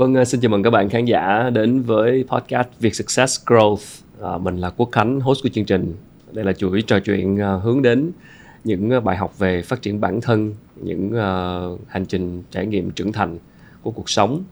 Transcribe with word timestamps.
Vâng, 0.00 0.14
à, 0.14 0.24
xin 0.24 0.40
chào 0.40 0.48
mừng 0.48 0.62
các 0.62 0.70
bạn 0.70 0.88
khán 0.88 1.04
giả 1.04 1.50
đến 1.52 1.82
với 1.82 2.24
podcast 2.28 2.68
Việt 2.78 2.94
Success 2.94 3.46
Growth. 3.46 4.02
À, 4.22 4.38
mình 4.38 4.56
là 4.56 4.70
Quốc 4.70 4.88
Khánh, 4.92 5.20
host 5.20 5.42
của 5.42 5.48
chương 5.48 5.64
trình. 5.64 5.94
Đây 6.32 6.44
là 6.44 6.52
chuỗi 6.52 6.82
trò 6.82 7.00
chuyện 7.00 7.40
à, 7.40 7.52
hướng 7.52 7.82
đến 7.82 8.10
những 8.64 8.90
à, 8.90 9.00
bài 9.00 9.16
học 9.16 9.38
về 9.38 9.62
phát 9.62 9.82
triển 9.82 10.00
bản 10.00 10.20
thân, 10.20 10.54
những 10.76 11.06
uh, 11.08 11.80
hành 11.88 12.06
trình 12.06 12.42
trải 12.50 12.66
nghiệm 12.66 12.90
trưởng 12.90 13.12
thành 13.12 13.38
của 13.82 13.90
cuộc 13.90 14.10
sống. 14.10 14.42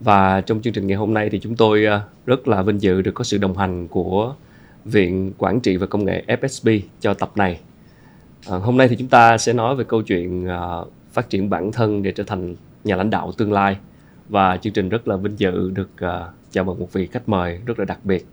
Và 0.00 0.40
trong 0.40 0.62
chương 0.62 0.72
trình 0.72 0.86
ngày 0.86 0.96
hôm 0.96 1.14
nay 1.14 1.30
thì 1.30 1.38
chúng 1.38 1.56
tôi 1.56 1.86
rất 2.26 2.48
là 2.48 2.62
vinh 2.62 2.82
dự 2.82 3.02
được 3.02 3.12
có 3.14 3.24
sự 3.24 3.38
đồng 3.38 3.56
hành 3.56 3.88
của 3.88 4.34
Viện 4.84 5.32
Quản 5.38 5.60
trị 5.60 5.76
và 5.76 5.86
Công 5.86 6.04
nghệ 6.04 6.24
FSB 6.26 6.80
cho 7.00 7.14
tập 7.14 7.30
này. 7.34 7.60
À, 8.50 8.56
hôm 8.58 8.76
nay 8.76 8.88
thì 8.88 8.96
chúng 8.96 9.08
ta 9.08 9.38
sẽ 9.38 9.52
nói 9.52 9.76
về 9.76 9.84
câu 9.84 10.02
chuyện 10.02 10.46
uh, 10.46 10.88
phát 11.12 11.30
triển 11.30 11.50
bản 11.50 11.72
thân 11.72 12.02
để 12.02 12.12
trở 12.12 12.24
thành 12.24 12.56
nhà 12.84 12.96
lãnh 12.96 13.10
đạo 13.10 13.32
tương 13.38 13.52
lai. 13.52 13.76
Và 14.28 14.56
chương 14.56 14.72
trình 14.72 14.88
rất 14.88 15.08
là 15.08 15.16
vinh 15.16 15.38
dự 15.38 15.70
được 15.70 15.90
uh, 16.04 16.34
chào 16.50 16.64
mừng 16.64 16.78
một 16.78 16.92
vị 16.92 17.06
khách 17.06 17.28
mời 17.28 17.60
rất 17.66 17.78
là 17.78 17.84
đặc 17.84 17.98
biệt. 18.04 18.26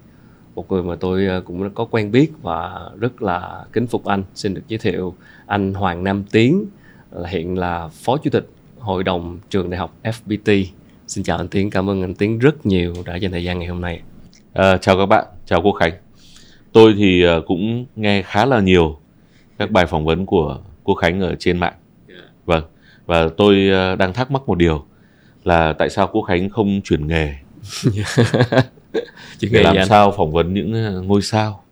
Một 0.55 0.71
người 0.71 0.83
mà 0.83 0.95
tôi 0.95 1.27
cũng 1.45 1.69
có 1.69 1.85
quen 1.85 2.11
biết 2.11 2.31
và 2.41 2.89
rất 2.99 3.21
là 3.21 3.65
kính 3.73 3.87
phục 3.87 4.05
anh. 4.05 4.23
Xin 4.35 4.53
được 4.53 4.61
giới 4.67 4.77
thiệu 4.77 5.15
anh 5.45 5.73
Hoàng 5.73 6.03
Nam 6.03 6.23
Tiến 6.31 6.65
là 7.11 7.29
hiện 7.29 7.57
là 7.57 7.87
phó 7.87 8.17
chủ 8.17 8.29
tịch 8.29 8.49
hội 8.79 9.03
đồng 9.03 9.39
trường 9.49 9.69
đại 9.69 9.79
học 9.79 9.95
FPT 10.03 10.65
xin 11.07 11.23
chào 11.23 11.37
anh 11.37 11.47
Tiến 11.47 11.69
cảm 11.69 11.89
ơn 11.89 12.01
anh 12.01 12.15
Tiến 12.15 12.39
rất 12.39 12.65
nhiều 12.65 12.93
đã 13.05 13.15
dành 13.15 13.31
thời 13.31 13.43
gian 13.43 13.59
ngày 13.59 13.67
hôm 13.67 13.81
nay. 13.81 14.01
À, 14.53 14.77
chào 14.77 14.97
các 14.97 15.05
bạn 15.05 15.25
chào 15.45 15.61
cô 15.63 15.71
Khánh. 15.71 15.93
Tôi 16.71 16.93
thì 16.97 17.23
cũng 17.47 17.85
nghe 17.95 18.21
khá 18.21 18.45
là 18.45 18.59
nhiều 18.59 18.99
các 19.57 19.71
bài 19.71 19.85
phỏng 19.85 20.05
vấn 20.05 20.25
của 20.25 20.59
cô 20.83 20.93
Khánh 20.93 21.21
ở 21.21 21.35
trên 21.39 21.57
mạng. 21.57 21.73
Vâng 22.45 22.63
và 23.07 23.29
tôi 23.37 23.69
uh, 23.93 23.97
đang 23.97 24.13
thắc 24.13 24.31
mắc 24.31 24.41
một 24.47 24.57
điều 24.57 24.85
là 25.43 25.73
tại 25.73 25.89
sao 25.89 26.07
Quốc 26.07 26.21
Khánh 26.21 26.49
không 26.49 26.81
chuyển 26.83 27.07
nghề? 27.07 27.33
Để 29.41 29.63
làm 29.63 29.75
sao 29.89 30.11
phỏng 30.11 30.31
vấn 30.31 30.53
những 30.53 30.73
ờ, 30.73 31.01
ngôi 31.01 31.21
sao? 31.21 31.63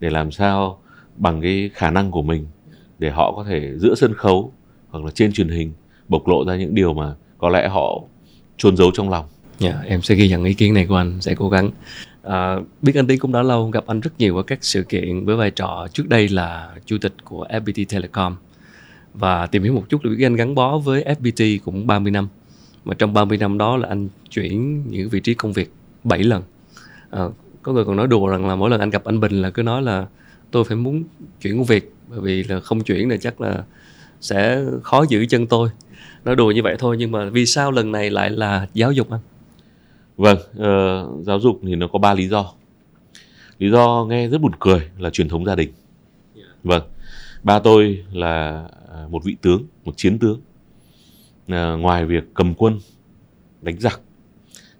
Để 0.00 0.10
làm 0.10 0.30
sao 0.30 0.78
bằng 1.16 1.40
cái 1.40 1.70
khả 1.74 1.90
năng 1.90 2.10
của 2.10 2.22
mình 2.22 2.46
để 2.98 3.10
họ 3.10 3.32
có 3.36 3.44
thể 3.44 3.72
giữa 3.76 3.94
sân 3.94 4.14
khấu 4.14 4.52
hoặc 4.90 5.04
là 5.04 5.10
trên 5.10 5.32
truyền 5.32 5.48
hình 5.48 5.72
bộc 6.08 6.28
lộ 6.28 6.44
ra 6.44 6.56
những 6.56 6.74
điều 6.74 6.94
mà 6.94 7.14
có 7.38 7.48
lẽ 7.48 7.68
họ 7.68 8.00
chôn 8.56 8.76
giấu 8.76 8.90
trong 8.94 9.10
lòng. 9.10 9.26
Yeah, 9.60 9.74
dạ, 9.74 9.82
em 9.86 10.02
sẽ 10.02 10.14
ghi 10.14 10.28
nhận 10.28 10.44
ý 10.44 10.54
kiến 10.54 10.74
này 10.74 10.86
của 10.86 10.96
anh, 10.96 11.20
sẽ 11.20 11.34
cố 11.34 11.48
gắng. 11.48 11.70
À, 12.22 12.56
biết 12.82 12.92
anh 12.94 13.06
Tiến 13.06 13.18
cũng 13.18 13.32
đã 13.32 13.42
lâu 13.42 13.70
gặp 13.70 13.84
anh 13.86 14.00
rất 14.00 14.10
nhiều 14.18 14.36
ở 14.36 14.42
các 14.42 14.58
sự 14.64 14.82
kiện 14.82 15.24
với 15.24 15.36
vai 15.36 15.50
trò 15.50 15.88
trước 15.92 16.08
đây 16.08 16.28
là 16.28 16.74
chủ 16.86 16.98
tịch 16.98 17.14
của 17.24 17.46
FPT 17.50 17.84
Telecom. 17.88 18.36
Và 19.14 19.46
tìm 19.46 19.62
hiểu 19.62 19.72
một 19.72 19.84
chút 19.88 20.02
được 20.02 20.14
biết 20.18 20.26
anh 20.26 20.36
gắn 20.36 20.54
bó 20.54 20.78
với 20.78 21.04
FPT 21.04 21.58
cũng 21.64 21.86
30 21.86 22.10
năm. 22.10 22.28
Mà 22.84 22.94
trong 22.94 23.12
30 23.12 23.38
năm 23.38 23.58
đó 23.58 23.76
là 23.76 23.88
anh 23.88 24.08
chuyển 24.30 24.82
những 24.90 25.08
vị 25.08 25.20
trí 25.20 25.34
công 25.34 25.52
việc 25.52 25.72
7 26.04 26.22
lần. 26.22 26.42
À, 27.10 27.22
có 27.62 27.72
người 27.72 27.84
còn 27.84 27.96
nói 27.96 28.06
đùa 28.06 28.28
rằng 28.28 28.46
là 28.46 28.56
mỗi 28.56 28.70
lần 28.70 28.80
anh 28.80 28.90
gặp 28.90 29.04
anh 29.04 29.20
Bình 29.20 29.42
là 29.42 29.50
cứ 29.50 29.62
nói 29.62 29.82
là 29.82 30.06
tôi 30.50 30.64
phải 30.64 30.76
muốn 30.76 31.04
chuyển 31.40 31.56
công 31.56 31.64
việc 31.64 31.92
bởi 32.08 32.20
vì 32.20 32.44
là 32.44 32.60
không 32.60 32.80
chuyển 32.80 33.10
là 33.10 33.16
chắc 33.16 33.40
là 33.40 33.64
sẽ 34.20 34.64
khó 34.82 35.04
giữ 35.08 35.26
chân 35.26 35.46
tôi. 35.46 35.68
Nói 36.24 36.36
đùa 36.36 36.50
như 36.50 36.62
vậy 36.62 36.76
thôi 36.78 36.96
nhưng 36.98 37.12
mà 37.12 37.30
vì 37.30 37.46
sao 37.46 37.70
lần 37.70 37.92
này 37.92 38.10
lại 38.10 38.30
là 38.30 38.66
giáo 38.74 38.92
dục 38.92 39.10
anh? 39.10 39.20
Vâng 40.16 40.38
uh, 40.38 41.26
giáo 41.26 41.40
dục 41.40 41.60
thì 41.62 41.74
nó 41.74 41.88
có 41.88 41.98
ba 41.98 42.14
lý 42.14 42.28
do. 42.28 42.52
Lý 43.58 43.70
do 43.70 44.06
nghe 44.08 44.28
rất 44.28 44.40
buồn 44.40 44.52
cười 44.60 44.90
là 44.98 45.10
truyền 45.10 45.28
thống 45.28 45.44
gia 45.44 45.54
đình. 45.54 45.72
Vâng 46.64 46.82
ba 47.42 47.58
tôi 47.58 48.04
là 48.12 48.64
à, 48.92 49.06
một 49.10 49.24
vị 49.24 49.36
tướng 49.42 49.66
một 49.84 49.92
chiến 49.96 50.18
tướng. 50.18 50.40
Uh, 51.42 51.80
ngoài 51.80 52.06
việc 52.06 52.24
cầm 52.34 52.54
quân 52.54 52.78
đánh 53.62 53.80
giặc 53.80 54.00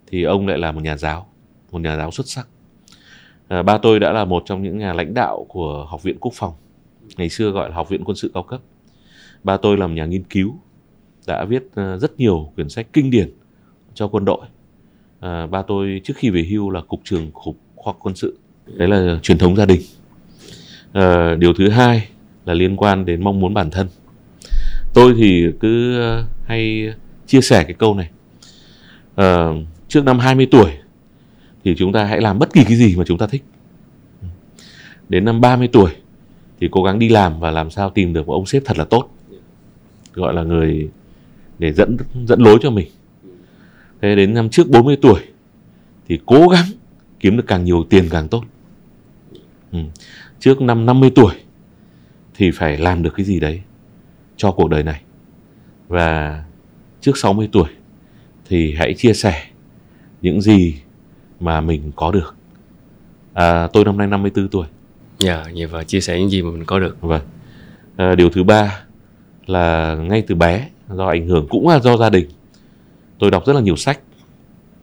thì 0.07 0.23
ông 0.23 0.47
lại 0.47 0.57
là 0.57 0.71
một 0.71 0.83
nhà 0.83 0.97
giáo 0.97 1.27
một 1.71 1.81
nhà 1.81 1.97
giáo 1.97 2.11
xuất 2.11 2.27
sắc. 2.27 2.47
Uh, 3.59 3.65
ba 3.65 3.77
tôi 3.77 3.99
đã 3.99 4.11
là 4.11 4.25
một 4.25 4.43
trong 4.45 4.63
những 4.63 4.77
nhà 4.77 4.93
lãnh 4.93 5.13
đạo 5.13 5.45
của 5.49 5.85
học 5.89 6.03
viện 6.03 6.17
quốc 6.19 6.33
phòng 6.35 6.53
ngày 7.17 7.29
xưa 7.29 7.49
gọi 7.49 7.69
là 7.69 7.75
học 7.75 7.89
viện 7.89 8.03
quân 8.05 8.17
sự 8.17 8.31
cao 8.33 8.43
cấp. 8.43 8.61
Ba 9.43 9.57
tôi 9.57 9.77
là 9.77 9.87
một 9.87 9.93
nhà 9.93 10.05
nghiên 10.05 10.23
cứu 10.23 10.59
đã 11.27 11.45
viết 11.45 11.63
uh, 11.65 12.01
rất 12.01 12.19
nhiều 12.19 12.51
quyển 12.55 12.69
sách 12.69 12.87
kinh 12.93 13.11
điển 13.11 13.33
cho 13.93 14.07
quân 14.07 14.25
đội 14.25 14.45
à, 15.23 15.47
ba 15.47 15.61
tôi 15.61 16.01
trước 16.03 16.13
khi 16.17 16.29
về 16.29 16.43
hưu 16.49 16.69
là 16.69 16.81
cục 16.81 17.01
trưởng 17.03 17.31
cục 17.31 17.57
khoa 17.75 17.91
học 17.91 17.99
quân 17.99 18.15
sự. 18.15 18.37
Đấy 18.65 18.87
là 18.87 19.19
truyền 19.23 19.37
thống 19.37 19.55
gia 19.55 19.65
đình. 19.65 19.81
À, 20.93 21.35
điều 21.35 21.53
thứ 21.53 21.69
hai 21.69 22.07
là 22.45 22.53
liên 22.53 22.75
quan 22.75 23.05
đến 23.05 23.23
mong 23.23 23.39
muốn 23.39 23.53
bản 23.53 23.71
thân. 23.71 23.87
Tôi 24.93 25.13
thì 25.17 25.45
cứ 25.59 26.01
à, 26.01 26.23
hay 26.45 26.93
chia 27.27 27.41
sẻ 27.41 27.63
cái 27.63 27.73
câu 27.73 27.95
này. 27.95 28.09
À, 29.15 29.47
trước 29.87 30.03
năm 30.03 30.19
20 30.19 30.47
tuổi 30.51 30.71
thì 31.63 31.75
chúng 31.77 31.93
ta 31.93 32.03
hãy 32.03 32.21
làm 32.21 32.39
bất 32.39 32.53
kỳ 32.53 32.63
cái 32.63 32.75
gì 32.75 32.95
mà 32.95 33.03
chúng 33.07 33.17
ta 33.17 33.27
thích. 33.27 33.43
Đến 35.09 35.25
năm 35.25 35.41
30 35.41 35.69
tuổi 35.71 35.91
thì 36.59 36.67
cố 36.71 36.83
gắng 36.83 36.99
đi 36.99 37.09
làm 37.09 37.39
và 37.39 37.51
làm 37.51 37.69
sao 37.69 37.89
tìm 37.89 38.13
được 38.13 38.27
một 38.27 38.33
ông 38.33 38.45
sếp 38.45 38.61
thật 38.65 38.77
là 38.77 38.83
tốt. 38.83 39.09
Gọi 40.13 40.33
là 40.33 40.43
người 40.43 40.89
để 41.59 41.73
dẫn 41.73 41.97
dẫn 42.27 42.41
lối 42.41 42.57
cho 42.61 42.69
mình 42.69 42.87
thế 44.03 44.15
đến 44.15 44.33
năm 44.33 44.49
trước 44.49 44.69
40 44.69 44.97
tuổi 45.01 45.19
thì 46.07 46.19
cố 46.25 46.47
gắng 46.47 46.65
kiếm 47.19 47.37
được 47.37 47.43
càng 47.47 47.63
nhiều 47.63 47.83
tiền 47.89 48.07
càng 48.09 48.27
tốt. 48.27 48.43
Ừ. 49.71 49.79
trước 50.39 50.61
năm 50.61 50.85
50 50.85 51.11
tuổi 51.15 51.33
thì 52.35 52.51
phải 52.51 52.77
làm 52.77 53.03
được 53.03 53.13
cái 53.15 53.25
gì 53.25 53.39
đấy 53.39 53.61
cho 54.37 54.51
cuộc 54.51 54.67
đời 54.67 54.83
này. 54.83 55.01
Và 55.87 56.43
trước 57.01 57.17
60 57.17 57.49
tuổi 57.51 57.67
thì 58.49 58.73
hãy 58.73 58.93
chia 58.93 59.13
sẻ 59.13 59.43
những 60.21 60.41
gì 60.41 60.75
mà 61.39 61.61
mình 61.61 61.91
có 61.95 62.11
được. 62.11 62.35
À, 63.33 63.67
tôi 63.67 63.85
năm 63.85 63.97
nay 63.97 64.07
54 64.07 64.47
tuổi. 64.47 64.67
Dạ 65.19 65.43
yeah, 65.57 65.71
và 65.71 65.83
chia 65.83 66.01
sẻ 66.01 66.19
những 66.19 66.29
gì 66.29 66.41
mà 66.41 66.51
mình 66.51 66.65
có 66.65 66.79
được. 66.79 67.01
Vâng. 67.01 67.21
À, 67.95 68.15
điều 68.15 68.29
thứ 68.29 68.43
ba 68.43 68.83
là 69.45 69.95
ngay 69.95 70.23
từ 70.27 70.35
bé 70.35 70.69
do 70.89 71.07
ảnh 71.07 71.27
hưởng 71.27 71.47
cũng 71.49 71.67
là 71.67 71.79
do 71.79 71.97
gia 71.97 72.09
đình 72.09 72.27
tôi 73.23 73.31
đọc 73.31 73.45
rất 73.45 73.53
là 73.53 73.61
nhiều 73.61 73.75
sách. 73.75 73.99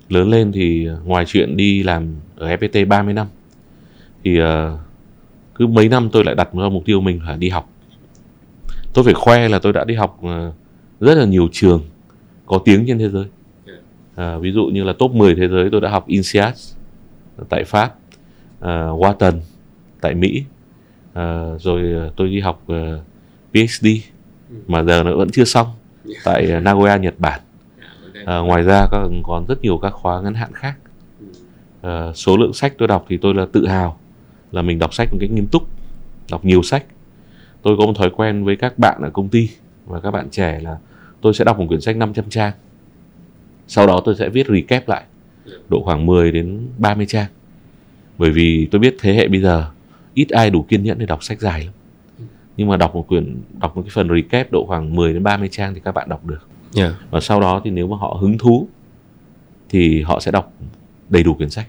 Lớn 0.08 0.28
lên 0.30 0.52
thì 0.52 0.88
ngoài 1.04 1.24
chuyện 1.26 1.56
đi 1.56 1.82
làm 1.82 2.14
ở 2.36 2.48
FPT 2.48 2.88
30 2.88 3.14
năm 3.14 3.26
thì 4.24 4.40
uh, 4.42 4.46
cứ 5.54 5.66
mấy 5.66 5.88
năm 5.88 6.08
tôi 6.12 6.24
lại 6.24 6.34
đặt 6.34 6.48
ra 6.54 6.68
mục 6.68 6.82
tiêu 6.84 7.00
mình 7.00 7.20
là 7.22 7.36
đi 7.36 7.48
học. 7.48 7.70
Tôi 8.92 9.04
phải 9.04 9.14
khoe 9.14 9.48
là 9.48 9.58
tôi 9.58 9.72
đã 9.72 9.84
đi 9.84 9.94
học 9.94 10.18
ờ, 10.22 10.52
rất 11.00 11.18
là 11.18 11.24
nhiều 11.24 11.48
trường 11.52 11.82
có 12.46 12.58
tiếng 12.64 12.84
trên 12.86 12.98
thế 12.98 13.08
giới. 13.08 13.24
À, 14.14 14.38
ví 14.38 14.52
dụ 14.52 14.64
như 14.64 14.84
là 14.84 14.92
top 14.92 15.10
10 15.10 15.34
thế 15.34 15.48
giới 15.48 15.70
tôi 15.72 15.80
đã 15.80 15.88
học 15.90 16.06
INSEAD 16.06 16.74
tại 17.48 17.64
Pháp 17.64 17.94
uh, 18.58 18.64
Wharton 19.00 19.32
tại 20.00 20.14
Mỹ 20.14 20.44
uh, 21.10 21.60
rồi 21.60 22.10
tôi 22.16 22.28
đi 22.28 22.40
học 22.40 22.62
uh, 22.72 22.76
PhD 23.54 23.86
mà 24.66 24.82
giờ 24.82 25.02
nó 25.02 25.16
vẫn 25.16 25.30
chưa 25.30 25.44
xong 25.44 25.66
tại 26.24 26.60
Nagoya 26.60 26.96
Nhật 26.96 27.14
Bản 27.18 27.40
à, 28.26 28.38
ngoài 28.38 28.62
ra 28.62 28.86
còn 28.90 29.22
còn 29.22 29.46
rất 29.46 29.62
nhiều 29.62 29.78
các 29.78 29.90
khóa 29.90 30.20
ngắn 30.20 30.34
hạn 30.34 30.52
khác. 30.52 30.74
À, 31.82 32.12
số 32.14 32.36
lượng 32.36 32.52
sách 32.52 32.74
tôi 32.78 32.88
đọc 32.88 33.04
thì 33.08 33.16
tôi 33.16 33.34
là 33.34 33.46
tự 33.52 33.66
hào 33.66 33.98
là 34.52 34.62
mình 34.62 34.78
đọc 34.78 34.94
sách 34.94 35.08
một 35.12 35.18
cách 35.20 35.30
nghiêm 35.30 35.46
túc 35.46 35.62
đọc 36.30 36.44
nhiều 36.44 36.62
sách. 36.62 36.84
Tôi 37.62 37.76
có 37.78 37.86
một 37.86 37.92
thói 37.96 38.10
quen 38.10 38.44
với 38.44 38.56
các 38.56 38.78
bạn 38.78 39.00
ở 39.02 39.10
công 39.10 39.28
ty 39.28 39.48
và 39.86 40.00
các 40.00 40.10
bạn 40.10 40.28
trẻ 40.30 40.60
là 40.62 40.78
tôi 41.20 41.34
sẽ 41.34 41.44
đọc 41.44 41.58
một 41.58 41.64
quyển 41.68 41.80
sách 41.80 41.96
500 41.96 42.24
trang. 42.28 42.52
Sau 43.66 43.86
đó 43.86 44.00
tôi 44.04 44.14
sẽ 44.14 44.28
viết 44.28 44.46
recap 44.48 44.88
lại 44.88 45.04
độ 45.68 45.82
khoảng 45.84 46.06
10 46.06 46.32
đến 46.32 46.68
30 46.78 47.06
trang. 47.06 47.26
Bởi 48.18 48.30
vì 48.30 48.68
tôi 48.70 48.78
biết 48.78 48.96
thế 49.00 49.14
hệ 49.14 49.28
bây 49.28 49.40
giờ 49.40 49.70
ít 50.14 50.28
ai 50.28 50.50
đủ 50.50 50.62
kiên 50.62 50.82
nhẫn 50.82 50.98
để 50.98 51.06
đọc 51.06 51.24
sách 51.24 51.40
dài 51.40 51.64
lắm. 51.64 51.72
Nhưng 52.56 52.68
mà 52.68 52.76
đọc 52.76 52.94
một 52.94 53.08
quyển 53.08 53.36
đọc 53.60 53.76
một 53.76 53.82
cái 53.82 53.90
phần 53.92 54.08
recap 54.08 54.52
độ 54.52 54.66
khoảng 54.66 54.94
10 54.94 55.12
đến 55.12 55.22
30 55.22 55.48
trang 55.52 55.74
thì 55.74 55.80
các 55.84 55.92
bạn 55.92 56.08
đọc 56.08 56.26
được 56.26 56.48
yeah. 56.76 56.94
và 57.10 57.20
sau 57.20 57.40
đó 57.40 57.60
thì 57.64 57.70
nếu 57.70 57.86
mà 57.86 57.96
họ 57.96 58.18
hứng 58.20 58.38
thú 58.38 58.68
thì 59.68 60.02
họ 60.02 60.20
sẽ 60.20 60.30
đọc 60.30 60.52
đầy 61.08 61.22
đủ 61.22 61.34
quyển 61.34 61.50
sách 61.50 61.66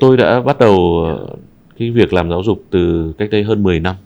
tôi 0.00 0.16
đã 0.16 0.40
bắt 0.40 0.58
đầu 0.58 1.04
ờ, 1.04 1.36
cái 1.78 1.90
việc 1.90 2.12
làm 2.12 2.30
giáo 2.30 2.42
dục 2.42 2.64
từ 2.70 3.12
cách 3.18 3.30
đây 3.30 3.44
hơn 3.44 3.62
10 3.62 3.80
năm 3.80 3.96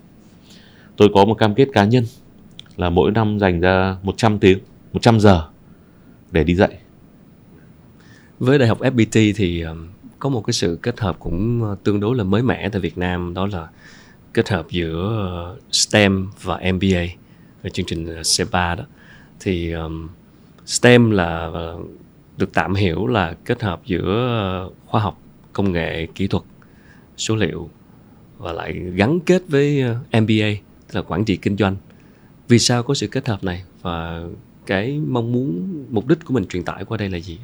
tôi 0.96 1.08
có 1.14 1.24
một 1.24 1.34
cam 1.34 1.54
kết 1.54 1.68
cá 1.72 1.84
nhân 1.84 2.04
là 2.76 2.90
mỗi 2.90 3.10
năm 3.10 3.38
dành 3.38 3.60
ra 3.60 3.96
100 4.02 4.38
tiếng, 4.38 4.58
100 4.92 5.20
giờ 5.20 5.48
để 6.30 6.44
đi 6.44 6.54
dạy. 6.54 6.78
Với 8.38 8.58
Đại 8.58 8.68
học 8.68 8.80
FPT 8.80 9.32
thì 9.36 9.60
ờ, 9.60 9.76
có 10.18 10.28
một 10.28 10.40
cái 10.46 10.52
sự 10.52 10.78
kết 10.82 11.00
hợp 11.00 11.16
cũng 11.18 11.62
ờ, 11.62 11.76
tương 11.84 12.00
đối 12.00 12.16
là 12.16 12.24
mới 12.24 12.42
mẻ 12.42 12.68
tại 12.68 12.80
Việt 12.80 12.98
Nam 12.98 13.34
đó 13.34 13.46
là 13.46 13.68
kết 14.34 14.48
hợp 14.48 14.66
giữa 14.70 15.56
STEM 15.70 16.28
và 16.42 16.60
MBA 16.72 17.04
ở 17.62 17.68
chương 17.68 17.86
trình 17.86 18.06
CEPA 18.38 18.74
đó 18.74 18.84
thì 19.40 19.72
um, 19.72 20.08
STEM 20.66 21.10
là 21.10 21.50
ờ, 21.52 21.78
được 22.36 22.54
tạm 22.54 22.74
hiểu 22.74 23.06
là 23.06 23.34
kết 23.44 23.62
hợp 23.62 23.80
giữa 23.86 24.26
ờ, 24.40 24.70
khoa 24.86 25.00
học, 25.00 25.20
công 25.52 25.72
nghệ, 25.72 26.06
kỹ 26.14 26.26
thuật, 26.26 26.42
số 27.16 27.36
liệu 27.36 27.68
và 28.38 28.52
lại 28.52 28.72
gắn 28.94 29.20
kết 29.20 29.42
với 29.48 29.80
ờ, 29.80 30.20
MBA 30.20 30.50
tức 30.88 30.94
là 30.94 31.02
quản 31.02 31.24
trị 31.24 31.36
kinh 31.36 31.56
doanh. 31.56 31.76
Vì 32.48 32.58
sao 32.58 32.82
có 32.82 32.94
sự 32.94 33.06
kết 33.06 33.28
hợp 33.28 33.44
này 33.44 33.62
và 33.82 34.22
cái 34.66 35.00
mong 35.08 35.32
muốn 35.32 35.68
mục 35.90 36.08
đích 36.08 36.24
của 36.24 36.34
mình 36.34 36.44
truyền 36.46 36.62
tải 36.62 36.84
qua 36.84 36.96
đây 36.96 37.10
là 37.10 37.18
gì? 37.18 37.38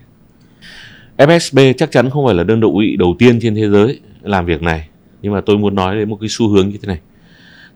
FSB 1.16 1.72
chắc 1.76 1.90
chắn 1.90 2.10
không 2.10 2.26
phải 2.26 2.34
là 2.34 2.44
đơn 2.44 2.60
vị 2.78 2.96
đầu 2.99 3.16
tiên 3.19 3.38
trên 3.42 3.54
thế 3.54 3.69
giới 3.69 4.00
làm 4.22 4.46
việc 4.46 4.62
này 4.62 4.88
nhưng 5.22 5.32
mà 5.32 5.40
tôi 5.40 5.58
muốn 5.58 5.75
nói 5.75 5.96
đến 5.96 6.10
một 6.10 6.16
cái 6.20 6.28
xu 6.28 6.49
hướng 6.49 6.69
như 6.69 6.78
thế 6.82 6.87
này. 6.88 7.00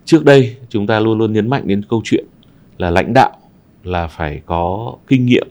Trước 0.05 0.25
đây 0.25 0.56
chúng 0.69 0.87
ta 0.87 1.00
luôn 1.00 1.19
luôn 1.19 1.32
nhấn 1.32 1.50
mạnh 1.50 1.62
đến 1.66 1.82
câu 1.88 2.00
chuyện 2.05 2.25
là 2.78 2.90
lãnh 2.90 3.12
đạo 3.14 3.39
là 3.85 4.06
phải 4.06 4.43
có 4.47 4.94
kinh 5.06 5.27
nghiệm 5.27 5.49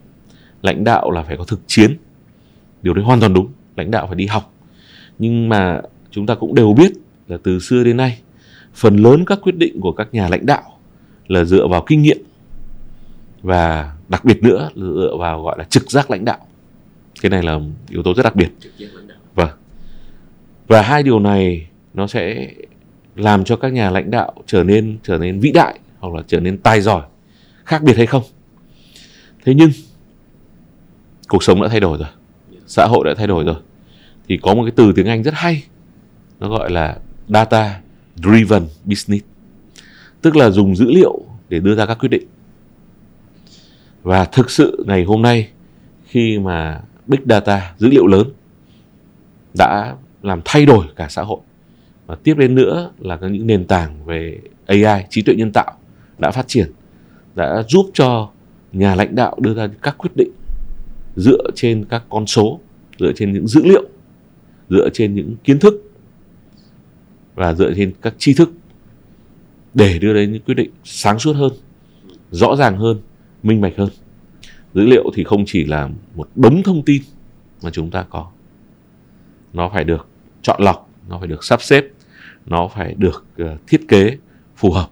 lãnh 0.62 0.84
đạo 0.84 1.12
là 1.12 1.24
phải 1.24 1.38
có 1.38 1.44
thực 1.44 1.60
chiến. 1.68 1.98
Điều 2.82 2.94
đấy 2.94 3.06
hoàn 3.06 3.20
toàn 3.20 3.34
đúng 3.34 3.48
lãnh 3.76 3.92
đạo 3.92 4.08
phải 4.08 4.16
đi 4.16 4.26
học. 4.26 4.54
Nhưng 5.20 5.50
mà 5.50 5.82
chúng 6.12 6.26
ta 6.26 6.36
cũng 6.36 6.56
đều 6.56 6.74
biết 6.74 6.92
là 7.28 7.38
từ 7.44 7.60
xưa 7.60 7.84
đến 7.84 7.98
nay 7.98 8.20
phần 8.74 8.98
lớn 8.98 9.26
các 9.26 9.40
quyết 9.42 9.56
định 9.56 9.82
của 9.82 9.92
các 9.92 10.08
nhà 10.12 10.30
lãnh 10.30 10.46
đạo 10.46 10.64
là 11.28 11.44
dựa 11.44 11.68
vào 11.68 11.84
kinh 11.88 12.02
nghiệm 12.02 12.18
và 13.42 13.94
đặc 14.10 14.26
biệt 14.26 14.44
nữa 14.44 14.70
là 14.76 14.88
dựa 14.94 15.16
vào 15.20 15.44
gọi 15.44 15.56
là 15.58 15.64
trực 15.64 15.92
giác 15.92 16.12
lãnh 16.12 16.26
đạo. 16.26 16.38
Cái 17.22 17.30
này 17.30 17.44
là 17.44 17.60
yếu 17.90 18.04
tố 18.04 18.14
rất 18.14 18.24
đặc 18.24 18.36
biệt. 18.36 18.50
Vâng. 19.36 19.50
Và 20.68 20.82
hai 20.82 21.04
điều 21.04 21.20
này 21.20 21.68
nó 21.94 22.08
sẽ 22.08 22.52
làm 23.16 23.44
cho 23.44 23.56
các 23.56 23.74
nhà 23.74 23.90
lãnh 23.90 24.12
đạo 24.12 24.34
trở 24.46 24.64
nên 24.64 24.98
trở 25.04 25.18
nên 25.18 25.40
vĩ 25.40 25.52
đại 25.52 25.80
hoặc 26.00 26.14
là 26.14 26.24
trở 26.28 26.40
nên 26.40 26.58
tài 26.58 26.82
giỏi 26.82 27.02
khác 27.70 27.84
biệt 27.84 27.98
hay 27.98 28.06
không? 28.06 28.24
Thế 29.46 29.54
nhưng, 29.54 29.72
cuộc 31.28 31.44
sống 31.44 31.62
đã 31.62 31.68
thay 31.68 31.80
đổi 31.80 31.98
rồi. 31.98 32.08
Xã 32.68 32.88
hội 32.90 33.06
đã 33.06 33.14
thay 33.18 33.28
đổi 33.28 33.44
rồi. 33.44 33.56
Thì 34.28 34.38
có 34.42 34.54
một 34.56 34.64
cái 34.64 34.72
từ 34.76 34.94
tiếng 34.96 35.06
anh 35.06 35.24
rất 35.24 35.34
hay. 35.34 35.64
Nó 36.40 36.50
gọi 36.50 36.72
là 36.72 36.98
data 37.28 37.80
driven 38.16 38.68
business. 38.86 39.26
Tức 40.22 40.36
là 40.36 40.50
dùng 40.50 40.76
dữ 40.76 40.92
liệu 40.92 41.22
để 41.50 41.60
đưa 41.60 41.76
ra 41.76 41.86
các 41.86 41.94
quyết 42.00 42.10
định. 42.10 42.28
Và 44.04 44.26
thực 44.26 44.52
sự 44.52 44.84
ngày 44.88 45.04
hôm 45.04 45.22
nay, 45.22 45.50
khi 46.06 46.40
mà 46.40 46.82
big 47.08 47.20
data, 47.26 47.74
dữ 47.78 47.88
liệu 47.88 48.08
lớn, 48.08 48.28
đã 49.58 49.96
làm 50.24 50.42
thay 50.46 50.66
đổi 50.66 50.86
cả 50.96 51.08
xã 51.10 51.22
hội. 51.22 51.40
Và 52.06 52.16
tiếp 52.24 52.36
đến 52.38 52.56
nữa 52.56 52.92
là 53.00 53.18
có 53.18 53.28
những 53.28 53.48
nền 53.48 53.66
tảng 53.66 54.06
về 54.06 54.40
AI 54.66 55.06
trí 55.10 55.22
tuệ 55.22 55.36
nhân 55.36 55.52
tạo 55.52 55.74
đã 56.18 56.32
phát 56.32 56.48
triển 56.48 56.72
đã 57.36 57.64
giúp 57.70 57.90
cho 57.94 58.30
nhà 58.72 58.96
lãnh 58.96 59.16
đạo 59.16 59.36
đưa 59.40 59.54
ra 59.54 59.68
các 59.82 59.98
quyết 59.98 60.12
định 60.16 60.32
dựa 61.16 61.44
trên 61.56 61.86
các 61.86 62.04
con 62.10 62.26
số, 62.26 62.60
dựa 63.00 63.12
trên 63.16 63.34
những 63.34 63.48
dữ 63.48 63.62
liệu, 63.64 63.84
dựa 64.70 64.90
trên 64.94 65.16
những 65.16 65.36
kiến 65.44 65.60
thức 65.60 65.92
và 67.36 67.54
dựa 67.54 67.74
trên 67.76 67.94
các 68.02 68.14
tri 68.18 68.34
thức 68.34 68.52
để 69.74 70.00
đưa 70.00 70.14
đến 70.14 70.32
những 70.32 70.42
quyết 70.42 70.56
định 70.56 70.72
sáng 70.84 71.20
suốt 71.20 71.34
hơn, 71.34 71.52
rõ 72.32 72.56
ràng 72.56 72.78
hơn, 72.78 73.00
minh 73.44 73.62
bạch 73.62 73.74
hơn. 73.78 73.90
Dữ 74.74 74.82
liệu 74.82 75.12
thì 75.14 75.24
không 75.24 75.44
chỉ 75.48 75.66
là 75.66 75.90
một 76.16 76.30
đống 76.36 76.64
thông 76.64 76.86
tin 76.86 77.02
mà 77.64 77.72
chúng 77.72 77.92
ta 77.92 78.06
có. 78.10 78.32
Nó 79.54 79.70
phải 79.74 79.84
được 79.84 80.08
chọn 80.42 80.62
lọc, 80.62 80.90
nó 81.10 81.20
phải 81.20 81.28
được 81.28 81.44
sắp 81.44 81.62
xếp, 81.62 81.86
nó 82.46 82.68
phải 82.68 82.94
được 82.98 83.26
ờ, 83.38 83.58
thiết 83.68 83.82
kế 83.88 84.18
phù 84.56 84.72
hợp 84.72 84.88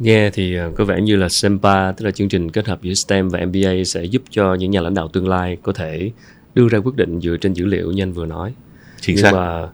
nghe 0.00 0.30
thì 0.30 0.60
uh, 0.60 0.74
có 0.76 0.84
vẻ 0.84 1.00
như 1.00 1.16
là 1.16 1.28
SEMPA 1.28 1.92
tức 1.92 2.04
là 2.04 2.10
chương 2.10 2.28
trình 2.28 2.50
kết 2.50 2.66
hợp 2.66 2.82
giữa 2.82 2.94
STEM 2.94 3.28
và 3.28 3.46
MBA 3.46 3.84
sẽ 3.84 4.04
giúp 4.04 4.22
cho 4.30 4.54
những 4.54 4.70
nhà 4.70 4.80
lãnh 4.80 4.94
đạo 4.94 5.08
tương 5.08 5.28
lai 5.28 5.56
có 5.62 5.72
thể 5.72 6.10
đưa 6.54 6.68
ra 6.68 6.78
quyết 6.78 6.96
định 6.96 7.20
dựa 7.20 7.36
trên 7.36 7.52
dữ 7.52 7.66
liệu 7.66 7.92
như 7.92 8.02
anh 8.02 8.12
vừa 8.12 8.26
nói. 8.26 8.54
Chính 9.00 9.16
nhưng 9.16 9.22
xác. 9.22 9.32
mà 9.32 9.68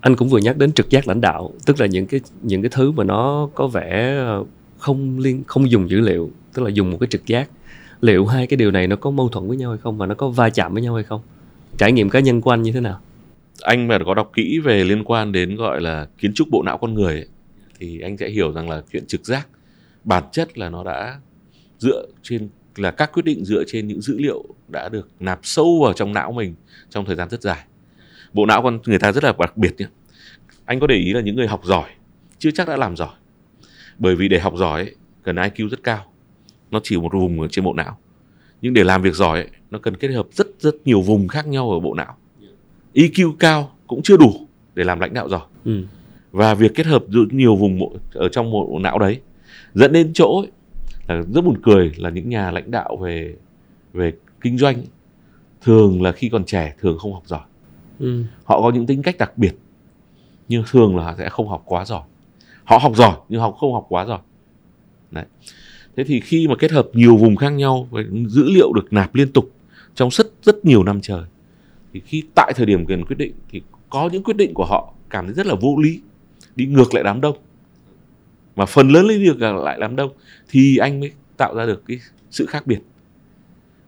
anh 0.00 0.16
cũng 0.16 0.28
vừa 0.28 0.38
nhắc 0.38 0.56
đến 0.56 0.72
trực 0.72 0.90
giác 0.90 1.08
lãnh 1.08 1.20
đạo 1.20 1.52
tức 1.66 1.80
là 1.80 1.86
những 1.86 2.06
cái 2.06 2.20
những 2.42 2.62
cái 2.62 2.70
thứ 2.74 2.90
mà 2.90 3.04
nó 3.04 3.48
có 3.54 3.66
vẻ 3.66 4.16
ờ, 4.18 4.44
không 4.78 5.18
liên 5.18 5.44
không 5.46 5.70
dùng 5.70 5.90
dữ 5.90 6.00
liệu 6.00 6.30
tức 6.54 6.62
là 6.62 6.68
dùng 6.68 6.90
một 6.90 6.96
cái 7.00 7.06
trực 7.06 7.26
giác. 7.26 7.50
Liệu 8.00 8.26
hai 8.26 8.46
cái 8.46 8.56
điều 8.56 8.70
này 8.70 8.86
nó 8.86 8.96
có 8.96 9.10
mâu 9.10 9.28
thuẫn 9.28 9.48
với 9.48 9.56
nhau 9.56 9.70
hay 9.70 9.78
không 9.78 9.98
và 9.98 10.06
nó 10.06 10.14
có 10.14 10.28
va 10.28 10.50
chạm 10.50 10.74
với 10.74 10.82
nhau 10.82 10.94
hay 10.94 11.04
không? 11.04 11.20
Trải 11.78 11.92
nghiệm 11.92 12.10
cá 12.10 12.20
nhân 12.20 12.40
của 12.40 12.50
anh 12.50 12.62
như 12.62 12.72
thế 12.72 12.80
nào? 12.80 13.00
Anh 13.62 13.88
mà 13.88 13.98
có 14.06 14.14
đọc 14.14 14.30
kỹ 14.34 14.58
về 14.58 14.84
liên 14.84 15.04
quan 15.04 15.32
đến 15.32 15.56
gọi 15.56 15.80
là 15.80 16.06
kiến 16.18 16.32
trúc 16.34 16.48
bộ 16.50 16.62
não 16.62 16.78
con 16.78 16.94
người 16.94 17.14
ấy, 17.14 17.26
thì 17.78 18.00
anh 18.00 18.16
sẽ 18.16 18.28
hiểu 18.28 18.52
rằng 18.52 18.70
là 18.70 18.82
chuyện 18.92 19.06
trực 19.06 19.26
giác 19.26 19.48
bản 20.08 20.24
chất 20.32 20.58
là 20.58 20.68
nó 20.68 20.84
đã 20.84 21.20
dựa 21.78 22.06
trên 22.22 22.48
là 22.76 22.90
các 22.90 23.12
quyết 23.12 23.24
định 23.24 23.44
dựa 23.44 23.64
trên 23.66 23.88
những 23.88 24.00
dữ 24.00 24.18
liệu 24.18 24.44
đã 24.68 24.88
được 24.88 25.08
nạp 25.20 25.40
sâu 25.42 25.80
vào 25.82 25.92
trong 25.92 26.12
não 26.12 26.32
mình 26.32 26.54
trong 26.90 27.04
thời 27.04 27.16
gian 27.16 27.28
rất 27.28 27.42
dài. 27.42 27.64
Bộ 28.32 28.46
não 28.46 28.62
con 28.62 28.78
người 28.86 28.98
ta 28.98 29.12
rất 29.12 29.24
là 29.24 29.32
đặc 29.38 29.56
biệt 29.56 29.74
nhé. 29.78 29.86
Anh 30.64 30.80
có 30.80 30.86
để 30.86 30.96
ý 30.96 31.12
là 31.12 31.20
những 31.20 31.36
người 31.36 31.46
học 31.46 31.60
giỏi 31.64 31.90
chưa 32.38 32.50
chắc 32.50 32.68
đã 32.68 32.76
làm 32.76 32.96
giỏi. 32.96 33.14
Bởi 33.98 34.16
vì 34.16 34.28
để 34.28 34.38
học 34.38 34.54
giỏi 34.56 34.80
ấy, 34.80 34.94
cần 35.22 35.36
IQ 35.36 35.68
rất 35.68 35.82
cao. 35.82 36.12
Nó 36.70 36.80
chỉ 36.82 36.96
một 36.96 37.12
vùng 37.12 37.40
ở 37.40 37.48
trên 37.48 37.64
bộ 37.64 37.72
não. 37.72 37.98
Nhưng 38.62 38.74
để 38.74 38.84
làm 38.84 39.02
việc 39.02 39.14
giỏi 39.14 39.38
ấy, 39.38 39.50
nó 39.70 39.78
cần 39.78 39.96
kết 39.96 40.08
hợp 40.08 40.26
rất 40.32 40.46
rất 40.60 40.74
nhiều 40.84 41.02
vùng 41.02 41.28
khác 41.28 41.46
nhau 41.46 41.70
ở 41.70 41.80
bộ 41.80 41.94
não. 41.94 42.16
EQ 42.94 43.32
cao 43.38 43.72
cũng 43.86 44.02
chưa 44.02 44.16
đủ 44.16 44.46
để 44.74 44.84
làm 44.84 45.00
lãnh 45.00 45.14
đạo 45.14 45.28
giỏi. 45.28 45.42
Ừ. 45.64 45.84
và 46.32 46.54
việc 46.54 46.74
kết 46.74 46.86
hợp 46.86 47.04
giữa 47.08 47.24
nhiều 47.30 47.56
vùng 47.56 47.78
bộ, 47.78 47.92
ở 48.14 48.28
trong 48.28 48.50
bộ 48.50 48.78
não 48.82 48.98
đấy 48.98 49.20
dẫn 49.74 49.92
đến 49.92 50.10
chỗ 50.14 50.40
ấy, 50.40 50.50
là 51.08 51.22
rất 51.34 51.44
buồn 51.44 51.56
cười 51.62 51.92
là 51.96 52.10
những 52.10 52.28
nhà 52.28 52.50
lãnh 52.50 52.70
đạo 52.70 52.96
về 52.96 53.34
về 53.92 54.12
kinh 54.40 54.58
doanh 54.58 54.82
thường 55.60 56.02
là 56.02 56.12
khi 56.12 56.28
còn 56.28 56.44
trẻ 56.44 56.74
thường 56.80 56.98
không 56.98 57.14
học 57.14 57.22
giỏi. 57.26 57.40
Ừ. 57.98 58.24
họ 58.44 58.62
có 58.62 58.70
những 58.70 58.86
tính 58.86 59.02
cách 59.02 59.18
đặc 59.18 59.38
biệt 59.38 59.52
nhưng 60.48 60.64
thường 60.70 60.96
là 60.96 61.04
họ 61.04 61.14
sẽ 61.18 61.28
không 61.28 61.48
học 61.48 61.62
quá 61.66 61.84
giỏi. 61.84 62.02
Họ 62.64 62.78
học 62.78 62.92
giỏi 62.96 63.16
nhưng 63.28 63.40
họ 63.40 63.50
không 63.50 63.72
học 63.72 63.86
quá 63.88 64.04
giỏi. 64.04 64.18
Đấy. 65.10 65.24
Thế 65.96 66.04
thì 66.04 66.20
khi 66.20 66.48
mà 66.48 66.54
kết 66.58 66.70
hợp 66.70 66.88
nhiều 66.92 67.16
vùng 67.16 67.36
khác 67.36 67.50
nhau 67.50 67.88
với 67.90 68.04
dữ 68.28 68.44
liệu 68.50 68.72
được 68.72 68.92
nạp 68.92 69.14
liên 69.14 69.32
tục 69.32 69.50
trong 69.94 70.10
rất 70.10 70.26
rất 70.42 70.64
nhiều 70.64 70.82
năm 70.82 71.00
trời 71.00 71.22
thì 71.92 72.00
khi 72.00 72.22
tại 72.34 72.52
thời 72.56 72.66
điểm 72.66 72.86
cần 72.86 73.04
quyết 73.04 73.16
định 73.18 73.32
thì 73.50 73.62
có 73.90 74.08
những 74.12 74.22
quyết 74.22 74.36
định 74.36 74.54
của 74.54 74.64
họ 74.64 74.92
cảm 75.10 75.24
thấy 75.24 75.34
rất 75.34 75.46
là 75.46 75.54
vô 75.60 75.76
lý 75.78 76.00
đi 76.56 76.66
ngược 76.66 76.94
lại 76.94 77.04
đám 77.04 77.20
đông 77.20 77.36
mà 78.58 78.66
phần 78.66 78.88
lớn 78.88 79.06
lấy 79.06 79.24
được 79.24 79.40
lại 79.40 79.78
đám 79.80 79.96
đông, 79.96 80.12
thì 80.48 80.76
anh 80.76 81.00
mới 81.00 81.12
tạo 81.36 81.54
ra 81.54 81.66
được 81.66 81.82
cái 81.86 81.98
sự 82.30 82.46
khác 82.46 82.66
biệt. 82.66 82.78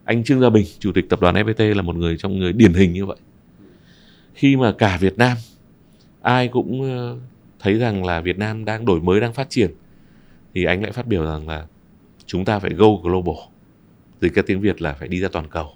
Anh 0.04 0.24
Trương 0.24 0.40
Gia 0.40 0.50
Bình, 0.50 0.66
chủ 0.78 0.92
tịch 0.92 1.08
tập 1.08 1.20
đoàn 1.20 1.34
FPT 1.34 1.74
là 1.74 1.82
một 1.82 1.96
người 1.96 2.16
trong 2.16 2.38
người 2.38 2.52
điển 2.52 2.74
hình 2.74 2.92
như 2.92 3.06
vậy. 3.06 3.16
Khi 4.34 4.56
mà 4.56 4.72
cả 4.72 4.96
Việt 5.00 5.18
Nam, 5.18 5.36
ai 6.22 6.48
cũng 6.48 6.82
ờ, 6.82 7.16
thấy 7.58 7.78
rằng 7.78 8.04
là 8.04 8.20
Việt 8.20 8.38
Nam 8.38 8.64
đang 8.64 8.84
đổi 8.84 9.00
mới, 9.00 9.20
đang 9.20 9.32
phát 9.32 9.50
triển, 9.50 9.70
thì 10.54 10.64
anh 10.64 10.82
lại 10.82 10.92
phát 10.92 11.06
biểu 11.06 11.24
rằng 11.24 11.48
là 11.48 11.66
chúng 12.26 12.44
ta 12.44 12.58
phải 12.58 12.70
go 12.70 12.86
global. 13.02 13.36
Dịch 14.20 14.32
cái 14.34 14.44
tiếng 14.46 14.60
Việt 14.60 14.82
là 14.82 14.92
phải 14.92 15.08
đi 15.08 15.20
ra 15.20 15.28
toàn 15.32 15.48
cầu. 15.48 15.68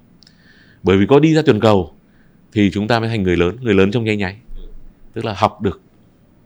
Bởi 0.82 0.96
vì 0.96 1.06
có 1.06 1.18
đi 1.18 1.34
ra 1.34 1.42
toàn 1.46 1.60
cầu, 1.60 1.94
thì 2.52 2.70
chúng 2.70 2.88
ta 2.88 3.00
mới 3.00 3.08
thành 3.08 3.22
người 3.22 3.36
lớn 3.36 3.56
người 3.62 3.74
lớn 3.74 3.90
trong 3.90 4.04
nháy 4.04 4.16
nháy. 4.16 4.36
Tức 5.12 5.24
là 5.24 5.34
học 5.36 5.62
được 5.62 5.80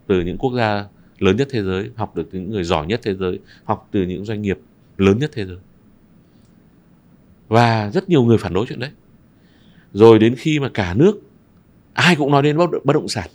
từ 0.07 0.21
những 0.21 0.37
quốc 0.37 0.53
gia 0.53 0.85
lớn 1.19 1.37
nhất 1.37 1.47
thế 1.51 1.63
giới 1.63 1.89
học 1.95 2.15
được 2.15 2.29
từ 2.31 2.39
những 2.39 2.51
người 2.51 2.63
giỏi 2.63 2.87
nhất 2.87 2.99
thế 3.03 3.15
giới 3.15 3.39
học 3.63 3.87
từ 3.91 4.03
những 4.03 4.25
doanh 4.25 4.41
nghiệp 4.41 4.59
lớn 4.97 5.19
nhất 5.19 5.31
thế 5.33 5.45
giới. 5.45 5.57
Và 7.47 7.91
rất 7.93 8.09
nhiều 8.09 8.23
người 8.23 8.37
phản 8.37 8.53
đối 8.53 8.65
chuyện 8.65 8.79
đấy. 8.79 8.89
Rồi 9.93 10.19
đến 10.19 10.35
khi 10.35 10.59
mà 10.59 10.69
cả 10.73 10.93
nước 10.93 11.21
ai 11.93 12.15
cũng 12.15 12.31
nói 12.31 12.43
đến 12.43 12.57
bất, 12.57 12.93
động 12.93 13.07
sản 13.07 13.29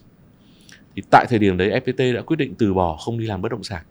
thì 0.96 1.02
tại 1.10 1.26
thời 1.28 1.38
điểm 1.38 1.56
đấy 1.56 1.80
FPT 1.84 2.14
đã 2.14 2.22
quyết 2.22 2.36
định 2.36 2.54
từ 2.58 2.74
bỏ 2.74 2.96
không 2.96 3.18
đi 3.18 3.26
làm 3.26 3.42
bất 3.42 3.52
động 3.52 3.64
sản. 3.64 3.82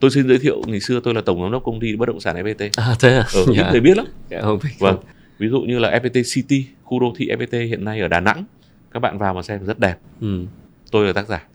Tôi 0.00 0.10
xin 0.10 0.28
giới 0.28 0.38
thiệu 0.38 0.62
ngày 0.66 0.80
xưa 0.80 1.00
tôi 1.04 1.14
là 1.14 1.20
tổng 1.20 1.42
giám 1.42 1.52
đốc 1.52 1.64
công 1.64 1.80
ty 1.80 1.96
bất 1.96 2.06
động 2.06 2.20
sản 2.20 2.36
FPT 2.36 2.68
à 2.76 2.94
thế 3.00 3.16
à? 3.16 3.24
Ở 3.34 3.44
ít 3.52 3.64
người 3.72 3.80
biết 3.80 3.96
lắm. 3.96 4.06
Dạ, 4.30 4.40
không 4.40 4.58
biết. 4.64 4.70
Vâng. 4.78 4.96
Ví 5.38 5.48
dụ 5.48 5.60
như 5.60 5.78
là 5.78 6.00
FPT 6.02 6.22
City 6.34 6.66
khu 6.82 7.00
đô 7.00 7.12
thị 7.16 7.28
FPT 7.28 7.68
hiện 7.68 7.84
nay 7.84 8.00
ở 8.00 8.08
Đà 8.08 8.20
Nẵng. 8.20 8.44
Các 8.90 9.00
bạn 9.00 9.18
vào 9.18 9.34
mà 9.34 9.42
xem 9.42 9.64
rất 9.64 9.78
đẹp. 9.78 9.96
Ừ. 10.20 10.44
tôi 10.90 11.06
là 11.06 11.12
tác 11.12 11.28
giả 11.28 11.46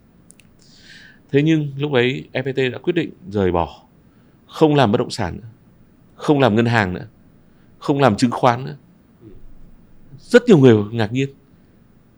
thế 1.31 1.41
nhưng 1.41 1.72
lúc 1.77 1.93
ấy 1.93 2.24
FPT 2.34 2.72
đã 2.72 2.77
quyết 2.77 2.93
định 2.93 3.10
rời 3.29 3.51
bỏ, 3.51 3.84
không 4.48 4.75
làm 4.75 4.91
bất 4.91 4.98
động 4.98 5.10
sản 5.10 5.38
nữa, 5.38 5.48
không 6.15 6.39
làm 6.39 6.55
ngân 6.55 6.65
hàng 6.65 6.93
nữa, 6.93 7.07
không 7.77 8.00
làm 8.00 8.17
chứng 8.17 8.31
khoán 8.31 8.65
nữa. 8.65 8.75
Rất 10.19 10.43
nhiều 10.48 10.57
người 10.57 10.75
ngạc 10.91 11.12
nhiên. 11.12 11.29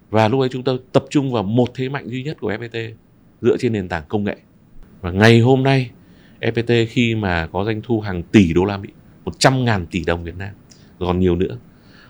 Và 0.09 0.27
lúc 0.27 0.39
ấy 0.39 0.49
chúng 0.49 0.63
tôi 0.63 0.79
tập 0.91 1.05
trung 1.09 1.31
vào 1.31 1.43
một 1.43 1.69
thế 1.73 1.89
mạnh 1.89 2.09
duy 2.09 2.23
nhất 2.23 2.37
của 2.39 2.51
FPT 2.51 2.93
dựa 3.41 3.57
trên 3.59 3.73
nền 3.73 3.89
tảng 3.89 4.03
công 4.07 4.23
nghệ. 4.23 4.37
Và 5.01 5.11
ngày 5.11 5.39
hôm 5.39 5.63
nay 5.63 5.91
FPT 6.39 6.85
khi 6.89 7.15
mà 7.15 7.47
có 7.47 7.65
doanh 7.65 7.81
thu 7.81 8.01
hàng 8.01 8.23
tỷ 8.23 8.53
đô 8.53 8.65
la 8.65 8.77
Mỹ 8.77 8.89
100 9.25 9.65
ngàn 9.65 9.85
tỷ 9.85 10.03
đồng 10.03 10.23
Việt 10.23 10.37
Nam, 10.37 10.53
còn 10.99 11.19
nhiều 11.19 11.35
nữa, 11.35 11.57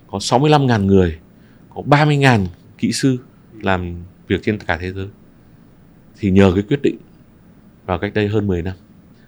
có 0.07 0.19
65 0.19 0.67
ngàn 0.67 0.87
người, 0.87 1.19
có 1.69 1.81
30 1.81 2.17
ngàn 2.17 2.47
kỹ 2.77 2.91
sư 2.91 3.17
làm 3.61 4.03
việc 4.27 4.39
trên 4.43 4.57
cả 4.57 4.77
thế 4.77 4.91
giới 4.93 5.07
thì 6.19 6.31
nhờ 6.31 6.51
cái 6.55 6.63
quyết 6.63 6.81
định 6.81 6.97
vào 7.85 7.99
cách 7.99 8.13
đây 8.13 8.27
hơn 8.27 8.47
10 8.47 8.61
năm. 8.61 8.75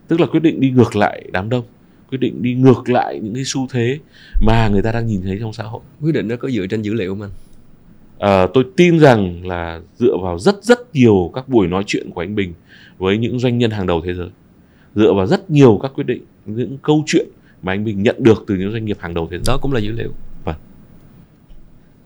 Tức 0.08 0.20
là 0.20 0.28
quyết 0.28 0.40
định 0.40 0.60
đi 0.60 0.70
ngược 0.70 0.96
lại 0.96 1.26
đám 1.32 1.50
đông 1.50 1.66
quyết 2.10 2.18
định 2.18 2.42
đi 2.42 2.54
ngược 2.54 2.90
lại 2.90 3.20
những 3.24 3.34
cái 3.34 3.44
xu 3.46 3.68
thế 3.72 4.00
mà 4.42 4.68
người 4.68 4.82
ta 4.82 4.92
đang 4.92 5.08
nhìn 5.08 5.22
thấy 5.22 5.38
trong 5.40 5.54
xã 5.54 5.64
hội. 5.64 5.82
Quyết 6.02 6.12
định 6.12 6.28
đó 6.28 6.36
có 6.40 6.50
dựa 6.50 6.68
trên 6.68 6.82
dữ 6.82 6.94
liệu 6.94 7.12
không 7.12 7.22
anh? 7.22 7.32
À, 8.20 8.48
tôi 8.54 8.66
tin 8.78 9.00
rằng 9.00 9.48
là 9.48 9.82
dựa 9.98 10.18
vào 10.24 10.40
rất 10.40 10.64
rất 10.64 10.96
nhiều 10.96 11.32
các 11.34 11.50
buổi 11.50 11.68
nói 11.68 11.84
chuyện 11.88 12.12
của 12.12 12.22
anh 12.22 12.36
Bình 12.36 12.54
với 12.98 13.18
những 13.18 13.40
doanh 13.40 13.58
nhân 13.58 13.72
hàng 13.72 13.88
đầu 13.88 14.02
thế 14.06 14.14
giới 14.14 14.30
dựa 14.96 15.14
vào 15.14 15.28
rất 15.28 15.52
nhiều 15.52 15.80
các 15.82 15.92
quyết 15.96 16.04
định 16.04 16.24
những 16.46 16.78
câu 16.82 17.04
chuyện 17.06 17.28
mà 17.62 17.74
anh 17.74 17.84
Bình 17.84 18.04
nhận 18.04 18.16
được 18.20 18.44
từ 18.48 18.56
những 18.56 18.72
doanh 18.72 18.86
nghiệp 18.86 18.98
hàng 19.00 19.14
đầu 19.14 19.28
thế 19.32 19.38
giới. 19.38 19.44
Đó 19.48 19.58
cũng 19.62 19.74
là 19.74 19.80
dữ 19.80 19.92
liệu. 19.92 20.12
Vâng. 20.44 20.56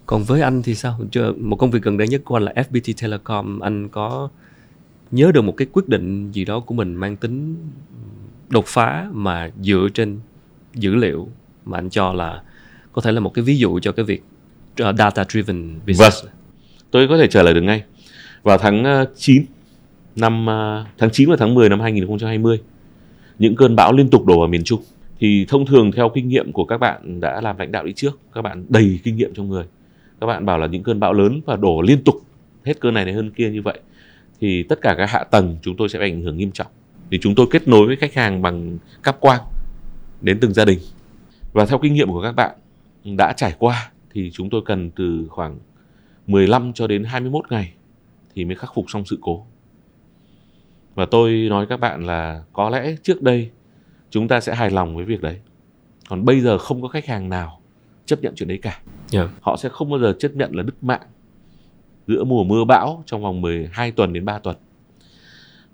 còn 0.06 0.24
với 0.24 0.42
anh 0.42 0.62
thì 0.62 0.76
sao? 0.76 1.00
Một 1.38 1.56
công 1.56 1.72
việc 1.72 1.84
gần 1.84 1.98
đây 1.98 2.08
nhất 2.08 2.22
của 2.26 2.38
anh 2.38 2.44
là 2.44 2.54
FPT 2.56 2.94
Telecom. 3.02 3.60
Anh 3.60 3.90
có 3.90 4.30
nhớ 5.12 5.32
được 5.32 5.42
một 5.42 5.58
cái 5.58 5.68
quyết 5.72 5.88
định 5.88 6.32
gì 6.32 6.46
đó 6.46 6.60
của 6.60 6.76
mình 6.76 6.96
mang 6.96 7.16
tính 7.16 7.56
đột 8.50 8.66
phá 8.68 9.10
mà 9.14 9.52
dựa 9.62 9.88
trên 9.94 10.20
dữ 10.74 10.96
liệu 10.96 11.28
mà 11.66 11.78
anh 11.78 11.90
cho 11.90 12.14
là 12.14 12.42
có 12.94 13.02
thể 13.02 13.12
là 13.12 13.20
một 13.20 13.34
cái 13.34 13.46
ví 13.46 13.58
dụ 13.58 13.80
cho 13.80 13.92
cái 13.92 14.06
việc 14.06 14.24
ờ, 14.78 14.90
uh, 14.90 14.96
data 14.98 15.24
driven 15.30 15.80
business 15.88 16.24
vâng. 16.24 16.34
tôi 16.92 17.08
có 17.08 17.18
thể 17.18 17.28
trả 17.28 17.44
lời 17.44 17.54
được 17.54 17.62
ngay. 17.62 17.84
Vào 18.44 18.58
tháng 18.58 18.84
ờ, 18.84 19.06
9 19.16 19.46
năm 20.16 20.46
ờ, 20.46 20.86
tháng 20.98 21.10
9 21.10 21.30
và 21.30 21.36
tháng 21.40 21.54
10 21.54 21.70
năm 21.70 21.80
2020 21.80 22.60
những 23.40 23.56
cơn 23.56 23.76
bão 23.76 23.94
liên 23.94 24.10
tục 24.10 24.26
đổ 24.26 24.40
vào 24.40 24.48
miền 24.48 24.64
Trung. 24.64 24.82
Thì 25.20 25.46
thông 25.48 25.66
thường 25.66 25.92
theo 25.92 26.10
kinh 26.10 26.28
nghiệm 26.28 26.52
của 26.52 26.66
các 26.66 26.78
bạn 26.78 27.22
đã 27.22 27.42
làm 27.42 27.58
lãnh 27.58 27.72
đạo 27.72 27.86
đi 27.86 27.94
trước 27.94 28.20
các 28.34 28.42
bạn 28.42 28.66
đầy 28.70 29.00
kinh 29.04 29.16
nghiệm 29.16 29.34
trong 29.34 29.50
người. 29.50 29.64
Các 30.22 30.28
bạn 30.28 30.46
bảo 30.46 30.58
là 30.58 30.68
những 30.68 30.84
cơn 30.84 31.00
bão 31.00 31.14
lớn 31.14 31.42
và 31.46 31.56
đổ 31.56 31.82
liên 31.82 32.04
tục 32.04 32.16
hết 32.66 32.80
cơn 32.80 32.94
này 32.94 33.06
đến 33.06 33.16
hơn 33.16 33.32
kia 33.32 33.50
như 33.50 33.62
vậy 33.62 33.80
thì 34.40 34.64
tất 34.64 34.82
cả 34.82 34.96
các 34.98 35.10
hạ 35.10 35.24
tầng 35.24 35.58
chúng 35.62 35.78
tôi 35.78 35.90
sẽ 35.90 36.00
bị 36.00 36.06
ảnh 36.06 36.22
hưởng 36.22 36.38
nghiêm 36.38 36.52
trọng 36.52 36.68
thì 37.12 37.20
chúng 37.22 37.36
tôi 37.36 37.48
kết 37.52 37.68
nối 37.68 37.88
với 37.88 37.96
khách 37.96 38.14
hàng 38.14 38.42
bằng 38.42 38.78
cáp 39.04 39.20
quang 39.20 39.42
đến 40.22 40.40
từng 40.40 40.54
gia 40.54 40.66
đình 40.66 40.80
và 41.54 41.66
theo 41.66 41.80
kinh 41.80 41.94
nghiệm 41.94 42.08
của 42.08 42.22
các 42.22 42.32
bạn 42.32 42.56
đã 43.04 43.34
trải 43.38 43.56
qua 43.60 43.92
thì 44.14 44.32
chúng 44.34 44.50
tôi 44.50 44.62
cần 44.66 44.92
từ 44.92 45.28
khoảng 45.30 45.60
15 46.28 46.74
cho 46.74 46.88
đến 46.88 47.04
21 47.04 47.52
ngày 47.52 47.74
thì 48.36 48.46
mới 48.46 48.56
khắc 48.56 48.72
phục 48.76 48.86
xong 48.90 49.06
sự 49.06 49.18
cố. 49.22 49.46
Và 50.96 51.06
tôi 51.06 51.48
nói 51.50 51.66
các 51.70 51.80
bạn 51.80 52.06
là 52.06 52.44
có 52.54 52.70
lẽ 52.70 52.96
trước 53.04 53.22
đây 53.22 53.50
chúng 54.10 54.28
ta 54.28 54.40
sẽ 54.40 54.56
hài 54.56 54.70
lòng 54.70 54.96
với 54.96 55.06
việc 55.06 55.22
đấy. 55.22 55.40
Còn 56.10 56.26
bây 56.26 56.42
giờ 56.42 56.58
không 56.58 56.82
có 56.82 56.88
khách 56.88 57.06
hàng 57.06 57.30
nào 57.30 57.62
chấp 58.06 58.22
nhận 58.22 58.34
chuyện 58.36 58.50
đấy 58.50 58.60
cả. 58.62 58.80
Yeah. 59.14 59.30
Họ 59.42 59.58
sẽ 59.58 59.70
không 59.70 59.90
bao 59.90 60.00
giờ 60.00 60.14
chấp 60.20 60.36
nhận 60.36 60.56
là 60.56 60.64
đứt 60.64 60.84
mạng 60.84 61.02
giữa 62.08 62.24
mùa 62.24 62.44
mưa 62.44 62.64
bão 62.66 63.04
trong 63.06 63.22
vòng 63.22 63.42
12 63.42 63.92
tuần 63.92 64.14
đến 64.14 64.26
3 64.26 64.40
tuần. 64.40 64.56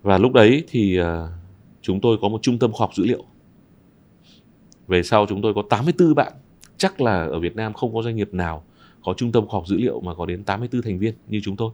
Và 0.01 0.17
lúc 0.17 0.33
đấy 0.33 0.63
thì 0.67 0.97
ờ, 0.97 1.29
chúng 1.81 2.01
tôi 2.01 2.17
có 2.21 2.29
một 2.29 2.41
trung 2.41 2.59
tâm 2.59 2.71
khoa 2.71 2.85
học 2.85 2.95
dữ 2.95 3.05
liệu. 3.05 3.23
Về 4.88 5.03
sau 5.03 5.25
chúng 5.29 5.41
tôi 5.41 5.53
có 5.53 5.63
84 5.69 6.15
bạn. 6.15 6.33
Chắc 6.77 7.01
là 7.01 7.25
ở 7.25 7.39
Việt 7.39 7.55
Nam 7.55 7.73
không 7.73 7.93
có 7.93 8.01
doanh 8.01 8.15
nghiệp 8.15 8.33
nào 8.33 8.63
có 9.03 9.13
trung 9.13 9.31
tâm 9.31 9.47
khoa 9.47 9.57
học 9.57 9.67
dữ 9.67 9.77
liệu 9.77 10.01
mà 10.01 10.13
có 10.13 10.25
đến 10.25 10.43
84 10.43 10.81
thành 10.81 11.00
viên 11.00 11.13
như 11.27 11.41
chúng 11.43 11.55
tôi. 11.55 11.71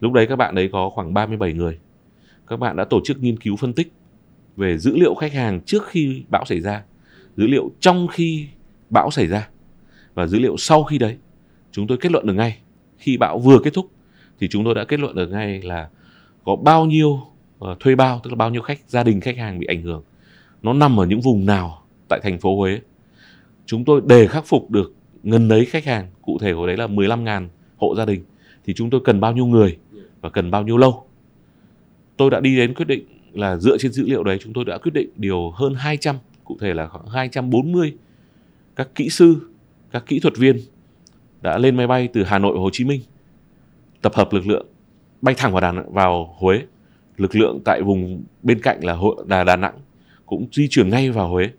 Lúc 0.00 0.12
đấy 0.12 0.26
các 0.26 0.36
bạn 0.36 0.54
đấy 0.54 0.68
có 0.72 0.90
khoảng 0.90 1.14
37 1.14 1.52
người. 1.52 1.78
Các 2.46 2.56
bạn 2.56 2.76
đã 2.76 2.84
tổ 2.84 3.00
chức 3.04 3.22
nghiên 3.22 3.38
cứu 3.38 3.56
phân 3.56 3.72
tích 3.72 3.92
về 4.56 4.78
dữ 4.78 4.96
liệu 4.96 5.14
khách 5.14 5.32
hàng 5.32 5.60
trước 5.60 5.86
khi 5.86 6.22
bão 6.28 6.44
xảy 6.44 6.60
ra, 6.60 6.84
dữ 7.36 7.46
liệu 7.46 7.70
trong 7.80 8.08
khi 8.08 8.46
bão 8.90 9.10
xảy 9.10 9.26
ra 9.26 9.48
và 10.14 10.26
dữ 10.26 10.38
liệu 10.38 10.56
sau 10.56 10.84
khi 10.84 10.98
đấy. 10.98 11.16
Chúng 11.72 11.86
tôi 11.86 11.98
kết 12.00 12.12
luận 12.12 12.26
được 12.26 12.32
ngay 12.32 12.58
khi 12.98 13.16
bão 13.16 13.38
vừa 13.38 13.58
kết 13.64 13.74
thúc, 13.74 13.90
thì 14.40 14.48
chúng 14.48 14.64
tôi 14.64 14.74
đã 14.74 14.84
kết 14.84 15.00
luận 15.00 15.14
được 15.14 15.26
ngay 15.26 15.62
là 15.62 15.88
có 16.44 16.56
bao 16.56 16.86
nhiêu 16.86 17.20
ờ, 17.58 17.76
thuê 17.80 17.94
bao, 17.94 18.20
tức 18.24 18.30
là 18.30 18.36
bao 18.36 18.50
nhiêu 18.50 18.62
khách, 18.62 18.78
gia 18.88 19.02
đình 19.02 19.20
khách 19.20 19.36
hàng 19.36 19.58
bị 19.58 19.66
ảnh 19.66 19.82
hưởng. 19.82 20.02
Nó 20.62 20.72
nằm 20.72 21.00
ở 21.00 21.06
những 21.06 21.20
vùng 21.20 21.46
nào 21.46 21.82
tại 22.08 22.20
thành 22.22 22.38
phố 22.38 22.56
Huế? 22.56 22.80
Chúng 23.66 23.84
tôi 23.84 24.00
để 24.06 24.26
khắc 24.26 24.46
phục 24.46 24.70
được 24.70 24.94
ngần 25.22 25.48
đấy 25.48 25.64
khách 25.64 25.84
hàng, 25.84 26.06
cụ 26.22 26.38
thể 26.40 26.54
của 26.54 26.66
đấy 26.66 26.76
là 26.76 26.86
15.000 26.86 27.48
hộ 27.76 27.94
gia 27.96 28.04
đình, 28.04 28.24
thì 28.64 28.74
chúng 28.74 28.90
tôi 28.90 29.00
cần 29.04 29.20
bao 29.20 29.32
nhiêu 29.32 29.46
người 29.46 29.76
và 30.20 30.28
cần 30.30 30.50
bao 30.50 30.62
nhiêu 30.62 30.76
lâu? 30.76 31.04
Tôi 32.16 32.30
đã 32.30 32.40
đi 32.40 32.56
đến 32.56 32.74
quyết 32.74 32.88
định 32.88 33.04
là 33.32 33.56
dựa 33.56 33.78
trên 33.78 33.92
dữ 33.92 34.04
liệu 34.06 34.24
đấy, 34.24 34.38
chúng 34.40 34.52
tôi 34.52 34.64
đã 34.64 34.78
quyết 34.78 34.94
định 34.94 35.10
điều 35.16 35.50
hơn 35.50 35.74
200 35.74 36.16
cụ 36.44 36.56
thể 36.60 36.74
là 36.74 36.86
khoảng 36.86 37.06
240 37.06 37.94
các 38.76 38.88
kỹ 38.94 39.08
sư, 39.08 39.36
các 39.90 40.04
kỹ 40.06 40.20
thuật 40.20 40.36
viên 40.36 40.56
đã 41.46 41.58
lên 41.58 41.76
máy 41.76 41.86
bay 41.86 42.08
từ 42.12 42.24
Hà 42.24 42.38
Nội 42.38 42.52
và 42.54 42.60
Hồ 42.60 42.70
Chí 42.72 42.84
Minh 42.84 43.00
tập 44.02 44.14
hợp 44.14 44.32
lực 44.32 44.46
lượng 44.46 44.66
bay 45.22 45.34
thẳng 45.38 45.52
vào 45.52 45.60
Đà, 45.60 45.72
vào 45.92 46.34
Huế. 46.38 46.62
Lực 47.16 47.36
lượng 47.36 47.60
tại 47.64 47.82
vùng 47.82 48.24
bên 48.42 48.60
cạnh 48.60 48.84
là 48.84 48.92
Hội- 48.92 49.24
là 49.28 49.44
Đà 49.44 49.56
Nẵng 49.56 49.74
cũng 50.26 50.46
di 50.52 50.68
chuyển 50.68 50.88
ngay 50.88 51.10
vào 51.10 51.28
Huế. 51.28 51.50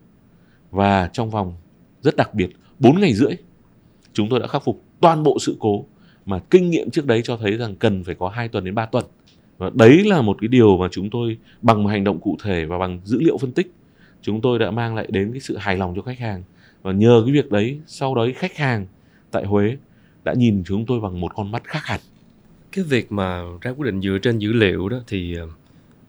Và 0.71 1.09
trong 1.13 1.29
vòng 1.29 1.53
rất 2.01 2.15
đặc 2.15 2.33
biệt 2.33 2.49
4 2.79 2.99
ngày 2.99 3.13
rưỡi 3.13 3.31
chúng 4.13 4.29
tôi 4.29 4.39
đã 4.39 4.47
khắc 4.47 4.63
phục 4.63 4.81
toàn 4.99 5.23
bộ 5.23 5.37
sự 5.39 5.57
cố 5.59 5.85
mà 6.25 6.39
kinh 6.49 6.69
nghiệm 6.69 6.89
trước 6.89 7.05
đấy 7.05 7.21
cho 7.23 7.37
thấy 7.37 7.57
rằng 7.57 7.75
cần 7.75 8.03
phải 8.03 8.15
có 8.15 8.29
2 8.29 8.47
tuần 8.47 8.65
đến 8.65 8.75
3 8.75 8.85
tuần. 8.85 9.05
Và 9.57 9.69
đấy 9.73 10.03
là 10.05 10.21
một 10.21 10.37
cái 10.41 10.47
điều 10.47 10.77
mà 10.77 10.87
chúng 10.91 11.09
tôi 11.09 11.37
bằng 11.61 11.83
một 11.83 11.89
hành 11.89 12.03
động 12.03 12.19
cụ 12.19 12.37
thể 12.43 12.65
và 12.65 12.77
bằng 12.77 12.99
dữ 13.03 13.19
liệu 13.21 13.37
phân 13.37 13.51
tích 13.51 13.73
chúng 14.21 14.41
tôi 14.41 14.59
đã 14.59 14.71
mang 14.71 14.95
lại 14.95 15.07
đến 15.09 15.31
cái 15.31 15.39
sự 15.39 15.57
hài 15.57 15.77
lòng 15.77 15.93
cho 15.95 16.01
khách 16.01 16.19
hàng. 16.19 16.43
Và 16.81 16.91
nhờ 16.91 17.21
cái 17.25 17.33
việc 17.33 17.51
đấy 17.51 17.79
sau 17.85 18.15
đấy 18.15 18.33
khách 18.33 18.57
hàng 18.57 18.85
tại 19.31 19.45
Huế 19.45 19.77
đã 20.23 20.33
nhìn 20.33 20.63
chúng 20.65 20.85
tôi 20.85 20.99
bằng 20.99 21.21
một 21.21 21.31
con 21.35 21.51
mắt 21.51 21.63
khác 21.63 21.85
hẳn. 21.85 21.99
Cái 22.71 22.85
việc 22.85 23.11
mà 23.11 23.43
ra 23.61 23.71
quyết 23.71 23.85
định 23.85 24.01
dựa 24.01 24.17
trên 24.21 24.39
dữ 24.39 24.53
liệu 24.53 24.89
đó 24.89 24.97
thì 25.07 25.35
ờ, 25.35 25.47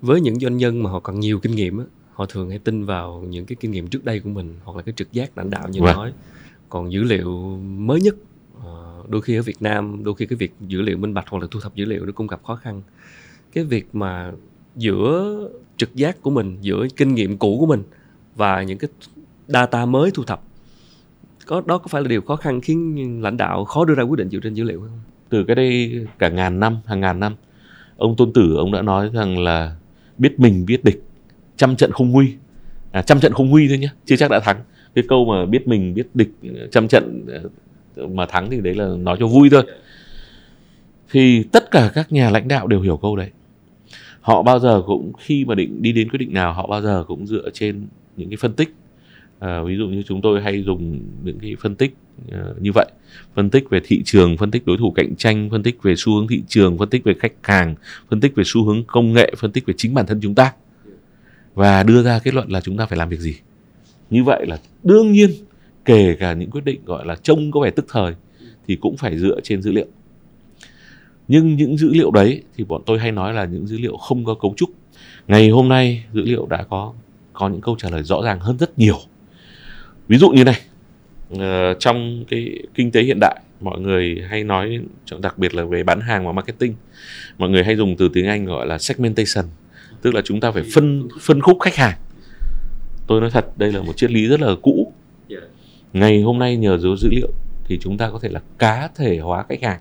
với 0.01 0.21
những 0.21 0.41
doanh 0.41 0.57
nhân 0.57 0.83
mà 0.83 0.91
họ 0.91 1.01
còn 1.01 1.21
nhiều 1.21 1.41
kinh 1.41 1.55
nghiệm 1.55 1.79
á, 1.79 1.85
họ 2.13 2.27
thường 2.27 2.51
hay 2.51 2.59
tin 2.59 2.85
vào 2.85 3.25
những 3.29 3.47
cái 3.47 3.57
kinh 3.61 3.71
nghiệm 3.71 3.87
trước 3.87 4.05
đây 4.05 4.21
của 4.21 4.31
mình 4.31 4.55
hoặc 4.65 4.77
là 4.77 4.83
cái 4.83 4.93
trực 4.97 5.13
giác 5.13 5.39
lãnh 5.39 5.51
đạo 5.51 5.69
như 5.69 5.83
Vâng. 5.83 5.97
nói. 5.97 6.13
Còn 6.69 6.93
dữ 6.93 7.03
liệu 7.03 7.59
mới 7.61 8.01
nhất 8.01 8.15
ờ, 8.65 9.03
đôi 9.09 9.23
khi 9.23 9.37
ở 9.37 9.43
Việt 9.43 9.63
Nam 9.63 10.05
đôi 10.05 10.15
khi 10.15 10.27
cái 10.27 10.37
việc 10.37 10.53
dữ 10.61 10.83
liệu 10.83 10.97
minh 10.97 11.15
bạch 11.15 11.29
hoặc 11.29 11.39
là 11.43 11.49
thu 11.51 11.61
thập 11.61 11.75
dữ 11.75 11.85
liệu 11.85 12.07
nó 12.07 12.13
cũng 12.13 12.27
gặp 12.27 12.41
khó 12.45 12.57
khăn. 12.57 12.83
Cái 13.53 13.65
việc 13.65 13.95
mà 13.95 14.33
giữa 14.77 15.49
trực 15.77 15.95
giác 15.95 16.23
của 16.23 16.31
mình 16.31 16.59
giữa 16.61 16.87
kinh 16.97 17.15
nghiệm 17.15 17.39
cũ 17.39 17.57
của 17.61 17.67
mình 17.67 17.83
và 18.37 18.63
những 18.63 18.79
cái 18.79 18.91
data 19.47 19.87
mới 19.87 20.11
thu 20.11 20.25
thập 20.25 20.43
có 21.49 21.63
đó 21.67 21.79
có 21.79 21.89
phải 21.89 22.03
là 22.03 22.09
điều 22.09 22.21
khó 22.21 22.37
khăn 22.37 22.61
khiến 22.61 23.23
lãnh 23.23 23.37
đạo 23.37 23.65
khó 23.65 23.85
đưa 23.85 23.95
ra 23.95 24.03
quyết 24.03 24.17
định 24.17 24.29
dựa 24.29 24.39
trên 24.43 24.55
dữ 24.55 24.65
liệu 24.65 24.81
không? 24.81 25.01
từ 25.29 25.45
cái 25.45 25.57
đây 25.57 26.01
cả 26.19 26.29
ngàn 26.29 26.61
năm 26.61 26.77
hàng 26.87 27.01
ngàn 27.01 27.21
năm 27.21 27.35
ông 27.97 28.17
tôn 28.17 28.33
tử 28.33 28.57
ông 28.57 28.73
đã 28.73 28.83
nói 28.83 29.11
rằng 29.15 29.39
là 29.39 29.77
biết 30.19 30.41
mình 30.41 30.67
biết 30.67 30.85
địch 30.85 31.03
trăm 31.57 31.77
trận 31.77 31.93
không 31.93 32.11
nguy 32.11 32.35
à, 32.93 33.03
trăm 33.03 33.21
trận 33.21 33.33
không 33.33 33.51
nguy 33.51 33.69
thôi 33.69 33.79
nhé 33.79 33.89
chưa 34.05 34.17
chắc 34.17 34.31
đã 34.31 34.41
thắng. 34.41 34.57
Cái 34.95 35.05
câu 35.09 35.25
mà 35.25 35.47
biết 35.47 35.69
mình 35.69 35.95
biết 35.95 36.07
địch 36.15 36.31
trăm 36.73 36.89
trận 36.89 37.27
ờ, 37.97 38.07
mà 38.07 38.27
thắng 38.27 38.51
thì 38.51 38.61
đấy 38.61 38.75
là 38.75 38.87
nói 38.87 39.17
cho 39.21 39.27
vui 39.27 39.51
thôi. 39.51 39.63
Thì 41.11 41.43
tất 41.43 41.71
cả 41.71 41.91
các 41.95 42.13
nhà 42.13 42.31
lãnh 42.31 42.49
đạo 42.49 42.67
đều 42.67 42.81
hiểu 42.81 42.97
câu 42.97 43.17
đấy. 43.17 43.31
Họ 44.21 44.43
bao 44.43 44.59
giờ 44.59 44.83
cũng 44.87 45.13
khi 45.19 45.45
mà 45.45 45.55
định 45.55 45.83
đi 45.83 45.93
đến 45.93 46.11
quyết 46.11 46.19
định 46.19 46.35
nào 46.35 46.53
họ 46.53 46.67
bao 46.67 46.83
giờ 46.83 47.05
cũng 47.07 47.27
dựa 47.27 47.51
trên 47.53 47.87
những 48.17 48.31
cái 48.31 48.37
phân 48.37 48.53
tích 48.53 48.75
à, 49.39 49.63
ví 49.63 49.77
dụ 49.77 49.87
như 49.87 50.03
chúng 50.03 50.23
tôi 50.23 50.43
hay 50.43 50.63
dùng 50.63 51.01
những 51.25 51.39
cái 51.39 51.57
phân 51.61 51.75
tích 51.75 51.95
ờ, 52.33 52.55
như 52.61 52.71
vậy. 52.75 52.87
Phân 53.35 53.51
tích 53.51 53.71
về 53.71 53.81
thị 53.85 54.03
trường 54.05 54.37
phân 54.37 54.51
tích 54.51 54.67
đối 54.67 54.77
thủ 54.77 54.91
cạnh 54.91 55.17
tranh 55.17 55.49
phân 55.51 55.63
tích 55.63 55.83
về 55.83 55.95
xu 55.97 56.15
hướng 56.15 56.29
thị 56.29 56.43
trường 56.49 56.79
phân 56.79 56.89
tích 56.89 57.05
về 57.05 57.15
khách 57.19 57.33
hàng 57.43 57.75
phân 58.11 58.21
tích 58.21 58.35
về 58.35 58.45
xu 58.47 58.65
hướng 58.65 58.85
công 58.85 59.13
nghệ 59.13 59.33
phân 59.37 59.53
tích 59.53 59.67
về 59.67 59.75
chính 59.77 59.95
bản 59.95 60.07
thân 60.07 60.21
chúng 60.23 60.35
ta. 60.35 60.53
Và 61.55 61.83
đưa 61.83 62.03
ra 62.03 62.19
kết 62.19 62.35
luận 62.35 62.49
là 62.51 62.61
chúng 62.61 62.77
ta 62.77 62.87
phải 62.87 62.99
làm 62.99 63.09
việc 63.09 63.21
gì. 63.21 63.35
Như 64.11 64.25
vậy 64.25 64.47
là 64.47 64.59
đương 64.83 65.13
nhiên 65.13 65.31
kể 65.85 66.17
cả 66.19 66.33
những 66.33 66.51
quyết 66.51 66.65
định 66.65 66.81
gọi 66.85 67.07
là 67.07 67.17
trông 67.23 67.51
có 67.51 67.61
vẻ 67.61 67.71
tức 67.71 67.87
thời 67.89 68.15
thì 68.67 68.77
cũng 68.77 68.97
phải 68.97 69.19
dựa 69.19 69.41
trên 69.43 69.63
dữ 69.63 69.73
liệu. 69.73 69.87
Nhưng 71.29 71.57
những 71.57 71.77
dữ 71.77 71.93
liệu 71.93 72.11
đấy 72.11 72.43
thì 72.57 72.65
bọn 72.65 72.83
tôi 72.87 72.99
hay 72.99 73.13
nói 73.13 73.35
là 73.35 73.45
những 73.45 73.67
dữ 73.67 73.79
liệu 73.79 73.97
không 73.97 74.25
có 74.25 74.35
cấu 74.35 74.55
trúc. 74.57 74.71
Ngày 75.29 75.49
hôm 75.49 75.69
nay 75.69 76.05
dữ 76.13 76.23
liệu 76.23 76.47
đã 76.47 76.63
có 76.71 76.93
có 77.33 77.49
những 77.49 77.61
câu 77.61 77.77
trả 77.79 77.91
lời 77.91 78.03
rõ 78.03 78.23
ràng 78.25 78.41
hơn 78.41 78.59
rất 78.59 78.79
nhiều 78.79 78.99
ví 80.09 80.19
dụ 80.19 80.31
như 80.31 80.45
này 80.45 80.61
ờ, 81.39 81.75
trong 81.75 82.25
cái 82.29 82.59
kinh 82.75 82.91
tế 82.91 83.03
hiện 83.03 83.19
đại, 83.21 83.41
mọi 83.61 83.81
người 83.81 84.25
hay 84.29 84.45
nói 84.45 84.81
đặc 85.21 85.39
biệt 85.39 85.55
là 85.55 85.65
về 85.65 85.83
bán 85.83 86.01
hàng 86.01 86.27
và 86.27 86.33
marketing, 86.33 86.75
mọi 87.39 87.49
người 87.49 87.65
hay 87.65 87.77
dùng 87.77 87.97
từ 87.97 88.09
tiếng 88.13 88.27
Anh 88.27 88.45
gọi 88.45 88.67
là 88.67 88.79
segmentation, 88.79 89.45
tức 90.03 90.15
là 90.15 90.21
chúng 90.25 90.41
ta 90.41 90.51
phải 90.51 90.63
phân 90.75 91.09
phân 91.21 91.41
khúc 91.41 91.59
khách 91.61 91.77
hàng. 91.77 91.99
Tôi 93.07 93.21
nói 93.21 93.31
thật, 93.31 93.59
đây 93.59 93.73
là 93.73 93.83
một 93.83 93.97
triết 93.97 94.11
lý 94.11 94.27
rất 94.27 94.41
là 94.41 94.55
cũ. 94.63 94.93
Ngày 95.93 96.23
hôm 96.23 96.39
nay 96.39 96.57
nhờ 96.57 96.79
dấu 96.79 96.97
dữ 96.97 97.09
liệu 97.11 97.29
thì 97.65 97.79
chúng 97.81 97.99
ta 97.99 98.11
có 98.11 98.19
thể 98.23 98.29
là 98.29 98.41
cá 98.59 98.89
thể 98.97 99.19
hóa 99.19 99.45
khách 99.49 99.63
hàng. 99.63 99.81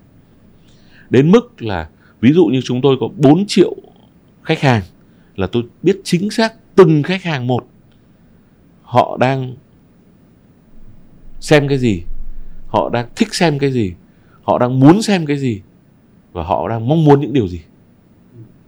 Đến 1.09 1.31
mức 1.31 1.61
là 1.61 1.89
ví 2.21 2.31
dụ 2.33 2.45
như 2.45 2.61
chúng 2.63 2.81
tôi 2.81 2.97
có 2.99 3.09
4 3.15 3.45
triệu 3.47 3.75
khách 4.43 4.59
hàng 4.59 4.83
là 5.35 5.47
tôi 5.47 5.63
biết 5.83 5.97
chính 6.03 6.31
xác 6.31 6.53
từng 6.75 7.03
khách 7.03 7.23
hàng 7.23 7.47
một. 7.47 7.67
Họ 8.81 9.17
đang 9.19 9.55
xem 11.47 11.67
cái 11.67 11.77
gì 11.77 12.03
họ 12.67 12.89
đang 12.89 13.07
thích 13.15 13.35
xem 13.35 13.59
cái 13.59 13.71
gì 13.71 13.93
họ 14.43 14.59
đang 14.59 14.79
muốn 14.79 15.01
xem 15.01 15.25
cái 15.25 15.37
gì 15.37 15.61
và 16.33 16.43
họ 16.43 16.69
đang 16.69 16.87
mong 16.87 17.05
muốn 17.05 17.21
những 17.21 17.33
điều 17.33 17.47
gì 17.47 17.61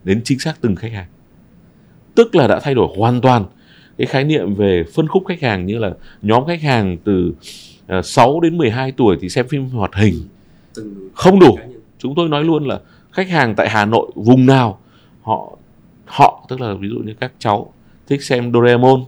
đến 0.04 0.22
chính 0.24 0.40
xác 0.40 0.62
từng 0.62 0.76
khách 0.76 0.92
hàng. 0.92 1.08
Tức 2.16 2.36
là 2.36 2.48
đã 2.48 2.60
thay 2.60 2.74
đổi 2.74 2.88
hoàn 2.98 3.22
toàn 3.22 3.46
cái 3.98 4.08
khái 4.08 4.24
niệm 4.24 4.56
về 4.56 4.84
phân 4.94 5.08
khúc 5.08 5.24
khách 5.28 5.42
hàng 5.42 5.66
như 5.66 5.78
là 5.78 5.94
nhóm 6.22 6.46
khách 6.48 6.62
hàng 6.62 6.98
từ 7.04 7.34
uh, 8.00 8.06
6 8.06 8.40
đến 8.40 8.58
12 8.58 8.92
tuổi 8.92 9.18
thì 9.22 9.30
xem 9.30 9.48
phim 9.48 9.70
hoạt 9.70 9.96
hình. 9.96 10.16
Không 11.14 11.40
đủ. 11.40 11.58
chúng 11.98 12.16
tôi 12.16 12.30
nói 12.30 12.44
luôn 12.44 12.68
là 12.68 12.80
khách 13.12 13.30
hàng 13.30 13.56
tại 13.56 13.70
Hà 13.70 13.86
Nội 13.86 14.12
vùng 14.16 14.46
nào 14.46 14.80
họ 15.22 15.58
họ 16.06 16.46
tức 16.50 16.62
là 16.62 16.74
ví 16.74 16.90
dụ 16.90 16.96
như 16.96 17.14
các 17.20 17.32
cháu 17.40 17.74
thích 18.08 18.24
xem 18.24 18.54
Doraemon 18.54 19.06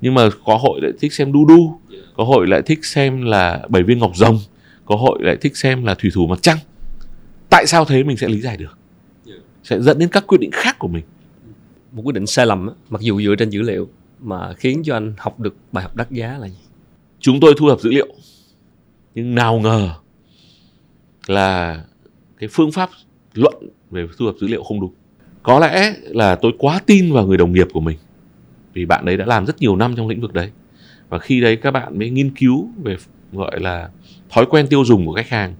nhưng 0.00 0.14
mà 0.14 0.28
có 0.44 0.56
hội 0.56 0.80
lại 0.82 0.92
thích 1.00 1.12
xem 1.12 1.32
Du 1.32 1.46
Du 1.48 1.78
có 2.16 2.24
hội 2.24 2.46
lại 2.46 2.62
thích 2.66 2.84
xem 2.84 3.22
là 3.22 3.66
bảy 3.68 3.82
viên 3.82 3.98
ngọc 3.98 4.12
rồng 4.14 4.38
có 4.84 4.96
hội 4.96 5.18
lại 5.22 5.36
thích 5.36 5.56
xem 5.56 5.84
là 5.84 5.94
thủy 5.94 6.10
thủ 6.14 6.26
mặt 6.26 6.38
trăng. 6.42 6.58
Tại 7.50 7.66
sao 7.66 7.84
thế 7.84 8.04
mình 8.04 8.16
sẽ 8.16 8.28
lý 8.28 8.40
giải 8.40 8.56
được? 8.56 8.78
Sẽ 9.62 9.80
dẫn 9.80 9.98
đến 9.98 10.08
các 10.08 10.26
quyết 10.26 10.38
định 10.40 10.50
khác 10.52 10.78
của 10.78 10.88
mình. 10.88 11.04
Một 11.92 12.02
quyết 12.04 12.14
định 12.14 12.26
sai 12.26 12.46
lầm 12.46 12.68
mặc 12.90 13.00
dù 13.00 13.20
dựa 13.20 13.34
trên 13.38 13.50
dữ 13.50 13.62
liệu 13.62 13.88
mà 14.20 14.52
khiến 14.52 14.82
cho 14.84 14.96
anh 14.96 15.14
học 15.18 15.40
được 15.40 15.56
bài 15.72 15.84
học 15.84 15.96
đắt 15.96 16.10
giá 16.10 16.38
là 16.38 16.48
gì? 16.48 16.56
Chúng 17.20 17.40
tôi 17.40 17.54
thu 17.56 17.68
thập 17.68 17.80
dữ 17.80 17.90
liệu 17.90 18.08
nhưng 19.14 19.34
nào 19.34 19.58
ngờ 19.58 19.90
là 21.26 21.84
cái 22.38 22.48
phương 22.52 22.72
pháp 22.72 22.90
luận 23.34 23.54
về 23.90 24.06
thu 24.18 24.26
thập 24.26 24.36
dữ 24.40 24.46
liệu 24.46 24.62
không 24.62 24.80
đúng. 24.80 24.94
Có 25.42 25.58
lẽ 25.58 25.94
là 26.02 26.36
tôi 26.36 26.52
quá 26.58 26.80
tin 26.86 27.12
vào 27.12 27.26
người 27.26 27.36
đồng 27.36 27.52
nghiệp 27.52 27.68
của 27.72 27.80
mình 27.80 27.98
vì 28.72 28.84
bạn 28.84 29.04
đấy 29.04 29.16
đã 29.16 29.26
làm 29.26 29.46
rất 29.46 29.60
nhiều 29.60 29.76
năm 29.76 29.96
trong 29.96 30.08
lĩnh 30.08 30.20
vực 30.20 30.32
đấy 30.32 30.50
và 31.12 31.18
khi 31.18 31.40
đấy 31.40 31.56
các 31.56 31.70
bạn 31.70 31.98
mới 31.98 32.10
nghiên 32.10 32.30
cứu 32.30 32.68
về 32.82 32.96
gọi 33.32 33.60
là 33.60 33.88
thói 34.30 34.46
quen 34.46 34.66
tiêu 34.66 34.84
dùng 34.84 35.06
của 35.06 35.12
khách 35.12 35.28
hàng 35.28 35.54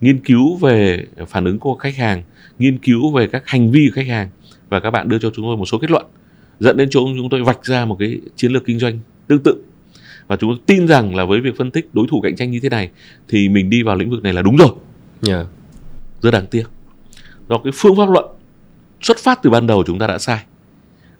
nghiên 0.00 0.18
cứu 0.18 0.56
về 0.56 1.04
phản 1.28 1.44
ứng 1.44 1.58
của 1.58 1.74
khách 1.74 1.96
hàng 1.96 2.22
nghiên 2.58 2.78
cứu 2.78 3.10
về 3.12 3.26
các 3.26 3.42
hành 3.46 3.70
vi 3.70 3.88
của 3.88 3.94
khách 3.94 4.06
hàng. 4.06 4.28
Và 4.68 4.80
các 4.80 4.90
bạn 4.90 5.08
đưa 5.08 5.18
cho 5.18 5.30
chúng 5.34 5.44
tôi 5.44 5.56
một 5.56 5.66
số 5.66 5.78
kết 5.78 5.90
luận 5.90 6.06
dẫn 6.60 6.76
đến 6.76 6.88
chỗ 6.90 7.00
chúng 7.16 7.28
tôi 7.30 7.42
vạch 7.42 7.64
ra 7.64 7.84
một 7.84 7.96
cái 7.98 8.20
chiến 8.36 8.52
lược 8.52 8.64
kinh 8.64 8.78
doanh 8.78 8.98
tương 9.26 9.42
tự. 9.42 9.64
Và 10.26 10.36
chúng 10.36 10.50
tôi 10.50 10.58
tin 10.66 10.88
rằng 10.88 11.14
là 11.14 11.24
với 11.24 11.40
việc 11.40 11.56
phân 11.58 11.70
tích 11.70 11.88
đối 11.92 12.06
thủ 12.10 12.20
cạnh 12.20 12.36
tranh 12.36 12.50
như 12.50 12.60
thế 12.60 12.68
này 12.68 12.90
thì 13.28 13.48
mình 13.48 13.70
đi 13.70 13.82
vào 13.82 13.96
lĩnh 13.96 14.10
vực 14.10 14.22
này 14.22 14.32
là 14.32 14.42
đúng 14.42 14.56
rồi. 14.56 14.70
Yeah. 15.28 15.46
rất 16.22 16.30
đáng 16.30 16.46
tiếc. 16.46 16.64
Do 17.48 17.58
cái 17.58 17.72
phương 17.76 17.96
pháp 17.96 18.10
luận 18.10 18.26
xuất 19.00 19.18
phát 19.18 19.40
từ 19.42 19.50
ban 19.50 19.66
đầu 19.66 19.84
chúng 19.86 19.98
ta 19.98 20.06
đã 20.06 20.18
sai 20.18 20.44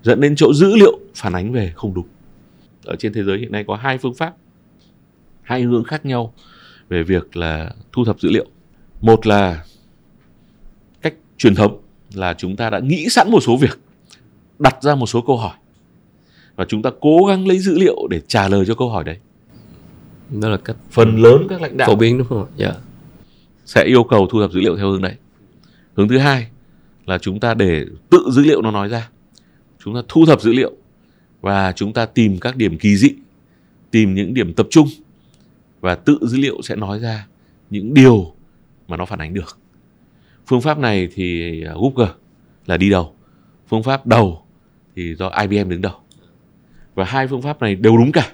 dẫn 0.03 0.21
đến 0.21 0.37
chỗ 0.37 0.55
dữ 0.55 0.77
liệu 0.77 0.99
phản 1.15 1.33
ánh 1.33 1.53
về 1.53 1.73
không 1.75 1.95
đúng 1.95 2.07
ở 2.91 2.97
trên 2.97 3.13
thế 3.13 3.25
giới 3.25 3.39
hiện 3.39 3.53
nay 3.53 3.65
có 3.67 3.77
hai 3.77 3.99
phương 3.99 4.15
pháp 4.15 4.35
hai 5.43 5.63
hướng 5.63 5.85
khác 5.85 6.07
nhau 6.07 6.35
về 6.89 7.03
việc 7.03 7.37
là 7.37 7.71
thu 7.93 8.05
thập 8.05 8.21
dữ 8.21 8.31
liệu. 8.31 8.47
Một 9.01 9.27
là 9.27 9.65
cách 11.03 11.15
truyền 11.39 11.55
thống 11.55 11.81
là 12.15 12.35
chúng 12.35 12.57
ta 12.57 12.71
đã 12.71 12.79
nghĩ 12.79 13.09
sẵn 13.09 13.31
một 13.31 13.41
số 13.41 13.57
việc 13.57 13.81
đặt 14.59 14.83
ra 14.83 14.95
một 14.95 15.07
số 15.07 15.21
câu 15.21 15.37
hỏi 15.37 15.55
và 16.57 16.65
chúng 16.69 16.83
ta 16.83 16.91
cố 17.01 17.25
gắng 17.29 17.49
lấy 17.49 17.59
dữ 17.59 17.79
liệu 17.79 18.07
để 18.11 18.21
trả 18.29 18.49
lời 18.49 18.65
cho 18.67 18.75
câu 18.75 18.91
hỏi 18.91 19.05
đấy. 19.05 19.17
Đó 20.31 20.49
là 20.49 20.57
cách 20.57 20.77
phần 20.91 21.17
lớn 21.17 21.47
các 21.49 21.61
lãnh 21.61 21.77
đạo 21.77 21.89
phổ 21.89 21.97
biến 21.97 22.19
đúng 22.19 22.27
không 22.27 22.43
ạ? 22.43 22.51
Dạ. 22.57 22.73
sẽ 23.65 23.85
yêu 23.85 24.05
cầu 24.05 24.27
thu 24.31 24.41
thập 24.41 24.53
dữ 24.53 24.61
liệu 24.61 24.77
theo 24.77 24.91
hướng 24.91 25.03
đấy. 25.03 25.15
Hướng 25.95 26.09
thứ 26.09 26.19
hai 26.19 26.47
là 27.07 27.19
chúng 27.19 27.41
ta 27.41 27.55
để 27.55 27.85
tự 28.11 28.31
dữ 28.33 28.43
liệu 28.43 28.63
nó 28.63 28.71
nói 28.71 28.89
ra. 28.89 29.09
Chúng 29.85 29.95
ta 29.95 30.01
thu 30.09 30.27
thập 30.27 30.41
dữ 30.41 30.53
liệu 30.53 30.77
và 31.41 31.73
chúng 31.73 31.93
ta 31.93 32.07
tìm 32.07 32.39
các 32.41 32.57
điểm 32.57 32.79
kỳ 32.79 32.97
dị 32.97 33.11
tìm 33.91 34.15
những 34.15 34.35
điểm 34.35 34.55
tập 34.55 34.67
trung 34.71 34.89
và 35.81 35.95
tự 35.95 36.19
dữ 36.23 36.39
liệu 36.39 36.63
sẽ 36.63 36.77
nói 36.77 37.01
ra 37.01 37.27
những 37.71 37.95
điều 37.95 38.35
mà 38.89 38.97
nó 38.97 39.05
phản 39.05 39.19
ánh 39.19 39.35
được. 39.35 39.59
Phương 40.47 40.61
pháp 40.61 40.79
này 40.79 41.09
thì 41.15 41.63
à, 41.65 41.73
Google 41.75 42.13
là 42.67 42.77
đi 42.77 42.91
đầu. 42.91 43.15
Phương 43.69 43.83
pháp 43.83 44.07
đầu 44.07 44.43
thì 44.97 45.15
do 45.15 45.29
IBM 45.29 45.69
đứng 45.69 45.81
đầu. 45.81 45.95
Và 46.95 47.05
hai 47.05 47.27
phương 47.29 47.43
pháp 47.43 47.61
này 47.61 47.75
đều 47.75 47.97
đúng 47.97 48.13
cả. 48.13 48.33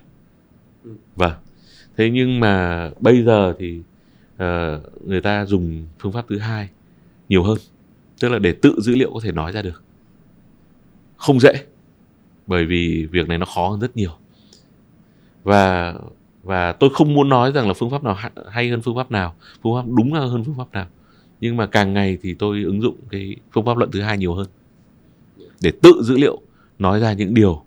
Vâng. 1.17 1.33
Thế 1.97 2.11
nhưng 2.11 2.41
mà 2.41 2.91
bây 3.01 3.25
giờ 3.25 3.55
thì 3.59 3.81
uh, 4.35 4.43
người 5.07 5.21
ta 5.21 5.47
dùng 5.47 5.87
phương 5.99 6.13
pháp 6.13 6.25
thứ 6.29 6.39
hai 6.39 6.69
nhiều 7.29 7.43
hơn. 7.43 7.59
Tức 8.21 8.29
là 8.29 8.39
để 8.39 8.53
tự 8.53 8.81
dữ 8.81 8.95
liệu 8.95 9.11
có 9.15 9.21
thể 9.23 9.33
nói 9.33 9.53
ra 9.53 9.63
được. 9.63 9.83
Không 11.17 11.41
dễ 11.41 11.53
bởi 12.47 12.67
vì 12.67 13.09
việc 13.11 13.29
này 13.29 13.39
nó 13.39 13.47
khó 13.55 13.69
hơn 13.69 13.81
rất 13.81 13.97
nhiều. 13.97 14.11
Và 15.45 15.95
và 16.43 16.73
tôi 16.73 16.91
không 16.95 17.15
muốn 17.15 17.29
nói 17.29 17.53
rằng 17.53 17.69
là 17.69 17.75
phương 17.75 17.91
pháp 17.91 18.05
nào 18.05 18.17
hay 18.51 18.69
hơn 18.69 18.83
phương 18.83 18.97
pháp 18.97 19.11
nào, 19.11 19.35
phương 19.63 19.75
pháp 19.75 19.91
đúng 19.97 20.13
hơn 20.13 20.45
phương 20.45 20.55
pháp 20.55 20.73
nào. 20.73 20.87
Nhưng 21.41 21.57
mà 21.57 21.67
càng 21.67 21.95
ngày 21.95 22.19
thì 22.23 22.35
tôi 22.35 22.63
ứng 22.63 22.83
dụng 22.83 22.97
cái 23.11 23.37
phương 23.53 23.65
pháp 23.65 23.77
luận 23.77 23.91
thứ 23.91 24.01
hai 24.01 24.19
nhiều 24.19 24.35
hơn. 24.35 24.47
Để 25.63 25.73
tự 25.83 26.03
dữ 26.03 26.17
liệu, 26.17 26.41
nói 26.79 27.01
ra 27.01 27.13
những 27.13 27.35
điều 27.35 27.63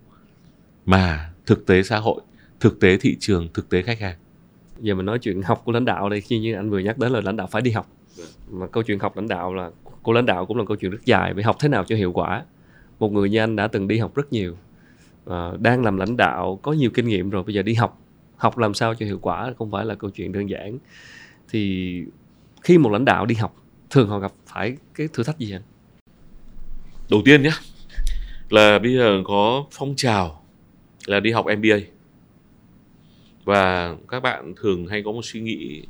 mà 0.86 1.34
thực 1.46 1.66
tế 1.66 1.84
xã 1.84 1.98
hội, 1.98 2.22
thực 2.60 2.80
tế 2.80 2.98
thị 2.98 3.18
trường, 3.20 3.48
thực 3.54 3.70
tế 3.70 3.82
khách 3.82 4.00
hàng. 4.00 4.18
Giờ 4.80 4.96
mình 4.96 5.06
nói 5.06 5.20
chuyện 5.20 5.42
học 5.42 5.62
của 5.66 5.72
lãnh 5.72 5.86
đạo 5.86 6.10
đây, 6.10 6.22
khi 6.22 6.40
như 6.40 6.56
anh 6.56 6.70
vừa 6.70 6.80
nhắc 6.80 6.98
đến 6.98 7.12
là 7.12 7.22
lãnh 7.22 7.38
đạo 7.38 7.48
phải 7.52 7.62
đi 7.62 7.72
học. 7.72 7.88
Mà 8.52 8.68
câu 8.68 8.84
chuyện 8.84 9.00
học 9.00 9.18
lãnh 9.18 9.28
đạo 9.28 9.54
là, 9.54 9.72
của 10.04 10.14
lãnh 10.14 10.26
đạo 10.26 10.46
cũng 10.46 10.58
là 10.58 10.64
câu 10.68 10.78
chuyện 10.78 10.92
rất 10.92 11.06
dài, 11.06 11.34
phải 11.34 11.44
học 11.44 11.56
thế 11.60 11.70
nào 11.70 11.84
cho 11.84 11.96
hiệu 11.96 12.12
quả. 12.12 12.44
Một 13.00 13.12
người 13.12 13.30
như 13.30 13.40
anh 13.40 13.56
đã 13.56 13.68
từng 13.68 13.88
đi 13.88 13.98
học 13.98 14.16
rất 14.16 14.34
nhiều. 14.34 14.56
Ờ, 15.30 15.58
đang 15.60 15.84
làm 15.84 15.98
lãnh 15.98 16.18
đạo, 16.18 16.60
có 16.62 16.72
nhiều 16.74 16.90
kinh 16.94 17.08
nghiệm 17.08 17.30
rồi, 17.30 17.44
bây 17.44 17.56
giờ 17.56 17.62
đi 17.62 17.74
học. 17.74 18.02
Học 18.36 18.58
làm 18.58 18.74
sao 18.74 18.96
cho 18.96 19.06
hiệu 19.06 19.20
quả, 19.22 19.54
không 19.58 19.72
phải 19.72 19.86
là 19.86 19.96
câu 19.96 20.10
chuyện 20.10 20.32
đơn 20.32 20.50
giản. 20.50 20.78
Thì 21.50 22.04
khi 22.62 22.78
một 22.78 22.92
lãnh 22.92 23.06
đạo 23.06 23.26
đi 23.26 23.36
học, 23.36 23.56
thường 23.90 24.10
họ 24.10 24.20
gặp 24.20 24.32
phải 24.46 24.78
cái 24.94 25.08
thử 25.14 25.24
thách 25.24 25.40
gì 25.40 25.52
anh 25.52 25.62
đầu 27.10 27.22
tiên 27.26 27.42
nhé 27.42 27.52
là 28.50 28.80
bây 28.80 28.96
giờ 28.96 29.22
có 29.26 29.66
phong 29.72 29.94
trào 29.98 30.44
là 31.06 31.20
đi 31.20 31.32
học 31.32 31.46
MBA 31.46 31.78
và 33.44 33.96
các 34.08 34.20
bạn 34.20 34.54
thường 34.62 34.88
hay 34.88 35.02
có 35.06 35.12
một 35.12 35.22
suy 35.24 35.40
nghĩ 35.42 35.84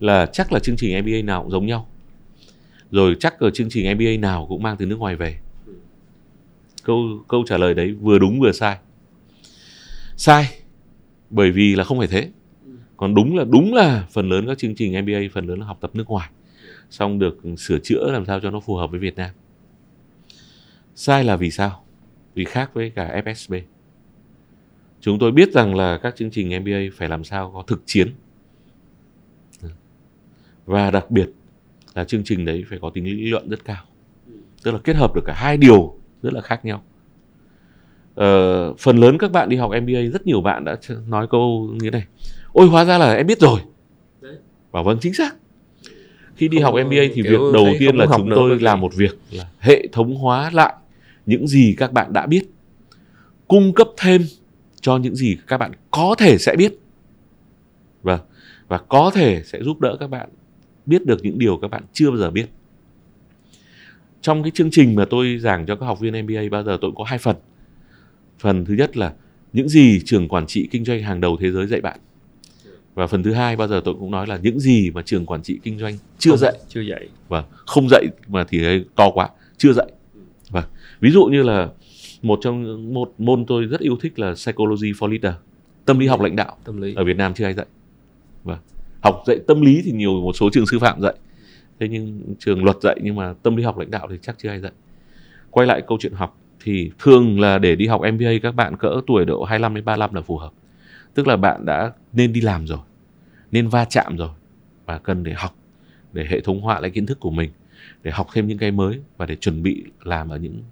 là 0.00 0.26
chắc 0.26 0.52
là 0.52 0.58
chương 0.58 0.76
trình 0.76 1.04
MBA 1.04 1.22
nào 1.24 1.42
cũng 1.42 1.50
giống 1.50 1.66
nhau. 1.66 1.88
Rồi 2.90 3.16
chắc 3.20 3.38
ở 3.38 3.50
chương 3.50 3.70
trình 3.70 3.96
MBA 3.96 4.16
nào 4.18 4.46
cũng 4.48 4.62
mang 4.62 4.76
từ 4.76 4.86
nước 4.86 4.98
ngoài 4.98 5.16
về 5.16 5.36
câu 6.84 7.24
câu 7.28 7.44
trả 7.46 7.58
lời 7.58 7.74
đấy 7.74 7.92
vừa 8.00 8.18
đúng 8.18 8.40
vừa 8.40 8.52
sai. 8.52 8.78
Sai, 10.16 10.46
bởi 11.30 11.50
vì 11.50 11.76
là 11.76 11.84
không 11.84 11.98
phải 11.98 12.08
thế. 12.08 12.30
Còn 12.96 13.14
đúng 13.14 13.36
là 13.36 13.44
đúng 13.44 13.74
là 13.74 14.06
phần 14.10 14.28
lớn 14.28 14.46
các 14.46 14.58
chương 14.58 14.74
trình 14.74 15.02
MBA 15.02 15.20
phần 15.32 15.46
lớn 15.46 15.60
là 15.60 15.66
học 15.66 15.78
tập 15.80 15.90
nước 15.94 16.08
ngoài. 16.08 16.30
Xong 16.90 17.18
được 17.18 17.38
sửa 17.58 17.78
chữa 17.78 18.10
làm 18.12 18.26
sao 18.26 18.40
cho 18.40 18.50
nó 18.50 18.60
phù 18.60 18.76
hợp 18.76 18.90
với 18.90 19.00
Việt 19.00 19.16
Nam. 19.16 19.30
Sai 20.94 21.24
là 21.24 21.36
vì 21.36 21.50
sao? 21.50 21.84
Vì 22.34 22.44
khác 22.44 22.70
với 22.74 22.90
cả 22.90 23.22
FSB 23.24 23.60
chúng 25.00 25.18
tôi 25.18 25.32
biết 25.32 25.52
rằng 25.52 25.74
là 25.74 25.98
các 26.02 26.16
chương 26.16 26.30
trình 26.30 26.62
MBA 26.62 26.80
phải 26.94 27.08
làm 27.08 27.24
sao 27.24 27.50
có 27.54 27.62
thực 27.66 27.82
chiến. 27.86 28.14
Và 30.66 30.90
đặc 30.90 31.10
biệt 31.10 31.30
là 31.94 32.04
chương 32.04 32.24
trình 32.24 32.44
đấy 32.44 32.64
phải 32.68 32.78
có 32.82 32.90
tính 32.90 33.04
lý 33.04 33.30
luận 33.30 33.48
rất 33.48 33.64
cao. 33.64 33.84
Tức 34.62 34.70
là 34.70 34.78
kết 34.84 34.96
hợp 34.96 35.14
được 35.14 35.22
cả 35.26 35.34
hai 35.34 35.56
điều 35.56 35.99
rất 36.22 36.32
là 36.32 36.40
khác 36.40 36.64
nhau. 36.64 36.82
Ờ, 38.14 38.74
phần 38.78 38.98
lớn 38.98 39.18
các 39.18 39.32
bạn 39.32 39.48
đi 39.48 39.56
học 39.56 39.70
MBA 39.82 40.00
rất 40.12 40.26
nhiều 40.26 40.40
bạn 40.40 40.64
đã 40.64 40.76
nói 41.08 41.26
câu 41.30 41.70
như 41.72 41.78
thế 41.80 41.90
này. 41.90 42.04
Ôi 42.52 42.66
hóa 42.66 42.84
ra 42.84 42.98
là 42.98 43.14
em 43.14 43.26
biết 43.26 43.40
rồi. 43.40 43.60
Bảo 44.72 44.84
vâng 44.84 44.98
chính 45.00 45.14
xác. 45.14 45.36
Khi 46.34 46.48
đi 46.48 46.58
không, 46.58 46.64
học 46.64 46.86
MBA 46.86 47.02
thì 47.14 47.22
việc 47.22 47.40
đầu 47.54 47.66
tiên 47.78 47.96
là 47.96 48.06
chúng 48.16 48.30
tôi 48.34 48.60
làm 48.60 48.80
một 48.80 48.94
việc 48.94 49.18
là 49.30 49.44
hệ 49.58 49.86
thống 49.92 50.14
hóa 50.14 50.50
lại 50.52 50.74
những 51.26 51.48
gì 51.48 51.74
các 51.78 51.92
bạn 51.92 52.12
đã 52.12 52.26
biết 52.26 52.42
cung 53.48 53.72
cấp 53.72 53.88
thêm 53.96 54.22
cho 54.80 54.96
những 54.96 55.16
gì 55.16 55.36
các 55.46 55.58
bạn 55.58 55.72
có 55.90 56.14
thể 56.18 56.38
sẽ 56.38 56.56
biết. 56.56 56.78
Vâng 58.02 58.20
và 58.68 58.78
có 58.78 59.10
thể 59.14 59.42
sẽ 59.44 59.62
giúp 59.62 59.80
đỡ 59.80 59.96
các 60.00 60.10
bạn 60.10 60.28
biết 60.86 61.06
được 61.06 61.18
những 61.22 61.38
điều 61.38 61.56
các 61.56 61.70
bạn 61.70 61.82
chưa 61.92 62.10
bao 62.10 62.18
giờ 62.18 62.30
biết 62.30 62.46
trong 64.22 64.42
cái 64.42 64.50
chương 64.54 64.70
trình 64.70 64.94
mà 64.94 65.04
tôi 65.04 65.38
giảng 65.38 65.66
cho 65.66 65.76
các 65.76 65.86
học 65.86 66.00
viên 66.00 66.24
MBA 66.24 66.40
bao 66.50 66.64
giờ 66.64 66.78
tôi 66.80 66.90
có 66.96 67.04
hai 67.04 67.18
phần. 67.18 67.36
Phần 68.38 68.64
thứ 68.64 68.74
nhất 68.74 68.96
là 68.96 69.12
những 69.52 69.68
gì 69.68 70.00
trường 70.04 70.28
quản 70.28 70.46
trị 70.46 70.68
kinh 70.70 70.84
doanh 70.84 71.02
hàng 71.02 71.20
đầu 71.20 71.36
thế 71.40 71.50
giới 71.50 71.66
dạy 71.66 71.80
bạn. 71.80 72.00
Và 72.94 73.06
phần 73.06 73.22
thứ 73.22 73.32
hai 73.32 73.56
bao 73.56 73.68
giờ 73.68 73.80
tôi 73.84 73.94
cũng 73.94 74.10
nói 74.10 74.26
là 74.26 74.38
những 74.42 74.60
gì 74.60 74.90
mà 74.90 75.02
trường 75.02 75.26
quản 75.26 75.42
trị 75.42 75.60
kinh 75.62 75.78
doanh 75.78 75.94
chưa 76.18 76.36
dạy. 76.36 76.54
chưa 76.68 76.80
dạy. 76.80 77.08
Vâng 77.28 77.44
không 77.50 77.88
dạy 77.90 78.06
mà 78.28 78.44
thì 78.48 78.84
to 78.96 79.10
quá 79.14 79.28
chưa 79.56 79.72
dạy. 79.72 79.86
Vâng 80.50 80.64
ví 81.00 81.10
dụ 81.10 81.24
như 81.24 81.42
là 81.42 81.68
một 82.22 82.38
trong 82.42 82.94
một 82.94 83.14
môn 83.18 83.46
tôi 83.46 83.64
rất 83.64 83.80
yêu 83.80 83.96
thích 84.00 84.18
là 84.18 84.34
psychology 84.34 84.92
for 84.92 85.06
leader 85.06 85.32
tâm 85.84 85.98
lý 85.98 86.06
học 86.06 86.20
lãnh 86.20 86.36
đạo. 86.36 86.56
Tâm 86.64 86.80
lý. 86.80 86.94
Ở 86.94 87.04
Việt 87.04 87.16
Nam 87.16 87.34
chưa 87.34 87.44
ai 87.44 87.54
dạy. 87.54 87.66
Vâng 88.44 88.58
học 89.02 89.22
dạy 89.26 89.38
tâm 89.46 89.60
lý 89.60 89.82
thì 89.84 89.92
nhiều 89.92 90.20
một 90.20 90.32
số 90.36 90.50
trường 90.52 90.66
sư 90.66 90.78
phạm 90.78 91.00
dạy 91.00 91.14
thế 91.80 91.88
nhưng 91.88 92.34
trường 92.38 92.64
luật 92.64 92.76
dạy 92.82 92.96
nhưng 93.02 93.16
mà 93.16 93.34
tâm 93.42 93.56
lý 93.56 93.62
học 93.62 93.78
lãnh 93.78 93.90
đạo 93.90 94.08
thì 94.10 94.16
chắc 94.22 94.38
chưa 94.38 94.48
ai 94.48 94.60
dạy. 94.60 94.72
Quay 95.50 95.66
lại 95.66 95.82
câu 95.86 95.98
chuyện 96.00 96.12
học 96.12 96.38
thì 96.64 96.90
thường 96.98 97.40
là 97.40 97.58
để 97.58 97.76
đi 97.76 97.86
học 97.86 98.00
MBA 98.14 98.30
các 98.42 98.54
bạn 98.54 98.76
cỡ 98.76 99.00
tuổi 99.06 99.24
độ 99.24 99.44
25 99.44 99.74
đến 99.74 99.84
35 99.84 100.14
là 100.14 100.20
phù 100.20 100.36
hợp. 100.38 100.52
Tức 101.14 101.26
là 101.26 101.36
bạn 101.36 101.64
đã 101.64 101.92
nên 102.12 102.32
đi 102.32 102.40
làm 102.40 102.66
rồi 102.66 102.78
nên 103.50 103.68
va 103.68 103.84
chạm 103.84 104.16
rồi 104.16 104.28
và 104.86 104.98
cần 104.98 105.24
để 105.24 105.32
học 105.32 105.54
để 106.12 106.26
hệ 106.28 106.40
thống 106.40 106.60
hóa 106.60 106.80
lại 106.80 106.90
kiến 106.90 107.06
thức 107.06 107.20
của 107.20 107.30
mình 107.30 107.50
để 108.02 108.10
học 108.10 108.28
thêm 108.32 108.46
những 108.46 108.58
cái 108.58 108.70
mới 108.70 109.00
và 109.16 109.26
để 109.26 109.36
chuẩn 109.36 109.62
bị 109.62 109.84
làm 110.02 110.28
ở 110.28 110.36
những 110.36 110.62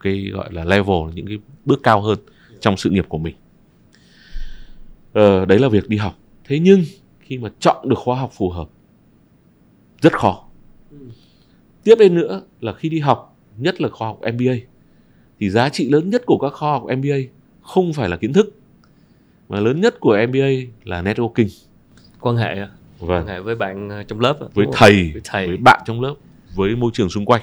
cái 0.00 0.30
gọi 0.32 0.52
là 0.52 0.64
level 0.64 1.14
những 1.14 1.26
cái 1.26 1.38
bước 1.64 1.80
cao 1.82 2.00
hơn 2.00 2.18
trong 2.60 2.76
sự 2.76 2.90
nghiệp 2.90 3.04
của 3.08 3.18
mình. 3.18 3.34
Ờ, 5.12 5.44
đấy 5.44 5.58
là 5.58 5.68
việc 5.68 5.88
đi 5.88 5.96
học. 5.96 6.18
Thế 6.44 6.58
nhưng 6.58 6.82
khi 7.20 7.38
mà 7.38 7.48
chọn 7.60 7.88
được 7.88 7.98
khóa 7.98 8.16
học 8.16 8.30
phù 8.32 8.50
hợp 8.50 8.68
rất 10.00 10.12
khó. 10.12 10.44
Tiếp 11.84 11.94
đến 11.98 12.14
nữa 12.14 12.42
là 12.60 12.72
khi 12.72 12.88
đi 12.88 12.98
học 12.98 13.36
nhất 13.56 13.80
là 13.80 13.88
khóa 13.88 14.08
học 14.08 14.20
MBA 14.34 14.54
thì 15.40 15.50
giá 15.50 15.68
trị 15.68 15.88
lớn 15.88 16.10
nhất 16.10 16.22
của 16.26 16.38
các 16.38 16.52
kho 16.52 16.72
học 16.72 16.84
MBA 16.98 17.16
không 17.62 17.92
phải 17.92 18.08
là 18.08 18.16
kiến 18.16 18.32
thức 18.32 18.54
mà 19.48 19.60
lớn 19.60 19.80
nhất 19.80 20.00
của 20.00 20.18
MBA 20.28 20.48
là 20.84 21.02
networking. 21.02 21.48
Quan 22.20 22.36
hệ 22.36 22.48
ạ. 22.48 22.70
vâng. 22.98 23.08
Quan 23.08 23.26
hệ 23.26 23.40
với 23.40 23.54
bạn 23.54 23.88
ờ, 23.88 24.02
trong 24.02 24.20
lớp 24.20 24.40
ạ, 24.40 24.46
với 24.54 24.66
thầy, 24.72 25.10
với 25.12 25.22
thầy. 25.24 25.46
với 25.46 25.56
bạn 25.56 25.80
trong 25.86 26.00
lớp 26.00 26.14
với 26.54 26.76
môi 26.76 26.90
trường 26.94 27.10
xung 27.10 27.24
quanh. 27.24 27.42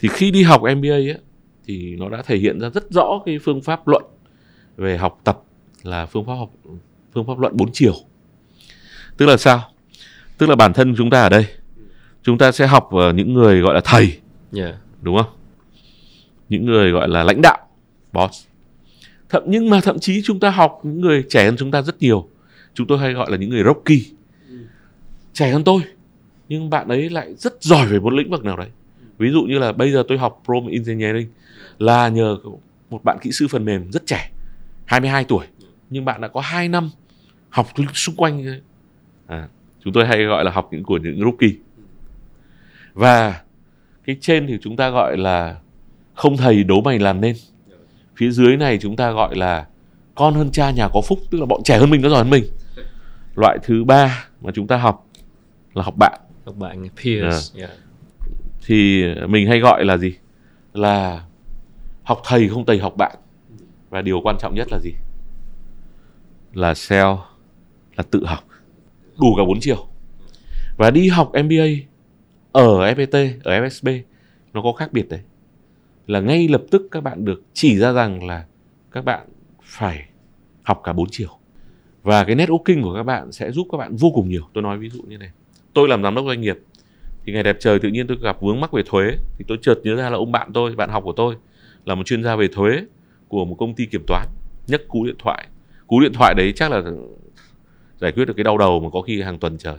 Thì 0.00 0.08
khi 0.08 0.30
đi 0.30 0.42
học 0.42 0.62
MBA 0.76 0.88
ấy, 0.88 1.18
thì 1.64 1.96
nó 1.96 2.08
đã 2.08 2.22
thể 2.22 2.36
hiện 2.36 2.60
ra 2.60 2.70
rất 2.70 2.90
rõ 2.90 3.22
cái 3.26 3.38
phương 3.38 3.62
pháp 3.62 3.88
luận 3.88 4.04
về 4.76 4.96
học 4.96 5.20
tập 5.24 5.42
là 5.82 6.06
phương 6.06 6.24
pháp 6.24 6.34
học 6.34 6.50
phương 7.14 7.26
pháp 7.26 7.38
luận 7.38 7.56
bốn 7.56 7.72
chiều. 7.72 7.94
Tức 9.16 9.26
là 9.26 9.36
sao 9.36 9.70
tức 10.38 10.48
là 10.48 10.56
bản 10.56 10.72
thân 10.72 10.94
chúng 10.96 11.10
ta 11.10 11.22
ở 11.22 11.28
đây 11.28 11.46
chúng 12.22 12.38
ta 12.38 12.52
sẽ 12.52 12.66
học 12.66 12.88
ở 12.92 13.12
những 13.12 13.34
người 13.34 13.60
gọi 13.60 13.74
là 13.74 13.80
thầy 13.84 14.18
Dạ. 14.52 14.72
đúng 15.02 15.16
không? 15.16 15.32
Những 16.48 16.66
người 16.66 16.90
gọi 16.90 17.08
là 17.08 17.24
lãnh 17.24 17.42
đạo 17.42 17.58
boss. 18.12 18.46
Thậm 19.28 19.42
nhưng 19.46 19.70
mà 19.70 19.80
thậm 19.80 19.98
chí 19.98 20.22
chúng 20.24 20.40
ta 20.40 20.50
học 20.50 20.80
những 20.82 21.00
người 21.00 21.24
trẻ 21.28 21.44
hơn 21.44 21.56
chúng 21.58 21.70
ta 21.70 21.82
rất 21.82 21.98
nhiều. 22.00 22.28
Chúng 22.74 22.86
tôi 22.86 22.98
hay 22.98 23.12
gọi 23.12 23.30
là 23.30 23.36
những 23.36 23.50
người 23.50 23.62
rocky. 23.64 24.06
Trẻ 25.32 25.50
hơn 25.50 25.64
tôi 25.64 25.82
nhưng 26.48 26.70
bạn 26.70 26.88
ấy 26.88 27.10
lại 27.10 27.34
rất 27.34 27.62
giỏi 27.62 27.86
về 27.86 27.98
một 28.00 28.12
lĩnh 28.12 28.30
vực 28.30 28.44
nào 28.44 28.56
đấy. 28.56 28.68
Ví 29.18 29.30
dụ 29.30 29.42
như 29.42 29.58
là 29.58 29.72
bây 29.72 29.92
giờ 29.92 30.04
tôi 30.08 30.18
học 30.18 30.42
Prompt 30.44 30.72
Engineering 30.72 31.28
là 31.78 32.08
nhờ 32.08 32.36
một 32.90 33.04
bạn 33.04 33.18
kỹ 33.22 33.32
sư 33.32 33.48
phần 33.48 33.64
mềm 33.64 33.92
rất 33.92 34.06
trẻ 34.06 34.30
22 34.84 35.24
tuổi. 35.24 35.46
Nhưng 35.90 36.04
bạn 36.04 36.20
đã 36.20 36.28
có 36.28 36.40
2 36.40 36.68
năm 36.68 36.90
học 37.48 37.66
xung 37.94 38.16
quanh 38.16 38.60
à, 39.26 39.48
chúng 39.86 39.92
tôi 39.92 40.06
hay 40.06 40.24
gọi 40.24 40.44
là 40.44 40.50
học 40.50 40.68
những 40.70 40.82
của 40.82 40.96
những 40.96 41.20
rookie. 41.20 41.56
Và 42.94 43.40
cái 44.04 44.16
trên 44.20 44.46
thì 44.46 44.58
chúng 44.62 44.76
ta 44.76 44.90
gọi 44.90 45.16
là 45.16 45.56
không 46.14 46.36
thầy 46.36 46.64
đố 46.64 46.80
mày 46.80 46.98
làm 46.98 47.20
nên. 47.20 47.36
Phía 48.16 48.30
dưới 48.30 48.56
này 48.56 48.78
chúng 48.78 48.96
ta 48.96 49.10
gọi 49.10 49.36
là 49.36 49.66
con 50.14 50.34
hơn 50.34 50.50
cha 50.50 50.70
nhà 50.70 50.88
có 50.92 51.00
phúc 51.00 51.18
tức 51.30 51.38
là 51.38 51.46
bọn 51.46 51.62
trẻ 51.62 51.78
hơn 51.78 51.90
mình 51.90 52.02
nó 52.02 52.08
giỏi 52.08 52.18
hơn 52.18 52.30
mình. 52.30 52.44
Loại 53.36 53.58
thứ 53.62 53.84
ba 53.84 54.28
mà 54.40 54.52
chúng 54.54 54.66
ta 54.66 54.76
học 54.76 55.06
là 55.74 55.82
học 55.82 55.94
bạn. 55.98 56.20
Các 56.46 56.56
bạn 56.56 56.88
peers 57.04 57.52
dạ. 57.54 57.68
thì 58.66 59.04
mình 59.28 59.46
hay 59.46 59.60
gọi 59.60 59.84
là 59.84 59.96
gì? 59.96 60.14
Là 60.72 61.24
học 62.02 62.22
thầy 62.24 62.48
không 62.48 62.66
thầy 62.66 62.78
học 62.78 62.96
bạn. 62.96 63.16
Và 63.90 64.02
điều 64.02 64.20
quan 64.20 64.36
trọng 64.40 64.54
nhất 64.54 64.66
là 64.70 64.78
gì? 64.78 64.92
Là 66.54 66.72
self 66.72 67.18
là 67.96 68.04
tự 68.10 68.26
học 68.26 68.45
đủ 69.20 69.34
cả 69.36 69.44
bốn 69.44 69.60
chiều. 69.60 69.86
Và 70.76 70.90
đi 70.90 71.08
học 71.08 71.32
MBA 71.44 71.66
ở 72.52 72.92
FPT 72.92 73.30
ở 73.42 73.60
FSB 73.60 74.00
nó 74.52 74.62
có 74.62 74.72
khác 74.72 74.92
biệt 74.92 75.08
đấy. 75.08 75.20
Là 76.06 76.20
ngay 76.20 76.48
lập 76.48 76.62
tức 76.70 76.88
các 76.90 77.00
bạn 77.00 77.24
được 77.24 77.42
chỉ 77.52 77.78
ra 77.78 77.92
rằng 77.92 78.26
là 78.26 78.44
các 78.92 79.04
bạn 79.04 79.28
phải 79.62 80.04
học 80.62 80.80
cả 80.84 80.92
bốn 80.92 81.06
chiều. 81.10 81.28
Và 82.02 82.24
cái 82.24 82.36
networking 82.36 82.82
của 82.82 82.94
các 82.94 83.02
bạn 83.02 83.32
sẽ 83.32 83.52
giúp 83.52 83.66
các 83.72 83.78
bạn 83.78 83.96
vô 83.96 84.10
cùng 84.14 84.28
nhiều. 84.28 84.42
Tôi 84.52 84.62
nói 84.62 84.78
ví 84.78 84.88
dụ 84.88 85.02
như 85.02 85.18
này. 85.18 85.30
Tôi 85.72 85.88
làm 85.88 86.02
giám 86.02 86.14
đốc 86.14 86.24
doanh 86.26 86.40
nghiệp, 86.40 86.58
thì 87.24 87.32
ngày 87.32 87.42
đẹp 87.42 87.56
trời 87.60 87.78
tự 87.78 87.88
nhiên 87.88 88.06
tôi 88.06 88.16
gặp 88.22 88.36
vướng 88.40 88.60
mắc 88.60 88.72
về 88.72 88.82
thuế, 88.86 89.16
thì 89.38 89.44
tôi 89.48 89.58
chợt 89.62 89.74
nhớ 89.82 89.96
ra 89.96 90.10
là 90.10 90.16
ông 90.16 90.32
bạn 90.32 90.50
tôi, 90.54 90.74
bạn 90.74 90.90
học 90.90 91.04
của 91.04 91.12
tôi, 91.12 91.34
là 91.84 91.94
một 91.94 92.06
chuyên 92.06 92.24
gia 92.24 92.36
về 92.36 92.48
thuế 92.48 92.82
của 93.28 93.44
một 93.44 93.54
công 93.54 93.74
ty 93.74 93.86
kiểm 93.86 94.04
toán, 94.06 94.26
nhấc 94.66 94.88
cú 94.88 95.04
điện 95.06 95.16
thoại. 95.18 95.46
Cú 95.86 96.00
điện 96.00 96.12
thoại 96.12 96.34
đấy 96.34 96.52
chắc 96.56 96.70
là 96.70 96.82
giải 98.00 98.12
quyết 98.12 98.24
được 98.24 98.34
cái 98.36 98.44
đau 98.44 98.58
đầu 98.58 98.80
mà 98.80 98.90
có 98.90 99.02
khi 99.02 99.22
hàng 99.22 99.38
tuần 99.38 99.58
trời. 99.58 99.76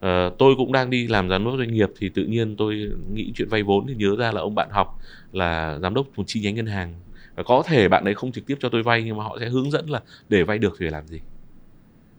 Ờ, 0.00 0.30
tôi 0.38 0.54
cũng 0.56 0.72
đang 0.72 0.90
đi 0.90 1.06
làm 1.06 1.28
giám 1.28 1.44
đốc 1.44 1.54
doanh 1.58 1.74
nghiệp 1.74 1.90
thì 1.98 2.08
tự 2.08 2.24
nhiên 2.24 2.56
tôi 2.56 2.90
nghĩ 3.12 3.32
chuyện 3.34 3.48
vay 3.48 3.62
vốn 3.62 3.86
thì 3.86 3.94
nhớ 3.94 4.16
ra 4.18 4.32
là 4.32 4.40
ông 4.40 4.54
bạn 4.54 4.68
học 4.70 4.98
là 5.32 5.78
giám 5.82 5.94
đốc 5.94 6.06
một 6.16 6.24
chi 6.26 6.40
nhánh 6.40 6.54
ngân 6.54 6.66
hàng. 6.66 6.94
Và 7.34 7.42
có 7.42 7.62
thể 7.66 7.88
bạn 7.88 8.04
ấy 8.04 8.14
không 8.14 8.32
trực 8.32 8.46
tiếp 8.46 8.56
cho 8.60 8.68
tôi 8.68 8.82
vay 8.82 9.02
nhưng 9.02 9.16
mà 9.16 9.24
họ 9.24 9.36
sẽ 9.40 9.48
hướng 9.48 9.70
dẫn 9.70 9.90
là 9.90 10.00
để 10.28 10.42
vay 10.42 10.58
được 10.58 10.76
thì 10.78 10.86
phải 10.86 10.90
làm 10.90 11.06
gì. 11.06 11.20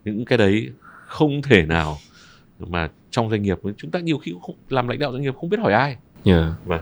Những 0.05 0.25
cái 0.25 0.37
đấy 0.37 0.69
không 1.05 1.41
thể 1.41 1.65
nào 1.65 1.97
mà 2.59 2.89
trong 3.11 3.29
doanh 3.29 3.41
nghiệp 3.41 3.59
chúng 3.77 3.91
ta 3.91 3.99
nhiều 3.99 4.17
khi 4.17 4.31
cũng 4.31 4.41
không, 4.41 4.55
làm 4.69 4.87
lãnh 4.87 4.99
đạo 4.99 5.11
doanh 5.11 5.21
nghiệp 5.21 5.35
không 5.35 5.49
biết 5.49 5.59
hỏi 5.59 5.73
ai. 5.73 5.97
Dạ. 6.69 6.79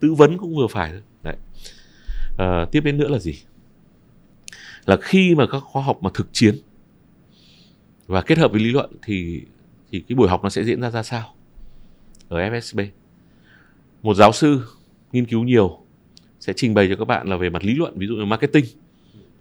tư 0.00 0.14
vấn 0.14 0.38
cũng 0.38 0.56
vừa 0.56 0.66
phải 0.66 0.92
đấy. 1.22 1.36
Ờ, 2.36 2.66
tiếp 2.72 2.80
đến 2.80 2.98
nữa 2.98 3.08
là 3.08 3.18
gì? 3.18 3.34
Là 4.86 4.96
khi 5.00 5.34
mà 5.34 5.46
các 5.46 5.60
khóa 5.60 5.82
học 5.82 6.02
mà 6.02 6.10
thực 6.14 6.28
chiến 6.32 6.54
và 8.06 8.22
kết 8.22 8.38
hợp 8.38 8.52
với 8.52 8.60
lý 8.60 8.72
luận 8.72 8.90
thì 9.02 9.42
thì 9.92 10.04
cái 10.08 10.16
buổi 10.16 10.28
học 10.28 10.42
nó 10.42 10.48
sẽ 10.48 10.64
diễn 10.64 10.80
ra 10.80 10.90
ra 10.90 11.02
sao 11.02 11.34
ở 12.28 12.38
FSB 12.38 12.86
một 14.02 14.14
giáo 14.14 14.32
sư 14.32 14.62
nghiên 15.12 15.26
cứu 15.26 15.44
nhiều 15.44 15.86
sẽ 16.40 16.52
trình 16.56 16.74
bày 16.74 16.88
cho 16.88 16.96
các 16.96 17.04
bạn 17.04 17.28
là 17.28 17.36
về 17.36 17.50
mặt 17.50 17.64
lý 17.64 17.74
luận, 17.74 17.98
ví 17.98 18.06
dụ 18.06 18.14
như 18.14 18.24
marketing, 18.24 18.64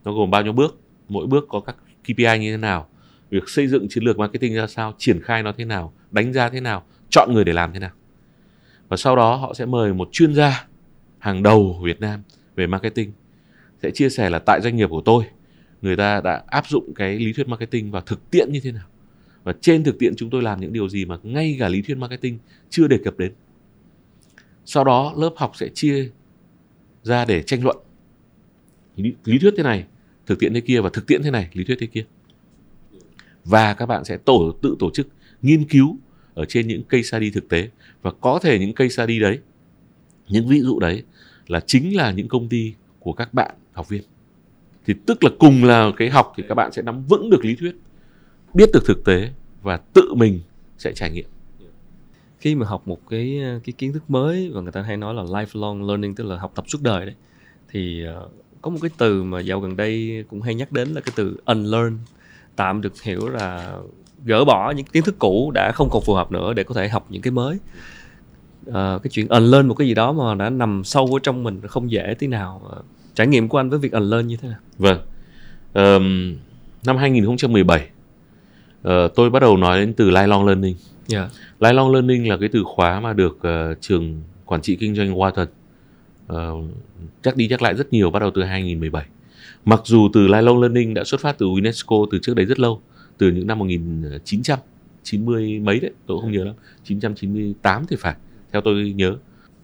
nó 0.04 0.13
gồm 0.13 0.32
bao 0.32 0.41
nhiêu 0.41 0.54
bước, 0.54 0.80
mỗi 1.10 1.28
bước 1.28 1.45
có 1.49 1.60
các 1.60 1.75
KPI 2.04 2.39
như 2.39 2.51
thế 2.51 2.58
nào, 2.58 2.88
việc 3.30 3.49
xây 3.49 3.67
dựng 3.67 3.88
chiến 3.89 4.04
lược 4.04 4.17
marketing 4.17 4.56
ra 4.56 4.67
sao, 4.67 4.93
triển 4.97 5.21
khai 5.21 5.43
nó 5.43 5.51
thế 5.58 5.65
nào, 5.65 5.93
đánh 6.12 6.34
giá 6.34 6.49
thế 6.49 6.60
nào, 6.60 6.84
chọn 7.10 7.34
người 7.34 7.43
để 7.43 7.54
làm 7.54 7.73
thế 7.73 7.80
nào. 7.80 7.91
Và 8.89 8.97
sau 8.97 9.15
đó 9.15 9.36
họ 9.36 9.54
sẽ 9.54 9.65
mời 9.65 9.93
một 9.93 10.10
chuyên 10.12 10.34
gia 10.34 10.67
hàng 11.19 11.43
đầu 11.43 11.75
của 11.80 11.86
Việt 11.86 11.99
Nam 11.99 12.21
về 12.56 12.67
marketing, 12.67 13.12
sẽ 13.84 13.91
chia 13.91 14.10
sẻ 14.10 14.30
là 14.30 14.39
tại 14.39 14.62
doanh 14.62 14.75
nghiệp 14.75 14.89
của 14.89 15.01
tôi 15.06 15.23
người 15.86 15.95
ta 15.95 16.21
đã 16.21 16.43
áp 16.48 16.67
dụng 16.67 16.93
cái 16.93 17.19
lý 17.19 17.34
thuyết 17.34 17.48
marketing 17.48 17.91
vào 17.91 18.02
thực 18.02 18.32
tiễn 18.32 18.52
như 18.52 18.60
thế 18.60 18.71
nào? 18.71 18.88
Và 19.43 19.54
trên 19.62 19.84
thực 19.84 20.00
tiễn 20.00 20.15
chúng 20.15 20.30
tôi 20.30 20.41
làm 20.41 20.62
những 20.62 20.74
điều 20.74 20.89
gì 20.89 21.06
mà 21.06 21.17
ngay 21.24 21.56
cả 21.60 21.69
lý 21.69 21.82
thuyết 21.82 21.98
marketing 21.98 22.38
chưa 22.69 22.88
đề 22.88 22.98
cập 23.04 23.17
đến. 23.17 23.34
Sau 24.65 24.84
đó 24.84 25.13
lớp 25.17 25.34
học 25.38 25.52
sẽ 25.56 25.69
chia 25.74 26.10
ra 27.04 27.26
để 27.26 27.43
tranh 27.43 27.63
luận. 27.63 27.78
Lý, 28.95 29.13
lý 29.26 29.39
thuyết 29.39 29.54
thế 29.58 29.63
này 29.63 29.86
thực 30.26 30.39
tiễn 30.39 30.54
thế 30.54 30.62
kia 30.62 30.82
và 30.82 30.89
thực 30.93 31.08
tiễn 31.08 31.24
thế 31.24 31.32
này 31.32 31.50
lý 31.54 31.63
thuyết 31.63 31.78
thế 31.80 31.88
kia. 31.88 32.06
Và 33.43 33.74
các 33.74 33.86
bạn 33.86 34.06
sẽ 34.06 34.17
tổ 34.17 34.56
tự 34.62 34.76
tổ 34.80 34.89
chức 34.93 35.08
nghiên 35.41 35.63
cứu 35.63 35.98
ở 36.34 36.45
trên 36.45 36.67
những 36.67 36.84
cây 36.84 37.04
study 37.04 37.32
thực 37.32 37.50
tế. 37.50 37.69
Và 38.02 38.12
có 38.12 38.39
thể 38.39 38.60
những 38.60 38.74
cây 38.74 38.89
study 38.89 39.19
đấy 39.19 39.39
những 40.28 40.48
ví 40.48 40.60
dụ 40.60 40.80
đấy 40.80 41.04
là 41.48 41.60
chính 41.60 41.95
là 41.95 42.12
những 42.12 42.28
công 42.28 42.50
ty 42.50 42.74
của 43.00 43.13
các 43.13 43.34
bạn 43.34 43.56
học 43.74 43.89
viên 43.89 44.04
thì 44.86 44.93
tức 45.06 45.24
là 45.24 45.30
cùng 45.39 45.63
là 45.63 45.91
cái 45.98 46.10
học 46.10 46.34
thì 46.38 46.43
các 46.50 46.56
bạn 46.56 46.71
sẽ 46.71 46.82
nắm 46.82 47.04
vững 47.04 47.30
được 47.30 47.45
lý 47.45 47.56
thuyết 47.56 47.76
biết 48.54 48.69
được 48.74 48.86
thực 48.86 49.06
tế 49.06 49.30
và 49.62 49.78
tự 49.78 50.13
mình 50.13 50.39
sẽ 50.78 50.93
trải 50.93 51.12
nghiệm. 51.12 51.26
Khi 52.38 52.56
mà 52.56 52.67
học 52.67 52.88
một 52.88 53.00
cái 53.10 53.41
cái 53.63 53.74
kiến 53.78 53.93
thức 53.93 54.04
mới 54.08 54.52
và 54.54 54.62
người 54.62 54.71
ta 54.71 54.82
hay 54.82 54.98
nói 54.98 55.13
là 55.13 55.24
lifelong 55.24 55.88
learning 55.88 56.15
tức 56.15 56.24
là 56.24 56.38
học 56.38 56.52
tập 56.56 56.65
suốt 56.67 56.82
đời 56.82 57.06
đấy 57.06 57.15
thì 57.69 58.04
ờ, 58.04 58.30
có 58.62 58.71
một 58.71 58.78
cái 58.82 58.91
từ 58.98 59.24
mà 59.24 59.39
dạo 59.39 59.60
gần 59.60 59.76
đây 59.76 60.24
cũng 60.30 60.41
hay 60.41 60.56
nhắc 60.56 60.71
đến 60.71 60.89
là 60.89 61.02
cái 61.02 61.13
từ 61.15 61.38
unlearn 61.45 61.98
tạm 62.56 62.82
được 62.82 63.02
hiểu 63.02 63.28
là 63.28 63.78
gỡ 64.26 64.45
bỏ 64.45 64.71
những 64.71 64.86
kiến 64.86 65.04
thức 65.04 65.15
cũ 65.19 65.52
đã 65.54 65.71
không 65.71 65.89
còn 65.91 66.04
phù 66.06 66.13
hợp 66.13 66.32
nữa 66.32 66.54
để 66.54 66.63
có 66.63 66.76
thể 66.76 66.89
học 66.89 67.08
những 67.10 67.21
cái 67.21 67.32
mới. 67.32 67.58
À, 68.74 69.00
cái 69.04 69.12
chuyện 69.12 69.28
unlearn 69.28 69.67
một 69.67 69.74
cái 69.74 69.88
gì 69.88 69.93
đó 69.93 70.12
mà 70.12 70.36
đã 70.36 70.50
nằm 70.50 70.84
sâu 70.84 71.10
ở 71.13 71.19
trong 71.24 71.43
mình 71.43 71.62
không 71.67 71.91
dễ 71.91 72.15
tí 72.19 72.28
nào 72.28 72.62
ờ 72.69 72.82
trải 73.15 73.28
nghiệm 73.28 73.47
của 73.47 73.58
anh 73.58 73.69
với 73.69 73.80
việc 73.80 73.91
unlearn 73.91 74.28
như 74.28 74.38
thế 74.38 74.47
nào 74.49 74.58
Vâng. 74.78 74.99
Ờm, 75.73 76.36
năm 76.86 76.97
2017 76.97 77.89
ờ, 78.84 79.08
tôi 79.15 79.30
bắt 79.30 79.39
đầu 79.39 79.58
nói 79.58 79.80
đến 79.80 79.93
từ 79.93 80.10
lifelong 80.12 80.45
learning. 80.45 80.75
dạ 81.08 81.30
Lifelong 81.60 81.91
learning 81.93 82.30
là 82.30 82.38
cái 82.38 82.49
từ 82.49 82.63
khóa 82.65 82.99
mà 82.99 83.13
được 83.13 83.38
ờ, 83.41 83.75
trường 83.82 84.21
quản 84.45 84.62
trị 84.62 84.75
kinh 84.75 84.95
doanh 84.95 85.13
Wharton 85.15 85.45
ờ, 86.28 86.54
chắc 87.21 87.36
đi 87.36 87.47
nhắc 87.47 87.62
lại 87.62 87.75
rất 87.75 87.93
nhiều 87.93 88.12
bắt 88.12 88.19
đầu 88.19 88.32
từ 88.36 88.43
2017. 88.43 89.06
Mặc 89.65 89.82
dù 89.86 90.10
từ 90.13 90.28
lifelong 90.28 90.62
learning 90.62 90.93
đã 90.93 91.04
xuất 91.04 91.21
phát 91.21 91.38
từ 91.38 91.45
UNESCO 91.45 91.95
từ 92.12 92.19
trước 92.21 92.36
đấy 92.36 92.45
rất 92.45 92.60
lâu, 92.60 92.82
từ 93.17 93.32
những 93.32 93.47
năm 93.47 93.60
1990 93.60 95.60
mấy 95.60 95.80
đấy, 95.80 95.91
tôi 96.08 96.21
không 96.21 96.32
nhớ 96.32 96.43
lắm, 96.43 96.56
998 96.84 97.86
thì 97.89 97.95
phải, 97.99 98.15
theo 98.51 98.62
tôi 98.62 98.93
nhớ. 98.95 99.15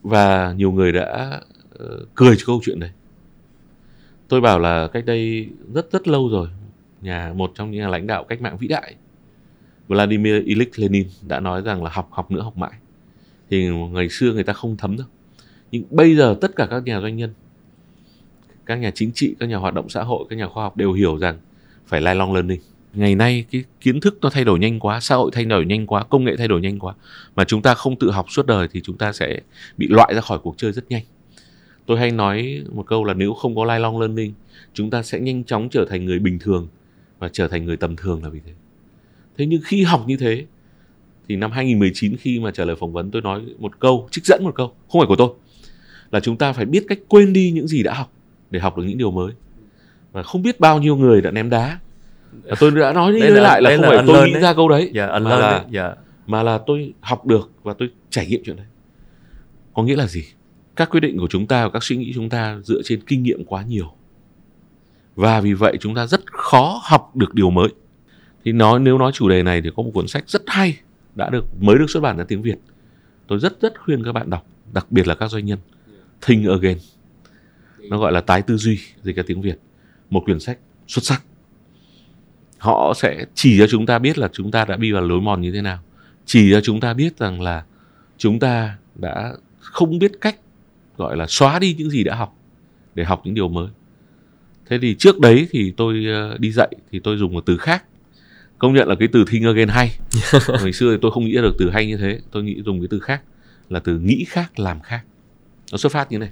Và 0.04 0.54
nhiều 0.58 0.72
người 0.72 0.92
đã 0.92 1.40
ờ, 1.80 2.06
cười 2.16 2.36
cho 2.38 2.44
câu 2.48 2.62
chuyện 2.66 2.80
đấy. 2.80 2.90
Tôi 4.32 4.42
bảo 4.42 4.60
là 4.60 4.88
cách 4.88 5.06
đây 5.06 5.50
rất 5.74 5.92
rất 5.92 6.08
lâu 6.08 6.30
rồi, 6.30 6.48
nhà 7.02 7.34
một 7.36 7.52
trong 7.56 7.72
những 7.72 7.82
nhà 7.82 7.88
lãnh 7.88 8.08
đạo 8.08 8.24
cách 8.24 8.42
mạng 8.42 8.58
vĩ 8.58 8.68
đại 8.68 8.96
Vladimir 9.88 10.44
Ilyich 10.46 10.80
Lenin 10.80 11.08
đã 11.28 11.40
nói 11.40 11.62
rằng 11.62 11.84
là 11.84 11.90
học 11.94 12.10
học 12.12 12.32
nữa 12.32 12.42
học 12.42 12.58
mãi. 12.58 12.72
Thì 13.50 13.70
ngày 13.70 14.10
xưa 14.10 14.34
người 14.34 14.44
ta 14.44 14.54
không 14.54 14.78
thấm 14.78 14.98
đâu. 14.98 15.08
Nhưng 15.72 15.84
bây 15.90 16.16
giờ 16.16 16.36
tất 16.42 16.56
cả 16.56 16.68
các 16.70 16.84
nhà 16.84 17.02
doanh 17.02 17.16
nhân 17.16 17.34
các 18.66 18.76
nhà 18.76 18.92
chính 18.96 19.12
trị 19.12 19.36
các 19.40 19.46
nhà 19.46 19.58
hoạt 19.58 19.74
động 19.74 19.90
xã 19.90 20.04
hội 20.04 20.26
các 20.30 20.36
nhà 20.36 20.48
khoa 20.48 20.64
học 20.64 20.78
đều 20.78 20.94
hiểu 20.94 21.18
rằng 21.18 21.38
phải 21.86 22.02
lifelong 22.02 22.34
learning. 22.34 22.62
Ngày 22.94 23.16
nay 23.16 23.46
cái 23.52 23.64
kiến 23.82 24.00
thức 24.00 24.18
nó 24.22 24.30
thay 24.30 24.44
đổi 24.44 24.60
nhanh 24.60 24.80
quá 24.80 25.00
xã 25.00 25.16
hội 25.16 25.32
thay 25.34 25.46
đổi 25.46 25.66
nhanh 25.66 25.88
quá 25.88 26.04
công 26.04 26.24
nghệ 26.24 26.36
thay 26.38 26.48
đổi 26.48 26.62
nhanh 26.62 26.80
quá 26.80 26.94
mà 27.36 27.44
chúng 27.44 27.62
ta 27.62 27.74
không 27.74 27.96
tự 27.96 28.12
học 28.12 28.26
suốt 28.30 28.46
đời 28.46 28.68
thì 28.72 28.82
chúng 28.82 28.98
ta 28.98 29.14
sẽ 29.14 29.40
bị 29.78 29.88
loại 29.88 30.14
ra 30.16 30.22
khỏi 30.22 30.40
cuộc 30.40 30.58
chơi 30.58 30.72
rất 30.72 30.84
nhanh 30.90 31.04
tôi 31.86 31.98
hay 31.98 32.12
nói 32.12 32.64
một 32.72 32.88
câu 32.88 33.04
là 33.04 33.14
nếu 33.14 33.34
không 33.34 33.56
có 33.56 33.66
lifelong 33.66 34.00
learning 34.00 34.34
chúng 34.74 34.90
ta 34.90 35.04
sẽ 35.04 35.20
nhanh 35.20 35.44
chóng 35.44 35.70
trở 35.70 35.86
thành 35.90 36.06
người 36.06 36.20
bình 36.20 36.40
thường 36.40 36.68
và 37.20 37.30
trở 37.34 37.48
thành 37.48 37.66
người 37.66 37.78
tầm 37.78 37.96
thường 37.96 38.24
là 38.24 38.30
vì 38.30 38.40
thế. 38.46 38.52
Thế 39.38 39.46
nhưng 39.46 39.62
khi 39.64 39.84
học 39.84 40.04
như 40.08 40.18
thế 40.18 40.46
thì 41.30 41.36
năm 41.36 41.52
2019 41.52 42.18
khi 42.18 42.40
mà 42.40 42.52
trả 42.52 42.66
lời 42.66 42.76
phỏng 42.76 42.94
vấn 42.94 43.12
tôi 43.12 43.22
nói 43.22 43.42
một 43.60 43.80
câu 43.80 44.08
trích 44.12 44.26
dẫn 44.26 44.44
một 44.44 44.56
câu 44.56 44.68
không 44.68 45.02
phải 45.02 45.08
của 45.08 45.16
tôi 45.16 45.30
là 46.12 46.20
chúng 46.20 46.38
ta 46.38 46.54
phải 46.54 46.66
biết 46.66 46.86
cách 46.88 47.00
quên 47.08 47.34
đi 47.34 47.52
những 47.52 47.68
gì 47.68 47.84
đã 47.84 47.94
học 47.94 48.12
để 48.50 48.60
học 48.60 48.78
được 48.78 48.84
những 48.84 48.98
điều 48.98 49.12
mới. 49.12 49.32
Và 50.12 50.24
không 50.24 50.42
biết 50.42 50.60
bao 50.60 50.80
nhiêu 50.80 50.96
người 50.96 51.22
đã 51.22 51.32
ném 51.32 51.50
đá. 51.50 51.80
Và 52.44 52.56
tôi 52.60 52.72
đã 52.72 52.94
nói 52.94 53.12
đi 53.12 53.20
Đấy 53.20 53.30
nói 53.30 53.42
lại 53.42 53.62
là 53.62 53.70
không 53.70 53.82
là 53.82 53.90
phải 53.90 54.04
tôi 54.08 54.28
nghĩ 54.28 54.34
đấy. 54.34 54.42
ra 54.42 54.54
câu 54.54 54.70
đấy 54.70 54.92
dạ 54.94 55.08
anh 55.08 55.24
mà 55.24 55.30
là 55.30 55.52
đấy. 55.52 55.62
dạ. 55.72 55.96
mà 56.28 56.44
là 56.44 56.58
tôi 56.58 56.94
học 57.02 57.26
được 57.26 57.52
và 57.64 57.74
tôi 57.74 57.90
trải 58.10 58.26
nghiệm 58.26 58.42
chuyện 58.46 58.56
đấy. 58.56 58.66
Có 59.74 59.84
nghĩa 59.84 59.96
là 59.96 60.08
gì 60.08 60.24
các 60.76 60.90
quyết 60.90 61.00
định 61.00 61.18
của 61.18 61.28
chúng 61.30 61.48
ta 61.48 61.64
và 61.64 61.70
các 61.70 61.84
suy 61.84 61.98
nghĩ 61.98 62.12
chúng 62.16 62.30
ta 62.30 62.60
dựa 62.64 62.82
trên 62.84 63.02
kinh 63.02 63.24
nghiệm 63.24 63.46
quá 63.46 63.64
nhiều. 63.64 63.94
Và 65.16 65.42
vì 65.42 65.54
vậy 65.54 65.78
chúng 65.80 65.96
ta 65.96 66.08
rất 66.08 66.34
khó 66.34 66.82
học 66.84 67.16
được 67.16 67.34
điều 67.34 67.50
mới. 67.50 67.68
Thì 68.44 68.52
nói, 68.52 68.80
nếu 68.80 68.98
nói 68.98 69.12
chủ 69.12 69.30
đề 69.30 69.44
này 69.44 69.62
thì 69.62 69.70
có 69.76 69.84
một 69.84 69.92
cuốn 69.94 70.08
sách 70.08 70.30
rất 70.30 70.42
hay 70.48 70.78
đã 71.16 71.30
được, 71.30 71.46
mới 71.60 71.78
được 71.78 71.90
xuất 71.90 72.00
bản 72.00 72.18
ra 72.18 72.24
tiếng 72.24 72.42
Việt. 72.42 72.58
Tôi 73.28 73.40
rất 73.40 73.62
rất 73.62 73.80
khuyên 73.80 74.04
các 74.04 74.12
bạn 74.12 74.30
đọc, 74.30 74.48
đặc 74.74 74.86
biệt 74.90 75.08
là 75.08 75.16
các 75.16 75.32
doanh 75.32 75.46
nhân. 75.46 75.60
Think 76.28 76.48
Again. 76.50 76.78
Nó 77.90 77.98
gọi 77.98 78.12
là 78.12 78.22
tái 78.22 78.42
tư 78.42 78.58
duy, 78.58 78.80
dịch 79.04 79.16
ra 79.16 79.24
tiếng 79.28 79.42
Việt. 79.42 79.60
Một 80.10 80.22
quyển 80.26 80.40
sách 80.40 80.58
xuất 80.88 81.04
sắc. 81.04 81.24
Họ 82.58 82.94
sẽ 82.96 83.26
chỉ 83.34 83.60
cho 83.60 83.68
chúng 83.68 83.86
ta 83.86 84.00
biết 84.00 84.18
là 84.18 84.30
chúng 84.34 84.52
ta 84.52 84.66
đã 84.66 84.76
đi 84.76 84.92
vào 84.92 85.02
lối 85.02 85.22
mòn 85.22 85.42
như 85.42 85.52
thế 85.52 85.62
nào. 85.62 85.80
Chỉ 86.26 86.52
cho 86.52 86.62
chúng 86.62 86.80
ta 86.80 86.94
biết 86.94 87.18
rằng 87.18 87.42
là 87.42 87.64
chúng 88.18 88.40
ta 88.40 88.78
đã 88.96 89.34
không 89.60 90.00
biết 90.00 90.12
cách 90.22 90.36
gọi 90.98 91.18
là 91.18 91.26
xóa 91.28 91.60
đi 91.60 91.76
những 91.78 91.90
gì 91.90 92.04
đã 92.04 92.16
học 92.16 92.38
để 92.96 93.04
học 93.04 93.22
những 93.26 93.34
điều 93.34 93.48
mới. 93.48 93.68
Thế 94.70 94.80
thì 94.82 94.96
trước 95.00 95.20
đấy 95.20 95.48
thì 95.52 95.74
tôi 95.78 96.06
ờ, 96.14 96.38
đi 96.38 96.52
dạy 96.52 96.76
thì 96.92 97.00
tôi 97.00 97.18
dùng 97.18 97.34
một 97.34 97.46
từ 97.46 97.58
khác. 97.58 97.84
Công 98.58 98.74
nhận 98.74 98.88
là 98.88 98.96
cái 98.96 99.08
từ 99.12 99.26
think 99.28 99.46
again 99.46 99.68
hay. 99.68 99.92
Ngày 100.64 100.74
xưa 100.74 100.92
thì 100.92 100.98
tôi 101.02 101.12
không 101.12 101.26
nghĩ 101.26 101.34
được 101.34 101.56
từ 101.58 101.70
hay 101.70 101.88
như 101.88 101.98
thế 101.98 102.20
tôi 102.32 102.44
nghĩ 102.44 102.62
dùng 102.66 102.80
cái 102.80 102.88
từ 102.90 103.00
khác 103.00 103.22
là 103.70 103.80
từ 103.80 104.00
nghĩ 104.00 104.26
khác 104.28 104.60
làm 104.60 104.80
khác. 104.80 105.02
Nó 105.72 105.78
xuất 105.78 105.92
phát 105.92 106.12
như 106.12 106.18
này. 106.18 106.30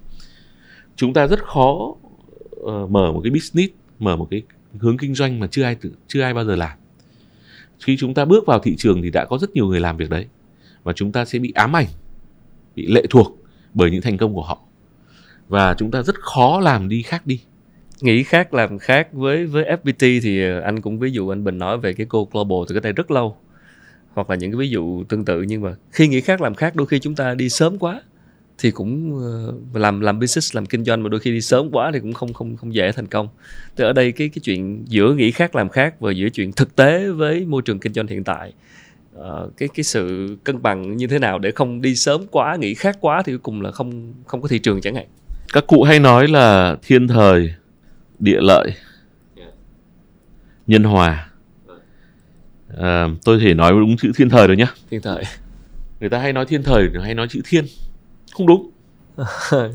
Chúng 0.95 1.13
ta 1.13 1.27
rất 1.27 1.43
khó 1.43 1.95
ờ, 2.65 2.87
mở 2.87 3.11
một 3.11 3.21
cái 3.23 3.31
business 3.31 3.73
mở 3.99 4.15
một 4.15 4.27
cái 4.31 4.41
hướng 4.79 4.97
kinh 4.97 5.15
doanh 5.15 5.39
mà 5.39 5.47
chưa 5.47 5.63
ai 5.63 5.75
tự, 5.75 5.91
chưa 6.07 6.21
ai 6.21 6.33
bao 6.33 6.45
giờ 6.45 6.55
làm. 6.55 6.77
Khi 7.79 7.97
chúng 7.97 8.13
ta 8.13 8.25
bước 8.25 8.45
vào 8.45 8.59
thị 8.59 8.75
trường 8.77 9.01
thì 9.01 9.09
đã 9.09 9.25
có 9.25 9.37
rất 9.37 9.49
nhiều 9.55 9.67
người 9.67 9.79
làm 9.79 9.97
việc 9.97 10.09
đấy 10.09 10.25
và 10.83 10.93
chúng 10.93 11.11
ta 11.11 11.25
sẽ 11.25 11.39
bị 11.39 11.51
ám 11.55 11.75
ảnh 11.75 11.87
bị 12.75 12.87
lệ 12.87 13.03
thuộc 13.09 13.38
bởi 13.73 13.91
những 13.91 14.01
thành 14.01 14.17
công 14.17 14.35
của 14.35 14.43
họ. 14.43 14.59
Và 15.47 15.73
chúng 15.73 15.91
ta 15.91 16.01
rất 16.01 16.15
khó 16.15 16.59
làm 16.59 16.89
đi 16.89 17.01
khác 17.01 17.27
đi. 17.27 17.41
Nghĩ 18.01 18.23
khác, 18.23 18.53
làm 18.53 18.79
khác. 18.79 19.07
Với 19.13 19.45
với 19.45 19.63
FPT 19.63 20.19
thì 20.23 20.43
ờ, 20.43 20.59
anh 20.59 20.81
cũng 20.81 20.99
ví 20.99 21.11
dụ 21.11 21.29
anh 21.29 21.43
Bình 21.43 21.57
nói 21.57 21.77
về 21.77 21.93
cái 21.93 22.05
cô 22.09 22.27
Global 22.31 22.57
từ 22.67 22.75
cái 22.75 22.81
đây 22.81 22.93
rất 22.93 23.11
lâu. 23.11 23.37
Hoặc 24.13 24.29
là 24.29 24.35
những 24.35 24.51
cái 24.51 24.57
ví 24.57 24.69
dụ 24.69 25.03
tương 25.03 25.25
tự, 25.25 25.41
nhưng 25.41 25.61
mà 25.61 25.75
khi 25.91 26.07
nghĩ 26.07 26.21
khác, 26.21 26.41
làm 26.41 26.55
khác, 26.55 26.75
đôi 26.75 26.87
khi 26.87 26.99
chúng 26.99 27.15
ta 27.15 27.35
đi 27.35 27.49
sớm 27.49 27.77
quá 27.77 28.01
thì 28.59 28.71
cũng 28.71 29.19
ờ, 29.23 29.53
làm 29.79 29.99
làm 29.99 30.19
business, 30.19 30.55
làm 30.55 30.65
kinh 30.65 30.83
doanh 30.83 31.03
mà 31.03 31.09
đôi 31.09 31.19
khi 31.19 31.31
đi 31.31 31.41
sớm 31.41 31.69
quá 31.71 31.91
thì 31.93 31.99
cũng 31.99 32.13
không 32.13 32.33
không 32.33 32.57
không 32.57 32.73
dễ 32.73 32.91
thành 32.91 33.07
công. 33.07 33.27
Thì 33.77 33.83
ở 33.83 33.93
đây 33.93 34.11
cái 34.11 34.29
cái 34.29 34.41
chuyện 34.43 34.85
giữa 34.87 35.13
nghĩ 35.13 35.31
khác, 35.31 35.55
làm 35.55 35.69
khác 35.69 35.99
và 35.99 36.11
giữa 36.11 36.29
chuyện 36.29 36.51
thực 36.51 36.75
tế 36.75 37.09
với 37.09 37.45
môi 37.45 37.61
trường 37.61 37.79
kinh 37.79 37.93
doanh 37.93 38.07
hiện 38.07 38.23
tại 38.23 38.53
ờ, 39.19 39.49
cái 39.57 39.69
cái 39.73 39.83
sự 39.83 40.27
cân 40.43 40.61
bằng 40.61 40.97
như 40.97 41.07
thế 41.07 41.19
nào 41.19 41.39
để 41.39 41.51
không 41.51 41.81
đi 41.81 41.95
sớm 41.95 42.25
quá 42.31 42.55
nghĩ 42.55 42.73
khác 42.73 42.97
quá 43.01 43.21
thì 43.25 43.31
cuối 43.31 43.39
cùng 43.39 43.61
là 43.61 43.71
không 43.71 44.13
không 44.25 44.41
có 44.41 44.47
thị 44.47 44.59
trường 44.59 44.81
chẳng 44.81 44.95
hạn. 44.95 45.07
các 45.53 45.67
cụ 45.67 45.83
hay 45.83 45.99
nói 45.99 46.27
là 46.27 46.77
thiên 46.81 47.07
thời 47.07 47.53
địa 48.19 48.39
lợi 48.41 48.73
nhân 50.67 50.83
hòa. 50.83 51.29
À, 52.77 53.07
tôi 53.23 53.39
thể 53.39 53.53
nói 53.53 53.71
đúng 53.71 53.97
chữ 53.97 54.11
thiên 54.15 54.29
thời 54.29 54.47
rồi 54.47 54.57
nhá. 54.57 54.67
Hiện 54.91 55.01
tại 55.01 55.23
người 55.99 56.09
ta 56.09 56.19
hay 56.19 56.33
nói 56.33 56.45
thiên 56.45 56.63
thời 56.63 56.89
hay 57.03 57.15
nói 57.15 57.27
chữ 57.29 57.41
thiên. 57.45 57.65
Không 58.31 58.47
đúng. 58.47 58.69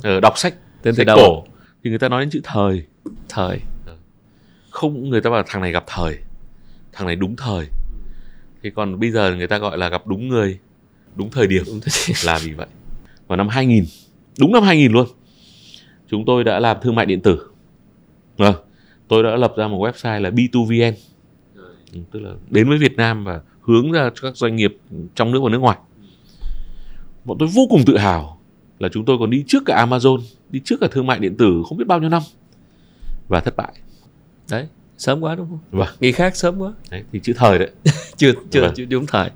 Ờ, 0.02 0.20
đọc 0.20 0.38
sách 0.38 0.54
từ 0.82 0.92
sách 0.92 1.06
cổ 1.16 1.44
thì 1.84 1.90
người 1.90 1.98
ta 1.98 2.08
nói 2.08 2.22
đến 2.22 2.30
chữ 2.30 2.40
thời. 2.44 2.84
Thời. 3.28 3.60
Không 4.70 5.10
người 5.10 5.20
ta 5.20 5.30
bảo 5.30 5.42
thằng 5.46 5.62
này 5.62 5.72
gặp 5.72 5.84
thời 5.86 6.18
thằng 6.92 7.06
này 7.06 7.16
đúng 7.16 7.36
thời 7.36 7.66
thế 8.64 8.70
còn 8.70 9.00
bây 9.00 9.10
giờ 9.10 9.36
người 9.36 9.46
ta 9.46 9.58
gọi 9.58 9.78
là 9.78 9.88
gặp 9.88 10.06
đúng 10.06 10.28
người 10.28 10.58
đúng 11.16 11.30
thời 11.30 11.46
điểm 11.46 11.62
đúng 11.66 11.80
thế. 11.80 12.14
là 12.24 12.38
vì 12.44 12.52
vậy. 12.52 12.66
Vào 13.26 13.36
năm 13.36 13.48
2000 13.48 13.84
đúng 14.38 14.52
năm 14.52 14.62
2000 14.62 14.92
luôn 14.92 15.06
chúng 16.10 16.24
tôi 16.24 16.44
đã 16.44 16.60
làm 16.60 16.76
thương 16.82 16.94
mại 16.94 17.06
điện 17.06 17.20
tử. 17.20 17.48
Vâng 18.36 18.54
tôi 19.08 19.22
đã 19.22 19.36
lập 19.36 19.54
ra 19.56 19.68
một 19.68 19.78
website 19.78 20.20
là 20.20 20.30
B2VN 20.30 20.92
Ừ, 21.92 22.00
tức 22.10 22.20
là 22.20 22.30
đến 22.50 22.68
với 22.68 22.78
Việt 22.78 22.96
Nam 22.96 23.24
và 23.24 23.40
hướng 23.60 23.92
ra 23.92 24.10
cho 24.14 24.20
các 24.22 24.36
doanh 24.36 24.56
nghiệp 24.56 24.76
trong 25.14 25.32
nước 25.32 25.40
và 25.42 25.50
nước 25.50 25.58
ngoài. 25.58 25.78
Bọn 27.24 27.38
tôi 27.38 27.48
vô 27.54 27.66
cùng 27.70 27.84
tự 27.86 27.96
hào 27.96 28.40
là 28.78 28.88
chúng 28.92 29.04
tôi 29.04 29.18
còn 29.18 29.30
đi 29.30 29.44
trước 29.46 29.62
cả 29.66 29.86
Amazon 29.86 30.20
đi 30.50 30.60
trước 30.64 30.76
cả 30.80 30.88
thương 30.90 31.06
mại 31.06 31.18
điện 31.18 31.36
tử 31.36 31.62
không 31.68 31.78
biết 31.78 31.86
bao 31.86 32.00
nhiêu 32.00 32.10
năm 32.10 32.22
và 33.28 33.40
thất 33.40 33.56
bại. 33.56 33.72
Đấy 34.50 34.66
sớm 34.98 35.20
quá 35.20 35.34
đúng 35.34 35.46
không? 35.48 35.58
Vâng. 35.70 35.88
Nghĩ 36.00 36.12
khác 36.12 36.36
sớm 36.36 36.58
quá. 36.58 36.72
Đấy, 36.90 37.02
thì 37.12 37.20
chữ 37.20 37.32
thời 37.36 37.58
đấy. 37.58 37.70
Chưa 38.16 38.32
chưa 38.50 38.60
Vâng. 38.60 38.72
chưa 38.76 38.84
đúng 38.84 39.06
thời. 39.06 39.30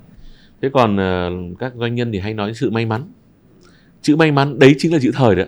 Thế 0.61 0.69
còn 0.73 0.97
ờ, 0.97 1.31
các 1.59 1.73
doanh 1.75 1.95
nhân 1.95 2.11
thì 2.11 2.19
hay 2.19 2.33
nói 2.33 2.53
sự 2.53 2.69
may 2.69 2.85
mắn. 2.85 3.03
Chữ 4.01 4.15
may 4.15 4.31
mắn 4.31 4.59
đấy 4.59 4.75
chính 4.77 4.93
là 4.93 4.99
chữ 5.01 5.11
thời 5.13 5.35
đấy 5.35 5.47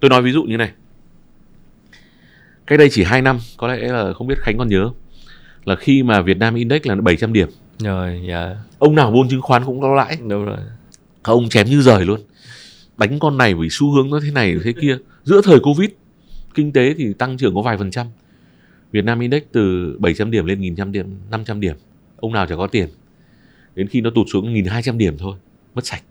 tôi 0.00 0.08
nói 0.08 0.22
ví 0.22 0.32
dụ 0.32 0.42
như 0.42 0.56
này. 0.56 0.70
Cách 2.66 2.78
đây 2.78 2.88
chỉ 2.90 3.04
2 3.04 3.22
năm 3.22 3.38
có 3.56 3.68
lẽ 3.68 3.76
là 3.88 4.12
không 4.12 4.26
biết 4.26 4.38
khánh 4.38 4.58
còn 4.58 4.68
nhớ 4.68 4.90
là 5.64 5.76
khi 5.76 6.02
mà 6.02 6.22
Việt 6.22 6.38
Nam 6.38 6.54
Index 6.54 6.86
là 6.86 6.94
700 6.94 7.32
điểm. 7.32 7.48
Rồi 7.78 8.22
dạ. 8.28 8.56
Ông 8.78 8.94
nào 8.94 9.10
buôn 9.10 9.28
chứng 9.28 9.42
khoán 9.42 9.64
cũng 9.64 9.82
lo 9.82 9.94
lãi. 9.94 10.18
Đúng 10.28 10.44
rồi. 10.44 10.56
Các 11.24 11.32
ông 11.32 11.48
chém 11.48 11.66
như 11.66 11.82
rời 11.82 12.04
luôn. 12.04 12.20
Đánh 12.96 13.18
con 13.18 13.38
này 13.38 13.54
vì 13.54 13.68
xu 13.70 13.92
hướng 13.92 14.10
nó 14.10 14.20
thế 14.20 14.30
này 14.30 14.56
thế 14.64 14.72
kia. 14.80 14.98
Giữa 15.24 15.40
thời 15.44 15.60
covid 15.60 15.90
kinh 16.54 16.72
tế 16.72 16.94
thì 16.98 17.12
tăng 17.12 17.36
trưởng 17.36 17.54
có 17.54 17.62
vài 17.62 17.78
phần 17.78 17.90
trăm 17.90 18.06
Việt 18.94 19.04
Nam 19.04 19.20
Index 19.20 19.42
từ 19.52 19.96
700 19.98 20.30
điểm 20.30 20.46
lên 20.46 20.60
1.000 20.60 20.90
điểm 20.90 21.06
500 21.30 21.60
điểm. 21.60 21.76
Ông 22.16 22.32
nào 22.32 22.46
chả 22.46 22.56
có 22.56 22.66
tiền. 22.66 22.88
Đến 23.74 23.88
khi 23.88 24.00
nó 24.00 24.10
tụt 24.10 24.26
xuống 24.32 24.54
1.200 24.54 24.96
điểm 24.96 25.18
thôi 25.18 25.36
mất 25.74 25.86
sạch. 25.86 26.02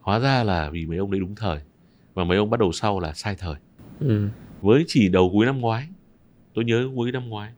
Hóa 0.00 0.18
ra 0.18 0.44
là 0.44 0.70
vì 0.70 0.86
mấy 0.86 0.98
ông 0.98 1.10
đấy 1.10 1.20
đúng 1.20 1.34
thời 1.34 1.58
và 2.14 2.24
mấy 2.24 2.38
ông 2.38 2.50
bắt 2.50 2.60
đầu 2.60 2.72
sau 2.72 3.00
là 3.00 3.12
sai 3.12 3.36
thời. 3.38 3.54
Ừ. 4.00 4.28
với 4.60 4.84
chỉ 4.86 5.08
đầu 5.08 5.30
cuối 5.32 5.46
năm 5.46 5.60
ngoái 5.60 5.88
tôi 6.54 6.64
nhớ 6.64 6.88
cuối 6.96 7.12
năm 7.12 7.28
ngoái 7.28 7.52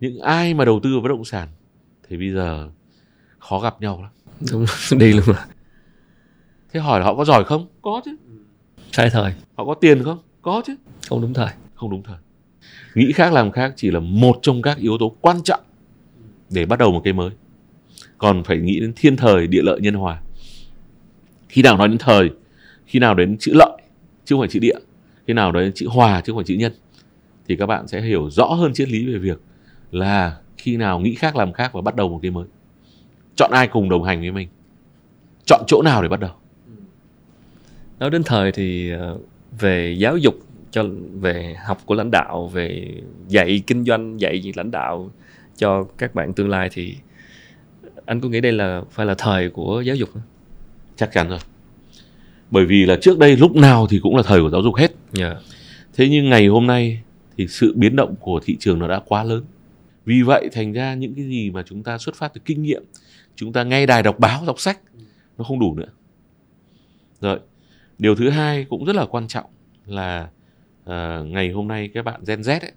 những 0.00 0.20
ai 0.20 0.54
mà 0.54 0.64
đầu 0.64 0.80
tư 0.82 0.92
vào 0.92 1.00
bất 1.00 1.08
động 1.08 1.24
sản 1.24 1.48
thì 2.08 2.16
bây 2.16 2.30
giờ 2.30 2.70
khó 3.38 3.60
gặp 3.60 3.80
nhau 3.80 4.02
lắm. 4.02 4.10
Đúng 4.52 4.64
đi 4.98 5.12
luôn 5.12 5.24
rồi 5.26 5.36
thế 6.72 6.80
hỏi 6.80 7.00
là 7.00 7.06
họ 7.06 7.14
có 7.14 7.24
giỏi 7.24 7.44
không? 7.44 7.66
Có 7.82 8.02
chứ. 8.04 8.16
Sai 8.92 9.10
thời. 9.10 9.34
Họ 9.54 9.64
có 9.64 9.74
tiền 9.74 10.02
không? 10.02 10.18
Có 10.42 10.62
chứ. 10.66 10.76
Không 11.08 11.20
đúng 11.20 11.34
thời. 11.34 11.50
Không 11.74 11.90
đúng 11.90 12.02
thời 12.02 12.18
nghĩ 12.94 13.12
khác, 13.12 13.32
làm 13.32 13.50
khác 13.50 13.72
chỉ 13.76 13.90
là 13.90 14.00
một 14.00 14.38
trong 14.42 14.62
các 14.62 14.78
yếu 14.78 14.98
tố 14.98 15.16
quan 15.20 15.36
trọng 15.44 15.60
để 16.50 16.66
bắt 16.66 16.78
đầu 16.78 16.92
một 16.92 17.00
cái 17.04 17.12
mới. 17.12 17.30
Còn 18.18 18.44
phải 18.44 18.58
nghĩ 18.58 18.80
đến 18.80 18.92
thiên 18.96 19.16
thời, 19.16 19.46
địa 19.46 19.62
lợi, 19.62 19.80
nhân 19.80 19.94
hòa. 19.94 20.20
Khi 21.48 21.62
nào 21.62 21.76
nói 21.76 21.88
đến 21.88 21.98
thời, 21.98 22.30
khi 22.86 22.98
nào 22.98 23.14
đến 23.14 23.36
chữ 23.38 23.52
lợi, 23.54 23.82
chứ 24.24 24.34
không 24.34 24.40
phải 24.40 24.48
chữ 24.48 24.58
địa, 24.58 24.76
khi 25.26 25.34
nào 25.34 25.52
đến 25.52 25.72
chữ 25.74 25.88
hòa, 25.88 26.20
chứ 26.20 26.32
không 26.32 26.38
phải 26.38 26.44
chữ 26.44 26.54
nhân, 26.54 26.72
thì 27.48 27.56
các 27.56 27.66
bạn 27.66 27.88
sẽ 27.88 28.00
hiểu 28.00 28.30
rõ 28.30 28.44
hơn 28.44 28.72
triết 28.74 28.88
lý 28.88 29.06
về 29.06 29.18
việc 29.18 29.40
là 29.90 30.36
khi 30.58 30.76
nào 30.76 31.00
nghĩ 31.00 31.14
khác, 31.14 31.36
làm 31.36 31.52
khác 31.52 31.72
và 31.72 31.80
bắt 31.80 31.96
đầu 31.96 32.08
một 32.08 32.18
cái 32.22 32.30
mới. 32.30 32.44
Chọn 33.36 33.50
ai 33.50 33.68
cùng 33.68 33.88
đồng 33.88 34.04
hành 34.04 34.20
với 34.20 34.30
mình? 34.30 34.48
Chọn 35.46 35.64
chỗ 35.66 35.82
nào 35.82 36.02
để 36.02 36.08
bắt 36.08 36.20
đầu? 36.20 36.30
Nói 37.98 38.10
đến 38.10 38.22
thời 38.22 38.52
thì 38.52 38.90
ờ, 38.90 39.18
về 39.58 39.96
giáo 39.98 40.16
dục 40.16 40.34
cho 40.72 40.84
về 41.20 41.56
học 41.66 41.82
của 41.86 41.94
lãnh 41.94 42.10
đạo 42.10 42.50
về 42.52 42.94
dạy 43.28 43.62
kinh 43.66 43.84
doanh 43.84 44.20
dạy 44.20 44.52
lãnh 44.56 44.70
đạo 44.70 45.10
cho 45.56 45.84
các 45.98 46.14
bạn 46.14 46.32
tương 46.32 46.48
lai 46.48 46.68
thì 46.72 46.96
anh 48.06 48.20
có 48.20 48.28
nghĩ 48.28 48.40
đây 48.40 48.52
là 48.52 48.82
phải 48.90 49.06
là 49.06 49.14
thời 49.18 49.50
của 49.50 49.82
giáo 49.86 49.96
dục 49.96 50.08
không? 50.12 50.22
chắc 50.96 51.12
chắn 51.12 51.28
rồi. 51.28 51.38
Bởi 52.50 52.66
vì 52.66 52.86
là 52.86 52.96
trước 53.00 53.18
đây 53.18 53.36
lúc 53.36 53.56
nào 53.56 53.86
thì 53.90 54.00
cũng 54.02 54.16
là 54.16 54.22
thời 54.22 54.40
của 54.40 54.50
giáo 54.50 54.62
dục 54.62 54.74
hết. 54.76 54.92
Dạ. 55.12 55.36
Thế 55.94 56.08
nhưng 56.08 56.30
ngày 56.30 56.46
hôm 56.46 56.66
nay 56.66 57.02
thì 57.36 57.46
sự 57.46 57.72
biến 57.76 57.96
động 57.96 58.14
của 58.20 58.40
thị 58.44 58.56
trường 58.60 58.78
nó 58.78 58.88
đã 58.88 59.00
quá 59.06 59.24
lớn. 59.24 59.44
Vì 60.04 60.22
vậy 60.22 60.48
thành 60.52 60.72
ra 60.72 60.94
những 60.94 61.14
cái 61.14 61.24
gì 61.24 61.50
mà 61.50 61.62
chúng 61.66 61.82
ta 61.82 61.98
xuất 61.98 62.14
phát 62.14 62.34
từ 62.34 62.40
kinh 62.44 62.62
nghiệm 62.62 62.82
chúng 63.36 63.52
ta 63.52 63.64
nghe 63.64 63.86
đài 63.86 64.02
đọc 64.02 64.18
báo 64.18 64.42
đọc 64.46 64.60
sách 64.60 64.80
nó 65.38 65.44
không 65.44 65.60
đủ 65.60 65.74
nữa. 65.74 65.88
Rồi 67.20 67.38
điều 67.98 68.14
thứ 68.14 68.30
hai 68.30 68.64
cũng 68.64 68.84
rất 68.84 68.96
là 68.96 69.06
quan 69.06 69.28
trọng 69.28 69.46
là 69.86 70.28
ờ, 70.84 71.24
ngày 71.24 71.50
hôm 71.50 71.68
nay 71.68 71.90
các 71.94 72.04
bạn 72.04 72.20
Gen 72.26 72.40
Z 72.40 72.60
ấy, 72.60 72.72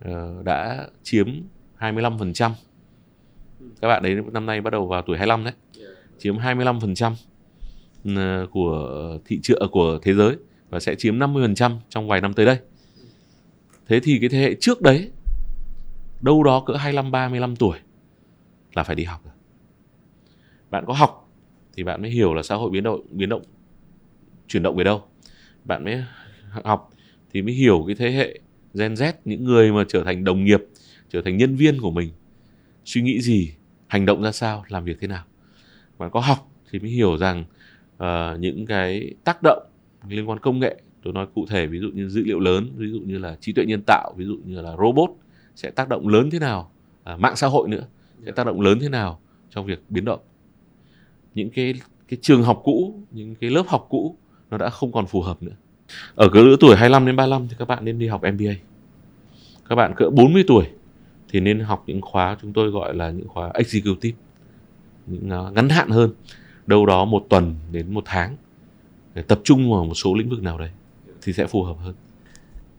ờ, 0.00 0.42
đã 0.44 0.86
chiếm 1.02 1.26
25% 1.76 2.52
các 3.80 3.88
bạn 3.88 4.02
đấy 4.02 4.16
năm 4.32 4.46
nay 4.46 4.60
bắt 4.60 4.70
đầu 4.70 4.86
vào 4.86 5.02
tuổi 5.02 5.16
25 5.16 5.44
đấy 5.44 5.54
chiếm 6.18 6.38
25% 6.38 7.12
ừ, 8.04 8.46
của 8.50 9.18
thị 9.24 9.40
trường 9.42 9.68
của 9.72 9.98
thế 10.02 10.14
giới 10.14 10.36
và 10.70 10.80
sẽ 10.80 10.94
chiếm 10.94 11.18
50% 11.18 11.78
trong 11.88 12.08
vài 12.08 12.20
năm 12.20 12.34
tới 12.34 12.46
đây. 12.46 12.58
Thế 13.86 14.00
thì 14.00 14.18
cái 14.20 14.28
thế 14.28 14.38
hệ 14.38 14.54
trước 14.60 14.82
đấy 14.82 15.10
đâu 16.20 16.42
đó 16.42 16.60
cỡ 16.66 16.76
25 16.76 17.10
35 17.10 17.56
tuổi 17.56 17.78
là 18.74 18.82
phải 18.82 18.96
đi 18.96 19.04
học 19.04 19.20
rồi. 19.24 19.34
Bạn 20.70 20.84
có 20.86 20.92
học 20.92 21.28
thì 21.76 21.84
bạn 21.84 22.02
mới 22.02 22.10
hiểu 22.10 22.34
là 22.34 22.42
xã 22.42 22.54
hội 22.54 22.70
biến 22.70 22.82
động 22.82 23.00
biến 23.10 23.28
động 23.28 23.42
chuyển 24.48 24.62
động 24.62 24.76
về 24.76 24.84
đâu. 24.84 25.02
bạn 25.64 25.84
mới 25.84 26.04
học 26.64 26.90
thì 27.32 27.42
mới 27.42 27.54
hiểu 27.54 27.84
cái 27.86 27.96
thế 27.96 28.10
hệ 28.10 28.40
Gen 28.74 28.94
Z 28.94 29.12
những 29.24 29.44
người 29.44 29.72
mà 29.72 29.84
trở 29.88 30.04
thành 30.04 30.24
đồng 30.24 30.44
nghiệp 30.44 30.60
trở 31.08 31.22
thành 31.22 31.36
nhân 31.36 31.56
viên 31.56 31.80
của 31.80 31.90
mình 31.90 32.10
suy 32.84 33.02
nghĩ 33.02 33.20
gì 33.20 33.52
hành 33.86 34.06
động 34.06 34.22
ra 34.22 34.32
sao 34.32 34.64
làm 34.68 34.84
việc 34.84 34.96
thế 35.00 35.06
nào. 35.06 35.24
Bạn 35.98 36.10
có 36.10 36.20
học 36.20 36.50
thì 36.70 36.78
mới 36.78 36.90
hiểu 36.90 37.16
rằng 37.16 37.44
uh, 37.96 38.40
những 38.40 38.66
cái 38.66 39.14
tác 39.24 39.38
động 39.42 39.62
liên 40.08 40.28
quan 40.28 40.38
công 40.38 40.58
nghệ 40.58 40.80
tôi 41.02 41.12
nói 41.12 41.26
cụ 41.34 41.46
thể 41.46 41.66
ví 41.66 41.78
dụ 41.78 41.88
như 41.88 42.08
dữ 42.08 42.22
liệu 42.24 42.40
lớn 42.40 42.72
ví 42.76 42.90
dụ 42.90 43.00
như 43.00 43.18
là 43.18 43.36
trí 43.40 43.52
tuệ 43.52 43.64
nhân 43.64 43.82
tạo 43.86 44.14
ví 44.16 44.24
dụ 44.24 44.38
như 44.44 44.60
là 44.60 44.76
robot 44.78 45.10
sẽ 45.54 45.70
tác 45.70 45.88
động 45.88 46.08
lớn 46.08 46.30
thế 46.30 46.38
nào 46.38 46.72
à, 47.04 47.16
mạng 47.16 47.36
xã 47.36 47.46
hội 47.46 47.68
nữa 47.68 47.86
sẽ 48.26 48.32
tác 48.32 48.46
động 48.46 48.60
lớn 48.60 48.78
thế 48.80 48.88
nào 48.88 49.20
trong 49.50 49.66
việc 49.66 49.82
biến 49.88 50.04
động. 50.04 50.20
Những 51.34 51.50
cái 51.50 51.74
cái 52.08 52.18
trường 52.22 52.42
học 52.42 52.60
cũ 52.64 53.00
những 53.10 53.34
cái 53.34 53.50
lớp 53.50 53.64
học 53.66 53.86
cũ 53.90 54.16
nó 54.50 54.58
đã 54.58 54.70
không 54.70 54.92
còn 54.92 55.06
phù 55.06 55.22
hợp 55.22 55.42
nữa 55.42 55.56
ở 56.14 56.28
cái 56.32 56.42
lứa 56.42 56.56
tuổi 56.60 56.76
25 56.76 57.06
đến 57.06 57.16
35 57.16 57.48
thì 57.48 57.56
các 57.58 57.68
bạn 57.68 57.84
nên 57.84 57.98
đi 57.98 58.06
học 58.06 58.22
MBA 58.34 58.52
các 59.68 59.74
bạn 59.74 59.94
cỡ 59.96 60.10
40 60.10 60.44
tuổi 60.46 60.64
thì 61.28 61.40
nên 61.40 61.60
học 61.60 61.84
những 61.86 62.00
khóa 62.00 62.36
chúng 62.42 62.52
tôi 62.52 62.70
gọi 62.70 62.94
là 62.94 63.10
những 63.10 63.28
khóa 63.28 63.50
executive, 63.54 64.18
những 65.06 65.30
à, 65.30 65.38
ngắn 65.54 65.68
hạn 65.68 65.88
hơn. 65.88 66.10
Đâu 66.66 66.86
đó 66.86 67.04
một 67.04 67.26
tuần 67.28 67.54
đến 67.72 67.94
một 67.94 68.02
tháng 68.06 68.36
để 69.14 69.22
tập 69.22 69.40
trung 69.44 69.72
vào 69.72 69.84
một 69.84 69.94
số 69.94 70.14
lĩnh 70.14 70.28
vực 70.28 70.42
nào 70.42 70.58
đấy 70.58 70.70
thì 71.22 71.32
sẽ 71.32 71.46
phù 71.46 71.62
hợp 71.62 71.76
hơn. 71.78 71.94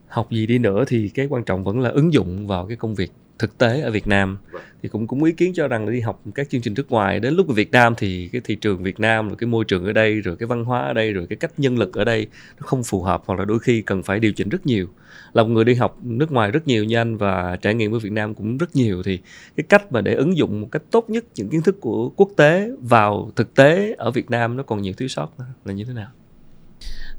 Học 0.07 0.31
gì 0.31 0.45
đi 0.45 0.57
nữa 0.57 0.83
thì 0.87 1.09
cái 1.09 1.27
quan 1.29 1.43
trọng 1.43 1.63
vẫn 1.63 1.79
là 1.79 1.89
ứng 1.89 2.13
dụng 2.13 2.47
vào 2.47 2.67
cái 2.67 2.77
công 2.77 2.95
việc 2.95 3.11
thực 3.39 3.57
tế 3.57 3.81
ở 3.81 3.91
Việt 3.91 4.07
Nam. 4.07 4.37
Vâng. 4.51 4.61
thì 4.81 4.89
cũng 4.89 5.07
cũng 5.07 5.23
ý 5.23 5.31
kiến 5.31 5.53
cho 5.55 5.67
rằng 5.67 5.91
đi 5.91 5.99
học 5.99 6.21
các 6.35 6.49
chương 6.49 6.61
trình 6.61 6.73
nước 6.73 6.91
ngoài 6.91 7.19
đến 7.19 7.33
lúc 7.33 7.47
ở 7.47 7.53
Việt 7.53 7.71
Nam 7.71 7.93
thì 7.97 8.29
cái 8.31 8.41
thị 8.43 8.55
trường 8.55 8.83
Việt 8.83 8.99
Nam 8.99 9.27
rồi 9.27 9.37
cái 9.37 9.47
môi 9.47 9.65
trường 9.65 9.85
ở 9.85 9.93
đây 9.93 10.21
rồi 10.21 10.35
cái 10.35 10.47
văn 10.47 10.65
hóa 10.65 10.81
ở 10.81 10.93
đây 10.93 11.13
rồi 11.13 11.27
cái 11.29 11.37
cách 11.37 11.51
nhân 11.57 11.77
lực 11.77 11.93
ở 11.93 12.03
đây 12.03 12.27
nó 12.59 12.67
không 12.67 12.83
phù 12.83 13.01
hợp 13.01 13.23
hoặc 13.25 13.39
là 13.39 13.45
đôi 13.45 13.59
khi 13.59 13.81
cần 13.81 14.03
phải 14.03 14.19
điều 14.19 14.33
chỉnh 14.33 14.49
rất 14.49 14.65
nhiều. 14.65 14.87
Là 15.33 15.43
một 15.43 15.49
người 15.49 15.65
đi 15.65 15.73
học 15.73 15.97
nước 16.03 16.31
ngoài 16.31 16.51
rất 16.51 16.67
nhiều 16.67 16.83
như 16.83 16.97
anh 16.97 17.17
và 17.17 17.57
trải 17.61 17.73
nghiệm 17.73 17.95
ở 17.95 17.99
Việt 17.99 18.11
Nam 18.11 18.35
cũng 18.35 18.57
rất 18.57 18.75
nhiều. 18.75 19.03
Thì 19.03 19.19
cái 19.55 19.63
cách 19.69 19.91
mà 19.91 20.01
để 20.01 20.13
ứng 20.13 20.37
dụng 20.37 20.61
một 20.61 20.67
cách 20.71 20.81
tốt 20.91 21.09
nhất 21.09 21.25
những 21.35 21.49
kiến 21.49 21.61
thức 21.61 21.81
của 21.81 22.09
quốc 22.09 22.29
tế 22.37 22.71
vào 22.81 23.31
thực 23.35 23.55
tế 23.55 23.95
ở 23.97 24.11
Việt 24.11 24.29
Nam 24.29 24.57
nó 24.57 24.63
còn 24.63 24.81
nhiều 24.81 24.93
thiếu 24.97 25.07
sót 25.07 25.29
là 25.65 25.73
như 25.73 25.83
thế 25.83 25.93
nào? 25.93 26.09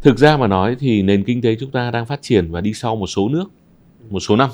Thực 0.03 0.19
ra 0.19 0.37
mà 0.37 0.47
nói 0.47 0.77
thì 0.81 1.03
nền 1.03 1.25
kinh 1.25 1.43
tế 1.43 1.57
chúng 1.61 1.71
ta 1.71 1.91
đang 1.91 2.07
phát 2.07 2.23
triển 2.23 2.51
và 2.51 2.61
đi 2.61 2.75
sau 2.75 2.97
một 2.97 3.07
số 3.07 3.29
nước 3.29 3.45
một 4.11 4.21
số 4.21 4.37
năm 4.37 4.51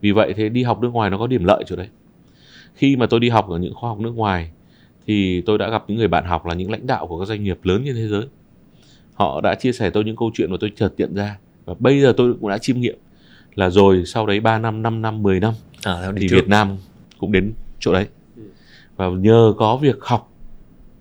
vì 0.00 0.12
vậy 0.12 0.34
thế 0.36 0.48
đi 0.48 0.62
học 0.62 0.80
nước 0.82 0.88
ngoài 0.92 1.10
nó 1.10 1.18
có 1.18 1.26
điểm 1.26 1.44
lợi 1.44 1.64
chỗ 1.66 1.76
đấy 1.76 1.88
khi 2.74 2.96
mà 2.96 3.06
tôi 3.06 3.20
đi 3.20 3.28
học 3.28 3.48
ở 3.48 3.58
những 3.58 3.74
khoa 3.74 3.90
học 3.90 3.98
nước 3.98 4.14
ngoài 4.14 4.50
thì 5.06 5.40
tôi 5.40 5.58
đã 5.58 5.70
gặp 5.70 5.84
những 5.88 5.98
người 5.98 6.08
bạn 6.08 6.24
học 6.24 6.46
là 6.46 6.54
những 6.54 6.70
lãnh 6.70 6.86
đạo 6.86 7.06
của 7.06 7.18
các 7.18 7.26
doanh 7.26 7.44
nghiệp 7.44 7.58
lớn 7.62 7.82
trên 7.84 7.94
thế 7.94 8.08
giới 8.08 8.24
họ 9.14 9.40
đã 9.40 9.54
chia 9.54 9.72
sẻ 9.72 9.90
tôi 9.90 10.04
những 10.04 10.16
câu 10.16 10.30
chuyện 10.34 10.50
mà 10.50 10.56
tôi 10.60 10.72
chợt 10.76 10.92
nhận 10.96 11.14
ra 11.14 11.38
và 11.64 11.74
bây 11.78 12.00
giờ 12.00 12.12
tôi 12.16 12.34
cũng 12.40 12.50
đã 12.50 12.58
chiêm 12.58 12.80
nghiệm 12.80 12.96
là 13.54 13.70
rồi 13.70 14.02
sau 14.06 14.26
đấy 14.26 14.40
3 14.40 14.58
năm 14.58 14.82
5 14.82 15.02
năm 15.02 15.22
10 15.22 15.40
năm 15.40 15.54
à, 15.84 16.12
thì 16.16 16.28
trước. 16.28 16.36
Việt 16.36 16.48
Nam 16.48 16.76
cũng 17.18 17.32
đến 17.32 17.52
chỗ 17.80 17.92
đấy 17.92 18.06
ừ. 18.36 18.42
và 18.96 19.08
nhờ 19.08 19.54
có 19.56 19.76
việc 19.76 19.96
học 20.00 20.32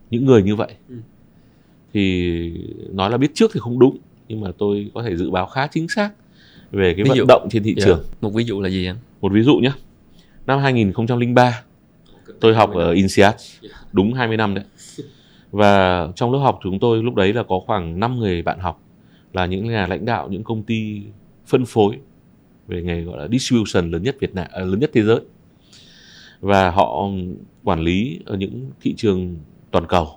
những 0.09 0.25
người 0.25 0.43
như 0.43 0.55
vậy 0.55 0.73
ừ. 0.89 0.95
thì 1.93 2.51
nói 2.91 3.09
là 3.09 3.17
biết 3.17 3.31
trước 3.33 3.51
thì 3.53 3.59
không 3.59 3.79
đúng 3.79 3.97
nhưng 4.27 4.41
mà 4.41 4.51
tôi 4.57 4.91
có 4.93 5.03
thể 5.03 5.17
dự 5.17 5.31
báo 5.31 5.45
khá 5.45 5.67
chính 5.67 5.87
xác 5.87 6.11
về 6.71 6.93
cái 6.93 7.03
ví 7.03 7.09
vận 7.09 7.17
dụ, 7.17 7.25
động 7.27 7.47
trên 7.51 7.63
thị 7.63 7.69
yeah. 7.77 7.79
Dạ. 7.79 7.85
trường. 7.85 8.05
Một 8.21 8.29
ví 8.29 8.43
dụ 8.43 8.61
là 8.61 8.69
gì 8.69 8.85
anh? 8.85 8.97
Một 9.21 9.31
ví 9.31 9.41
dụ 9.41 9.57
nhé. 9.57 9.71
Năm 10.47 10.59
2003 10.59 11.61
tôi 12.39 12.55
học 12.55 12.73
ở 12.73 12.91
INSEAD 12.91 13.33
đúng 13.91 14.13
20 14.13 14.37
năm 14.37 14.55
đấy. 14.55 14.63
Và 15.51 16.07
trong 16.15 16.31
lớp 16.31 16.39
học 16.39 16.59
chúng 16.63 16.79
tôi 16.79 17.03
lúc 17.03 17.15
đấy 17.15 17.33
là 17.33 17.43
có 17.43 17.59
khoảng 17.59 17.99
5 17.99 18.19
người 18.19 18.41
bạn 18.41 18.59
học 18.59 18.83
là 19.33 19.45
những 19.45 19.67
nhà 19.67 19.87
lãnh 19.87 20.05
đạo 20.05 20.27
những 20.29 20.43
công 20.43 20.63
ty 20.63 21.01
phân 21.47 21.65
phối 21.65 21.97
về 22.67 22.81
nghề 22.81 23.01
gọi 23.01 23.17
là 23.17 23.27
distribution 23.27 23.91
lớn 23.91 24.03
nhất 24.03 24.15
Việt 24.19 24.35
Nam 24.35 24.47
à, 24.51 24.59
lớn 24.59 24.79
nhất 24.79 24.89
thế 24.93 25.03
giới. 25.03 25.19
Và 26.39 26.69
họ 26.69 27.09
quản 27.63 27.79
lý 27.79 28.19
ở 28.25 28.37
những 28.37 28.71
thị 28.81 28.93
trường 28.97 29.37
toàn 29.71 29.85
cầu 29.87 30.07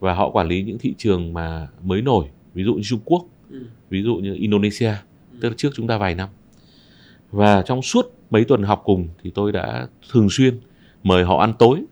và 0.00 0.14
họ 0.14 0.30
quản 0.30 0.48
lý 0.48 0.62
những 0.62 0.78
thị 0.78 0.94
trường 0.98 1.32
mà 1.32 1.68
mới 1.82 2.02
nổi 2.02 2.26
ví 2.54 2.64
dụ 2.64 2.74
như 2.74 2.82
Trung 2.84 3.00
Quốc, 3.04 3.24
ừ. 3.50 3.64
ví 3.90 4.02
dụ 4.02 4.16
như 4.16 4.34
Indonesia 4.34 4.92
tức 5.40 5.48
là 5.48 5.54
trước 5.58 5.70
chúng 5.74 5.86
ta 5.86 5.98
vài 5.98 6.14
năm. 6.14 6.28
Và 7.30 7.62
trong 7.62 7.82
suốt 7.82 8.06
mấy 8.30 8.44
tuần 8.44 8.62
học 8.62 8.82
cùng 8.84 9.08
thì 9.22 9.30
tôi 9.34 9.52
đã 9.52 9.86
thường 10.12 10.28
xuyên 10.30 10.60
mời 11.02 11.24
họ 11.24 11.38
ăn 11.38 11.52
tối. 11.58 11.82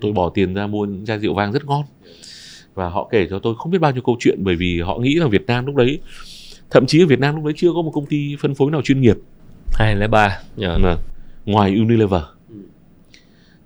Tôi 0.00 0.12
bỏ 0.12 0.28
tiền 0.28 0.54
ra 0.54 0.66
mua 0.66 0.84
những 0.84 1.04
chai 1.04 1.18
rượu 1.18 1.34
vang 1.34 1.52
rất 1.52 1.64
ngon. 1.64 1.84
Và 2.74 2.88
họ 2.88 3.08
kể 3.10 3.26
cho 3.30 3.38
tôi 3.38 3.54
không 3.58 3.72
biết 3.72 3.78
bao 3.78 3.92
nhiêu 3.92 4.02
câu 4.02 4.16
chuyện 4.20 4.38
bởi 4.44 4.56
vì 4.56 4.80
họ 4.80 4.98
nghĩ 4.98 5.14
là 5.14 5.26
Việt 5.26 5.46
Nam 5.46 5.66
lúc 5.66 5.74
đấy 5.74 6.00
thậm 6.70 6.86
chí 6.86 7.02
ở 7.02 7.06
Việt 7.06 7.18
Nam 7.18 7.34
lúc 7.34 7.44
đấy 7.44 7.54
chưa 7.56 7.72
có 7.74 7.82
một 7.82 7.90
công 7.94 8.06
ty 8.06 8.36
phân 8.40 8.54
phối 8.54 8.70
nào 8.70 8.82
chuyên 8.82 9.00
nghiệp. 9.00 9.16
Hai 9.72 9.96
lẻ 9.96 10.08
ba. 10.08 10.40
Ngoài 11.46 11.76
Unilever. 11.76 12.22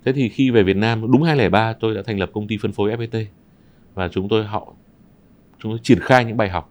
Thế 0.05 0.13
thì 0.13 0.29
khi 0.29 0.49
về 0.49 0.63
Việt 0.63 0.77
Nam 0.77 1.11
đúng 1.11 1.23
2003 1.23 1.73
tôi 1.73 1.95
đã 1.95 2.01
thành 2.05 2.19
lập 2.19 2.29
công 2.33 2.47
ty 2.47 2.57
phân 2.57 2.71
phối 2.71 2.95
FPT 2.95 3.25
và 3.93 4.07
chúng 4.07 4.29
tôi 4.29 4.45
họ 4.45 4.73
chúng 5.59 5.71
tôi 5.71 5.79
triển 5.83 5.99
khai 5.99 6.25
những 6.25 6.37
bài 6.37 6.49
học 6.49 6.69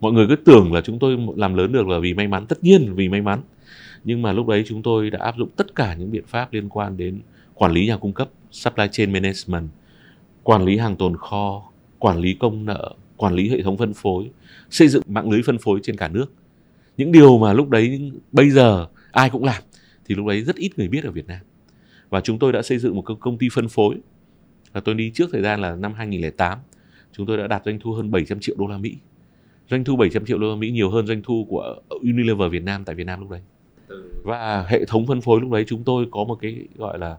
mọi 0.00 0.12
người 0.12 0.26
cứ 0.28 0.36
tưởng 0.36 0.72
là 0.72 0.80
chúng 0.80 0.98
tôi 0.98 1.18
làm 1.36 1.54
lớn 1.54 1.72
được 1.72 1.88
là 1.88 1.98
vì 1.98 2.14
may 2.14 2.28
mắn. 2.28 2.46
Tất 2.46 2.64
nhiên 2.64 2.94
vì 2.94 3.08
may 3.08 3.20
mắn. 3.20 3.40
Nhưng 4.04 4.22
mà 4.22 4.32
lúc 4.32 4.46
đấy 4.46 4.64
chúng 4.66 4.82
tôi 4.82 5.10
đã 5.10 5.18
áp 5.22 5.34
dụng 5.38 5.48
tất 5.56 5.74
cả 5.74 5.94
những 5.94 6.10
biện 6.10 6.24
pháp 6.26 6.52
liên 6.52 6.68
quan 6.68 6.96
đến 6.96 7.20
quản 7.54 7.72
lý 7.72 7.86
nhà 7.86 7.96
cung 7.96 8.12
cấp, 8.12 8.30
supply 8.50 8.84
chain 8.92 9.12
management, 9.12 9.68
quản 10.42 10.64
lý 10.64 10.76
hàng 10.78 10.96
tồn 10.96 11.16
kho, 11.16 11.62
quản 11.98 12.18
lý 12.18 12.34
công 12.34 12.64
nợ, 12.64 12.94
quản 13.16 13.34
lý 13.34 13.48
hệ 13.50 13.62
thống 13.62 13.76
phân 13.76 13.94
phối, 13.94 14.30
xây 14.70 14.88
dựng 14.88 15.02
mạng 15.06 15.30
lưới 15.30 15.42
phân 15.46 15.58
phối 15.58 15.80
trên 15.82 15.96
cả 15.96 16.08
nước. 16.08 16.32
Những 16.96 17.12
điều 17.12 17.38
mà 17.38 17.52
lúc 17.52 17.68
đấy 17.68 18.12
bây 18.32 18.50
giờ 18.50 18.86
ai 19.12 19.30
cũng 19.30 19.44
làm 19.44 19.62
thì 20.04 20.14
lúc 20.14 20.26
đấy 20.26 20.42
rất 20.42 20.56
ít 20.56 20.70
người 20.76 20.88
biết 20.88 21.04
ở 21.04 21.10
Việt 21.10 21.26
Nam. 21.26 21.40
Và 22.10 22.20
chúng 22.20 22.38
tôi 22.38 22.52
đã 22.52 22.62
xây 22.62 22.78
dựng 22.78 22.96
một 22.96 23.02
công 23.20 23.38
ty 23.38 23.48
phân 23.52 23.68
phối. 23.68 23.96
Và 24.72 24.80
tôi 24.80 24.94
đi 24.94 25.10
trước 25.14 25.30
thời 25.32 25.42
gian 25.42 25.60
là 25.60 25.76
năm 25.76 25.94
2008 25.94 26.58
chúng 27.12 27.26
tôi 27.26 27.36
đã 27.36 27.46
đạt 27.46 27.62
doanh 27.64 27.78
thu 27.80 27.92
hơn 27.92 28.10
700 28.10 28.40
triệu 28.40 28.56
đô 28.58 28.66
la 28.66 28.78
Mỹ 28.78 28.96
doanh 29.70 29.84
thu 29.84 29.96
700 29.96 30.26
triệu 30.26 30.38
đô 30.38 30.50
la 30.50 30.56
Mỹ 30.56 30.70
nhiều 30.70 30.90
hơn 30.90 31.06
doanh 31.06 31.22
thu 31.22 31.46
của 31.50 31.76
Unilever 31.88 32.52
Việt 32.52 32.62
Nam 32.62 32.84
tại 32.84 32.94
Việt 32.94 33.04
Nam 33.04 33.20
lúc 33.20 33.30
đấy. 33.30 33.40
Và 34.22 34.66
hệ 34.68 34.84
thống 34.84 35.06
phân 35.06 35.20
phối 35.20 35.40
lúc 35.40 35.50
đấy 35.50 35.64
chúng 35.68 35.84
tôi 35.84 36.06
có 36.10 36.24
một 36.24 36.34
cái 36.34 36.68
gọi 36.76 36.98
là 36.98 37.16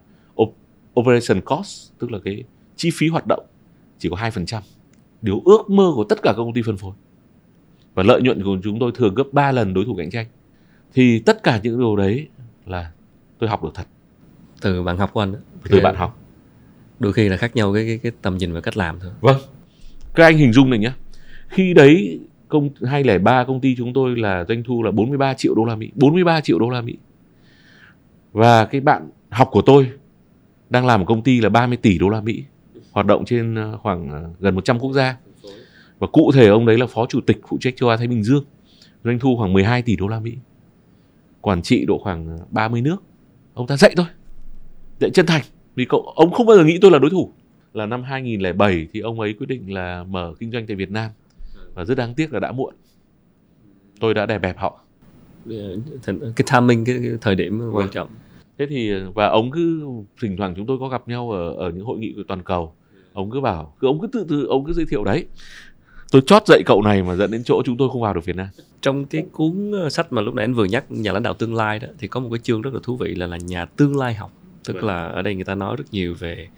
operation 1.00 1.40
cost 1.40 1.92
tức 1.98 2.12
là 2.12 2.18
cái 2.24 2.44
chi 2.76 2.90
phí 2.94 3.08
hoạt 3.08 3.26
động 3.26 3.46
chỉ 3.98 4.08
có 4.08 4.16
2% 4.16 4.60
điều 5.22 5.42
ước 5.44 5.70
mơ 5.70 5.92
của 5.94 6.04
tất 6.04 6.18
cả 6.22 6.32
các 6.32 6.36
công 6.36 6.52
ty 6.52 6.62
phân 6.62 6.76
phối. 6.76 6.92
Và 7.94 8.02
lợi 8.02 8.22
nhuận 8.22 8.44
của 8.44 8.58
chúng 8.62 8.78
tôi 8.78 8.92
thường 8.94 9.14
gấp 9.14 9.24
3 9.32 9.52
lần 9.52 9.74
đối 9.74 9.84
thủ 9.84 9.94
cạnh 9.96 10.10
tranh. 10.10 10.26
Thì 10.94 11.18
tất 11.18 11.42
cả 11.42 11.60
những 11.62 11.78
điều 11.78 11.96
đấy 11.96 12.28
là 12.66 12.92
tôi 13.38 13.50
học 13.50 13.64
được 13.64 13.70
thật. 13.74 13.86
Từ 14.60 14.82
bạn 14.82 14.96
học 14.96 15.10
của 15.12 15.20
anh 15.20 15.32
đó. 15.32 15.38
từ 15.68 15.80
bạn 15.80 15.94
học. 15.94 16.18
đôi 16.98 17.12
khi 17.12 17.28
là 17.28 17.36
khác 17.36 17.56
nhau 17.56 17.74
cái, 17.74 17.84
cái 17.86 17.98
cái 17.98 18.12
tầm 18.22 18.36
nhìn 18.36 18.52
và 18.52 18.60
cách 18.60 18.76
làm 18.76 19.00
thôi. 19.00 19.10
Vâng. 19.20 19.36
Các 20.14 20.24
anh 20.24 20.38
hình 20.38 20.52
dung 20.52 20.70
này 20.70 20.78
nhé. 20.78 20.92
Khi 21.48 21.74
đấy 21.74 22.20
công 22.48 22.70
203 22.82 23.44
công 23.44 23.60
ty 23.60 23.74
chúng 23.76 23.92
tôi 23.92 24.16
là 24.16 24.44
doanh 24.48 24.62
thu 24.62 24.82
là 24.82 24.90
43 24.90 25.34
triệu 25.34 25.54
đô 25.54 25.64
la 25.64 25.76
Mỹ 25.76 25.90
43 25.94 26.40
triệu 26.40 26.58
đô 26.58 26.70
la 26.70 26.80
Mỹ. 26.80 26.96
Và 28.32 28.64
cái 28.64 28.80
bạn 28.80 29.10
học 29.30 29.48
của 29.50 29.62
tôi 29.62 29.90
đang 30.70 30.86
làm 30.86 31.00
một 31.00 31.06
công 31.08 31.22
ty 31.22 31.40
là 31.40 31.48
30 31.48 31.76
tỷ 31.76 31.98
đô 31.98 32.08
la 32.08 32.20
Mỹ, 32.20 32.44
hoạt 32.92 33.06
động 33.06 33.24
trên 33.24 33.54
ờ, 33.54 33.78
khoảng 33.82 34.10
ờ, 34.10 34.30
gần 34.40 34.54
100 34.54 34.78
quốc 34.78 34.92
gia. 34.92 35.16
Và 35.98 36.06
cụ 36.06 36.32
thể 36.34 36.48
ông 36.48 36.66
đấy 36.66 36.78
là 36.78 36.86
phó 36.86 37.06
chủ 37.06 37.20
tịch 37.20 37.40
phụ 37.48 37.58
trách 37.60 37.76
châu 37.76 37.88
Á 37.88 37.96
Thái 37.96 38.06
Bình 38.06 38.22
Dương, 38.22 38.44
doanh 39.04 39.18
thu 39.18 39.36
khoảng 39.36 39.52
12 39.52 39.82
tỷ 39.82 39.96
đô 39.96 40.08
la 40.08 40.20
Mỹ. 40.20 40.32
Quản 41.40 41.62
trị 41.62 41.84
độ 41.84 41.98
khoảng 41.98 42.26
ờ, 42.26 42.44
30 42.50 42.80
nước. 42.80 43.02
Ông 43.54 43.66
ta 43.66 43.76
dạy 43.76 43.94
thôi 43.96 44.06
dạy 45.00 45.10
chân 45.10 45.26
thành. 45.26 45.42
Vì 45.74 45.84
cậu, 45.84 46.12
ông 46.16 46.30
không 46.30 46.46
bao 46.46 46.56
giờ 46.56 46.64
nghĩ 46.64 46.78
tôi 46.80 46.90
là 46.90 46.98
đối 46.98 47.10
thủ. 47.10 47.32
Là 47.74 47.86
năm 47.86 48.02
2007 48.02 48.86
thì 48.92 49.00
ông 49.00 49.20
ấy 49.20 49.32
quyết 49.32 49.46
định 49.46 49.74
là 49.74 50.04
mở 50.04 50.34
kinh 50.38 50.50
doanh 50.50 50.66
tại 50.66 50.76
Việt 50.76 50.90
Nam 50.90 51.10
và 51.78 51.84
rất 51.84 51.94
đáng 51.94 52.14
tiếc 52.14 52.32
là 52.32 52.40
đã 52.40 52.52
muộn. 52.52 52.74
Tôi 54.00 54.14
đã 54.14 54.26
đè 54.26 54.38
bẹp 54.38 54.58
họ. 54.58 54.80
Cái 56.36 56.46
timing 56.52 56.84
cái, 56.84 56.96
cái 57.02 57.12
thời 57.20 57.34
điểm 57.34 57.58
quan 57.60 57.72
vâng. 57.72 57.88
trọng. 57.92 58.08
Thế 58.58 58.66
thì 58.70 58.92
và 59.14 59.26
ông 59.28 59.50
cứ 59.50 59.86
thỉnh 60.20 60.36
thoảng 60.36 60.54
chúng 60.56 60.66
tôi 60.66 60.78
có 60.80 60.88
gặp 60.88 61.08
nhau 61.08 61.30
ở 61.30 61.52
ở 61.52 61.70
những 61.70 61.84
hội 61.84 61.98
nghị 61.98 62.12
của 62.16 62.22
toàn 62.28 62.42
cầu. 62.42 62.72
Ông 63.12 63.30
cứ 63.30 63.40
bảo 63.40 63.74
cứ 63.80 63.86
ông 63.86 64.00
cứ 64.00 64.06
tự 64.06 64.26
tự 64.28 64.46
ông 64.46 64.64
cứ 64.64 64.72
giới 64.72 64.86
thiệu 64.86 65.04
đấy. 65.04 65.26
Tôi 66.10 66.22
chót 66.26 66.46
dạy 66.46 66.62
cậu 66.66 66.82
này 66.82 67.02
mà 67.02 67.16
dẫn 67.16 67.30
đến 67.30 67.42
chỗ 67.44 67.62
chúng 67.64 67.76
tôi 67.76 67.88
không 67.92 68.02
vào 68.02 68.14
được 68.14 68.24
Việt 68.24 68.36
Nam. 68.36 68.48
Trong 68.80 69.04
cái 69.04 69.26
cuốn 69.32 69.72
ờ, 69.72 69.90
sách 69.90 70.12
mà 70.12 70.22
lúc 70.22 70.34
nãy 70.34 70.44
anh 70.44 70.54
vừa 70.54 70.64
nhắc 70.64 70.90
nhà 70.90 71.12
lãnh 71.12 71.22
đạo 71.22 71.34
tương 71.34 71.54
lai 71.54 71.78
đó 71.78 71.88
thì 71.98 72.08
có 72.08 72.20
một 72.20 72.28
cái 72.30 72.38
chương 72.38 72.62
rất 72.62 72.74
là 72.74 72.80
thú 72.82 72.96
vị 72.96 73.14
là 73.14 73.26
là 73.26 73.36
nhà 73.36 73.64
tương 73.64 73.96
lai 73.96 74.14
học. 74.14 74.32
Tức 74.64 74.74
vâng. 74.74 74.84
là 74.84 75.06
ở 75.06 75.22
đây 75.22 75.34
người 75.34 75.44
ta 75.44 75.54
nói 75.54 75.76
rất 75.76 75.84
nhiều 75.90 76.14
về 76.18 76.48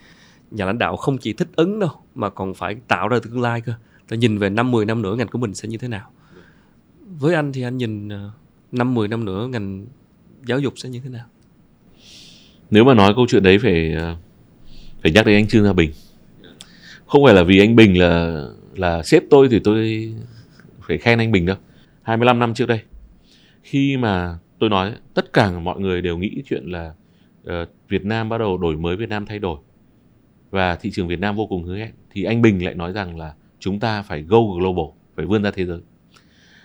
nhà 0.51 0.64
lãnh 0.64 0.79
đạo 0.79 0.97
không 0.97 1.18
chỉ 1.18 1.33
thích 1.33 1.49
ứng 1.57 1.79
đâu 1.79 1.91
mà 2.14 2.31
còn 2.31 2.55
phải 2.55 2.77
tạo 2.89 3.09
ra 3.09 3.18
tương 3.23 3.41
lai 3.41 3.61
cơ 3.61 3.73
ta 4.11 4.17
nhìn 4.17 4.39
về 4.39 4.51
năm 4.51 4.71
10 4.71 4.85
năm 4.85 5.03
nữa 5.03 5.17
ngành 5.17 5.29
của 5.29 5.39
mình 5.39 5.55
sẽ 5.55 5.69
như 5.69 5.79
thế 5.79 5.89
nào? 5.89 6.11
Với 7.19 7.35
anh 7.35 7.53
thì 7.53 7.63
anh 7.63 7.77
nhìn 7.77 8.09
ờ, 8.09 8.31
năm 8.73 8.95
10 8.95 9.09
năm 9.09 9.25
nữa 9.25 9.49
ngành 9.53 9.87
giáo 10.47 10.59
dục 10.59 10.75
sẽ 10.77 10.89
như 10.89 11.01
thế 11.01 11.11
nào? 11.11 11.27
Nếu 12.71 12.85
mà 12.85 12.95
nói 12.95 13.13
câu 13.17 13.27
chuyện 13.29 13.43
đấy 13.43 13.59
phải 13.59 13.93
ờ, 13.93 14.17
phải 15.03 15.13
nhắc 15.13 15.27
đến 15.27 15.37
anh 15.37 15.49
Trương 15.49 15.65
Gia 15.65 15.73
Bình. 15.73 15.91
Không 17.07 17.25
phải 17.25 17.35
là 17.35 17.43
vì 17.43 17.59
anh 17.59 17.77
Bình 17.77 17.99
là 17.99 18.45
là 18.77 19.03
sếp 19.03 19.23
tôi 19.31 19.49
thì 19.51 19.59
tôi 19.65 20.09
phải 20.81 20.99
khen 20.99 21.19
anh 21.19 21.33
Bình 21.33 21.47
đâu. 21.47 21.57
25 22.03 22.39
năm 22.39 22.55
trước 22.55 22.67
đây 22.67 22.81
khi 23.63 23.97
mà 23.97 24.39
tôi 24.59 24.71
nói 24.71 24.95
tất 25.15 25.33
cả 25.33 25.51
mọi 25.51 25.81
người 25.81 26.03
đều 26.03 26.19
nghĩ 26.19 26.43
chuyện 26.47 26.65
là 26.67 26.93
uh, 27.43 27.69
Việt 27.89 28.05
Nam 28.05 28.29
bắt 28.29 28.39
đầu 28.39 28.59
đổi 28.59 28.77
mới 28.77 28.97
Việt 28.97 29.09
Nam 29.09 29.27
thay 29.27 29.39
đổi 29.39 29.59
và 30.51 30.77
thị 30.77 30.91
trường 30.91 31.09
Việt 31.09 31.21
Nam 31.21 31.37
vô 31.37 31.47
cùng 31.47 31.65
hứa 31.65 31.77
hẹn 31.77 31.93
thì 32.11 32.25
anh 32.25 32.43
Bình 32.43 32.65
lại 32.65 32.75
nói 32.75 32.93
rằng 32.93 33.19
là 33.19 33.35
chúng 33.61 33.81
ta 33.81 34.03
phải 34.03 34.23
go 34.23 34.39
global, 34.41 34.85
phải 35.17 35.27
vươn 35.27 35.43
ra 35.43 35.51
thế 35.51 35.67
giới. 35.67 35.81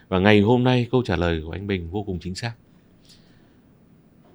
Và 0.08 0.20
ngày 0.20 0.42
hôm 0.42 0.64
nay 0.64 0.88
câu 0.92 1.04
trả 1.06 1.16
lời 1.16 1.42
của 1.46 1.52
anh 1.52 1.68
Bình 1.68 1.90
vô 1.90 2.04
cùng 2.04 2.20
chính 2.20 2.36
xác. 2.36 2.54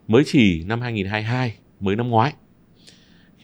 Mới 0.08 0.22
chỉ 0.26 0.64
năm 0.64 0.80
2022 0.80 1.54
mới 1.80 1.96
năm 1.96 2.08
ngoái, 2.08 2.32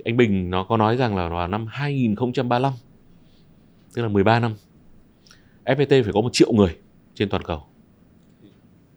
anh 0.05 0.17
Bình 0.17 0.51
nó 0.51 0.65
có 0.65 0.77
nói 0.77 0.97
rằng 0.97 1.17
là 1.17 1.29
vào 1.29 1.49
năm 1.49 1.67
2035 1.69 2.73
tức 3.95 4.03
là 4.03 4.09
13 4.09 4.41
năm 4.41 4.55
FPT 5.65 6.03
phải 6.03 6.13
có 6.13 6.21
một 6.21 6.31
triệu 6.33 6.53
người 6.53 6.77
trên 7.15 7.29
toàn 7.29 7.43
cầu. 7.43 7.63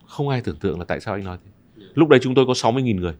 Không 0.06 0.30
ai 0.30 0.42
tưởng 0.42 0.56
tượng 0.56 0.80
là 0.80 0.86
tại 0.86 1.00
sao 1.00 1.14
anh 1.14 1.24
nói 1.24 1.38
thế. 1.46 1.52
Lúc 1.94 2.10
đấy 2.10 2.20
chúng 2.24 2.36
tôi 2.36 2.46
có 2.46 2.54
60.000 2.54 3.00
người. 3.00 3.14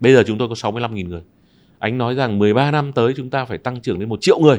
Bây 0.00 0.14
giờ 0.14 0.22
chúng 0.26 0.38
tôi 0.38 0.48
có 0.48 0.54
65.000 0.54 1.08
người. 1.08 1.22
Anh 1.78 1.98
nói 1.98 2.14
rằng 2.14 2.38
13 2.38 2.70
năm 2.70 2.92
tới 2.92 3.14
chúng 3.16 3.30
ta 3.30 3.44
phải 3.44 3.58
tăng 3.58 3.80
trưởng 3.80 3.98
lên 3.98 4.08
một 4.08 4.18
triệu 4.20 4.38
người 4.38 4.58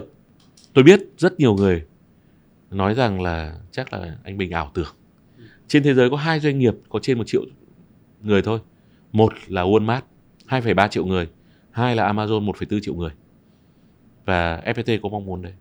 tôi 0.76 0.84
biết 0.84 0.99
rất 1.17 1.39
nhiều 1.39 1.53
người 1.53 1.84
nói 2.71 2.93
rằng 2.93 3.21
là 3.21 3.55
chắc 3.71 3.93
là 3.93 4.15
anh 4.23 4.38
Bình 4.38 4.51
ảo 4.51 4.71
tưởng. 4.73 4.93
Trên 5.67 5.84
thế 5.84 5.93
giới 5.93 6.09
có 6.09 6.17
hai 6.17 6.39
doanh 6.39 6.59
nghiệp 6.59 6.73
có 6.89 6.99
trên 6.99 7.17
một 7.17 7.23
triệu 7.28 7.41
người 8.23 8.41
thôi. 8.41 8.59
Một 9.11 9.34
là 9.47 9.63
Walmart 9.63 10.01
2,3 10.47 10.88
triệu 10.88 11.05
người. 11.05 11.28
Hai 11.71 11.95
là 11.95 12.13
Amazon 12.13 12.45
1,4 12.45 12.80
triệu 12.82 12.95
người. 12.95 13.11
Và 14.26 14.61
FPT 14.65 14.99
có 15.03 15.09
mong 15.09 15.26
muốn 15.26 15.41
đấy. 15.41 15.53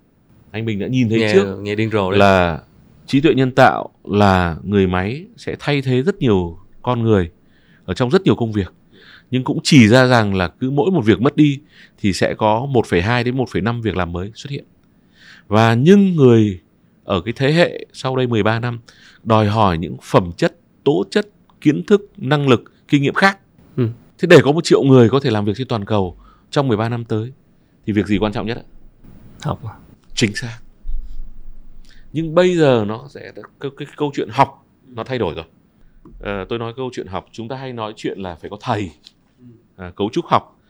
Anh 0.51 0.65
Bình 0.65 0.79
đã 0.79 0.87
nhìn 0.87 1.09
thấy 1.09 1.19
nghe, 1.19 1.33
trước 1.33 1.57
nghe 1.61 1.75
điên 1.75 1.91
rồ 1.91 2.11
đấy. 2.11 2.19
là 2.19 2.63
trí 3.07 3.21
tuệ 3.21 3.35
nhân 3.35 3.51
tạo 3.51 3.89
là 4.05 4.57
người 4.63 4.87
máy 4.87 5.25
sẽ 5.37 5.57
thay 5.59 5.83
thế 5.83 6.03
rất 6.03 6.19
nhiều 6.19 6.59
con 6.83 7.03
người 7.03 7.31
ở 7.85 7.95
trong 7.95 8.11
rất 8.11 8.23
nhiều 8.23 8.35
công 8.35 8.53
việc. 8.53 8.73
Nhưng 9.31 9.45
cũng 9.45 9.59
chỉ 9.63 9.89
ra 9.89 10.07
rằng 10.07 10.35
là 10.35 10.49
cứ 10.49 10.71
mỗi 10.71 10.91
một 10.91 11.01
việc 11.01 11.21
mất 11.21 11.37
đi 11.37 11.61
thì 11.99 12.13
sẽ 12.13 12.35
có 12.35 12.69
1,2 12.73 13.25
đến 13.25 13.37
1,5 13.37 13.83
việc 13.83 13.97
làm 13.97 14.13
mới 14.13 14.33
xuất 14.35 14.51
hiện. 14.51 14.65
Và 15.49 15.75
nhưng 15.75 16.17
người 16.17 16.61
ở 17.05 17.21
cái 17.21 17.35
thế 17.37 17.53
hệ 17.53 17.87
sau 17.93 18.17
đây 18.17 18.27
13 18.27 18.61
năm 18.61 18.81
đòi 19.23 19.47
hỏi 19.47 19.79
những 19.79 19.97
phẩm 20.03 20.33
chất, 20.37 20.57
tố 20.85 21.05
chất, 21.11 21.29
kiến 21.61 21.85
thức, 21.87 22.11
năng 22.17 22.49
lực, 22.49 22.73
kinh 22.89 23.03
nghiệm 23.03 23.15
khác. 23.15 23.39
Ừ. 23.77 23.89
Thế 24.19 24.27
để 24.27 24.39
có 24.45 24.53
một 24.53 24.65
triệu 24.65 24.83
người 24.83 25.09
có 25.09 25.21
thể 25.21 25.31
làm 25.31 25.45
việc 25.45 25.53
trên 25.57 25.69
toàn 25.69 25.85
cầu 25.85 26.17
trong 26.51 26.69
13 26.69 26.89
năm 26.89 27.05
tới 27.05 27.33
thì 27.87 27.93
việc 27.93 28.07
gì 28.07 28.19
quan 28.19 28.33
trọng 28.33 28.47
nhất 28.47 28.57
ạ? 28.57 28.67
học 29.43 29.65
à? 29.65 29.75
Chính 30.15 30.35
xác. 30.35 30.59
Nhưng 32.13 32.35
bây 32.35 32.57
giờ 32.57 32.85
nó 32.89 33.09
sẽ 33.11 33.33
cái, 33.61 33.71
cái 33.77 33.89
câu 33.97 34.11
chuyện 34.15 34.29
học 34.33 34.67
nó 34.89 35.05
thay 35.05 35.19
đổi 35.19 35.35
rồi. 35.35 35.45
À, 36.21 36.45
tôi 36.49 36.59
nói 36.59 36.73
câu 36.77 36.91
chuyện 36.93 37.07
học 37.07 37.27
chúng 37.33 37.49
ta 37.49 37.57
hay 37.57 37.73
nói 37.73 37.93
chuyện 37.97 38.19
là 38.19 38.35
phải 38.35 38.51
có 38.51 38.57
thầy 38.61 38.91
à, 39.77 39.93
cấu 39.97 40.11
trúc 40.13 40.27
học 40.27 40.61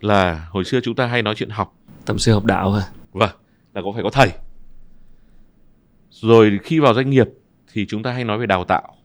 là 0.00 0.46
hồi 0.50 0.64
xưa 0.64 0.80
chúng 0.80 0.94
ta 0.94 1.06
hay 1.06 1.22
nói 1.22 1.34
chuyện 1.34 1.50
học 1.50 1.74
tầm 2.06 2.18
sư 2.18 2.32
học 2.32 2.44
đạo 2.44 2.72
à 2.72 2.88
vâng 3.12 3.30
là 3.74 3.82
có 3.84 3.92
phải 3.92 4.02
có 4.02 4.10
thầy. 4.10 4.32
Rồi 6.10 6.58
khi 6.62 6.78
vào 6.78 6.94
doanh 6.94 7.10
nghiệp 7.10 7.28
thì 7.72 7.86
chúng 7.88 8.02
ta 8.02 8.12
hay 8.12 8.24
nói 8.24 8.38
về 8.38 8.46
đào 8.46 8.64
tạo. 8.64 8.96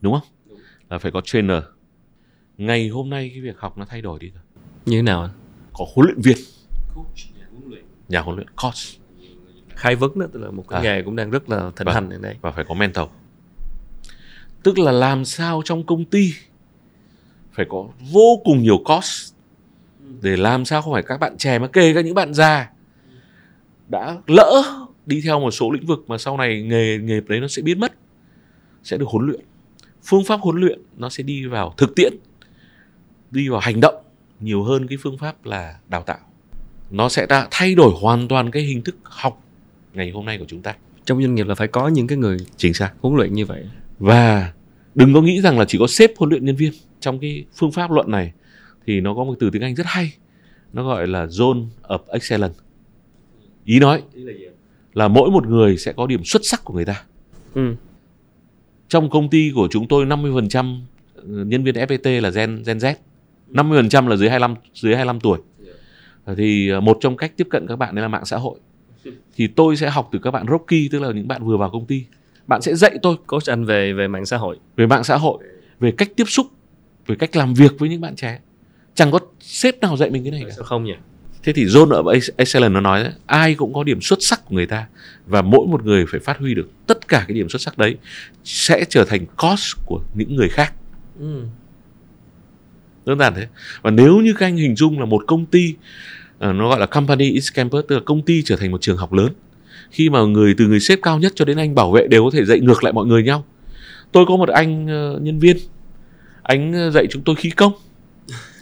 Đúng 0.00 0.12
không? 0.12 0.56
Là 0.90 0.98
phải 0.98 1.12
có 1.12 1.20
trainer. 1.24 1.62
Ngày 2.58 2.88
hôm 2.88 3.10
nay 3.10 3.30
cái 3.34 3.40
việc 3.40 3.58
học 3.58 3.78
nó 3.78 3.84
thay 3.84 4.02
đổi 4.02 4.18
đi 4.18 4.30
rồi 4.30 4.42
như 4.86 4.98
thế 4.98 5.02
nào 5.02 5.22
anh 5.22 5.30
có 5.72 5.86
huấn 5.94 6.06
luyện 6.06 6.20
viên. 6.20 6.36
Nhà 8.08 8.20
huấn 8.20 8.36
luyện. 8.36 8.48
Coach. 8.48 8.74
Khai 9.68 9.96
vấn 9.96 10.18
đó 10.18 10.26
tức 10.32 10.40
là 10.40 10.50
một 10.50 10.64
cái 10.68 10.80
À. 10.80 10.82
nghề 10.82 11.02
cũng 11.02 11.16
đang 11.16 11.30
rất 11.30 11.50
là 11.50 11.70
thịnh 11.76 11.86
Vâng. 11.86 11.94
hành 11.94 12.10
hiện 12.10 12.22
nay. 12.22 12.36
Và 12.40 12.50
phải 12.50 12.64
có 12.68 12.74
mentor. 12.74 13.08
Tức 14.62 14.78
là 14.78 14.92
làm 14.92 15.24
sao 15.24 15.62
trong 15.64 15.86
công 15.86 16.04
ty 16.04 16.32
phải 17.52 17.66
có 17.68 17.88
vô 18.12 18.40
cùng 18.44 18.62
nhiều 18.62 18.78
cost 18.84 19.34
để 20.22 20.36
làm 20.36 20.64
sao 20.64 20.82
không 20.82 20.92
phải 20.92 21.02
các 21.02 21.20
bạn 21.20 21.36
trẻ 21.38 21.58
mà 21.58 21.66
kể 21.66 21.94
cả 21.94 22.00
những 22.00 22.14
bạn 22.14 22.34
già 22.34 22.70
đã 23.90 24.18
lỡ 24.26 24.62
đi 25.06 25.20
theo 25.24 25.40
một 25.40 25.50
số 25.50 25.70
lĩnh 25.70 25.86
vực 25.86 26.04
mà 26.08 26.18
sau 26.18 26.36
này 26.36 26.62
nghề 26.62 26.98
nghề 26.98 27.20
đấy 27.20 27.40
nó 27.40 27.48
sẽ 27.48 27.62
biến 27.62 27.80
mất 27.80 27.92
sẽ 28.82 28.98
được 28.98 29.08
huấn 29.08 29.26
luyện. 29.26 29.40
Phương 30.04 30.24
pháp 30.24 30.40
huấn 30.40 30.56
luyện 30.56 30.80
nó 30.96 31.08
sẽ 31.08 31.22
đi 31.22 31.46
vào 31.46 31.74
thực 31.76 31.94
tiễn 31.96 32.12
đi 33.30 33.48
vào 33.48 33.60
hành 33.60 33.80
động 33.80 33.94
nhiều 34.40 34.62
hơn 34.62 34.86
cái 34.86 34.98
phương 35.02 35.18
pháp 35.18 35.44
là 35.44 35.78
đào 35.88 36.02
tạo. 36.02 36.18
Nó 36.90 37.08
sẽ 37.08 37.26
đã 37.26 37.48
thay 37.50 37.74
đổi 37.74 37.92
hoàn 38.00 38.28
toàn 38.28 38.50
cái 38.50 38.62
hình 38.62 38.82
thức 38.82 38.96
học 39.02 39.42
ngày 39.94 40.10
hôm 40.10 40.24
nay 40.24 40.38
của 40.38 40.44
chúng 40.48 40.62
ta. 40.62 40.74
Trong 41.04 41.22
doanh 41.22 41.34
nghiệp 41.34 41.46
là 41.46 41.54
phải 41.54 41.68
có 41.68 41.88
những 41.88 42.06
cái 42.06 42.18
người 42.18 42.36
chính 42.56 42.74
xác. 42.74 42.92
huấn 43.00 43.16
luyện 43.16 43.32
như 43.32 43.46
vậy. 43.46 43.64
Và 43.98 44.52
đừng 44.94 45.14
có 45.14 45.22
nghĩ 45.22 45.40
rằng 45.40 45.58
là 45.58 45.64
chỉ 45.64 45.78
có 45.78 45.86
sếp 45.86 46.10
huấn 46.18 46.30
luyện 46.30 46.44
nhân 46.44 46.56
viên. 46.56 46.72
Trong 47.00 47.18
cái 47.18 47.44
phương 47.54 47.72
pháp 47.72 47.90
luận 47.90 48.10
này 48.10 48.32
thì 48.86 49.00
nó 49.00 49.14
có 49.14 49.24
một 49.24 49.34
từ 49.40 49.50
tiếng 49.50 49.62
Anh 49.62 49.74
rất 49.74 49.86
hay 49.86 50.12
nó 50.72 50.84
gọi 50.84 51.06
là 51.06 51.26
zone 51.26 51.66
of 51.82 51.98
excellence 52.08 52.58
ý 53.70 53.78
nói 53.78 54.02
là 54.94 55.08
mỗi 55.08 55.30
một 55.30 55.46
người 55.46 55.76
sẽ 55.76 55.92
có 55.92 56.06
điểm 56.06 56.24
xuất 56.24 56.42
sắc 56.44 56.64
của 56.64 56.74
người 56.74 56.84
ta. 56.84 57.02
Ừ. 57.54 57.74
trong 58.88 59.10
công 59.10 59.30
ty 59.30 59.52
của 59.54 59.68
chúng 59.70 59.88
tôi 59.88 60.06
50% 60.06 60.80
nhân 61.24 61.64
viên 61.64 61.74
FPT 61.74 62.20
là 62.20 62.30
gen 62.30 62.62
gen 62.66 62.78
Z. 62.78 62.94
50% 63.50 64.08
là 64.08 64.16
dưới 64.16 64.28
25 64.28 64.54
dưới 64.74 64.94
25 64.94 65.20
tuổi. 65.20 65.38
Thì 66.36 66.70
một 66.82 66.98
trong 67.00 67.16
cách 67.16 67.32
tiếp 67.36 67.46
cận 67.50 67.66
các 67.66 67.76
bạn 67.76 67.94
đấy 67.94 68.02
là 68.02 68.08
mạng 68.08 68.24
xã 68.24 68.36
hội. 68.36 68.58
Thì 69.36 69.46
tôi 69.46 69.76
sẽ 69.76 69.90
học 69.90 70.08
từ 70.12 70.18
các 70.18 70.30
bạn 70.30 70.46
Rocky 70.50 70.88
tức 70.88 71.02
là 71.02 71.12
những 71.12 71.28
bạn 71.28 71.44
vừa 71.44 71.56
vào 71.56 71.70
công 71.70 71.86
ty. 71.86 72.04
Bạn 72.46 72.62
sẽ 72.62 72.74
dạy 72.74 72.98
tôi 73.02 73.16
coach 73.26 73.50
anh 73.50 73.64
về 73.64 73.92
về 73.92 74.08
mạng 74.08 74.26
xã 74.26 74.36
hội. 74.36 74.58
về 74.76 74.86
mạng 74.86 75.04
xã 75.04 75.16
hội 75.16 75.44
về 75.80 75.92
cách 75.92 76.10
tiếp 76.16 76.28
xúc 76.28 76.46
về 77.06 77.16
cách 77.16 77.36
làm 77.36 77.54
việc 77.54 77.78
với 77.78 77.88
những 77.88 78.00
bạn 78.00 78.16
trẻ. 78.16 78.40
Chẳng 78.94 79.10
có 79.10 79.18
sếp 79.40 79.80
nào 79.80 79.96
dạy 79.96 80.10
mình 80.10 80.22
cái 80.22 80.32
này 80.32 80.44
cả. 80.48 80.54
Không 80.64 80.84
nhỉ 80.84 80.94
thế 81.42 81.52
thì 81.52 81.64
zone 81.64 81.90
ở 81.90 82.18
excellence 82.36 82.74
nó 82.74 82.80
nói 82.80 83.02
đấy, 83.02 83.12
ai 83.26 83.54
cũng 83.54 83.74
có 83.74 83.84
điểm 83.84 84.00
xuất 84.00 84.18
sắc 84.22 84.44
của 84.44 84.54
người 84.54 84.66
ta 84.66 84.86
và 85.26 85.42
mỗi 85.42 85.66
một 85.66 85.84
người 85.84 86.06
phải 86.06 86.20
phát 86.20 86.38
huy 86.38 86.54
được 86.54 86.68
tất 86.86 87.08
cả 87.08 87.24
cái 87.28 87.34
điểm 87.34 87.48
xuất 87.48 87.62
sắc 87.62 87.78
đấy 87.78 87.96
sẽ 88.44 88.84
trở 88.88 89.04
thành 89.04 89.26
cost 89.26 89.76
của 89.86 90.00
những 90.14 90.36
người 90.36 90.48
khác. 90.48 90.74
Ừ. 91.20 91.42
đơn 93.06 93.18
giản 93.18 93.34
thế. 93.36 93.46
Và 93.82 93.90
nếu 93.90 94.18
như 94.18 94.34
các 94.38 94.46
anh 94.46 94.56
hình 94.56 94.76
dung 94.76 94.98
là 94.98 95.04
một 95.04 95.24
công 95.26 95.46
ty 95.46 95.74
ờ, 96.38 96.52
nó 96.52 96.68
gọi 96.68 96.80
là 96.80 96.86
company 96.86 97.30
is 97.30 97.52
campus 97.54 97.84
tức 97.88 97.94
là 97.94 98.02
công 98.04 98.22
ty 98.22 98.42
trở 98.42 98.56
thành 98.56 98.70
một 98.70 98.80
trường 98.80 98.96
học 98.96 99.12
lớn 99.12 99.32
khi 99.90 100.10
mà 100.10 100.20
người 100.20 100.54
từ 100.58 100.66
người 100.66 100.80
sếp 100.80 100.98
cao 101.02 101.18
nhất 101.18 101.32
cho 101.34 101.44
đến 101.44 101.56
anh 101.56 101.74
bảo 101.74 101.90
vệ 101.90 102.06
đều 102.06 102.24
có 102.24 102.30
thể 102.32 102.44
dạy 102.44 102.60
ngược 102.60 102.84
lại 102.84 102.92
mọi 102.92 103.06
người 103.06 103.22
nhau. 103.22 103.44
Tôi 104.12 104.26
có 104.26 104.36
một 104.36 104.48
anh 104.48 104.86
ờ, 104.86 105.18
nhân 105.22 105.38
viên 105.38 105.56
anh 106.42 106.72
ờ, 106.72 106.90
dạy 106.90 107.06
chúng 107.10 107.22
tôi 107.22 107.36
khí 107.36 107.50
công. 107.50 107.72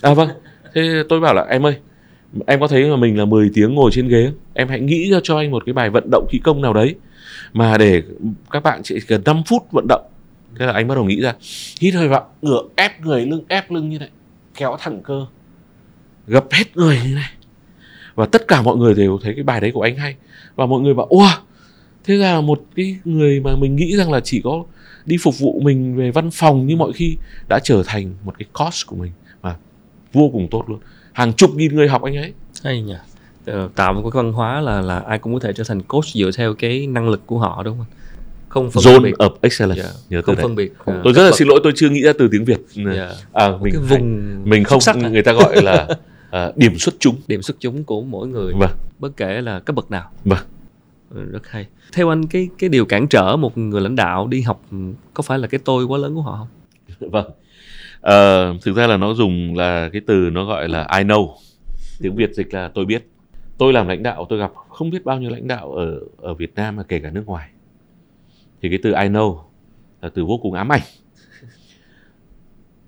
À 0.02 0.14
vâng. 0.14 0.28
Thế 0.74 1.02
tôi 1.08 1.20
bảo 1.20 1.34
là 1.34 1.42
em 1.42 1.66
ơi 1.66 1.76
em 2.46 2.60
có 2.60 2.68
thấy 2.68 2.82
là 2.82 2.96
mình 2.96 3.18
là 3.18 3.24
10 3.24 3.50
tiếng 3.54 3.74
ngồi 3.74 3.90
trên 3.94 4.08
ghế 4.08 4.32
em 4.54 4.68
hãy 4.68 4.80
nghĩ 4.80 5.10
ra 5.10 5.18
cho 5.22 5.38
anh 5.38 5.50
một 5.50 5.62
cái 5.66 5.72
bài 5.72 5.90
vận 5.90 6.10
động 6.10 6.26
khí 6.30 6.38
công 6.44 6.62
nào 6.62 6.72
đấy 6.72 6.94
mà 7.52 7.78
để 7.78 8.02
các 8.50 8.62
bạn 8.62 8.80
chỉ 8.84 9.00
cần 9.00 9.22
5 9.24 9.42
phút 9.46 9.62
vận 9.72 9.86
động. 9.88 10.02
Thế 10.58 10.66
là 10.66 10.72
anh 10.72 10.88
bắt 10.88 10.94
đầu 10.94 11.04
nghĩ 11.04 11.20
ra. 11.20 11.34
Hít 11.80 11.94
hơi 11.94 12.08
vào, 12.08 12.28
ngửa 12.42 12.62
ép 12.76 13.00
người 13.00 13.26
lưng, 13.26 13.44
ép 13.48 13.70
lưng 13.70 13.88
như 13.88 13.98
này, 13.98 14.10
kéo 14.54 14.76
thẳng 14.80 15.00
cơ, 15.04 15.26
gập 16.26 16.46
hết 16.50 16.76
người 16.76 17.00
như 17.04 17.14
này. 17.14 17.30
Và 18.14 18.26
tất 18.26 18.48
cả 18.48 18.62
mọi 18.62 18.76
người 18.76 18.94
đều 18.94 19.18
thấy 19.22 19.34
cái 19.34 19.44
bài 19.44 19.60
đấy 19.60 19.70
của 19.72 19.82
anh 19.82 19.96
hay. 19.96 20.16
Và 20.56 20.66
mọi 20.66 20.80
người 20.80 20.94
bảo 20.94 21.08
wow 21.08 21.36
thế 22.04 22.14
là 22.14 22.40
một 22.40 22.64
cái 22.76 22.96
người 23.04 23.40
mà 23.40 23.56
mình 23.56 23.76
nghĩ 23.76 23.96
rằng 23.96 24.12
là 24.12 24.20
chỉ 24.20 24.40
có 24.44 24.64
đi 25.06 25.16
phục 25.20 25.38
vụ 25.38 25.60
mình 25.60 25.96
về 25.96 26.10
văn 26.10 26.30
phòng 26.30 26.66
như 26.66 26.76
mọi 26.76 26.92
khi 26.92 27.16
đã 27.48 27.58
trở 27.64 27.82
thành 27.86 28.14
một 28.24 28.34
cái 28.38 28.48
cost 28.52 28.86
của 28.86 28.96
mình. 28.96 29.12
Mà 29.42 29.56
vô 30.12 30.30
cùng 30.32 30.48
tốt 30.50 30.64
luôn 30.68 30.78
hàng 31.18 31.32
chục 31.32 31.50
nghìn 31.54 31.76
người 31.76 31.88
học 31.88 32.02
anh 32.02 32.16
ấy. 32.16 32.32
Hay 32.64 32.82
nhỉ 32.82 32.94
Ờ, 33.46 33.68
tạo 33.74 33.92
một 33.92 34.02
cái 34.02 34.10
văn 34.14 34.32
hóa 34.32 34.60
là 34.60 34.80
là 34.80 34.98
ai 34.98 35.18
cũng 35.18 35.34
có 35.34 35.40
thể 35.40 35.52
trở 35.52 35.64
thành 35.64 35.82
coach 35.82 36.04
dựa 36.04 36.30
theo 36.36 36.54
cái 36.54 36.86
năng 36.86 37.08
lực 37.08 37.26
của 37.26 37.38
họ 37.38 37.62
đúng 37.62 37.78
không 37.78 37.86
không 38.48 38.70
phân 38.70 38.84
zone 38.84 39.02
biệt. 39.02 39.14
of 39.18 39.30
excellence. 39.40 39.82
Dạ, 39.82 39.88
nhớ 40.08 40.22
không 40.22 40.36
phân 40.36 40.54
biệt 40.54 40.72
ờ, 40.84 41.00
tôi 41.04 41.12
rất 41.12 41.22
là 41.22 41.28
cấp 41.28 41.38
xin 41.38 41.48
lỗi 41.48 41.60
tôi 41.62 41.72
chưa 41.76 41.90
nghĩ 41.90 42.02
ra 42.02 42.12
từ 42.18 42.28
tiếng 42.32 42.44
việt. 42.44 42.58
Dạ. 42.96 43.10
à, 43.32 43.48
mình 43.60 43.72
cái 43.72 43.82
vùng 43.82 44.36
mình 44.44 44.64
không 44.64 44.80
sắc 44.80 44.96
người 44.96 45.22
ta 45.22 45.32
gọi 45.32 45.62
là 45.62 45.88
à, 46.30 46.52
điểm 46.56 46.78
xuất 46.78 46.94
chúng. 46.98 47.16
Điểm 47.26 47.42
xuất 47.42 47.56
chúng 47.60 47.84
của 47.84 48.02
mỗi 48.02 48.28
người 48.28 48.52
vâng. 48.58 48.70
bất 48.98 49.16
kể 49.16 49.40
là 49.40 49.60
cấp 49.60 49.76
bậc 49.76 49.90
nào. 49.90 50.10
Vâng. 50.24 50.44
Ừ, 51.14 51.24
rất 51.24 51.48
hay. 51.48 51.66
Theo 51.92 52.08
anh 52.08 52.26
cái 52.26 52.48
cái 52.58 52.68
điều 52.68 52.84
cản 52.84 53.08
trở 53.08 53.36
một 53.36 53.58
người 53.58 53.80
lãnh 53.80 53.96
đạo 53.96 54.26
đi 54.26 54.40
học 54.40 54.62
có 55.14 55.22
phải 55.22 55.38
là 55.38 55.46
cái 55.46 55.60
tôi 55.64 55.84
quá 55.84 55.98
lớn 55.98 56.14
của 56.14 56.22
họ 56.22 56.36
không? 56.36 56.48
Vâng 57.10 57.30
Ờ, 58.00 58.54
thực 58.62 58.76
ra 58.76 58.86
là 58.86 58.96
nó 58.96 59.14
dùng 59.14 59.56
là 59.56 59.88
cái 59.92 60.02
từ 60.06 60.30
nó 60.32 60.44
gọi 60.44 60.68
là 60.68 60.86
I 60.98 61.04
know. 61.04 61.34
Tiếng 62.00 62.16
Việt 62.16 62.34
dịch 62.34 62.54
là 62.54 62.70
tôi 62.74 62.84
biết. 62.84 63.08
Tôi 63.58 63.72
làm 63.72 63.88
lãnh 63.88 64.02
đạo 64.02 64.26
tôi 64.28 64.38
gặp 64.38 64.52
không 64.68 64.90
biết 64.90 65.04
bao 65.04 65.20
nhiêu 65.20 65.30
lãnh 65.30 65.48
đạo 65.48 65.72
ở 65.72 66.00
ở 66.16 66.34
Việt 66.34 66.54
Nam 66.54 66.76
và 66.76 66.82
kể 66.82 67.00
cả 67.00 67.10
nước 67.10 67.26
ngoài. 67.26 67.50
Thì 68.62 68.68
cái 68.68 68.78
từ 68.82 68.90
I 68.90 69.08
know 69.08 69.40
là 70.00 70.08
từ 70.08 70.24
vô 70.24 70.38
cùng 70.42 70.52
ám 70.52 70.72
ảnh. 70.72 70.82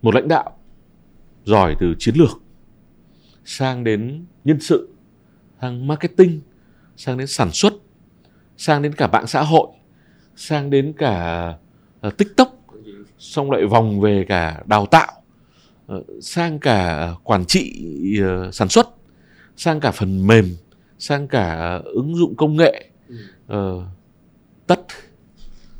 Một 0.02 0.14
lãnh 0.14 0.28
đạo 0.28 0.56
giỏi 1.44 1.76
từ 1.80 1.94
chiến 1.98 2.14
lược 2.14 2.42
sang 3.44 3.84
đến 3.84 4.24
nhân 4.44 4.60
sự 4.60 4.88
sang 5.60 5.86
marketing 5.86 6.40
sang 6.96 7.18
đến 7.18 7.26
sản 7.26 7.50
xuất 7.52 7.72
sang 8.56 8.82
đến 8.82 8.92
cả 8.94 9.06
mạng 9.06 9.26
xã 9.26 9.42
hội 9.42 9.68
sang 10.36 10.70
đến 10.70 10.92
cả 10.98 11.48
uh, 12.06 12.16
tiktok 12.18 12.59
xong 13.20 13.50
lại 13.50 13.66
vòng 13.66 14.00
về 14.00 14.24
cả 14.28 14.62
đào 14.66 14.86
tạo 14.86 15.12
uh, 15.92 16.06
sang 16.22 16.58
cả 16.58 17.10
quản 17.24 17.44
trị 17.44 17.84
uh, 18.22 18.54
sản 18.54 18.68
xuất 18.68 18.88
sang 19.56 19.80
cả 19.80 19.90
phần 19.90 20.26
mềm 20.26 20.56
sang 20.98 21.28
cả 21.28 21.80
ứng 21.84 22.16
dụng 22.16 22.34
công 22.36 22.56
nghệ 22.56 22.90
uh, 23.52 23.82
tất. 24.66 24.80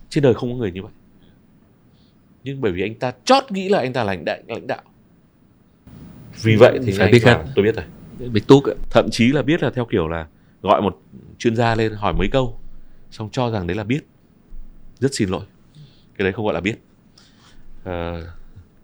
Trên 0.09 0.25
đời 0.25 0.35
không 0.35 0.53
có 0.53 0.57
người 0.57 0.73
như 0.73 0.83
vậy. 0.83 0.93
Nhưng 2.45 2.61
bởi 2.61 2.73
vì 2.73 2.83
anh 2.83 2.95
ta 2.95 3.13
chót 3.25 3.53
nghĩ 3.53 3.69
là 3.69 3.79
anh 3.79 3.93
ta 3.93 4.05
là 4.05 4.13
lãnh 4.13 4.25
đạo 4.25 4.37
lãnh 4.47 4.67
đạo. 4.67 4.83
Vì 6.43 6.57
vậy 6.57 6.79
thì 6.85 6.93
Phải 6.93 7.07
anh 7.07 7.13
biết 7.13 7.25
hết. 7.25 7.45
tôi 7.55 7.65
biết 7.65 7.75
rồi. 7.77 7.85
Biết 8.29 8.41
tuốt 8.47 8.65
ạ. 8.65 8.75
thậm 8.91 9.09
chí 9.11 9.33
là 9.33 9.43
biết 9.43 9.63
là 9.63 9.71
theo 9.71 9.85
kiểu 9.85 10.09
là 10.09 10.27
gọi 10.63 10.83
một 10.83 11.01
chuyên 11.39 11.57
gia 11.57 11.75
lên 11.75 11.93
hỏi 11.93 12.13
mấy 12.13 12.29
câu 12.33 12.61
xong 13.11 13.29
cho 13.33 13.51
rằng 13.51 13.67
đấy 13.67 13.77
là 13.77 13.85
biết. 13.85 14.01
Rất 14.99 15.15
xin 15.15 15.29
lỗi. 15.29 15.45
Cái 16.17 16.25
đấy 16.25 16.33
không 16.33 16.45
gọi 16.45 16.55
là 16.55 16.61
biết 16.61 16.77
Ờ, 17.85 18.27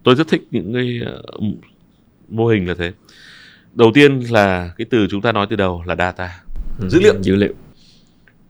tôi 0.03 0.15
rất 0.15 0.27
thích 0.27 0.47
những 0.51 0.73
cái 0.73 0.99
ờ, 1.05 1.21
mô 2.29 2.47
hình 2.47 2.67
là 2.67 2.73
thế. 2.77 2.91
Đầu 3.73 3.91
tiên 3.93 4.19
là 4.19 4.73
cái 4.77 4.87
từ 4.89 5.07
chúng 5.09 5.21
ta 5.21 5.31
nói 5.31 5.47
từ 5.49 5.55
đầu 5.55 5.83
là 5.85 5.95
data 5.95 6.43
Ừ, 6.79 6.89
Dữ 6.89 6.99
liệu. 6.99 7.21
dữ 7.21 7.35
liệu. 7.35 7.53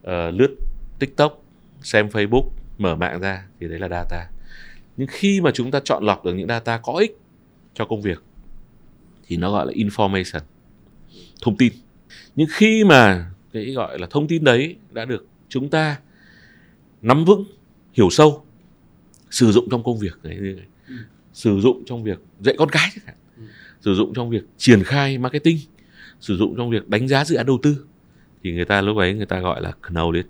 Ờ, 0.02 0.30
lướt 0.30 0.56
tiktok 0.98 1.42
xem 1.82 2.08
facebook 2.08 2.48
mở 2.78 2.96
mạng 2.96 3.20
ra 3.20 3.44
thì 3.60 3.68
đấy 3.68 3.78
là 3.78 3.88
data. 3.88 4.26
Nhưng 4.96 5.08
khi 5.10 5.40
mà 5.40 5.50
chúng 5.54 5.70
ta 5.70 5.80
chọn 5.84 6.04
lọc 6.04 6.24
được 6.24 6.34
những 6.34 6.48
data 6.48 6.78
có 6.78 6.92
ích 6.92 7.18
cho 7.74 7.84
công 7.84 8.02
việc 8.02 8.22
thì 9.26 9.36
nó 9.36 9.52
gọi 9.52 9.66
là 9.66 9.72
information 9.72 10.40
thông 11.42 11.56
tin. 11.56 11.72
Nhưng 12.36 12.48
khi 12.52 12.84
mà 12.84 13.30
cái 13.52 13.64
gọi 13.72 13.98
là 13.98 14.06
thông 14.10 14.28
tin 14.28 14.44
đấy 14.44 14.76
đã 14.92 15.04
được 15.04 15.26
chúng 15.48 15.68
ta 15.68 15.98
nắm 17.02 17.24
vững 17.24 17.44
hiểu 17.92 18.10
sâu 18.10 18.44
sử 19.30 19.52
dụng 19.52 19.68
trong 19.70 19.82
công 19.82 19.98
việc 19.98 20.18
này. 20.22 20.38
sử 21.32 21.60
dụng 21.60 21.82
trong 21.86 22.04
việc 22.04 22.18
dạy 22.40 22.54
con 22.58 22.68
cái 22.70 22.88
chẳng 22.94 23.04
hạn. 23.06 23.16
Sử 23.80 23.94
dụng 23.94 24.12
trong 24.14 24.30
việc 24.30 24.44
triển 24.56 24.84
khai 24.84 25.18
marketing. 25.18 25.58
Sử 26.20 26.36
dụng 26.36 26.54
trong 26.56 26.70
việc 26.70 26.88
đánh 26.88 27.08
giá 27.08 27.24
dự 27.24 27.36
án 27.36 27.46
đầu 27.46 27.58
tư. 27.62 27.84
Thì 28.42 28.52
người 28.52 28.64
ta 28.64 28.80
lúc 28.80 28.96
ấy 28.96 29.14
người 29.14 29.26
ta 29.26 29.40
gọi 29.40 29.62
là 29.62 29.72
knowledge 29.82 30.22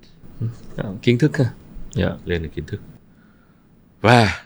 Ờ, 0.76 0.94
kiến 1.02 1.18
thức 1.18 1.36
ha 1.36 1.52
dạ 1.92 2.16
lên 2.24 2.42
là 2.42 2.48
kiến 2.48 2.64
thức. 2.64 2.80
Và 4.00 4.44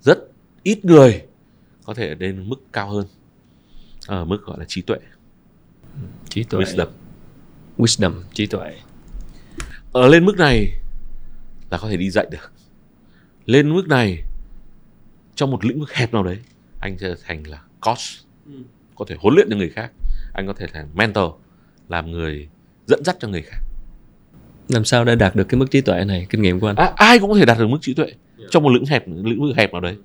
rất 0.00 0.18
ít 0.62 0.84
người 0.84 1.22
có 1.84 1.94
thể 1.94 2.14
đến 2.14 2.48
mức 2.48 2.56
cao 2.72 2.90
hơn. 2.90 3.06
Ở 4.06 4.24
mức 4.24 4.38
gọi 4.44 4.58
là 4.58 4.64
trí 4.68 4.82
tuệ. 4.82 4.98
Trí 6.28 6.44
tuệ. 6.44 6.64
Wisdom. 6.64 6.86
Wisdom 7.78 8.12
trí 8.34 8.46
tuệ. 8.46 8.76
Ở 9.92 10.08
lên 10.08 10.24
mức 10.24 10.36
này 10.38 10.68
là 11.70 11.78
có 11.78 11.88
thể 11.88 11.96
đi 11.96 12.10
dạy 12.10 12.26
được 12.30 12.51
lên 13.46 13.74
mức 13.74 13.88
này 13.88 14.22
trong 15.34 15.50
một 15.50 15.64
lĩnh 15.64 15.80
vực 15.80 15.92
hẹp 15.92 16.12
nào 16.12 16.22
đấy 16.22 16.38
anh 16.80 16.98
sẽ 16.98 17.14
thành 17.26 17.46
là 17.46 17.62
coach. 17.80 17.98
Có 18.94 19.04
thể 19.08 19.16
huấn 19.20 19.34
luyện 19.34 19.46
cho 19.50 19.56
người 19.56 19.70
khác 19.70 19.92
anh 20.34 20.46
có 20.46 20.52
thể 20.52 20.66
là 20.72 20.86
mentor 20.94 21.32
làm 21.88 22.10
người 22.10 22.48
dẫn 22.86 23.04
dắt 23.04 23.16
cho 23.20 23.28
người 23.28 23.42
khác. 23.42 23.58
Làm 24.68 24.84
sao 24.84 25.04
để 25.04 25.16
đạt 25.16 25.36
được 25.36 25.44
cái 25.48 25.58
mức 25.58 25.70
trí 25.70 25.80
tuệ 25.80 26.04
này 26.04 26.26
kinh 26.30 26.42
nghiệm 26.42 26.60
của 26.60 26.66
anh? 26.66 26.76
À, 26.76 26.92
ai 26.96 27.18
cũng 27.18 27.30
có 27.30 27.38
thể 27.38 27.44
đạt 27.44 27.58
được 27.58 27.68
mức 27.68 27.78
trí 27.80 27.94
tuệ 27.94 28.12
trong 28.50 28.62
một 28.62 28.70
lĩnh 28.70 28.86
hẹp 28.86 29.08
lĩnh 29.08 29.42
vực 29.42 29.56
hẹp 29.56 29.72
nào 29.72 29.80
đấy. 29.80 29.96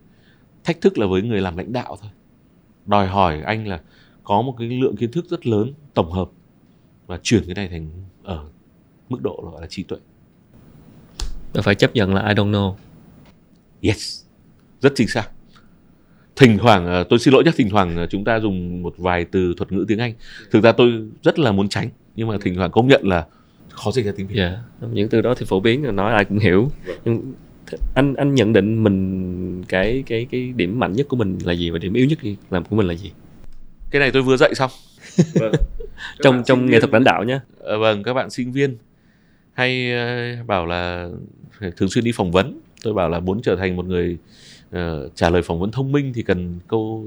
Thách 0.64 0.82
thức 0.82 0.98
là 0.98 1.08
với 1.08 1.22
người 1.22 1.42
làm 1.42 1.58
lãnh 1.58 1.74
đạo 1.74 1.98
thôi. 2.02 2.12
Đòi 2.86 3.08
hỏi 3.08 3.42
anh 3.42 3.68
là 3.68 3.82
có 4.24 4.42
một 4.42 4.56
cái 4.60 4.68
lượng 4.68 4.96
kiến 4.96 5.12
thức 5.12 5.26
rất 5.30 5.48
lớn 5.48 5.74
tổng 5.94 6.12
hợp 6.12 6.30
và 7.08 7.20
chuyển 7.24 7.44
cái 7.46 7.56
này 7.56 7.68
thành 7.68 7.90
ở 8.24 8.46
mức 9.10 9.22
độ 9.22 9.50
gọi 9.52 9.62
là 9.62 9.68
trí 9.68 9.84
tuệ. 9.84 9.98
Và 11.54 11.62
phải 11.62 11.76
chấp 11.76 11.94
nhận 11.94 12.14
là 12.14 12.28
I 12.28 12.34
don't 12.34 12.52
know 12.52 12.76
yes. 13.82 14.24
Rất 14.82 14.94
chính 14.96 15.08
xác. 15.08 15.30
Thỉnh 16.36 16.58
thoảng 16.58 16.86
ờ, 16.86 17.04
tôi 17.04 17.20
xin 17.20 17.34
lỗi 17.34 17.44
nhé 17.44 17.52
thỉnh 17.58 17.70
thoảng 17.70 17.98
ờ, 17.98 18.08
chúng 18.08 18.24
ta 18.24 18.40
dùng 18.40 18.84
một 18.84 18.94
vài 18.98 19.26
từ 19.26 19.54
thuật 19.58 19.72
ngữ 19.72 19.86
tiếng 19.88 20.00
anh. 20.00 20.14
Thực 20.52 20.64
ra 20.64 20.72
tôi 20.72 20.92
rất 21.24 21.40
là 21.40 21.52
muốn 21.52 21.70
tránh 21.70 21.90
nhưng 22.16 22.28
mà 22.28 22.38
thỉnh 22.42 22.56
thoảng 22.56 22.72
công 22.72 22.88
nhận 22.88 23.08
là 23.08 23.26
khó 23.70 23.92
dịch 23.92 24.06
ra 24.06 24.12
tiếng 24.16 24.28
việt. 24.28 24.36
Dạ. 24.38 24.58
Những 24.92 25.10
từ 25.10 25.22
đó 25.22 25.34
thì 25.38 25.46
phổ 25.50 25.60
biến 25.60 25.84
rồi 25.84 25.94
nói 25.94 26.14
ai 26.14 26.26
cũng 26.26 26.40
hiểu. 26.40 26.72
Nhưng 27.06 27.34
th- 27.72 27.78
anh 27.96 28.16
anh 28.16 28.36
nhận 28.36 28.54
định 28.54 28.84
mình 28.84 29.64
cái 29.68 30.04
cái 30.08 30.28
cái 30.32 30.54
điểm 30.56 30.80
mạnh 30.80 30.94
nhất 30.94 31.08
của 31.10 31.18
mình 31.18 31.38
là 31.44 31.54
gì 31.54 31.70
và 31.70 31.80
điểm 31.80 31.94
yếu 31.94 32.06
nhất 32.06 32.20
làm 32.50 32.66
của 32.66 32.76
mình 32.76 32.88
là 32.88 32.94
gì? 32.94 33.12
Cái 33.92 34.00
này 34.00 34.12
tôi 34.12 34.22
vừa 34.22 34.38
dạy 34.38 34.56
xong. 34.56 34.72
Vâng. 35.34 35.52
trong 36.24 36.44
trong 36.46 36.66
nghệ 36.66 36.80
thuật 36.80 36.94
lãnh 36.94 37.04
đạo 37.04 37.24
nhé. 37.24 37.40
Ờ, 37.60 37.80
vâng 37.80 38.04
các 38.04 38.14
bạn 38.14 38.30
sinh 38.30 38.52
viên 38.52 38.78
hay 39.54 39.92
bảo 40.48 40.66
là 40.66 41.10
thường 41.78 41.90
xuyên 41.90 42.04
đi 42.06 42.12
phỏng 42.12 42.32
vấn 42.32 42.60
tôi 42.84 42.94
bảo 42.94 43.10
là 43.10 43.20
muốn 43.20 43.42
trở 43.42 43.56
thành 43.56 43.76
một 43.76 43.86
người 43.86 44.18
ờ, 44.72 45.10
trả 45.16 45.30
lời 45.30 45.42
phỏng 45.42 45.60
vấn 45.60 45.72
thông 45.72 45.92
minh 45.92 46.14
thì 46.14 46.24
cần 46.24 46.60
câu 46.68 47.06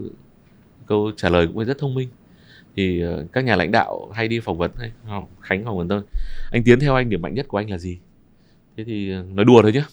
câu 0.86 1.12
trả 1.16 1.28
lời 1.28 1.46
cũng 1.46 1.56
phải 1.56 1.64
rất 1.64 1.78
thông 1.78 1.94
minh. 1.94 2.08
Thì 2.76 3.00
ờ, 3.00 3.26
các 3.32 3.44
nhà 3.44 3.56
lãnh 3.56 3.70
đạo 3.70 4.10
hay 4.12 4.28
đi 4.28 4.40
phỏng 4.40 4.58
vấn 4.58 4.70
hay 4.76 4.92
khánh 5.40 5.64
phỏng 5.64 5.78
vấn 5.78 5.88
tôi 5.88 6.02
anh 6.52 6.62
tiến 6.64 6.80
theo 6.80 6.94
anh 6.94 7.08
điểm 7.08 7.22
mạnh 7.22 7.34
nhất 7.34 7.48
của 7.48 7.58
anh 7.58 7.70
là 7.70 7.78
gì? 7.78 7.98
Thế 8.76 8.84
thì 8.84 9.12
ờ, 9.12 9.24
nói 9.34 9.44
đùa 9.44 9.62
thôi 9.62 9.72
nhé 9.72 9.84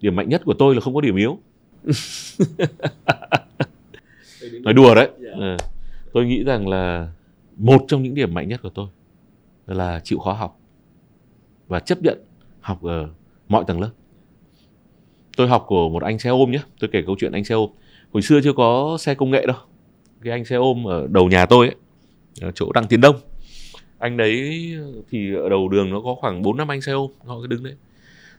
điểm 0.00 0.16
mạnh 0.16 0.28
nhất 0.28 0.42
của 0.44 0.54
tôi 0.58 0.74
là 0.74 0.80
không 0.80 0.94
có 0.94 1.00
điểm 1.00 1.16
yếu. 1.16 1.38
Nói 4.62 4.74
đùa 4.74 4.94
đấy. 4.94 5.08
Ờ, 5.32 5.56
tôi 6.12 6.26
nghĩ 6.26 6.44
rằng 6.44 6.68
là 6.68 7.08
một 7.56 7.84
trong 7.88 8.02
những 8.02 8.14
điểm 8.14 8.34
mạnh 8.34 8.48
nhất 8.48 8.62
của 8.62 8.68
tôi 8.68 8.88
là 9.66 10.00
chịu 10.04 10.18
khó 10.18 10.32
học 10.32 10.60
và 11.68 11.80
chấp 11.80 12.02
nhận 12.02 12.18
học 12.60 12.82
ở 12.82 13.08
mọi 13.48 13.64
tầng 13.66 13.80
lớp 13.80 13.90
tôi 15.36 15.48
học 15.48 15.64
của 15.66 15.88
một 15.88 16.02
anh 16.02 16.18
xe 16.18 16.30
ôm 16.30 16.50
nhé. 16.50 16.60
Tôi 16.80 16.90
kể 16.92 17.02
câu 17.06 17.16
chuyện 17.18 17.32
anh 17.32 17.44
xe 17.44 17.54
ôm. 17.54 17.70
Hồi 18.12 18.22
xưa 18.22 18.40
chưa 18.44 18.52
có 18.52 18.96
xe 19.00 19.14
công 19.14 19.30
nghệ 19.30 19.46
đâu. 19.46 19.56
Cái 20.22 20.32
anh 20.32 20.44
xe 20.44 20.56
ôm 20.56 20.86
ở 20.88 21.06
đầu 21.10 21.28
nhà 21.28 21.46
tôi 21.46 21.66
ấy, 21.66 21.76
ở 22.40 22.50
chỗ 22.50 22.72
đặng 22.72 22.86
tiến 22.86 23.00
đông. 23.00 23.16
Anh 23.98 24.16
đấy 24.16 24.72
thì 25.10 25.34
ở 25.34 25.48
đầu 25.48 25.68
đường 25.68 25.90
nó 25.90 26.00
có 26.00 26.14
khoảng 26.14 26.42
bốn 26.42 26.56
năm 26.56 26.68
anh 26.68 26.80
xe 26.80 26.92
ôm, 26.92 27.10
họ 27.24 27.40
cứ 27.40 27.46
đứng 27.46 27.62
đấy. 27.62 27.74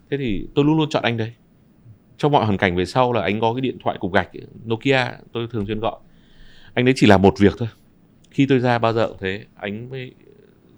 Thế 0.09 0.17
thì 0.17 0.47
tôi 0.55 0.65
luôn 0.65 0.77
luôn 0.77 0.89
chọn 0.89 1.03
anh 1.03 1.17
đấy. 1.17 1.33
Trong 2.17 2.31
mọi 2.31 2.45
hoàn 2.45 2.57
cảnh 2.57 2.75
về 2.75 2.85
sau 2.85 3.13
là 3.13 3.21
anh 3.21 3.41
có 3.41 3.53
cái 3.53 3.61
điện 3.61 3.77
thoại 3.83 3.97
cục 3.99 4.13
gạch, 4.13 4.29
Nokia, 4.65 5.11
tôi 5.31 5.47
thường 5.51 5.65
xuyên 5.65 5.79
gọi. 5.79 5.99
Anh 6.73 6.85
đấy 6.85 6.93
chỉ 6.97 7.07
làm 7.07 7.21
một 7.21 7.39
việc 7.39 7.53
thôi. 7.57 7.67
Khi 8.31 8.45
tôi 8.45 8.59
ra 8.59 8.79
bao 8.79 8.93
giờ 8.93 9.07
cũng 9.07 9.17
thế, 9.19 9.45
anh 9.55 9.89
mới 9.89 10.11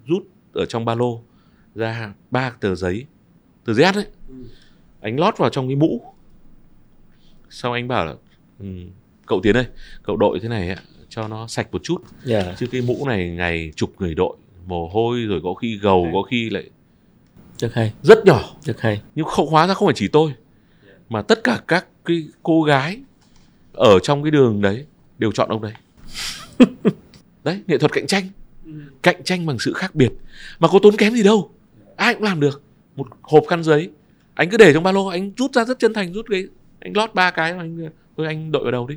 rút 0.06 0.22
ở 0.52 0.66
trong 0.66 0.84
ba 0.84 0.94
lô 0.94 1.22
ra 1.74 2.14
ba 2.30 2.50
tờ 2.60 2.74
giấy 2.74 3.06
tờ 3.64 3.72
giấy 3.72 3.92
đấy 3.94 4.04
anh 5.08 5.20
lót 5.20 5.38
vào 5.38 5.50
trong 5.50 5.68
cái 5.68 5.76
mũ. 5.76 6.14
Sau 7.50 7.72
anh 7.72 7.88
bảo 7.88 8.06
là 8.06 8.14
ừ, 8.58 8.66
cậu 9.26 9.40
tiến 9.42 9.56
ơi 9.56 9.66
cậu 10.02 10.16
đội 10.16 10.40
thế 10.40 10.48
này 10.48 10.68
ạ 10.68 10.76
cho 11.08 11.28
nó 11.28 11.46
sạch 11.46 11.68
một 11.72 11.82
chút. 11.82 12.02
Dạ. 12.24 12.54
Chứ 12.58 12.66
cái 12.66 12.80
mũ 12.80 13.06
này 13.06 13.28
ngày 13.28 13.72
chục 13.76 13.94
người 13.98 14.14
đội 14.14 14.36
mồ 14.66 14.88
hôi 14.88 15.20
rồi 15.20 15.40
có 15.44 15.54
khi 15.54 15.78
gầu 15.78 16.08
có 16.12 16.22
khi 16.22 16.50
lại 16.50 16.70
rất 17.58 17.74
hay. 17.74 17.92
rất 18.02 18.26
nhỏ. 18.26 18.56
Rất 18.62 18.80
hay. 18.80 19.02
Nhưng 19.14 19.26
không 19.26 19.46
hóa 19.46 19.66
ra 19.66 19.74
không 19.74 19.88
phải 19.88 19.94
chỉ 19.94 20.08
tôi 20.08 20.34
mà 21.08 21.22
tất 21.22 21.44
cả 21.44 21.60
các 21.68 21.86
cái 22.04 22.28
cô 22.42 22.62
gái 22.62 23.00
ở 23.72 23.98
trong 24.02 24.22
cái 24.22 24.30
đường 24.30 24.60
đấy 24.60 24.86
đều 25.18 25.32
chọn 25.32 25.48
ông 25.48 25.62
đấy. 25.62 25.72
Đấy 27.44 27.60
nghệ 27.66 27.78
thuật 27.78 27.92
cạnh 27.92 28.06
tranh. 28.06 28.28
Cạnh 29.02 29.24
tranh 29.24 29.46
bằng 29.46 29.58
sự 29.58 29.72
khác 29.72 29.94
biệt. 29.94 30.12
Mà 30.58 30.68
có 30.68 30.78
tốn 30.82 30.96
kém 30.96 31.12
gì 31.12 31.22
đâu. 31.22 31.50
Ai 31.96 32.14
cũng 32.14 32.22
làm 32.22 32.40
được. 32.40 32.62
Một 32.96 33.06
hộp 33.22 33.44
khăn 33.48 33.64
giấy 33.64 33.90
anh 34.38 34.50
cứ 34.50 34.56
để 34.56 34.72
trong 34.72 34.82
ba 34.82 34.92
lô 34.92 35.06
anh 35.06 35.30
rút 35.36 35.52
ra 35.52 35.64
rất 35.64 35.78
chân 35.78 35.92
thành 35.94 36.12
rút 36.12 36.26
cái 36.30 36.44
anh 36.80 36.96
lót 36.96 37.14
ba 37.14 37.30
cái 37.30 37.52
rồi 37.52 37.60
anh 37.60 37.90
thôi 38.16 38.26
anh 38.26 38.52
đội 38.52 38.62
vào 38.62 38.72
đầu 38.72 38.86
đi 38.86 38.96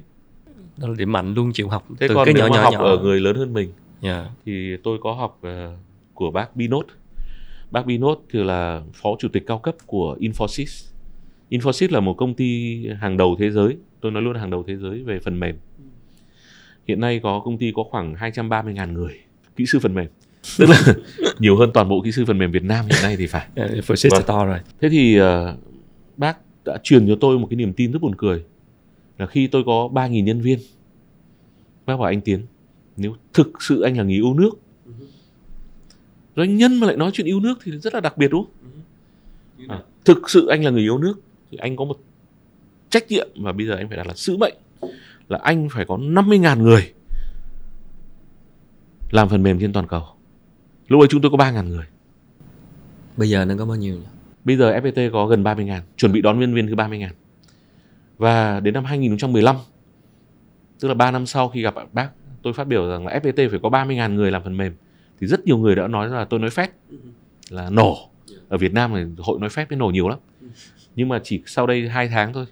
đó 0.78 0.88
là 0.88 0.96
điểm 0.98 1.12
mạnh 1.12 1.34
luôn 1.34 1.52
chịu 1.54 1.70
học 1.70 1.88
thế 2.00 2.08
từ 2.08 2.16
còn 2.16 2.26
cái 2.26 2.34
nhỏ 2.34 2.48
mà 2.50 2.56
nhỏ 2.56 2.64
học 2.64 2.74
nhỏ 2.74 2.84
ở 2.84 2.98
người 2.98 3.20
lớn 3.20 3.36
hơn 3.36 3.54
mình 3.54 3.72
dạ 4.02 4.30
thì 4.46 4.78
tôi 4.84 4.98
có 5.02 5.14
học 5.14 5.39
ờ, 5.42 5.78
của 6.22 6.32
bác 6.32 6.56
Binot. 6.56 6.86
Bác 7.72 7.86
Binot 7.86 8.22
thì 8.32 8.44
là 8.44 8.82
phó 8.94 9.10
chủ 9.20 9.28
tịch 9.34 9.44
cao 9.48 9.60
cấp 9.60 9.76
của 9.86 10.18
Infosys. 10.20 10.92
Infosys 11.50 11.88
là 11.92 12.00
một 12.00 12.14
công 12.14 12.34
ty 12.34 12.80
hàng 13.00 13.18
đầu 13.18 13.36
thế 13.39 13.52
giới, 13.52 13.78
tôi 14.02 14.12
nói 14.12 14.24
luôn 14.24 14.36
hàng 14.36 14.50
đầu 14.50 14.64
thế 14.68 14.78
giới 14.78 15.04
về 15.04 15.20
phần 15.20 15.39
mềm. 15.39 15.56
Hiện 16.88 17.00
nay 17.00 17.20
có 17.24 17.42
công 17.46 17.58
ty 17.58 17.72
có 17.76 17.84
khoảng 17.84 18.14
230.000 18.14 18.94
người 18.94 19.20
kỹ 19.56 19.66
sư 19.66 19.80
phần 19.80 19.96
mềm. 19.96 20.08
Tức 20.58 20.70
là 20.70 20.82
nhiều 21.39 21.58
hơn 21.58 21.72
toàn 21.74 21.89
bộ 21.89 22.02
kỹ 22.02 22.12
sư 22.12 22.26
phần 22.26 22.38
mềm 22.38 22.52
Việt 22.52 22.64
Nam 22.64 22.86
hiện 22.86 23.00
nay 23.04 23.16
thì 23.18 23.28
phải. 23.28 23.48
yeah, 23.56 23.72
Infosys 23.72 24.10
Vâng. 24.10 24.20
là 24.20 24.26
to 24.28 24.46
rồi 24.46 24.60
Thế 24.82 24.89
thì 24.89 25.18
ờ, 25.18 25.56
bác 26.18 26.38
đã 26.66 26.78
truyền 26.84 27.08
cho 27.08 27.16
tôi 27.22 27.39
một 27.39 27.48
cái 27.50 27.58
niềm 27.58 27.74
tin 27.74 27.92
rất 27.92 28.00
buồn 28.02 28.16
cười 28.18 28.44
là 29.18 29.26
khi 29.26 29.48
tôi 29.48 29.64
có 29.66 29.89
3.000 29.94 30.24
nhân 30.24 30.42
viên 30.42 30.60
bác 31.86 31.98
bảo 31.98 32.08
anh 32.08 32.22
Tiến 32.22 32.46
nếu 32.98 33.16
thực 33.34 33.62
sự 33.64 33.82
anh 33.82 33.98
là 33.98 34.04
người 34.04 34.14
yêu 34.14 34.34
nước 34.34 34.52
rồi 36.36 36.46
anh 36.48 36.58
nhân 36.58 36.80
mà 36.80 36.88
lại 36.88 36.98
nói 36.98 37.12
chuyện 37.14 37.28
yêu 37.28 37.39
nước 37.39 37.60
thì 37.64 37.72
rất 37.72 37.94
là 37.94 38.00
đặc 38.00 38.18
biệt 38.18 38.28
đúng 38.32 38.46
không? 38.46 39.70
À, 39.70 39.80
thực 40.06 40.30
sự 40.30 40.48
anh 40.48 40.64
là 40.64 40.70
người 40.70 40.82
yêu 40.82 40.98
nước 40.98 41.22
thì 41.52 41.58
anh 41.58 41.76
có 41.76 41.86
một 41.86 41.98
trách 42.89 43.08
nhiệm 43.12 43.28
và 43.36 43.52
bây 43.52 43.68
giờ 43.68 43.76
anh 43.76 43.88
phải 43.88 43.98
đặt 43.98 44.08
là 44.08 44.14
sứ 44.14 44.38
mệnh 44.38 44.54
là 45.30 45.39
anh 45.44 45.68
phải 45.72 45.86
có 45.86 45.98
50.000 45.98 46.62
người 46.62 46.94
làm 49.12 49.30
phần 49.30 49.44
mềm 49.44 49.60
trên 49.60 49.74
toàn 49.74 49.88
cầu 49.88 50.04
lúc 50.92 51.02
ấy 51.02 51.08
chúng 51.08 51.22
tôi 51.22 51.32
có 51.32 51.38
3.000 51.38 51.68
người. 51.68 51.86
Bây 53.18 53.30
giờ 53.30 53.46
nó 53.46 53.56
có 53.58 53.66
bao 53.66 53.76
nhiêu 53.76 53.96
nhỉ? 53.96 54.06
bây 54.44 54.58
giờ 54.58 54.80
FPT 54.80 55.12
có 55.12 55.28
gần 55.28 55.44
30 55.44 55.66
ngàn 55.66 55.84
chuẩn 55.98 56.12
bị 56.12 56.22
đón 56.22 56.39
nhân 56.39 56.54
viên 56.54 56.68
thứ 56.68 56.76
30 56.76 56.98
ngàn. 56.98 57.14
Và 58.18 58.60
đến 58.60 58.74
năm 58.74 58.86
2015 58.86 59.56
tức 60.80 60.88
là 60.88 60.94
3 60.94 61.12
năm 61.12 61.26
sau 61.26 61.50
khi 61.50 61.62
gặp 61.62 61.74
bác 61.94 62.10
tôi 62.42 62.54
phát 62.54 62.68
biểu 62.68 62.89
rằng 62.89 63.08
là 63.08 63.20
FPT 63.20 63.50
phải 63.50 63.60
có 63.64 63.70
30 63.70 63.96
ngàn 63.96 64.16
người 64.16 64.32
làm 64.32 64.44
phần 64.44 64.58
mềm. 64.58 64.74
Thì 65.20 65.28
rất 65.28 65.46
nhiều 65.46 65.58
người 65.58 65.76
đã 65.76 65.88
nói 65.88 66.10
là 66.10 66.26
tôi 66.26 66.39
nói 66.39 66.50
phép 66.50 66.72
là 67.50 67.70
nổ. 67.70 67.98
Ở 68.50 68.58
Việt 68.58 68.74
Nam 68.74 68.92
thì 68.96 69.24
hội 69.24 69.39
nói 69.39 69.50
phép 69.50 69.70
với 69.70 69.78
nổ 69.78 69.88
nhiều 69.88 70.10
lắm. 70.10 70.20
Nhưng 70.96 71.10
mà 71.10 71.20
chỉ 71.24 71.42
sau 71.46 71.68
đây 71.68 71.89
2 71.89 72.08
tháng 72.08 72.34
thôi 72.34 72.46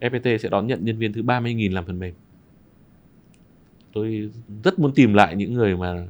FPT 0.00 0.38
sẽ 0.38 0.48
đón 0.48 0.66
nhận 0.66 0.84
nhân 0.84 0.98
viên 0.98 1.12
thứ 1.12 1.22
30.000 1.22 1.72
làm 1.72 1.84
phần 1.84 1.98
mềm. 1.98 2.14
Tôi 3.92 4.30
rất 4.64 4.78
muốn 4.78 4.94
tìm 4.94 5.14
lại 5.14 5.36
những 5.36 5.54
người 5.54 5.76
mà 5.76 6.06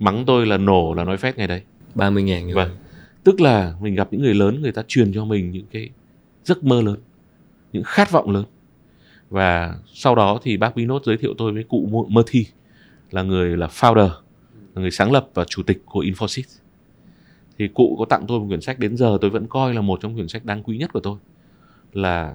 mắng 0.00 0.24
tôi 0.26 0.46
là 0.46 0.56
nổ 0.56 0.94
là 0.94 1.04
nói 1.04 1.16
phép 1.16 1.38
ngày 1.38 1.46
đấy 1.46 1.62
30 1.94 2.22
ngàn. 2.22 2.54
Vâng. 2.54 2.70
Tức 3.24 3.40
là 3.40 3.74
mình 3.80 3.94
gặp 3.94 4.08
những 4.10 4.22
người 4.22 4.34
lớn 4.34 4.62
người 4.62 4.72
ta 4.72 4.82
truyền 4.88 5.12
cho 5.12 5.24
mình 5.24 5.50
những 5.50 5.66
cái 5.70 5.90
giấc 6.44 6.64
mơ 6.64 6.82
lớn, 6.82 6.96
những 7.72 7.82
khát 7.86 8.10
vọng 8.10 8.30
lớn. 8.30 8.44
Và 9.30 9.76
sau 9.92 10.14
đó 10.14 10.40
thì 10.42 10.56
bác 10.56 10.74
Vinod 10.74 11.02
giới 11.06 11.16
thiệu 11.16 11.34
tôi 11.38 11.52
với 11.52 11.64
cụ 11.64 12.06
Mơ 12.08 12.22
Thi 12.26 12.46
là 13.10 13.22
người 13.22 13.56
là 13.56 13.66
founder, 13.66 14.08
là 14.74 14.82
người 14.82 14.90
sáng 14.90 15.12
lập 15.12 15.28
và 15.34 15.44
chủ 15.44 15.62
tịch 15.62 15.82
của 15.84 16.02
Infosys. 16.02 16.60
Thì 17.58 17.68
cụ 17.68 17.96
có 17.98 18.04
tặng 18.04 18.24
tôi 18.28 18.40
một 18.40 18.46
quyển 18.48 18.60
sách 18.60 18.78
đến 18.78 18.96
giờ 18.96 19.18
tôi 19.20 19.30
vẫn 19.30 19.46
coi 19.46 19.74
là 19.74 19.80
một 19.80 20.00
trong 20.02 20.14
quyển 20.14 20.28
sách 20.28 20.44
đáng 20.44 20.62
quý 20.62 20.76
nhất 20.76 20.92
của 20.92 21.00
tôi 21.00 21.16
là 21.92 22.34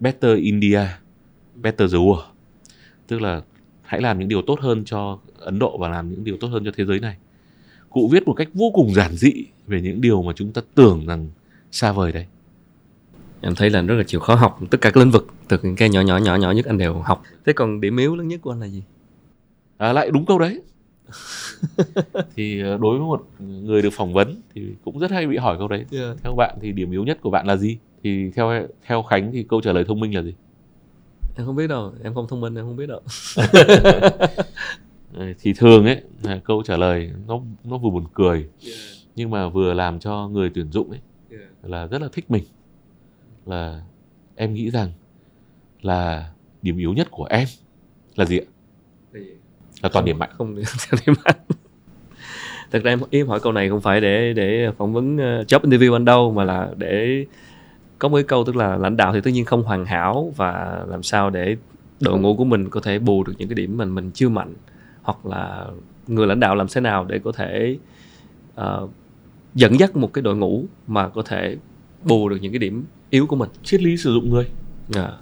Better 0.00 0.38
India, 0.38 0.80
Better 1.54 1.92
the 1.92 1.98
World. 1.98 2.22
Tức 3.06 3.20
là 3.20 3.42
hãy 3.82 4.00
làm 4.00 4.18
những 4.18 4.28
điều 4.28 4.42
tốt 4.42 4.60
hơn 4.60 4.84
cho 4.84 5.18
Ấn 5.48 5.58
Độ 5.58 5.78
và 5.78 5.88
làm 5.88 6.10
những 6.10 6.24
điều 6.24 6.36
tốt 6.36 6.48
hơn 6.48 6.64
cho 6.64 6.70
thế 6.76 6.84
giới 6.84 7.00
này. 7.00 7.16
Cụ 7.90 8.08
viết 8.12 8.26
một 8.26 8.34
cách 8.34 8.48
vô 8.54 8.70
cùng 8.74 8.94
giản 8.94 9.16
dị 9.16 9.32
về 9.66 9.80
những 9.80 10.00
điều 10.00 10.22
mà 10.22 10.32
chúng 10.36 10.52
ta 10.52 10.62
tưởng 10.74 11.06
rằng 11.06 11.28
xa 11.70 11.92
vời 11.92 12.12
đấy 12.12 12.26
em 13.40 13.54
thấy 13.54 13.70
là 13.70 13.82
rất 13.82 13.94
là 13.94 14.02
chịu 14.02 14.20
khó 14.20 14.34
học 14.34 14.58
tất 14.70 14.80
cả 14.80 14.90
các 14.90 15.00
lĩnh 15.00 15.10
vực 15.10 15.26
từ 15.48 15.58
những 15.62 15.76
cái 15.76 15.88
nhỏ 15.88 16.00
nhỏ 16.00 16.16
nhỏ 16.16 16.36
nhỏ 16.36 16.50
nhất 16.50 16.66
anh 16.66 16.78
đều 16.78 16.94
học. 16.94 17.22
Thế 17.46 17.52
còn 17.52 17.80
điểm 17.80 17.96
yếu 17.96 18.16
lớn 18.16 18.28
nhất 18.28 18.40
của 18.42 18.52
anh 18.52 18.60
là 18.60 18.68
gì? 18.68 18.82
À, 19.76 19.92
lại 19.92 20.10
đúng 20.10 20.26
câu 20.26 20.38
đấy. 20.38 20.62
Thì 22.36 22.62
ờ, 22.62 22.78
đối 22.80 22.98
với 22.98 23.06
một 23.06 23.26
người 23.40 23.82
được 23.82 23.90
phỏng 23.92 24.12
vấn 24.12 24.42
thì 24.54 24.62
cũng 24.84 24.98
rất 24.98 25.10
hay 25.10 25.26
bị 25.26 25.36
hỏi 25.36 25.56
câu 25.58 25.68
đấy. 25.68 25.84
Yeah. 25.92 26.16
theo 26.22 26.34
bạn 26.34 26.58
thì 26.60 26.72
điểm 26.72 26.90
yếu 26.90 27.04
nhất 27.04 27.18
của 27.22 27.30
bạn 27.30 27.46
là 27.46 27.56
gì? 27.56 27.78
Thì 28.02 28.30
theo 28.34 28.66
theo 28.86 29.02
khánh 29.02 29.32
thì 29.32 29.42
câu 29.48 29.60
trả 29.60 29.72
lời 29.72 29.84
thông 29.88 30.00
minh 30.00 30.14
là 30.14 30.22
gì? 30.22 30.34
Em 31.36 31.46
không 31.46 31.56
biết 31.56 31.66
đâu 31.66 31.92
em 32.02 32.14
không 32.14 32.28
thông 32.28 32.40
minh 32.40 32.54
em 32.54 32.64
không 32.64 32.76
biết 32.76 32.86
đâu 32.86 33.00
thì 35.40 35.52
thường 35.52 35.84
ấy 35.86 36.02
là 36.22 36.40
câu 36.44 36.62
trả 36.62 36.76
lời 36.76 37.10
nó 37.26 37.40
nó 37.64 37.78
vừa 37.78 37.90
buồn 37.90 38.04
cười 38.14 38.48
nhưng 39.16 39.30
mà 39.30 39.48
vừa 39.48 39.74
làm 39.74 39.98
cho 39.98 40.28
người 40.28 40.50
tuyển 40.54 40.72
dụng 40.72 40.90
ấy 40.90 41.00
là 41.62 41.86
rất 41.86 42.02
là 42.02 42.08
thích 42.12 42.30
mình. 42.30 42.44
Là 43.46 43.82
em 44.36 44.54
nghĩ 44.54 44.70
rằng 44.70 44.92
là 45.82 46.30
điểm 46.62 46.78
yếu 46.78 46.92
nhất 46.92 47.08
của 47.10 47.24
em 47.24 47.48
là 48.16 48.24
gì 48.24 48.38
ạ? 48.38 48.46
Là 49.82 49.88
toàn 49.92 50.04
điểm 50.04 50.18
mạnh. 50.18 50.30
Không 50.32 50.54
điểm 51.06 51.14
mạnh. 51.24 51.36
Thật 52.70 52.82
ra 52.84 52.90
em 52.90 53.00
em 53.10 53.28
hỏi 53.28 53.40
câu 53.40 53.52
này 53.52 53.68
không 53.68 53.80
phải 53.80 54.00
để 54.00 54.32
để 54.32 54.70
phỏng 54.78 54.92
vấn 54.92 55.14
uh, 55.14 55.46
job 55.46 55.60
interview 55.60 55.92
anh 55.92 56.04
đâu 56.04 56.32
mà 56.32 56.44
là 56.44 56.70
để 56.76 57.24
có 57.98 58.08
một 58.08 58.16
cái 58.16 58.24
câu 58.24 58.44
tức 58.44 58.56
là 58.56 58.76
lãnh 58.76 58.96
đạo 58.96 59.12
thì 59.12 59.20
tất 59.20 59.30
nhiên 59.30 59.44
không 59.44 59.62
hoàn 59.62 59.84
hảo 59.84 60.32
và 60.36 60.84
làm 60.88 61.02
sao 61.02 61.30
để 61.30 61.56
đội 62.00 62.18
ngũ 62.18 62.36
của 62.36 62.44
mình 62.44 62.70
có 62.70 62.80
thể 62.80 62.98
bù 62.98 63.24
được 63.24 63.32
những 63.38 63.48
cái 63.48 63.54
điểm 63.54 63.76
mình 63.76 63.94
mình 63.94 64.10
chưa 64.14 64.28
mạnh 64.28 64.54
hoặc 65.08 65.26
là 65.26 65.66
người 66.06 66.26
lãnh 66.26 66.40
đạo 66.40 66.54
làm 66.54 66.66
thế 66.74 66.80
nào 66.80 67.04
để 67.04 67.18
có 67.24 67.32
thể 67.32 67.76
uh, 68.60 68.90
dẫn 69.54 69.80
dắt 69.80 69.96
một 69.96 70.12
cái 70.12 70.22
đội 70.22 70.36
ngũ 70.36 70.64
mà 70.86 71.08
có 71.08 71.22
thể 71.22 71.56
bù 72.04 72.28
được 72.28 72.36
những 72.40 72.52
cái 72.52 72.58
điểm 72.58 72.84
yếu 73.10 73.26
của 73.26 73.36
mình. 73.36 73.50
Triết 73.62 73.82
lý 73.82 73.96
sử 73.96 74.12
dụng 74.12 74.30
người. 74.30 74.44
À. 74.94 75.12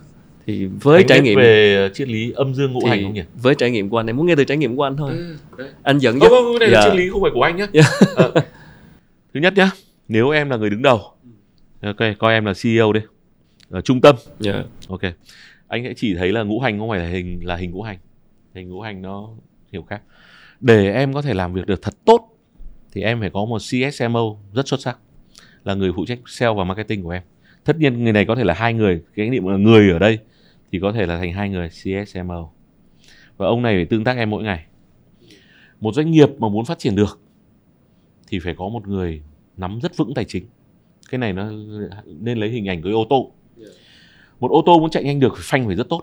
thì 0.47 0.67
với 0.67 0.97
anh 0.97 1.07
trải 1.07 1.21
nghiệm 1.21 1.39
về 1.39 1.91
triết 1.95 2.09
lý 2.09 2.33
âm 2.33 2.55
dương 2.55 2.73
ngũ 2.73 2.87
hành 2.87 3.03
không 3.03 3.15
nhỉ? 3.15 3.23
với 3.43 3.55
trải 3.55 3.71
nghiệm 3.71 3.89
của 3.89 4.01
anh 4.01 4.07
em 4.07 4.17
muốn 4.17 4.27
nghe 4.27 4.35
từ 4.37 4.45
trải 4.45 4.57
nghiệm 4.57 4.77
của 4.77 4.83
anh 4.83 4.97
thôi. 4.97 5.13
Ừ, 5.57 5.69
anh 5.83 5.99
dẫn 5.99 6.21
dắt 6.21 6.31
không, 6.31 6.45
không, 6.45 6.59
này 6.59 6.69
là 6.69 6.81
dạ. 6.81 6.89
triết 6.91 6.99
lý 6.99 7.11
không 7.11 7.23
phải 7.23 7.31
của 7.35 7.43
anh 7.43 7.57
nhé 7.57 7.67
yeah. 7.73 7.87
à, 8.17 8.43
thứ 9.35 9.41
nhất 9.41 9.55
nhá 9.57 9.71
nếu 10.09 10.31
em 10.31 10.51
là 10.51 10.57
người 10.57 10.71
đứng 10.71 10.83
đầu 10.83 11.01
ok 11.83 11.97
coi 12.19 12.33
em 12.33 12.45
là 12.45 12.53
ceo 12.63 12.93
đi 12.93 13.01
ở 13.71 13.81
trung 13.81 14.01
tâm. 14.01 14.17
Yeah. 14.45 14.67
ok. 14.89 15.01
Anh 15.69 15.85
hãy 15.85 15.95
chỉ 15.97 16.15
thấy 16.15 16.33
là 16.33 16.43
ngũ 16.43 16.61
hành 16.61 16.79
không 16.79 16.89
phải 16.91 16.99
là 16.99 17.07
hình 17.09 17.47
là 17.47 17.57
hình 17.57 17.71
ngũ 17.71 17.83
hành. 17.83 17.99
Hình 18.55 18.69
ngũ 18.69 18.81
hành 18.81 19.03
nó 19.03 19.29
hiểu 19.77 19.83
khác. 19.83 20.03
Để 20.61 20.93
em 20.93 21.13
có 21.13 21.23
thể 21.23 21.35
làm 21.35 21.53
việc 21.53 21.67
được 21.67 21.83
thật 21.83 21.95
tốt 22.05 22.39
thì 22.93 23.03
em 23.03 23.21
phải 23.21 23.31
có 23.31 23.45
một 23.45 23.59
CSMO 23.59 24.37
rất 24.53 24.69
xuất 24.69 24.81
sắc 24.81 24.99
là 25.65 25.75
người 25.75 25.93
phụ 25.97 26.05
trách 26.07 26.19
sale 26.27 26.55
và 26.55 26.65
marketing 26.65 27.03
của 27.03 27.11
em. 27.11 27.23
Tất 27.65 27.77
nhiên 27.79 28.05
người 28.05 28.13
này 28.13 28.25
có 28.25 28.35
thể 28.35 28.45
là 28.45 28.55
hai 28.55 28.75
người 28.75 29.03
cái 29.15 29.31
niệm 29.31 29.47
là 29.47 29.57
người 29.57 29.91
ở 29.91 29.99
đây 29.99 30.19
thì 30.73 30.79
có 30.81 30.93
thể 30.93 31.07
là 31.07 31.19
thành 31.19 31.33
hai 31.33 31.51
người 31.51 31.69
CSMO 31.69 32.51
và 33.37 33.47
ông 33.47 33.63
này 33.63 33.75
phải 33.75 33.85
tương 33.85 34.05
tác 34.05 34.17
em 34.17 34.31
mỗi 34.31 34.43
ngày. 34.43 34.67
Một 35.81 35.95
doanh 35.95 36.11
nghiệp 36.11 36.29
mà 36.39 36.49
muốn 36.49 36.65
phát 36.65 36.79
triển 36.79 36.97
được 36.97 37.21
thì 38.29 38.39
phải 38.39 38.55
có 38.55 38.69
một 38.69 38.89
người 38.89 39.23
nắm 39.57 39.79
rất 39.83 39.97
vững 39.97 40.15
tài 40.15 40.25
chính. 40.25 40.47
Cái 41.11 41.19
này 41.19 41.33
nó 41.33 41.51
nên 42.05 42.39
lấy 42.39 42.51
hình 42.51 42.69
ảnh 42.69 42.83
của 42.83 42.89
ô 42.89 43.07
tô. 43.11 43.33
Một 44.41 44.51
ô 44.51 44.63
tô 44.67 44.79
muốn 44.79 44.91
chạy 44.91 45.05
nhanh 45.05 45.21
được 45.21 45.35
phanh 45.37 45.67
phải 45.67 45.77
rất 45.77 45.89
tốt. 45.89 46.03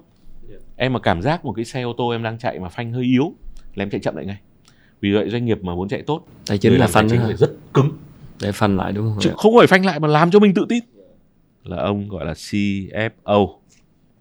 Em 0.76 0.94
mà 0.94 1.00
cảm 1.00 1.22
giác 1.22 1.46
một 1.46 1.54
cái 1.54 1.66
xe 1.66 1.82
ô 1.82 1.94
tô 1.98 2.10
em 2.10 2.24
đang 2.24 2.38
chạy 2.38 2.60
mà 2.60 2.70
phanh 2.70 2.94
hơi 2.94 3.04
yếu 3.04 3.34
là 3.76 3.84
em 3.84 3.90
chạy 3.90 4.02
chậm 4.02 4.16
lại 4.16 4.26
ngay. 4.26 4.38
Vì 5.02 5.14
vậy 5.14 5.30
doanh 5.30 5.46
nghiệp 5.46 5.64
mà 5.64 5.76
muốn 5.76 5.88
chạy 5.88 6.02
tốt 6.02 6.28
tài 6.46 6.58
chính 6.58 6.80
là 6.80 6.88
phanh 6.88 7.10
phải 7.10 7.36
rất 7.36 7.52
cứng. 7.74 7.92
Để 8.42 8.52
phanh 8.52 8.78
lại 8.78 8.92
đúng 8.92 9.10
không? 9.10 9.18
Chứ 9.22 9.32
không 9.38 9.54
phải 9.58 9.68
phanh 9.68 9.86
lại 9.86 10.00
mà 10.00 10.08
làm 10.08 10.32
cho 10.32 10.40
mình 10.40 10.54
tự 10.54 10.66
tin. 10.70 10.84
Là 11.64 11.78
ông 11.78 12.10
gọi 12.10 12.26
là 12.26 12.34
CFO 12.34 13.56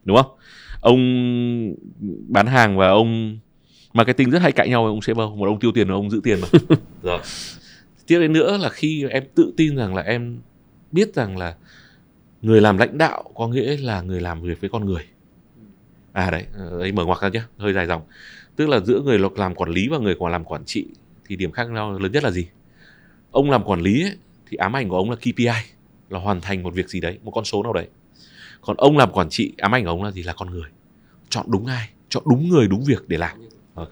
đúng 0.05 0.17
không? 0.17 0.37
Ông 0.81 1.01
bán 2.29 2.47
hàng 2.47 2.77
và 2.77 2.89
ông 2.89 3.39
marketing 3.93 4.31
rất 4.31 4.43
hay 4.43 4.53
cãi 4.53 4.69
nhau 4.69 4.83
với 4.83 4.91
ông 4.91 4.99
CFO 4.99 5.37
một 5.37 5.47
ông 5.47 5.61
tiêu 5.61 5.73
tiền 5.73 5.89
và 5.89 5.95
ông 5.95 6.11
giữ 6.11 6.21
tiền 6.25 6.39
mà. 6.41 6.49
Rồi. 7.03 7.21
Tiếp 8.07 8.19
đến 8.21 8.33
nữa 8.33 8.59
là 8.61 8.69
khi 8.69 9.05
em 9.11 9.25
tự 9.35 9.53
tin 9.57 9.77
rằng 9.77 9.95
là 9.95 10.03
em 10.03 10.41
biết 10.93 11.15
rằng 11.15 11.39
là 11.39 11.55
người 12.43 12.61
làm 12.61 12.79
lãnh 12.79 12.99
đạo 12.99 13.25
có 13.35 13.49
nghĩa 13.49 13.77
là 13.77 14.03
người 14.03 14.21
làm 14.21 14.43
việc 14.43 14.61
với 14.61 14.71
con 14.71 14.85
người. 14.85 15.03
À 16.13 16.31
đấy 16.31 16.45
đấy 16.79 16.93
mở 16.93 17.05
ngoặc 17.05 17.23
ra 17.23 17.29
nhé 17.29 17.43
hơi 17.59 17.73
dài 17.73 17.87
dòng 17.87 18.03
tức 18.57 18.69
là 18.69 18.81
giữa 18.81 19.01
người 19.01 19.19
làm 19.37 19.55
quản 19.55 19.71
lý 19.71 19.89
và 19.89 19.99
người 19.99 20.15
còn 20.21 20.33
làm 20.33 20.45
quản 20.45 20.65
trị 20.65 20.87
thì 21.27 21.37
điểm 21.37 21.53
khác 21.53 21.71
nhau 21.71 21.99
lớn 21.99 22.13
nhất 22.13 22.25
là 22.25 22.31
gì? 22.31 22.47
Ông 23.31 23.51
làm 23.51 23.65
quản 23.65 23.81
lý 23.81 24.03
ấy, 24.03 24.17
thì 24.51 24.57
ám 24.57 24.77
ảnh 24.77 24.89
của 24.89 24.97
ông 24.97 25.11
là 25.11 25.17
KPI 25.17 25.47
là 26.11 26.19
hoàn 26.19 26.41
thành 26.41 26.63
một 26.63 26.75
việc 26.75 26.89
gì 26.89 27.01
đấy 27.01 27.19
một 27.25 27.31
con 27.31 27.45
số 27.45 27.63
nào 27.63 27.73
đấy. 27.73 27.89
Còn 28.61 28.77
ông 28.77 28.97
làm 28.97 29.13
quản 29.13 29.29
trị 29.29 29.53
ám 29.59 29.75
ảnh 29.75 29.85
của 29.85 29.91
ông 29.91 30.03
là 30.03 30.11
gì? 30.11 30.23
Là 30.23 30.33
con 30.33 30.51
người. 30.51 30.71
Chọn 31.29 31.47
đúng 31.49 31.67
ai 31.67 31.89
chọn 32.13 32.23
đúng 32.27 32.49
người 32.49 32.69
đúng 32.69 32.85
việc 32.85 33.09
để 33.09 33.19
làm. 33.19 33.37
Ok. 33.75 33.91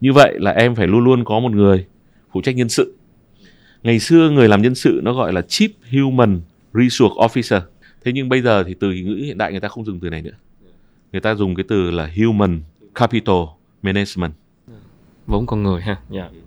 Như 0.00 0.12
vậy 0.12 0.34
là 0.38 0.50
em 0.50 0.74
phải 0.74 0.86
luôn 0.86 1.04
luôn 1.04 1.24
có 1.24 1.40
một 1.40 1.52
người 1.52 1.86
phụ 2.32 2.42
trách 2.42 2.56
nhân 2.56 2.68
sự. 2.68 2.94
Ngày 3.82 3.98
xưa 3.98 4.30
người 4.30 4.48
làm 4.48 4.62
nhân 4.62 4.74
sự 4.74 5.00
nó 5.02 5.12
gọi 5.12 5.32
là 5.32 5.40
chief 5.40 5.68
human 5.92 6.40
resource 6.74 7.14
officer. 7.14 7.60
Thế 8.04 8.12
nhưng 8.12 8.28
bây 8.28 8.42
giờ 8.42 8.64
thì 8.64 8.74
từ 8.80 8.92
ngữ 8.92 9.14
hiện 9.14 9.38
đại 9.38 9.50
người 9.50 9.60
ta 9.60 9.68
không 9.68 9.84
dùng 9.84 10.00
từ 10.00 10.10
này 10.10 10.22
nữa. 10.22 10.36
Người 11.12 11.20
ta 11.20 11.34
dùng 11.34 11.54
cái 11.54 11.64
từ 11.68 11.90
là 11.90 12.10
human 12.16 12.60
capital 12.94 13.36
management. 13.82 14.32
Vốn 15.26 15.46
con 15.46 15.62
người 15.62 15.82
ha. 15.82 15.96
Yeah. 16.10 16.32
Dạ. 16.32 16.40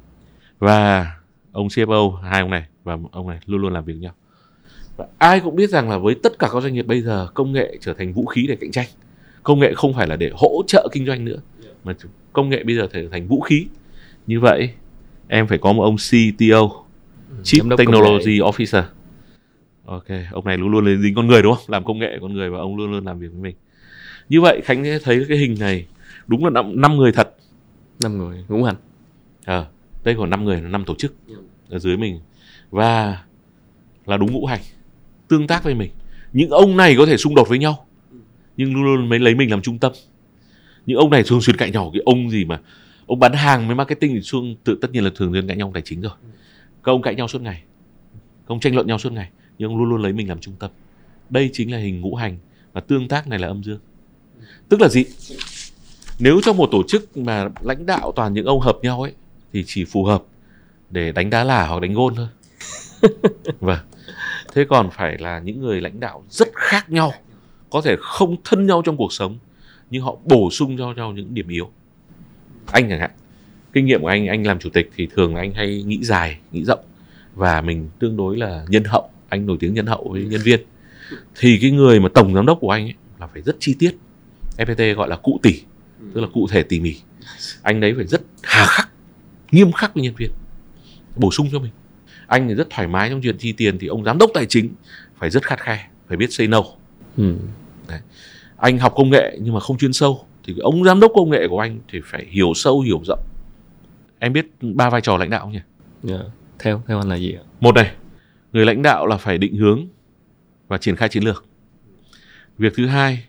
và 0.59 1.07
ông 1.51 1.67
CFO 1.67 2.11
hai 2.15 2.41
ông 2.41 2.49
này 2.49 2.63
và 2.83 2.97
ông 3.11 3.27
này 3.27 3.39
luôn 3.45 3.61
luôn 3.61 3.73
làm 3.73 3.85
việc 3.85 3.93
với 3.93 4.01
nhau. 4.01 4.13
Và 4.97 5.05
ai 5.17 5.39
cũng 5.39 5.55
biết 5.55 5.69
rằng 5.69 5.89
là 5.89 5.97
với 5.97 6.15
tất 6.23 6.39
cả 6.39 6.49
các 6.53 6.63
doanh 6.63 6.73
nghiệp 6.73 6.87
bây 6.87 7.01
giờ 7.01 7.27
công 7.33 7.53
nghệ 7.53 7.77
trở 7.81 7.93
thành 7.93 8.13
vũ 8.13 8.25
khí 8.25 8.45
để 8.47 8.55
cạnh 8.55 8.71
tranh. 8.71 8.87
Công 9.43 9.59
nghệ 9.59 9.73
không 9.73 9.93
phải 9.93 10.07
là 10.07 10.15
để 10.15 10.31
hỗ 10.33 10.63
trợ 10.67 10.87
kinh 10.91 11.05
doanh 11.05 11.25
nữa 11.25 11.37
mà 11.83 11.93
công 12.33 12.49
nghệ 12.49 12.63
bây 12.63 12.75
giờ 12.75 12.87
trở 12.93 13.07
thành 13.11 13.27
vũ 13.27 13.41
khí. 13.41 13.65
Như 14.27 14.39
vậy 14.39 14.69
em 15.27 15.47
phải 15.47 15.57
có 15.57 15.73
một 15.73 15.83
ông 15.83 15.95
CTO 15.95 16.61
ừ, 17.29 17.35
Chief 17.43 17.77
Technology 17.77 18.39
Officer. 18.39 18.83
Ok 19.85 20.07
ông 20.31 20.45
này 20.45 20.57
luôn 20.57 20.71
luôn 20.71 20.85
lên 20.85 21.01
dính 21.01 21.15
con 21.15 21.27
người 21.27 21.41
đúng 21.41 21.55
không? 21.55 21.63
Làm 21.67 21.85
công 21.85 21.99
nghệ 21.99 22.17
con 22.21 22.33
người 22.33 22.49
và 22.49 22.57
ông 22.57 22.77
luôn 22.77 22.91
luôn 22.91 23.05
làm 23.05 23.19
việc 23.19 23.27
với 23.31 23.41
mình. 23.41 23.55
Như 24.29 24.41
vậy 24.41 24.61
khánh 24.63 24.83
thấy 25.03 25.25
cái 25.29 25.37
hình 25.37 25.55
này 25.59 25.85
đúng 26.27 26.43
là 26.45 26.49
năm, 26.49 26.81
năm 26.81 26.97
người 26.97 27.11
thật. 27.11 27.35
Năm 28.01 28.17
người 28.17 28.45
ngũ 28.47 28.63
hành. 28.63 28.75
À, 29.45 29.65
đây 30.03 30.15
còn 30.17 30.29
năm 30.29 30.45
người 30.45 30.61
là 30.61 30.69
năm 30.69 30.85
tổ 30.85 30.95
chức 30.95 31.15
ở 31.69 31.79
dưới 31.79 31.97
mình. 31.97 32.19
Và 32.69 33.23
là 34.05 34.17
đúng 34.17 34.31
ngũ 34.31 34.45
hành 34.45 34.61
tương 35.27 35.47
tác 35.47 35.63
với 35.63 35.75
mình. 35.75 35.91
Những 36.33 36.49
ông 36.49 36.77
này 36.77 36.95
có 36.97 37.05
thể 37.05 37.17
xung 37.17 37.35
đột 37.35 37.49
với 37.49 37.59
nhau 37.59 37.85
nhưng 38.57 38.73
luôn 38.73 38.83
luôn 38.83 39.09
mới 39.09 39.19
lấy 39.19 39.35
mình 39.35 39.51
làm 39.51 39.61
trung 39.61 39.79
tâm. 39.79 39.91
Những 40.85 40.97
ông 40.97 41.09
này 41.09 41.23
thường 41.27 41.41
xuyên 41.41 41.57
cãi 41.57 41.71
nhau 41.71 41.91
cái 41.93 42.01
ông 42.05 42.29
gì 42.29 42.45
mà 42.45 42.59
ông 43.07 43.19
bán 43.19 43.33
hàng 43.33 43.67
với 43.67 43.75
marketing 43.75 44.13
thì 44.13 44.21
xương 44.21 44.55
tự 44.63 44.77
tất 44.81 44.91
nhiên 44.91 45.03
là 45.03 45.09
thường 45.15 45.33
xuyên 45.33 45.47
cãi 45.47 45.57
nhau 45.57 45.71
tài 45.73 45.83
chính 45.85 46.01
rồi. 46.01 46.11
Các 46.83 46.91
ông 46.91 47.01
cãi 47.01 47.15
nhau 47.15 47.27
suốt 47.27 47.41
ngày 47.41 47.63
các 48.15 48.47
ông 48.47 48.59
tranh 48.59 48.75
luận 48.75 48.87
nhau 48.87 48.97
suốt 48.97 49.13
ngày 49.13 49.29
nhưng 49.57 49.69
ông 49.69 49.77
luôn 49.77 49.89
luôn 49.89 50.01
lấy 50.01 50.13
mình 50.13 50.29
làm 50.29 50.39
trung 50.39 50.55
tâm. 50.59 50.71
Đây 51.29 51.49
chính 51.53 51.71
là 51.71 51.77
hình 51.77 52.01
ngũ 52.01 52.15
hành 52.15 52.37
và 52.73 52.81
tương 52.81 53.07
tác 53.07 53.27
này 53.27 53.39
là 53.39 53.47
âm 53.47 53.63
dương. 53.63 53.79
Tức 54.69 54.81
là 54.81 54.89
gì 54.89 55.05
nếu 56.19 56.41
trong 56.43 56.57
một 56.57 56.69
tổ 56.71 56.83
chức 56.87 57.17
mà 57.17 57.49
lãnh 57.61 57.85
đạo 57.85 58.11
toàn 58.15 58.33
những 58.33 58.45
ông 58.45 58.59
hợp 58.59 58.77
nhau 58.81 59.01
ấy 59.01 59.13
thì 59.53 59.63
chỉ 59.67 59.85
phù 59.85 60.03
hợp 60.03 60.23
để 60.89 61.11
đánh 61.11 61.29
đá 61.29 61.43
lả 61.43 61.67
hoặc 61.67 61.81
đánh 61.81 61.93
gôn 61.93 62.15
thôi. 62.15 62.27
Vâng. 63.59 63.79
Thế 64.53 64.65
còn 64.69 64.89
phải 64.91 65.17
là 65.17 65.39
những 65.39 65.61
người 65.61 65.81
lãnh 65.81 65.99
đạo 65.99 66.23
rất 66.29 66.47
khác 66.53 66.89
nhau 66.89 67.13
có 67.69 67.81
thể 67.81 67.95
không 67.99 68.35
thân 68.43 68.65
nhau 68.65 68.81
trong 68.85 68.97
cuộc 68.97 69.13
sống 69.13 69.37
nhưng 69.89 70.03
họ 70.03 70.15
bổ 70.25 70.49
sung 70.51 70.77
cho 70.77 70.93
nhau 70.93 71.11
những 71.11 71.33
điểm 71.33 71.47
yếu. 71.47 71.71
Anh 72.71 72.89
chẳng 72.89 72.99
hạn 72.99 73.11
kinh 73.73 73.85
nghiệm 73.85 74.01
của 74.01 74.07
anh 74.07 74.27
anh 74.27 74.47
làm 74.47 74.59
chủ 74.59 74.69
tịch 74.69 74.91
thì 74.95 75.07
thường 75.15 75.35
là 75.35 75.41
anh 75.41 75.53
hay 75.53 75.83
nghĩ 75.83 75.99
dài 76.03 76.37
nghĩ 76.51 76.63
rộng 76.63 76.79
và 77.35 77.61
mình 77.61 77.89
tương 77.99 78.17
đối 78.17 78.37
là 78.37 78.65
nhân 78.69 78.83
hậu 78.83 79.09
anh 79.29 79.45
nổi 79.45 79.57
tiếng 79.59 79.73
nhân 79.73 79.85
hậu 79.85 80.07
với 80.11 80.25
nhân 80.25 80.41
viên. 80.43 80.59
Thì 81.39 81.59
cái 81.61 81.71
người 81.71 81.99
mà 81.99 82.09
tổng 82.13 82.33
giám 82.33 82.45
đốc 82.45 82.57
của 82.61 82.69
anh 82.69 82.85
ấy 82.85 82.93
là 83.19 83.27
phải 83.27 83.41
rất 83.41 83.55
chi 83.59 83.75
tiết. 83.79 83.95
FPT 84.57 84.95
gọi 84.95 85.09
là 85.09 85.15
cụ 85.15 85.39
tỉ 85.43 85.61
tức 86.13 86.21
là 86.21 86.27
cụ 86.33 86.47
thể 86.51 86.63
tỉ 86.63 86.79
mỉ. 86.79 86.95
Anh 87.61 87.79
đấy 87.79 87.93
phải 87.95 88.05
rất 88.05 88.21
hà 88.43 88.65
khắc 88.65 88.89
nghiêm 89.51 89.71
khắc 89.71 89.93
với 89.93 90.03
nhân 90.03 90.15
viên 90.15 90.31
bổ 91.15 91.31
sung 91.31 91.49
cho 91.51 91.59
mình. 91.59 91.71
Anh 92.27 92.47
thì 92.47 92.55
rất 92.55 92.69
thoải 92.69 92.87
mái 92.87 93.09
trong 93.09 93.21
chuyện 93.21 93.37
chi 93.37 93.51
tiền 93.51 93.77
thì 93.79 93.87
ông 93.87 94.03
giám 94.03 94.17
đốc 94.17 94.31
tài 94.33 94.45
chính 94.45 94.69
phải 95.17 95.29
rất 95.29 95.45
khắt 95.45 95.61
khe 95.61 95.87
phải 96.07 96.17
biết 96.17 96.33
say 96.33 96.47
no. 96.47 96.63
Ừ. 97.17 97.35
Đấy. 97.87 97.99
anh 98.57 98.77
học 98.77 98.93
công 98.95 99.09
nghệ 99.09 99.37
nhưng 99.41 99.53
mà 99.53 99.59
không 99.59 99.77
chuyên 99.77 99.93
sâu 99.93 100.25
thì 100.43 100.55
ông 100.59 100.83
giám 100.83 100.99
đốc 100.99 101.11
công 101.15 101.29
nghệ 101.29 101.47
của 101.49 101.59
anh 101.59 101.79
thì 101.91 102.01
phải 102.05 102.25
hiểu 102.29 102.53
sâu 102.55 102.81
hiểu 102.81 103.01
rộng. 103.05 103.19
Em 104.19 104.33
biết 104.33 104.45
ba 104.61 104.89
vai 104.89 105.01
trò 105.01 105.17
lãnh 105.17 105.29
đạo 105.29 105.41
không 105.41 105.51
nhỉ? 105.51 105.59
Yeah. 106.09 106.25
theo 106.59 106.83
theo 106.87 106.97
anh 106.97 107.09
là 107.09 107.15
gì 107.15 107.33
ạ? 107.33 107.43
Một 107.59 107.75
này 107.75 107.91
người 108.53 108.65
lãnh 108.65 108.81
đạo 108.81 109.07
là 109.07 109.17
phải 109.17 109.37
định 109.37 109.55
hướng 109.55 109.87
và 110.67 110.77
triển 110.77 110.95
khai 110.95 111.09
chiến 111.09 111.23
lược. 111.23 111.45
Việc 112.57 112.73
thứ 112.75 112.87
hai 112.87 113.25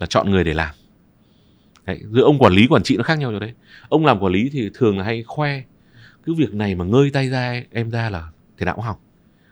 là 0.00 0.06
chọn 0.06 0.30
người 0.30 0.44
để 0.44 0.54
làm 0.54 0.74
đấy, 1.88 2.00
giữa 2.12 2.22
ông 2.22 2.38
quản 2.38 2.52
lý 2.52 2.66
quản 2.66 2.82
trị 2.82 2.96
nó 2.96 3.02
khác 3.02 3.18
nhau 3.18 3.30
rồi 3.30 3.40
đấy. 3.40 3.52
Ông 3.88 4.06
làm 4.06 4.18
quản 4.20 4.32
lý 4.32 4.50
thì 4.52 4.70
thường 4.74 4.98
là 4.98 5.04
hay 5.04 5.22
khoe 5.22 5.62
cứ 6.26 6.34
việc 6.34 6.54
này 6.54 6.74
mà 6.74 6.84
ngơi 6.84 7.10
tay 7.10 7.28
ra 7.28 7.62
em 7.72 7.90
ra 7.90 8.10
là 8.10 8.28
thế 8.58 8.64
nào 8.66 8.74
cũng 8.74 8.84
hỏng 8.84 8.96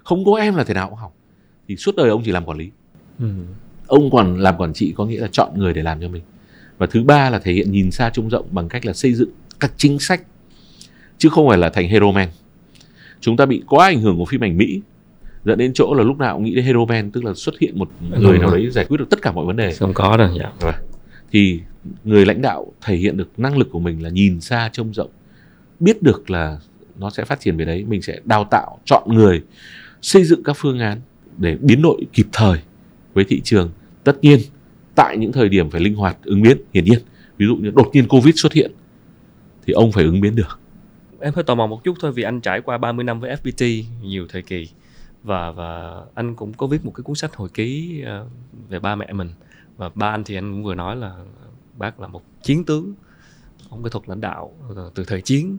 không 0.06 0.24
có 0.24 0.34
em 0.34 0.54
là 0.54 0.64
thế 0.64 0.74
nào 0.74 0.88
cũng 0.88 0.98
hỏng 0.98 1.12
thì 1.68 1.76
suốt 1.76 1.96
đời 1.96 2.10
ông 2.10 2.22
chỉ 2.24 2.32
làm 2.32 2.44
quản 2.44 2.58
lý. 2.58 2.70
Ừ. 3.18 3.28
ông 3.86 4.10
còn 4.10 4.38
làm 4.38 4.56
quản 4.56 4.72
trị 4.72 4.92
có 4.96 5.04
nghĩa 5.04 5.20
là 5.20 5.28
chọn 5.32 5.50
người 5.56 5.74
để 5.74 5.82
làm 5.82 6.00
cho 6.00 6.08
mình. 6.08 6.22
Và 6.78 6.86
thứ 6.86 7.02
ba 7.02 7.30
là 7.30 7.38
thể 7.38 7.52
hiện 7.52 7.72
nhìn 7.72 7.90
xa 7.90 8.10
trông 8.10 8.30
rộng 8.30 8.46
bằng 8.50 8.68
cách 8.68 8.86
là 8.86 8.92
xây 8.92 9.14
dựng 9.14 9.30
các 9.60 9.72
chính 9.76 9.98
sách 9.98 10.22
chứ 11.18 11.28
không 11.28 11.48
phải 11.48 11.58
là 11.58 11.70
thành 11.70 11.88
hero 11.88 12.10
man. 12.10 12.28
Chúng 13.20 13.36
ta 13.36 13.46
bị 13.46 13.62
quá 13.66 13.86
ảnh 13.86 14.00
hưởng 14.00 14.18
của 14.18 14.24
phim 14.24 14.44
ảnh 14.44 14.56
mỹ 14.56 14.80
dẫn 15.44 15.58
đến 15.58 15.72
chỗ 15.74 15.94
là 15.94 16.04
lúc 16.04 16.18
nào 16.18 16.34
cũng 16.34 16.44
nghĩ 16.44 16.54
đến 16.54 16.64
hero 16.64 16.84
man 16.84 17.10
tức 17.10 17.24
là 17.24 17.34
xuất 17.34 17.58
hiện 17.58 17.78
một 17.78 17.88
người 18.18 18.38
nào 18.38 18.50
đấy 18.50 18.70
giải 18.70 18.84
quyết 18.88 18.96
được 18.96 19.10
tất 19.10 19.22
cả 19.22 19.32
mọi 19.32 19.46
vấn 19.46 19.56
đề. 19.56 19.74
Không 19.74 19.94
có 19.94 20.16
đâu 20.16 20.28
dạ 20.38 20.72
thì 21.36 21.60
người 22.04 22.26
lãnh 22.26 22.42
đạo 22.42 22.72
thể 22.80 22.96
hiện 22.96 23.16
được 23.16 23.38
năng 23.38 23.58
lực 23.58 23.68
của 23.70 23.78
mình 23.78 24.02
là 24.02 24.10
nhìn 24.10 24.40
xa 24.40 24.70
trông 24.72 24.94
rộng, 24.94 25.10
biết 25.80 26.02
được 26.02 26.30
là 26.30 26.58
nó 26.98 27.10
sẽ 27.10 27.24
phát 27.24 27.40
triển 27.40 27.56
về 27.56 27.64
đấy. 27.64 27.84
Mình 27.88 28.02
sẽ 28.02 28.20
đào 28.24 28.44
tạo, 28.50 28.78
chọn 28.84 29.02
người, 29.06 29.42
xây 30.02 30.24
dựng 30.24 30.42
các 30.44 30.56
phương 30.56 30.78
án 30.78 31.00
để 31.36 31.56
biến 31.60 31.82
đổi 31.82 32.06
kịp 32.12 32.26
thời 32.32 32.58
với 33.14 33.24
thị 33.24 33.40
trường. 33.40 33.70
Tất 34.04 34.18
nhiên, 34.22 34.40
tại 34.94 35.16
những 35.16 35.32
thời 35.32 35.48
điểm 35.48 35.70
phải 35.70 35.80
linh 35.80 35.94
hoạt, 35.94 36.16
ứng 36.24 36.42
biến, 36.42 36.58
hiển 36.74 36.84
nhiên. 36.84 36.98
Ví 37.38 37.46
dụ 37.46 37.56
như 37.56 37.70
đột 37.70 37.90
nhiên 37.92 38.08
covid 38.08 38.34
xuất 38.36 38.52
hiện, 38.52 38.72
thì 39.66 39.72
ông 39.72 39.92
phải 39.92 40.04
ứng 40.04 40.20
biến 40.20 40.36
được. 40.36 40.60
Em 41.20 41.34
hơi 41.34 41.44
tò 41.44 41.54
mò 41.54 41.66
một 41.66 41.84
chút 41.84 41.94
thôi, 42.00 42.12
vì 42.12 42.22
anh 42.22 42.40
trải 42.40 42.60
qua 42.60 42.78
30 42.78 43.04
năm 43.04 43.20
với 43.20 43.36
FPT 43.42 43.82
nhiều 44.02 44.26
thời 44.28 44.42
kỳ, 44.42 44.68
và 45.22 45.50
và 45.50 46.00
anh 46.14 46.34
cũng 46.34 46.52
có 46.52 46.66
viết 46.66 46.84
một 46.84 46.92
cái 46.94 47.02
cuốn 47.02 47.16
sách 47.16 47.34
hồi 47.34 47.48
ký 47.54 48.02
ờ, 48.06 48.26
về 48.68 48.78
ba 48.78 48.94
mẹ 48.94 49.12
mình 49.12 49.30
và 49.76 49.90
ba 49.94 50.10
anh 50.10 50.24
thì 50.24 50.34
anh 50.34 50.52
cũng 50.52 50.64
vừa 50.64 50.74
nói 50.74 50.96
là 50.96 51.16
bác 51.74 52.00
là 52.00 52.08
một 52.08 52.22
chiến 52.42 52.64
tướng 52.64 52.94
ông 53.68 53.82
cái 53.82 53.90
thuật 53.90 54.08
lãnh 54.08 54.20
đạo 54.20 54.52
ờ, 54.76 54.90
từ 54.94 55.04
thời 55.04 55.20
chiến 55.20 55.56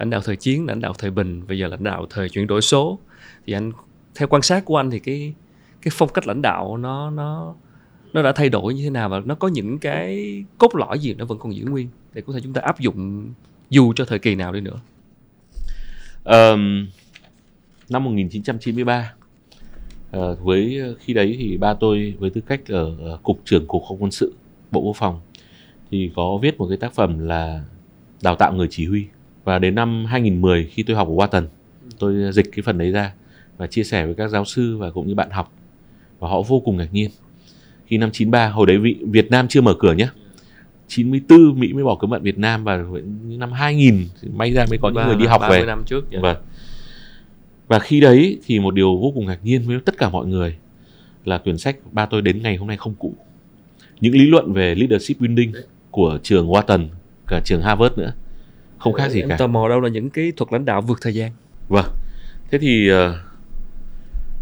lãnh 0.00 0.10
đạo 0.10 0.20
thời 0.24 0.36
chiến 0.36 0.66
lãnh 0.66 0.80
đạo 0.80 0.92
thời 0.98 1.10
bình 1.10 1.46
bây 1.48 1.58
giờ 1.58 1.66
lãnh 1.66 1.84
đạo 1.84 2.06
thời 2.10 2.28
chuyển 2.28 2.46
đổi 2.46 2.60
số. 2.60 2.98
Thì 3.46 3.52
anh 3.52 3.72
theo 4.14 4.28
quan 4.28 4.42
sát 4.42 4.64
của 4.64 4.76
anh 4.76 4.90
thì 4.90 4.98
cái 4.98 5.34
cái 5.82 5.92
phong 5.94 6.08
cách 6.14 6.26
lãnh 6.26 6.42
đạo 6.42 6.76
nó 6.76 7.10
nó 7.10 7.54
nó 8.12 8.22
đã 8.22 8.32
thay 8.32 8.48
đổi 8.48 8.74
như 8.74 8.84
thế 8.84 8.90
nào 8.90 9.08
và 9.08 9.20
nó 9.24 9.34
có 9.34 9.48
những 9.48 9.78
cái 9.78 10.44
cốt 10.58 10.74
lõi 10.74 10.98
gì 10.98 11.14
nó 11.14 11.24
vẫn 11.24 11.38
còn 11.38 11.54
giữ 11.56 11.64
nguyên? 11.64 11.88
Để 12.12 12.22
có 12.26 12.32
thể 12.32 12.40
chúng 12.42 12.52
ta 12.52 12.60
áp 12.60 12.80
dụng 12.80 13.32
dù 13.70 13.92
cho 13.92 14.04
thời 14.04 14.18
kỳ 14.18 14.34
nào 14.34 14.52
đi 14.52 14.60
nữa. 14.60 14.80
Um, 16.24 16.86
năm 17.88 18.04
1993 18.04 19.12
ờ, 20.10 20.34
với 20.34 20.80
khi 20.98 21.12
đấy 21.14 21.36
thì 21.38 21.56
ba 21.56 21.74
tôi 21.74 22.14
với 22.18 22.30
tư 22.30 22.40
cách 22.40 22.60
ở, 22.68 22.96
ở 22.98 23.18
cục 23.22 23.40
trưởng 23.44 23.66
cục 23.66 23.82
không 23.84 24.02
quân 24.02 24.10
sự 24.10 24.34
bộ 24.70 24.80
quốc 24.80 24.96
phòng 24.96 25.20
thì 25.90 26.10
có 26.16 26.38
viết 26.42 26.58
một 26.58 26.66
cái 26.68 26.76
tác 26.76 26.94
phẩm 26.94 27.18
là 27.18 27.64
đào 28.22 28.36
tạo 28.36 28.52
người 28.52 28.66
chỉ 28.70 28.86
huy. 28.86 29.04
Và 29.44 29.58
đến 29.58 29.74
năm 29.74 30.04
2010 30.04 30.64
khi 30.64 30.82
tôi 30.82 30.96
học 30.96 31.08
ở 31.08 31.14
Wharton 31.14 31.46
tôi 31.98 32.32
dịch 32.32 32.46
cái 32.52 32.62
phần 32.62 32.78
đấy 32.78 32.90
ra 32.90 33.12
và 33.58 33.66
chia 33.66 33.84
sẻ 33.84 34.06
với 34.06 34.14
các 34.14 34.28
giáo 34.28 34.44
sư 34.44 34.76
và 34.76 34.90
cũng 34.90 35.06
như 35.08 35.14
bạn 35.14 35.30
học. 35.30 35.52
Và 36.18 36.28
họ 36.28 36.42
vô 36.42 36.60
cùng 36.60 36.76
ngạc 36.76 36.88
nhiên. 36.92 37.10
Khi 37.86 37.98
năm 37.98 38.10
93 38.12 38.48
hồi 38.48 38.66
đấy 38.66 38.78
Việt 39.00 39.30
Nam 39.30 39.48
chưa 39.48 39.60
mở 39.60 39.74
cửa 39.78 39.92
nhé 39.92 40.08
94 40.88 41.60
Mỹ 41.60 41.72
mới 41.72 41.84
bỏ 41.84 41.94
cấm 41.94 42.10
vận 42.10 42.22
Việt 42.22 42.38
Nam 42.38 42.64
và 42.64 42.84
năm 43.22 43.52
2000 43.52 44.08
thì 44.22 44.28
may 44.34 44.52
ra 44.52 44.66
mới 44.68 44.78
có 44.78 44.90
những 44.90 45.06
người 45.06 45.16
đi 45.16 45.26
học 45.26 45.40
30 45.40 45.60
về. 45.60 45.66
năm 45.66 45.82
trước 45.86 46.04
dạ. 46.12 46.18
Vâng. 46.22 46.36
Và 47.70 47.78
khi 47.78 48.00
đấy 48.00 48.38
thì 48.44 48.60
một 48.60 48.74
điều 48.74 48.96
vô 48.96 49.12
cùng 49.14 49.26
ngạc 49.26 49.38
nhiên 49.42 49.62
với 49.66 49.80
tất 49.84 49.98
cả 49.98 50.08
mọi 50.08 50.26
người 50.26 50.56
là 51.24 51.38
quyển 51.38 51.58
sách 51.58 51.76
ba 51.92 52.06
tôi 52.06 52.22
đến 52.22 52.42
ngày 52.42 52.56
hôm 52.56 52.68
nay 52.68 52.76
không 52.76 52.94
cũ. 52.98 53.14
Những 54.00 54.12
lý 54.12 54.26
luận 54.26 54.52
về 54.52 54.74
leadership 54.74 55.20
building 55.20 55.52
của 55.90 56.18
trường 56.22 56.48
Wharton, 56.48 56.86
cả 57.26 57.40
trường 57.44 57.62
Harvard 57.62 57.98
nữa. 57.98 58.12
Không 58.78 58.92
khác 58.92 59.08
gì 59.08 59.20
em 59.20 59.28
cả. 59.28 59.36
tò 59.36 59.46
mò 59.46 59.68
đâu 59.68 59.80
là 59.80 59.88
những 59.88 60.10
cái 60.10 60.32
thuật 60.36 60.52
lãnh 60.52 60.64
đạo 60.64 60.80
vượt 60.80 60.98
thời 61.00 61.14
gian 61.14 61.32
Vâng. 61.68 61.84
Thế 62.50 62.58
thì 62.58 62.88
ờ, 62.88 63.20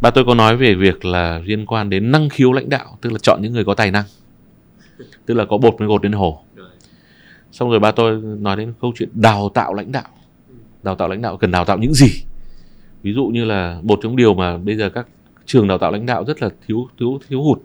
ba 0.00 0.10
tôi 0.10 0.24
có 0.24 0.34
nói 0.34 0.56
về 0.56 0.74
việc 0.74 1.04
là 1.04 1.40
liên 1.44 1.66
quan 1.66 1.90
đến 1.90 2.10
năng 2.10 2.28
khiếu 2.28 2.52
lãnh 2.52 2.68
đạo, 2.68 2.98
tức 3.00 3.12
là 3.12 3.18
chọn 3.22 3.42
những 3.42 3.52
người 3.52 3.64
có 3.64 3.74
tài 3.74 3.90
năng. 3.90 4.04
Tức 5.26 5.34
là 5.34 5.44
có 5.44 5.58
bột 5.58 5.74
mới 5.78 5.88
gột 5.88 6.02
đến 6.02 6.12
hồ. 6.12 6.44
Xong 7.52 7.70
rồi 7.70 7.80
ba 7.80 7.90
tôi 7.90 8.20
nói 8.22 8.56
đến 8.56 8.72
câu 8.80 8.92
chuyện 8.96 9.08
đào 9.14 9.48
tạo 9.48 9.74
lãnh 9.74 9.92
đạo. 9.92 10.08
Đào 10.82 10.94
tạo 10.94 11.08
lãnh 11.08 11.22
đạo 11.22 11.36
cần 11.36 11.50
đào 11.50 11.64
tạo 11.64 11.78
những 11.78 11.94
gì? 11.94 12.08
Ví 13.02 13.12
dụ 13.12 13.26
như 13.26 13.44
là 13.44 13.80
một 13.82 13.98
trong 14.02 14.16
điều 14.16 14.34
mà 14.34 14.56
bây 14.56 14.76
giờ 14.76 14.90
các 14.90 15.06
trường 15.46 15.68
đào 15.68 15.78
tạo 15.78 15.92
lãnh 15.92 16.06
đạo 16.06 16.24
rất 16.24 16.42
là 16.42 16.50
thiếu 16.66 16.88
thiếu 16.98 17.18
thiếu 17.28 17.42
hụt 17.42 17.58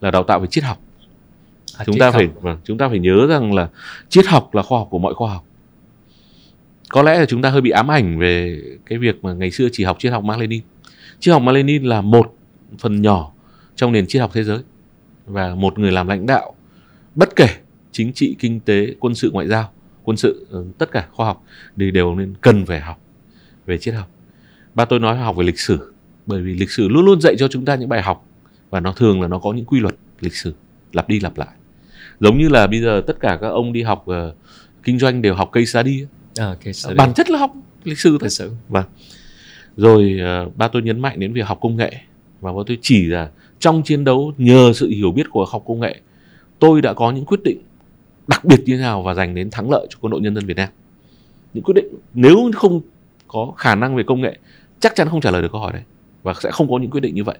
là 0.00 0.10
đào 0.10 0.22
tạo 0.22 0.40
về 0.40 0.46
triết 0.46 0.64
học. 0.64 0.78
À, 1.78 1.84
chúng 1.84 1.98
ta 1.98 2.06
học. 2.06 2.14
phải 2.14 2.28
vâng, 2.40 2.58
chúng 2.64 2.78
ta 2.78 2.88
phải 2.88 2.98
nhớ 2.98 3.26
rằng 3.28 3.54
là 3.54 3.68
triết 4.08 4.26
học 4.26 4.54
là 4.54 4.62
khoa 4.62 4.78
học 4.78 4.88
của 4.90 4.98
mọi 4.98 5.14
khoa 5.14 5.32
học 5.32 5.44
có 6.88 7.02
lẽ 7.02 7.18
là 7.18 7.26
chúng 7.26 7.42
ta 7.42 7.50
hơi 7.50 7.60
bị 7.60 7.70
ám 7.70 7.90
ảnh 7.90 8.18
về 8.18 8.62
cái 8.86 8.98
việc 8.98 9.24
mà 9.24 9.32
ngày 9.32 9.50
xưa 9.50 9.68
chỉ 9.72 9.84
học 9.84 9.96
triết 9.98 10.12
học 10.12 10.24
Mác 10.24 10.38
Lênin 10.38 10.62
triết 11.20 11.32
học 11.32 11.42
Mác 11.42 11.52
Lênin 11.52 11.84
là 11.84 12.00
một 12.00 12.34
phần 12.78 13.02
nhỏ 13.02 13.32
trong 13.76 13.92
nền 13.92 14.06
triết 14.06 14.20
học 14.20 14.30
thế 14.34 14.44
giới 14.44 14.58
và 15.26 15.54
một 15.54 15.78
người 15.78 15.92
làm 15.92 16.08
lãnh 16.08 16.26
đạo 16.26 16.54
bất 17.14 17.36
kể 17.36 17.48
chính 17.92 18.12
trị 18.12 18.36
kinh 18.38 18.60
tế 18.60 18.94
quân 19.00 19.14
sự 19.14 19.30
ngoại 19.30 19.48
giao 19.48 19.72
quân 20.04 20.16
sự 20.16 20.46
ừ, 20.50 20.64
tất 20.78 20.90
cả 20.92 21.08
khoa 21.12 21.26
học 21.26 21.44
thì 21.76 21.90
đều 21.90 22.14
nên 22.14 22.34
cần 22.40 22.66
phải 22.66 22.80
học 22.80 23.00
về 23.66 23.78
triết 23.78 23.94
học 23.94 24.08
ba 24.76 24.84
tôi 24.84 24.98
nói 24.98 25.16
học 25.16 25.36
về 25.36 25.44
lịch 25.44 25.60
sử 25.60 25.92
bởi 26.26 26.42
vì 26.42 26.54
lịch 26.54 26.70
sử 26.70 26.88
luôn 26.88 27.04
luôn 27.04 27.20
dạy 27.20 27.36
cho 27.38 27.48
chúng 27.48 27.64
ta 27.64 27.74
những 27.74 27.88
bài 27.88 28.02
học 28.02 28.26
và 28.70 28.80
nó 28.80 28.92
thường 28.92 29.20
là 29.20 29.28
nó 29.28 29.38
có 29.38 29.52
những 29.52 29.64
quy 29.64 29.80
luật 29.80 29.94
lịch 30.20 30.36
sử 30.36 30.54
lặp 30.92 31.08
đi 31.08 31.20
lặp 31.20 31.38
lại. 31.38 31.48
Giống 32.20 32.38
như 32.38 32.48
là 32.48 32.66
bây 32.66 32.80
giờ 32.80 33.02
tất 33.06 33.20
cả 33.20 33.38
các 33.40 33.48
ông 33.48 33.72
đi 33.72 33.82
học 33.82 34.06
ờ, 34.06 34.34
kinh 34.82 34.98
doanh 34.98 35.22
đều 35.22 35.34
học 35.34 35.50
case 35.52 35.64
study 35.64 36.00
ấy. 36.00 36.06
à, 36.84 36.94
bản 36.96 37.14
chất 37.14 37.30
là 37.30 37.38
học 37.38 37.52
lịch 37.84 37.98
sử 37.98 38.10
thôi. 38.10 38.18
Lịch 38.22 38.32
sử. 38.32 38.50
Rồi 39.76 40.18
ờ, 40.20 40.50
ba 40.56 40.68
tôi 40.68 40.82
nhấn 40.82 41.00
mạnh 41.00 41.20
đến 41.20 41.32
việc 41.32 41.46
học 41.46 41.58
công 41.60 41.76
nghệ 41.76 41.92
và 42.40 42.52
ba 42.52 42.58
tôi 42.66 42.78
chỉ 42.82 43.06
là 43.06 43.30
trong 43.58 43.82
chiến 43.82 44.04
đấu 44.04 44.32
nhờ 44.38 44.72
sự 44.74 44.88
hiểu 44.88 45.12
biết 45.12 45.30
của 45.30 45.44
học 45.44 45.62
công 45.66 45.80
nghệ 45.80 46.00
tôi 46.58 46.82
đã 46.82 46.92
có 46.92 47.12
những 47.12 47.24
quyết 47.24 47.42
định 47.44 47.58
đặc 48.28 48.44
biệt 48.44 48.60
như 48.66 48.76
thế 48.76 48.82
nào 48.82 49.02
và 49.02 49.14
giành 49.14 49.34
đến 49.34 49.50
thắng 49.50 49.70
lợi 49.70 49.86
cho 49.90 49.98
quân 50.00 50.10
đội 50.10 50.20
nhân 50.20 50.34
dân 50.34 50.46
Việt 50.46 50.56
Nam. 50.56 50.68
Những 51.54 51.64
quyết 51.64 51.74
định 51.74 51.86
nếu 52.14 52.50
không 52.56 52.80
có 53.28 53.52
khả 53.56 53.74
năng 53.74 53.96
về 53.96 54.02
công 54.06 54.20
nghệ 54.20 54.38
chắc 54.80 54.94
chắn 54.94 55.08
không 55.08 55.20
trả 55.20 55.30
lời 55.30 55.42
được 55.42 55.52
câu 55.52 55.60
hỏi 55.60 55.72
đấy 55.72 55.82
và 56.22 56.34
sẽ 56.42 56.50
không 56.50 56.70
có 56.70 56.78
những 56.78 56.90
quyết 56.90 57.00
định 57.00 57.14
như 57.14 57.24
vậy. 57.24 57.38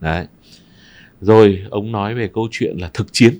Đấy. 0.00 0.26
Rồi 1.20 1.62
ông 1.70 1.92
nói 1.92 2.14
về 2.14 2.28
câu 2.34 2.48
chuyện 2.50 2.76
là 2.78 2.90
thực 2.94 3.12
chiến. 3.12 3.38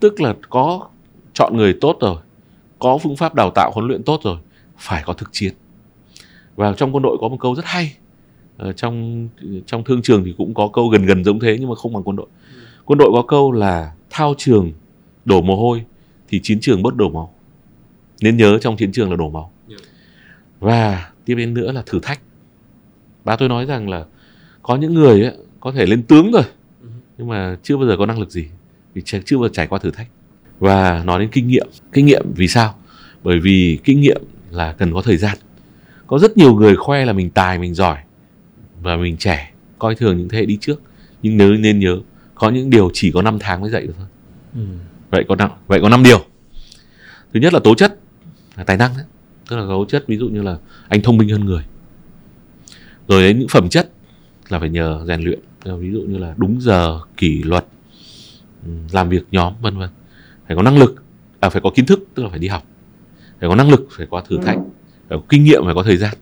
Tức 0.00 0.20
là 0.20 0.34
có 0.48 0.88
chọn 1.32 1.56
người 1.56 1.78
tốt 1.80 1.96
rồi 2.00 2.16
có 2.78 2.98
phương 2.98 3.16
pháp 3.16 3.34
đào 3.34 3.50
tạo 3.50 3.70
huấn 3.74 3.86
luyện 3.88 4.02
tốt 4.02 4.20
rồi 4.24 4.36
phải 4.76 5.02
có 5.06 5.12
thực 5.12 5.28
chiến. 5.32 5.54
Và 6.56 6.72
trong 6.72 6.94
quân 6.94 7.02
đội 7.02 7.16
có 7.20 7.28
một 7.28 7.36
câu 7.40 7.54
rất 7.54 7.64
hay 7.64 7.96
Ờ, 8.58 8.72
trong 8.72 9.28
trong 9.66 9.84
thương 9.84 10.02
trường 10.02 10.24
thì 10.24 10.34
cũng 10.38 10.54
có 10.54 10.68
câu 10.72 10.88
gần 10.88 11.06
gần 11.06 11.24
giống 11.24 11.40
thế 11.40 11.56
nhưng 11.60 11.68
mà 11.68 11.74
không 11.74 11.92
bằng 11.92 12.02
quân 12.02 12.16
đội. 12.16 12.26
Quân 12.84 12.98
đội 12.98 13.10
có 13.12 13.22
câu 13.22 13.52
là 13.52 13.92
thao 14.10 14.34
trường 14.38 14.72
đổ 15.24 15.42
mồ 15.42 15.56
hôi 15.56 15.84
thì 16.28 16.40
chiến 16.42 16.58
trường 16.60 16.82
bớt 16.82 16.96
đổ 16.96 17.08
máu 17.08 17.34
nên 18.22 18.36
nhớ 18.36 18.58
trong 18.58 18.76
chiến 18.76 18.92
trường 18.92 19.10
là 19.10 19.16
đổ 19.16 19.30
máu. 19.30 19.52
Yeah. 19.68 19.82
và 20.60 21.10
tiếp 21.28 21.34
đến 21.34 21.54
nữa 21.54 21.72
là 21.72 21.82
thử 21.86 22.00
thách. 22.02 22.20
Ba 23.24 23.36
tôi 23.36 23.48
nói 23.48 23.64
rằng 23.64 23.88
là 23.88 24.04
có 24.62 24.76
những 24.76 24.94
người 24.94 25.22
ấy, 25.22 25.32
có 25.60 25.72
thể 25.72 25.86
lên 25.86 26.02
tướng 26.02 26.32
rồi 26.32 26.42
nhưng 27.18 27.28
mà 27.28 27.56
chưa 27.62 27.76
bao 27.76 27.86
giờ 27.86 27.96
có 27.98 28.06
năng 28.06 28.18
lực 28.18 28.30
gì 28.30 28.46
vì 28.94 29.02
chưa 29.04 29.18
chưa 29.24 29.38
bao 29.38 29.48
giờ 29.48 29.52
trải 29.54 29.66
qua 29.66 29.78
thử 29.78 29.90
thách. 29.90 30.06
Và 30.58 31.02
nói 31.04 31.20
đến 31.20 31.28
kinh 31.32 31.48
nghiệm 31.48 31.66
kinh 31.92 32.06
nghiệm 32.06 32.32
vì 32.36 32.48
sao? 32.48 32.74
Bởi 33.22 33.40
vì 33.40 33.78
kinh 33.84 34.00
nghiệm 34.00 34.22
là 34.50 34.72
cần 34.72 34.94
có 34.94 35.02
thời 35.02 35.16
gian. 35.16 35.38
Có 36.06 36.18
rất 36.18 36.36
nhiều 36.36 36.54
người 36.54 36.76
khoe 36.76 37.04
là 37.04 37.12
mình 37.12 37.30
tài 37.30 37.58
mình 37.58 37.74
giỏi 37.74 37.98
và 38.82 38.96
mình 38.96 39.16
trẻ 39.16 39.52
coi 39.78 39.94
thường 39.94 40.18
những 40.18 40.28
thế 40.28 40.38
hệ 40.38 40.46
đi 40.46 40.58
trước. 40.60 40.82
Nhưng 41.22 41.36
nhớ 41.36 41.56
nên 41.60 41.78
nhớ 41.78 41.98
có 42.34 42.50
những 42.50 42.70
điều 42.70 42.90
chỉ 42.92 43.10
có 43.10 43.22
5 43.22 43.38
tháng 43.40 43.60
mới 43.60 43.70
dạy 43.70 43.86
được 43.86 43.94
thôi. 43.98 44.06
Ừ. 44.54 44.60
vậy 45.10 45.24
có 45.28 45.36
năm 45.36 45.50
vậy 45.66 45.80
có 45.82 45.88
năm 45.88 46.02
điều. 46.02 46.24
Thứ 47.34 47.40
nhất 47.40 47.52
là 47.52 47.60
tố 47.64 47.74
chất 47.74 47.98
là 48.56 48.64
tài 48.64 48.76
năng 48.76 48.96
đấy 48.96 49.04
tức 49.48 49.56
là 49.56 49.64
tố 49.68 49.84
chất 49.88 50.04
ví 50.06 50.16
dụ 50.16 50.28
như 50.28 50.42
là 50.42 50.56
anh 50.88 51.02
thông 51.02 51.16
minh 51.16 51.28
hơn 51.28 51.44
người. 51.44 51.62
Rồi 53.08 53.22
đến 53.22 53.38
những 53.38 53.48
phẩm 53.48 53.68
chất 53.68 53.90
là 54.48 54.58
phải 54.58 54.68
nhờ 54.68 55.04
rèn 55.06 55.20
luyện 55.22 55.38
ví 55.64 55.92
dụ 55.92 56.00
như 56.00 56.18
là 56.18 56.34
đúng 56.36 56.60
giờ 56.60 57.00
kỷ 57.16 57.42
luật 57.42 57.64
ừ, 58.64 58.70
làm 58.92 59.08
việc 59.08 59.22
nhóm 59.30 59.52
vân 59.60 59.78
vân. 59.78 59.88
Phải 60.46 60.56
có 60.56 60.62
năng 60.62 60.78
lực 60.78 61.02
à, 61.40 61.48
phải 61.48 61.60
có 61.60 61.70
kiến 61.74 61.86
thức 61.86 62.00
tức 62.14 62.22
là 62.22 62.28
phải 62.28 62.38
đi 62.38 62.48
học. 62.48 62.62
Phải 63.40 63.48
có 63.48 63.54
năng 63.54 63.70
lực 63.70 63.88
phải 63.90 64.06
có 64.10 64.20
thử 64.20 64.38
thách 64.44 64.58
phải 65.08 65.18
có 65.18 65.24
kinh 65.28 65.44
nghiệm 65.44 65.64
phải 65.64 65.74
có 65.74 65.82
thời 65.82 65.96
gian. 65.96 66.14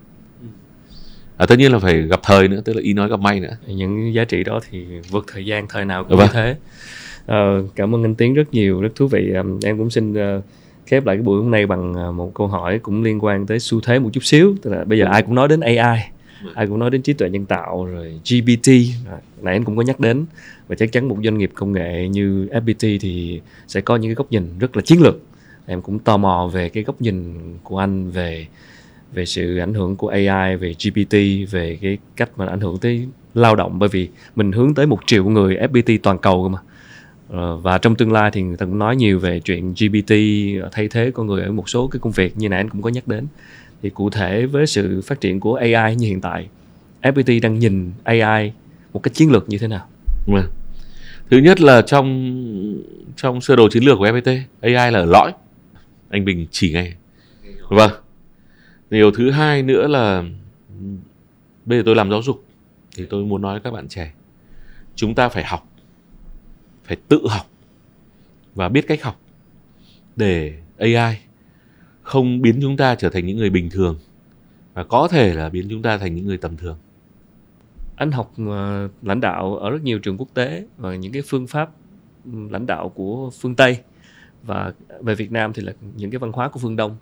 À, 1.36 1.46
tất 1.46 1.58
nhiên 1.58 1.72
là 1.72 1.78
phải 1.78 2.02
gặp 2.02 2.20
thời 2.22 2.48
nữa 2.48 2.60
tức 2.64 2.72
là 2.72 2.82
ý 2.82 2.92
nói 2.92 3.08
gặp 3.08 3.20
may 3.20 3.40
nữa. 3.40 3.56
Những 3.66 4.14
giá 4.14 4.24
trị 4.24 4.44
đó 4.44 4.60
thì 4.70 4.86
vượt 5.10 5.24
thời 5.32 5.46
gian 5.46 5.66
thời 5.68 5.84
nào 5.84 6.04
cũng 6.04 6.18
vâng. 6.18 6.26
như 6.26 6.32
thế. 6.32 6.56
À, 7.26 7.58
cảm 7.74 7.94
ơn 7.94 8.04
anh 8.04 8.14
tiến 8.14 8.34
rất 8.34 8.54
nhiều 8.54 8.80
rất 8.80 8.88
thú 8.94 9.08
vị. 9.08 9.32
Em 9.64 9.78
cũng 9.78 9.90
xin 9.90 10.12
uh, 10.12 10.44
khép 10.86 11.06
lại 11.06 11.16
cái 11.16 11.22
buổi 11.22 11.42
hôm 11.42 11.50
nay 11.50 11.66
bằng 11.66 11.94
à, 11.94 12.10
một 12.10 12.34
câu 12.34 12.46
hỏi 12.46 12.78
cũng 12.78 13.02
liên 13.02 13.24
quan 13.24 13.46
tới 13.46 13.60
xu 13.60 13.80
thế 13.80 13.98
một 13.98 14.10
chút 14.12 14.24
xíu, 14.24 14.54
tức 14.62 14.70
là 14.70 14.84
bây 14.84 14.98
giờ 14.98 15.04
ai 15.04 15.22
cũng 15.22 15.34
nói 15.34 15.48
đến 15.48 15.60
AI 15.60 16.00
ai 16.54 16.66
cũng 16.66 16.78
nói 16.78 16.90
đến 16.90 17.02
trí 17.02 17.12
tuệ 17.12 17.30
nhân 17.30 17.46
tạo, 17.46 17.84
rồi 17.84 18.20
GPT 18.30 18.68
nãy 19.42 19.54
anh 19.54 19.64
cũng 19.64 19.76
có 19.76 19.82
nhắc 19.82 20.00
đến, 20.00 20.24
và 20.68 20.76
chắc 20.76 20.92
chắn 20.92 21.08
một 21.08 21.16
doanh 21.24 21.38
nghiệp 21.38 21.50
công 21.54 21.72
nghệ 21.72 22.08
như 22.08 22.48
FPT 22.52 22.98
thì 23.00 23.40
sẽ 23.68 23.80
có 23.80 23.96
những 23.96 24.10
cái 24.10 24.14
góc 24.14 24.32
nhìn 24.32 24.58
rất 24.58 24.76
là 24.76 24.82
chiến 24.82 25.00
lược. 25.00 25.20
Em 25.66 25.82
cũng 25.82 25.98
tò 25.98 26.16
mò 26.16 26.50
về 26.52 26.68
cái 26.68 26.82
góc 26.82 27.00
nhìn 27.00 27.34
của 27.62 27.78
anh 27.78 28.10
về 28.10 28.46
về 29.12 29.24
sự 29.24 29.58
ảnh 29.58 29.74
hưởng 29.74 29.96
của 29.96 30.08
AI 30.08 30.56
về 30.56 30.74
GPT 30.84 31.16
về 31.50 31.78
cái 31.82 31.98
cách 32.16 32.30
mà 32.36 32.46
ảnh 32.46 32.60
hưởng 32.60 32.78
tới 32.78 33.08
lao 33.34 33.56
động, 33.56 33.78
bởi 33.78 33.88
vì 33.88 34.08
mình 34.36 34.52
hướng 34.52 34.74
tới 34.74 34.86
một 34.86 34.98
triệu 35.06 35.24
người 35.24 35.56
FPT 35.56 35.98
toàn 36.02 36.18
cầu 36.18 36.42
cơ 36.42 36.48
mà. 36.48 36.58
Ờ, 37.28 37.56
và 37.56 37.78
trong 37.78 37.96
tương 37.96 38.12
lai 38.12 38.30
thì 38.30 38.42
người 38.42 38.56
ta 38.56 38.66
cũng 38.66 38.78
nói 38.78 38.96
nhiều 38.96 39.18
về 39.18 39.40
chuyện 39.40 39.74
GPT 39.74 40.12
thay 40.72 40.88
thế 40.88 41.10
con 41.14 41.26
người 41.26 41.42
ở 41.42 41.52
một 41.52 41.68
số 41.68 41.88
cái 41.88 42.00
công 42.00 42.12
việc 42.12 42.36
như 42.36 42.48
nãy 42.48 42.60
anh 42.60 42.68
cũng 42.68 42.82
có 42.82 42.90
nhắc 42.90 43.08
đến 43.08 43.26
thì 43.82 43.90
cụ 43.90 44.10
thể 44.10 44.46
với 44.46 44.66
sự 44.66 45.02
phát 45.04 45.20
triển 45.20 45.40
của 45.40 45.54
AI 45.54 45.96
như 45.96 46.06
hiện 46.06 46.20
tại 46.20 46.48
FPT 47.02 47.40
đang 47.40 47.58
nhìn 47.58 47.92
AI 48.04 48.52
một 48.92 49.02
cách 49.02 49.14
chiến 49.14 49.30
lược 49.30 49.48
như 49.48 49.58
thế 49.58 49.68
nào? 49.68 49.88
Ừ. 50.26 50.42
Thứ 51.30 51.38
nhất 51.38 51.60
là 51.60 51.82
trong 51.82 52.32
trong 53.16 53.40
sơ 53.40 53.56
đồ 53.56 53.68
chiến 53.68 53.84
lược 53.84 53.98
của 53.98 54.06
FPT, 54.06 54.40
AI 54.60 54.92
là 54.92 54.98
ở 54.98 55.04
lõi. 55.04 55.32
Anh 56.08 56.24
Bình 56.24 56.46
chỉ 56.50 56.72
ngay. 56.72 56.94
Vâng. 57.68 57.90
Điều 58.90 59.10
thứ 59.10 59.30
hai 59.30 59.62
nữa 59.62 59.86
là 59.86 60.24
bây 61.64 61.78
giờ 61.78 61.82
tôi 61.86 61.94
làm 61.96 62.10
giáo 62.10 62.22
dục 62.22 62.44
thì 62.96 63.06
tôi 63.10 63.24
muốn 63.24 63.42
nói 63.42 63.54
với 63.54 63.60
các 63.60 63.70
bạn 63.70 63.88
trẻ 63.88 64.12
chúng 64.94 65.14
ta 65.14 65.28
phải 65.28 65.44
học 65.44 65.68
phải 66.86 66.96
tự 67.08 67.20
học 67.28 67.46
và 68.54 68.68
biết 68.68 68.86
cách 68.88 69.02
học 69.02 69.20
để 70.16 70.54
AI 70.78 71.18
không 72.02 72.42
biến 72.42 72.58
chúng 72.62 72.76
ta 72.76 72.94
trở 72.94 73.10
thành 73.10 73.26
những 73.26 73.36
người 73.36 73.50
bình 73.50 73.70
thường 73.70 73.98
và 74.74 74.84
có 74.84 75.08
thể 75.08 75.34
là 75.34 75.48
biến 75.48 75.66
chúng 75.70 75.82
ta 75.82 75.98
thành 75.98 76.14
những 76.14 76.26
người 76.26 76.38
tầm 76.38 76.56
thường. 76.56 76.78
Anh 77.96 78.12
học 78.12 78.32
uh, 78.42 78.90
lãnh 79.02 79.20
đạo 79.20 79.56
ở 79.56 79.70
rất 79.70 79.82
nhiều 79.82 79.98
trường 79.98 80.16
quốc 80.18 80.28
tế 80.34 80.66
và 80.76 80.94
những 80.94 81.12
cái 81.12 81.22
phương 81.22 81.46
pháp 81.46 81.70
lãnh 82.24 82.66
đạo 82.66 82.88
của 82.88 83.30
phương 83.30 83.54
tây. 83.54 83.78
Và 84.42 84.72
về 85.00 85.14
việt 85.14 85.32
nam 85.32 85.52
thì 85.52 85.62
là 85.62 85.72
những 85.96 86.10
cái 86.10 86.18
văn 86.18 86.32
hóa 86.32 86.48
của 86.48 86.60
phương 86.60 86.76
đông. 86.76 86.96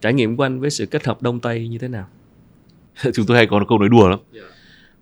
Trải 0.00 0.12
nghiệm 0.12 0.36
của 0.36 0.42
anh 0.42 0.60
với 0.60 0.70
sự 0.70 0.86
kết 0.86 1.06
hợp 1.06 1.22
đông 1.22 1.40
tây 1.40 1.68
như 1.68 1.78
thế 1.78 1.88
nào? 1.88 2.06
Chúng 3.14 3.26
tôi 3.26 3.36
hay 3.36 3.46
có 3.46 3.64
câu 3.68 3.78
nói 3.78 3.88
đùa 3.88 4.08
lắm. 4.08 4.18
Yeah. 4.34 4.46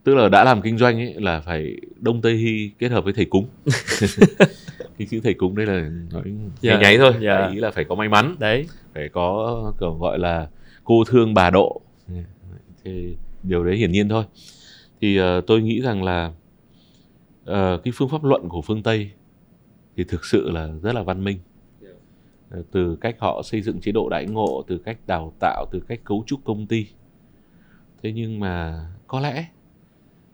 Tức 0.04 0.14
là 0.14 0.28
đã 0.28 0.44
làm 0.44 0.62
kinh 0.62 0.78
doanh 0.78 1.00
ấy 1.00 1.14
là 1.14 1.40
phải 1.40 1.76
đông 2.00 2.22
tây 2.22 2.34
hy 2.34 2.70
kết 2.78 2.90
hợp 2.90 3.04
với 3.04 3.12
thầy 3.12 3.24
cúng. 3.24 3.46
Cái 4.98 5.08
chữ 5.10 5.20
thầy 5.24 5.34
cúng 5.34 5.56
đây 5.56 5.66
là 5.66 5.90
nói 6.12 6.22
yeah. 6.24 6.36
Dạ. 6.60 6.78
nháy 6.80 6.98
thôi. 6.98 7.12
Yeah. 7.20 7.52
ý 7.52 7.58
là 7.58 7.70
phải 7.70 7.84
có 7.84 7.94
may 7.94 8.08
mắn. 8.08 8.36
Đấy. 8.38 8.66
Phải 8.94 9.08
có 9.08 9.72
kiểu 9.80 9.94
gọi 9.94 10.18
là 10.18 10.48
cô 10.84 11.04
thương 11.04 11.34
bà 11.34 11.50
độ. 11.50 11.80
Thì 12.84 13.16
điều 13.42 13.64
đấy 13.64 13.76
hiển 13.76 13.92
nhiên 13.92 14.08
thôi. 14.08 14.24
Thì 15.00 15.20
uh, 15.20 15.24
tôi 15.46 15.62
nghĩ 15.62 15.80
rằng 15.80 16.02
là 16.02 16.32
uh, 17.50 17.84
cái 17.84 17.92
phương 17.94 18.08
pháp 18.08 18.24
luận 18.24 18.48
của 18.48 18.62
phương 18.62 18.82
tây 18.82 19.10
thì 19.96 20.04
thực 20.04 20.24
sự 20.24 20.50
là 20.50 20.68
rất 20.82 20.94
là 20.94 21.02
văn 21.02 21.24
minh. 21.24 21.38
Uh, 22.58 22.66
từ 22.72 22.96
cách 23.00 23.16
họ 23.18 23.42
xây 23.44 23.62
dựng 23.62 23.80
chế 23.80 23.92
độ 23.92 24.08
đãi 24.08 24.26
ngộ 24.26 24.64
từ 24.66 24.78
cách 24.78 24.98
đào 25.06 25.32
tạo 25.40 25.66
từ 25.72 25.80
cách 25.88 26.00
cấu 26.04 26.24
trúc 26.26 26.44
công 26.44 26.66
ty. 26.66 26.86
Thế 28.02 28.12
nhưng 28.12 28.40
mà 28.40 28.84
có 29.06 29.20
lẽ 29.20 29.46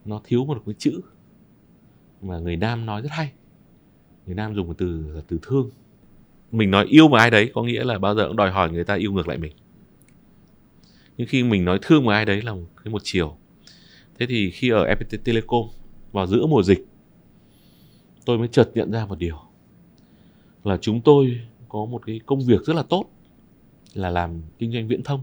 nó 0.08 0.20
thiếu 0.24 0.44
một 0.44 0.62
cái 0.66 0.74
chữ 0.78 1.00
mà 2.22 2.38
người 2.38 2.56
nam 2.56 2.86
nói 2.86 3.02
rất 3.02 3.10
hay. 3.12 3.32
Người 4.26 4.34
nam 4.34 4.54
dùng 4.54 4.68
một 4.68 4.74
từ 4.78 5.12
là 5.14 5.20
từ 5.28 5.38
thương. 5.42 5.70
Mình 6.52 6.70
nói 6.70 6.86
yêu 6.86 7.08
một 7.08 7.16
ai 7.16 7.30
đấy 7.30 7.50
có 7.54 7.62
nghĩa 7.62 7.84
là 7.84 7.98
bao 7.98 8.14
giờ 8.14 8.28
cũng 8.28 8.36
đòi 8.36 8.50
hỏi 8.50 8.70
người 8.70 8.84
ta 8.84 8.94
yêu 8.94 9.12
ngược 9.12 9.28
lại 9.28 9.38
mình. 9.38 9.52
Nhưng 11.16 11.28
khi 11.28 11.42
mình 11.42 11.64
nói 11.64 11.78
thương 11.82 12.04
một 12.04 12.10
ai 12.10 12.24
đấy 12.24 12.42
là 12.42 12.54
một 12.54 12.66
cái 12.84 12.92
một 12.92 13.02
chiều. 13.04 13.36
Thế 14.18 14.26
thì 14.26 14.50
khi 14.50 14.68
ở 14.70 14.86
FPT 14.86 15.18
Telecom 15.24 15.66
vào 16.12 16.26
giữa 16.26 16.46
mùa 16.46 16.62
dịch, 16.62 16.86
tôi 18.24 18.38
mới 18.38 18.48
chợt 18.48 18.70
nhận 18.74 18.92
ra 18.92 19.06
một 19.06 19.18
điều. 19.18 19.38
Là 20.64 20.76
chúng 20.80 21.00
tôi 21.00 21.40
có 21.68 21.84
một 21.84 22.02
cái 22.06 22.20
công 22.26 22.40
việc 22.40 22.62
rất 22.62 22.76
là 22.76 22.82
tốt 22.82 23.04
là 23.94 24.10
làm 24.10 24.42
kinh 24.58 24.72
doanh 24.72 24.88
viễn 24.88 25.02
thông. 25.02 25.22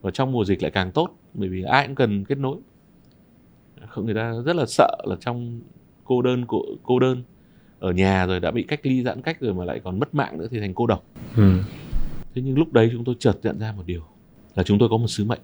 Và 0.00 0.10
trong 0.10 0.32
mùa 0.32 0.44
dịch 0.44 0.62
lại 0.62 0.70
càng 0.70 0.92
tốt, 0.92 1.10
bởi 1.34 1.48
vì 1.48 1.62
ai 1.62 1.86
cũng 1.86 1.94
cần 1.94 2.24
kết 2.24 2.38
nối 2.38 2.56
người 3.96 4.14
ta 4.14 4.34
rất 4.44 4.56
là 4.56 4.66
sợ 4.66 4.96
là 5.04 5.16
trong 5.20 5.60
cô 6.04 6.22
đơn 6.22 6.44
cô 6.82 6.98
đơn 6.98 7.22
ở 7.78 7.92
nhà 7.92 8.26
rồi 8.26 8.40
đã 8.40 8.50
bị 8.50 8.62
cách 8.62 8.80
ly 8.82 9.02
giãn 9.02 9.22
cách 9.22 9.40
rồi 9.40 9.54
mà 9.54 9.64
lại 9.64 9.80
còn 9.84 9.98
mất 9.98 10.14
mạng 10.14 10.38
nữa 10.38 10.46
thì 10.50 10.60
thành 10.60 10.74
cô 10.74 10.86
độc. 10.86 11.04
Ừ. 11.36 11.58
thế 12.34 12.42
nhưng 12.42 12.58
lúc 12.58 12.72
đấy 12.72 12.88
chúng 12.92 13.04
tôi 13.04 13.14
chợt 13.18 13.38
nhận 13.42 13.58
ra 13.58 13.72
một 13.72 13.82
điều 13.86 14.02
là 14.54 14.62
chúng 14.62 14.78
tôi 14.78 14.88
có 14.88 14.96
một 14.96 15.08
sứ 15.08 15.24
mệnh 15.24 15.40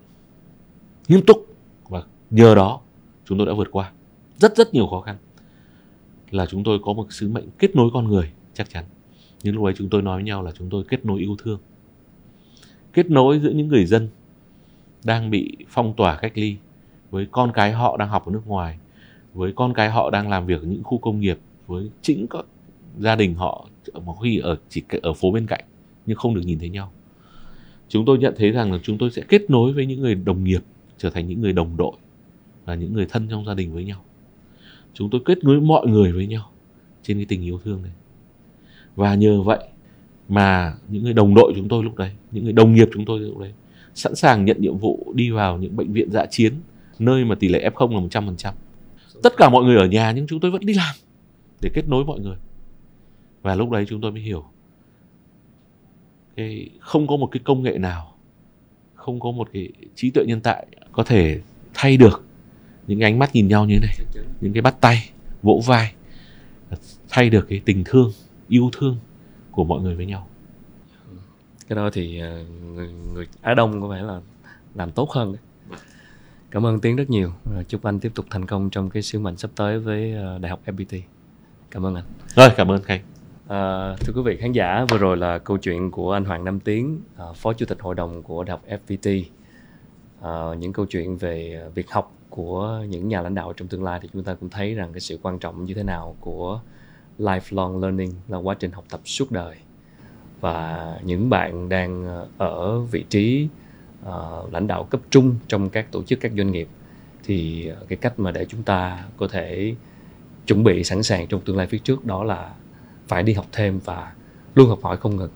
nghiêm 1.08 1.20
túc 1.26 1.46
và 1.88 2.02
nhờ 2.30 2.54
đó 2.54 2.80
chúng 3.24 3.38
tôi 3.38 3.46
đã 3.46 3.52
vượt 3.52 3.68
qua 3.70 3.92
rất 4.38 4.56
rất 4.56 4.74
nhiều 4.74 4.86
khó 4.86 5.00
khăn. 5.00 5.16
Là 6.30 6.46
chúng 6.46 6.64
tôi 6.64 6.78
có 6.84 6.92
một 6.92 7.06
sứ 7.12 7.28
mệnh 7.28 7.44
kết 7.58 7.76
nối 7.76 7.90
con 7.94 8.08
người 8.08 8.32
chắc 8.54 8.70
chắn. 8.70 8.84
Nhưng 9.42 9.54
lúc 9.54 9.64
ấy 9.64 9.74
chúng 9.76 9.88
tôi 9.88 10.02
nói 10.02 10.16
với 10.16 10.24
nhau 10.24 10.42
là 10.42 10.52
chúng 10.58 10.70
tôi 10.70 10.84
kết 10.88 11.04
nối 11.04 11.20
yêu 11.20 11.36
thương 11.42 11.58
kết 12.92 13.10
nối 13.10 13.40
giữa 13.40 13.50
những 13.50 13.68
người 13.68 13.86
dân 13.86 14.08
đang 15.04 15.30
bị 15.30 15.56
phong 15.68 15.94
tỏa 15.96 16.16
cách 16.16 16.32
ly 16.34 16.56
với 17.12 17.26
con 17.30 17.52
cái 17.52 17.72
họ 17.72 17.96
đang 17.96 18.08
học 18.08 18.26
ở 18.26 18.32
nước 18.32 18.46
ngoài, 18.46 18.78
với 19.34 19.52
con 19.56 19.74
cái 19.74 19.90
họ 19.90 20.10
đang 20.10 20.30
làm 20.30 20.46
việc 20.46 20.62
ở 20.62 20.66
những 20.66 20.84
khu 20.84 20.98
công 20.98 21.20
nghiệp, 21.20 21.38
với 21.66 21.90
chính 22.02 22.26
các 22.30 22.44
gia 22.98 23.16
đình 23.16 23.34
họ 23.34 23.66
một 24.04 24.16
khi 24.22 24.38
ở 24.38 24.56
chỉ 24.68 24.82
ở 25.02 25.12
phố 25.12 25.30
bên 25.30 25.46
cạnh 25.46 25.64
nhưng 26.06 26.16
không 26.16 26.34
được 26.34 26.42
nhìn 26.44 26.58
thấy 26.58 26.68
nhau. 26.68 26.92
Chúng 27.88 28.04
tôi 28.04 28.18
nhận 28.18 28.34
thấy 28.36 28.50
rằng 28.50 28.72
là 28.72 28.78
chúng 28.82 28.98
tôi 28.98 29.10
sẽ 29.10 29.22
kết 29.28 29.50
nối 29.50 29.72
với 29.72 29.86
những 29.86 30.00
người 30.00 30.14
đồng 30.14 30.44
nghiệp, 30.44 30.62
trở 30.98 31.10
thành 31.10 31.28
những 31.28 31.40
người 31.40 31.52
đồng 31.52 31.76
đội 31.76 31.92
và 32.64 32.74
những 32.74 32.92
người 32.92 33.06
thân 33.06 33.28
trong 33.30 33.44
gia 33.44 33.54
đình 33.54 33.74
với 33.74 33.84
nhau. 33.84 34.04
Chúng 34.94 35.10
tôi 35.10 35.20
kết 35.24 35.44
nối 35.44 35.60
mọi 35.60 35.86
người 35.86 36.12
với 36.12 36.26
nhau 36.26 36.50
trên 37.02 37.16
cái 37.16 37.26
tình 37.26 37.42
yêu 37.42 37.60
thương 37.64 37.82
này. 37.82 37.92
Và 38.96 39.14
nhờ 39.14 39.42
vậy 39.42 39.64
mà 40.28 40.74
những 40.88 41.04
người 41.04 41.12
đồng 41.12 41.34
đội 41.34 41.52
chúng 41.56 41.68
tôi 41.68 41.84
lúc 41.84 41.96
đấy, 41.96 42.10
những 42.30 42.44
người 42.44 42.52
đồng 42.52 42.74
nghiệp 42.74 42.88
chúng 42.92 43.04
tôi 43.04 43.20
lúc 43.20 43.38
đấy 43.38 43.52
sẵn 43.94 44.14
sàng 44.14 44.44
nhận 44.44 44.60
nhiệm 44.60 44.78
vụ 44.78 45.12
đi 45.14 45.30
vào 45.30 45.58
những 45.58 45.76
bệnh 45.76 45.92
viện 45.92 46.10
dạ 46.10 46.26
chiến 46.26 46.54
nơi 47.04 47.24
mà 47.24 47.34
tỷ 47.34 47.48
lệ 47.48 47.70
F0 47.74 47.92
là 47.92 48.20
100%. 48.20 48.52
Tất 49.22 49.32
cả 49.36 49.48
mọi 49.48 49.64
người 49.64 49.76
ở 49.76 49.86
nhà 49.86 50.12
nhưng 50.12 50.26
chúng 50.26 50.40
tôi 50.40 50.50
vẫn 50.50 50.66
đi 50.66 50.74
làm 50.74 50.94
để 51.60 51.70
kết 51.74 51.88
nối 51.88 52.04
mọi 52.04 52.20
người 52.20 52.36
và 53.42 53.54
lúc 53.54 53.70
đấy 53.70 53.84
chúng 53.88 54.00
tôi 54.00 54.12
mới 54.12 54.20
hiểu 54.20 54.44
cái 56.36 56.70
không 56.80 57.06
có 57.06 57.16
một 57.16 57.26
cái 57.26 57.40
công 57.44 57.62
nghệ 57.62 57.78
nào 57.78 58.14
không 58.94 59.20
có 59.20 59.30
một 59.30 59.48
cái 59.52 59.68
trí 59.94 60.10
tuệ 60.10 60.24
nhân 60.24 60.40
tạo 60.40 60.64
có 60.92 61.02
thể 61.04 61.40
thay 61.74 61.96
được 61.96 62.24
những 62.86 63.00
ánh 63.00 63.18
mắt 63.18 63.34
nhìn 63.34 63.48
nhau 63.48 63.64
như 63.64 63.74
thế 63.74 63.86
này 63.86 64.24
những 64.40 64.52
cái 64.52 64.62
bắt 64.62 64.80
tay 64.80 65.10
vỗ 65.42 65.60
vai 65.66 65.92
thay 67.08 67.30
được 67.30 67.46
cái 67.48 67.60
tình 67.64 67.82
thương 67.84 68.12
yêu 68.48 68.70
thương 68.72 68.96
của 69.50 69.64
mọi 69.64 69.80
người 69.80 69.94
với 69.94 70.06
nhau 70.06 70.28
cái 71.68 71.76
đó 71.76 71.90
thì 71.92 72.20
à, 72.20 72.44
người, 72.74 72.92
người 73.12 73.26
Á 73.40 73.54
Đông 73.54 73.80
có 73.80 73.88
vẻ 73.88 74.02
là 74.02 74.20
làm 74.74 74.90
tốt 74.90 75.10
hơn 75.10 75.32
đấy. 75.32 75.42
Cảm 76.52 76.66
ơn 76.66 76.80
Tiến 76.80 76.96
rất 76.96 77.10
nhiều. 77.10 77.32
Chúc 77.68 77.82
anh 77.82 78.00
tiếp 78.00 78.12
tục 78.14 78.26
thành 78.30 78.46
công 78.46 78.70
trong 78.70 78.90
cái 78.90 79.02
sứ 79.02 79.18
mệnh 79.18 79.36
sắp 79.36 79.50
tới 79.56 79.78
với 79.78 80.12
ờ, 80.12 80.38
Đại 80.38 80.50
học 80.50 80.60
FPT 80.66 81.00
cảm 81.70 81.86
ơn 81.86 81.94
anh. 81.94 82.04
Rồi 82.34 82.50
cảm 82.56 82.70
ơn 82.70 82.82
khánh 82.82 83.00
à, 83.48 83.94
thưa 84.00 84.12
quý 84.16 84.22
vị 84.24 84.36
khán 84.36 84.52
giả 84.52 84.84
vừa 84.90 84.98
rồi 84.98 85.16
là 85.16 85.38
câu 85.38 85.58
chuyện 85.58 85.90
của 85.90 86.12
anh 86.12 86.24
hoàng 86.24 86.44
nam 86.44 86.60
tiến 86.60 87.00
phó 87.34 87.52
chủ 87.52 87.66
tịch 87.66 87.80
hội 87.80 87.94
đồng 87.94 88.22
của 88.22 88.44
đại 88.44 88.50
học 88.50 88.62
fpt 88.68 89.24
à, 90.20 90.54
những 90.58 90.72
câu 90.72 90.86
chuyện 90.86 91.16
về 91.16 91.64
việc 91.74 91.90
học 91.90 92.12
của 92.30 92.82
những 92.88 93.08
nhà 93.08 93.20
lãnh 93.20 93.34
đạo 93.34 93.52
trong 93.56 93.68
tương 93.68 93.84
lai 93.84 93.98
thì 94.02 94.08
chúng 94.12 94.24
ta 94.24 94.34
cũng 94.34 94.50
thấy 94.50 94.74
rằng 94.74 94.92
cái 94.92 95.00
sự 95.00 95.18
quan 95.22 95.38
trọng 95.38 95.64
như 95.64 95.74
thế 95.74 95.82
nào 95.82 96.16
của 96.20 96.60
lifelong 97.18 97.80
learning 97.80 98.12
là 98.28 98.38
quá 98.38 98.54
trình 98.58 98.72
học 98.72 98.84
tập 98.90 99.00
suốt 99.04 99.30
đời. 99.30 99.56
Và 100.40 100.98
những 101.04 101.30
bạn 101.30 101.68
đang 101.68 102.24
ở 102.38 102.80
vị 102.80 103.04
trí 103.08 103.48
uh, 104.08 104.52
lãnh 104.52 104.66
đạo 104.66 104.84
cấp 104.84 105.00
trung 105.10 105.34
trong 105.48 105.70
các 105.70 105.92
tổ 105.92 106.02
chức 106.02 106.20
các 106.20 106.32
doanh 106.36 106.52
nghiệp 106.52 106.68
thì 107.24 107.66
ờ, 107.66 107.76
cái 107.88 107.96
cách 107.96 108.18
mà 108.18 108.30
để 108.30 108.44
chúng 108.48 108.62
ta 108.62 109.04
có 109.16 109.28
thể 109.28 109.74
chuẩn 110.46 110.64
bị 110.64 110.84
sẵn 110.84 111.02
sàng 111.02 111.26
trong 111.26 111.40
tương 111.40 111.56
lai 111.56 111.66
phía 111.66 111.78
trước 111.78 112.04
đó 112.04 112.24
là 112.24 112.50
phải 113.08 113.22
đi 113.22 113.32
học 113.32 113.46
thêm 113.52 113.80
và 113.84 114.12
luôn 114.54 114.68
học 114.68 114.78
hỏi 114.82 114.96
không 114.96 115.16
ngừng. 115.16 115.30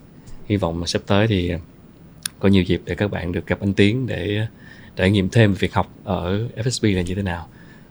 Hy 0.45 0.57
vọng 0.57 0.79
mà 0.79 0.87
sắp 0.87 1.01
tới 1.07 1.27
thì 1.27 1.53
có 2.39 2.49
nhiều 2.49 2.63
dịp 2.63 2.81
để 2.85 2.95
các 2.95 3.11
bạn 3.11 3.31
được 3.31 3.47
gặp 3.47 3.59
anh 3.59 3.73
Tiến 3.73 4.07
để 4.07 4.47
trải 4.95 5.11
nghiệm 5.11 5.29
thêm 5.29 5.53
việc 5.53 5.73
học 5.73 5.93
ở 6.03 6.47
FSB 6.55 6.95
là 6.95 7.01
như 7.01 7.15
thế 7.15 7.21
nào. 7.21 7.47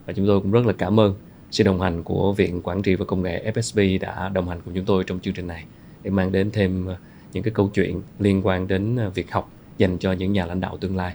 Và 0.06 0.12
chúng 0.12 0.26
tôi 0.26 0.40
cũng 0.40 0.50
rất 0.50 0.66
là 0.66 0.72
cảm 0.72 1.00
ơn 1.00 1.14
sự 1.50 1.64
đồng 1.64 1.80
hành 1.80 2.02
của 2.02 2.32
Viện 2.32 2.62
Quản 2.62 2.82
trị 2.82 2.94
và 2.94 3.04
Công 3.04 3.22
nghệ 3.22 3.52
FSB 3.54 4.00
đã 4.00 4.28
đồng 4.28 4.48
hành 4.48 4.60
cùng 4.64 4.74
chúng 4.74 4.84
tôi 4.84 5.04
trong 5.04 5.20
chương 5.20 5.34
trình 5.34 5.46
này 5.46 5.64
để 6.02 6.10
mang 6.10 6.32
đến 6.32 6.50
thêm 6.50 6.86
ờ, 6.86 6.96
những 7.32 7.42
cái 7.42 7.52
câu 7.54 7.70
chuyện 7.74 8.02
liên 8.18 8.46
quan 8.46 8.68
đến 8.68 8.98
việc 9.14 9.32
học 9.32 9.50
dành 9.78 9.98
cho 9.98 10.12
những 10.12 10.32
nhà 10.32 10.46
lãnh 10.46 10.60
đạo 10.60 10.76
tương 10.76 10.96
lai. 10.96 11.14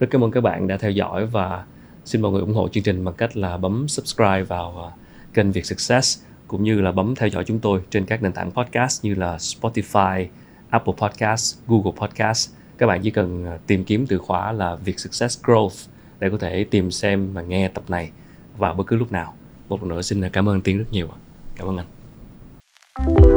Rất 0.00 0.06
cảm 0.10 0.24
ơn 0.24 0.30
các 0.30 0.40
bạn 0.40 0.66
đã 0.66 0.76
theo 0.76 0.90
dõi 0.90 1.26
và 1.26 1.64
xin 2.04 2.22
mọi 2.22 2.32
người 2.32 2.40
ủng 2.40 2.54
hộ 2.54 2.68
chương 2.68 2.84
trình 2.84 3.04
bằng 3.04 3.14
cách 3.14 3.36
là 3.36 3.56
bấm 3.56 3.88
subscribe 3.88 4.42
vào 4.42 4.84
à, 4.84 4.88
kênh 5.34 5.52
Việt 5.52 5.66
Success 5.66 6.22
cũng 6.48 6.62
như 6.62 6.80
là 6.80 6.92
bấm 6.92 7.14
theo 7.14 7.28
dõi 7.28 7.44
chúng 7.44 7.58
tôi 7.58 7.80
trên 7.90 8.04
các 8.04 8.22
nền 8.22 8.32
tảng 8.32 8.50
podcast 8.50 9.04
như 9.04 9.14
là 9.14 9.36
Spotify, 9.36 10.26
Apple 10.70 10.94
Podcast, 10.98 11.56
Google 11.66 11.92
Podcast. 12.00 12.50
Các 12.78 12.86
bạn 12.86 13.00
chỉ 13.02 13.10
cần 13.10 13.46
à, 13.46 13.58
tìm 13.66 13.84
kiếm 13.84 14.06
từ 14.06 14.18
khóa 14.18 14.52
là 14.52 14.74
Việt 14.74 15.00
Success 15.00 15.44
Growth 15.44 15.88
để 16.20 16.30
có 16.30 16.38
thể 16.38 16.64
tìm 16.64 16.90
xem 16.90 17.32
và 17.32 17.42
nghe 17.42 17.68
tập 17.68 17.84
này 17.88 18.10
vào 18.58 18.74
bất 18.74 18.86
cứ 18.86 18.96
lúc 18.96 19.12
nào. 19.12 19.34
Một 19.68 19.82
lần 19.82 19.88
nữa 19.88 20.02
xin 20.02 20.28
cảm 20.28 20.48
ơn 20.48 20.60
Tiến 20.60 20.78
rất 20.78 20.92
nhiều. 20.92 21.08
Cảm 21.56 21.68
ơn 21.68 21.76
anh. 21.76 23.35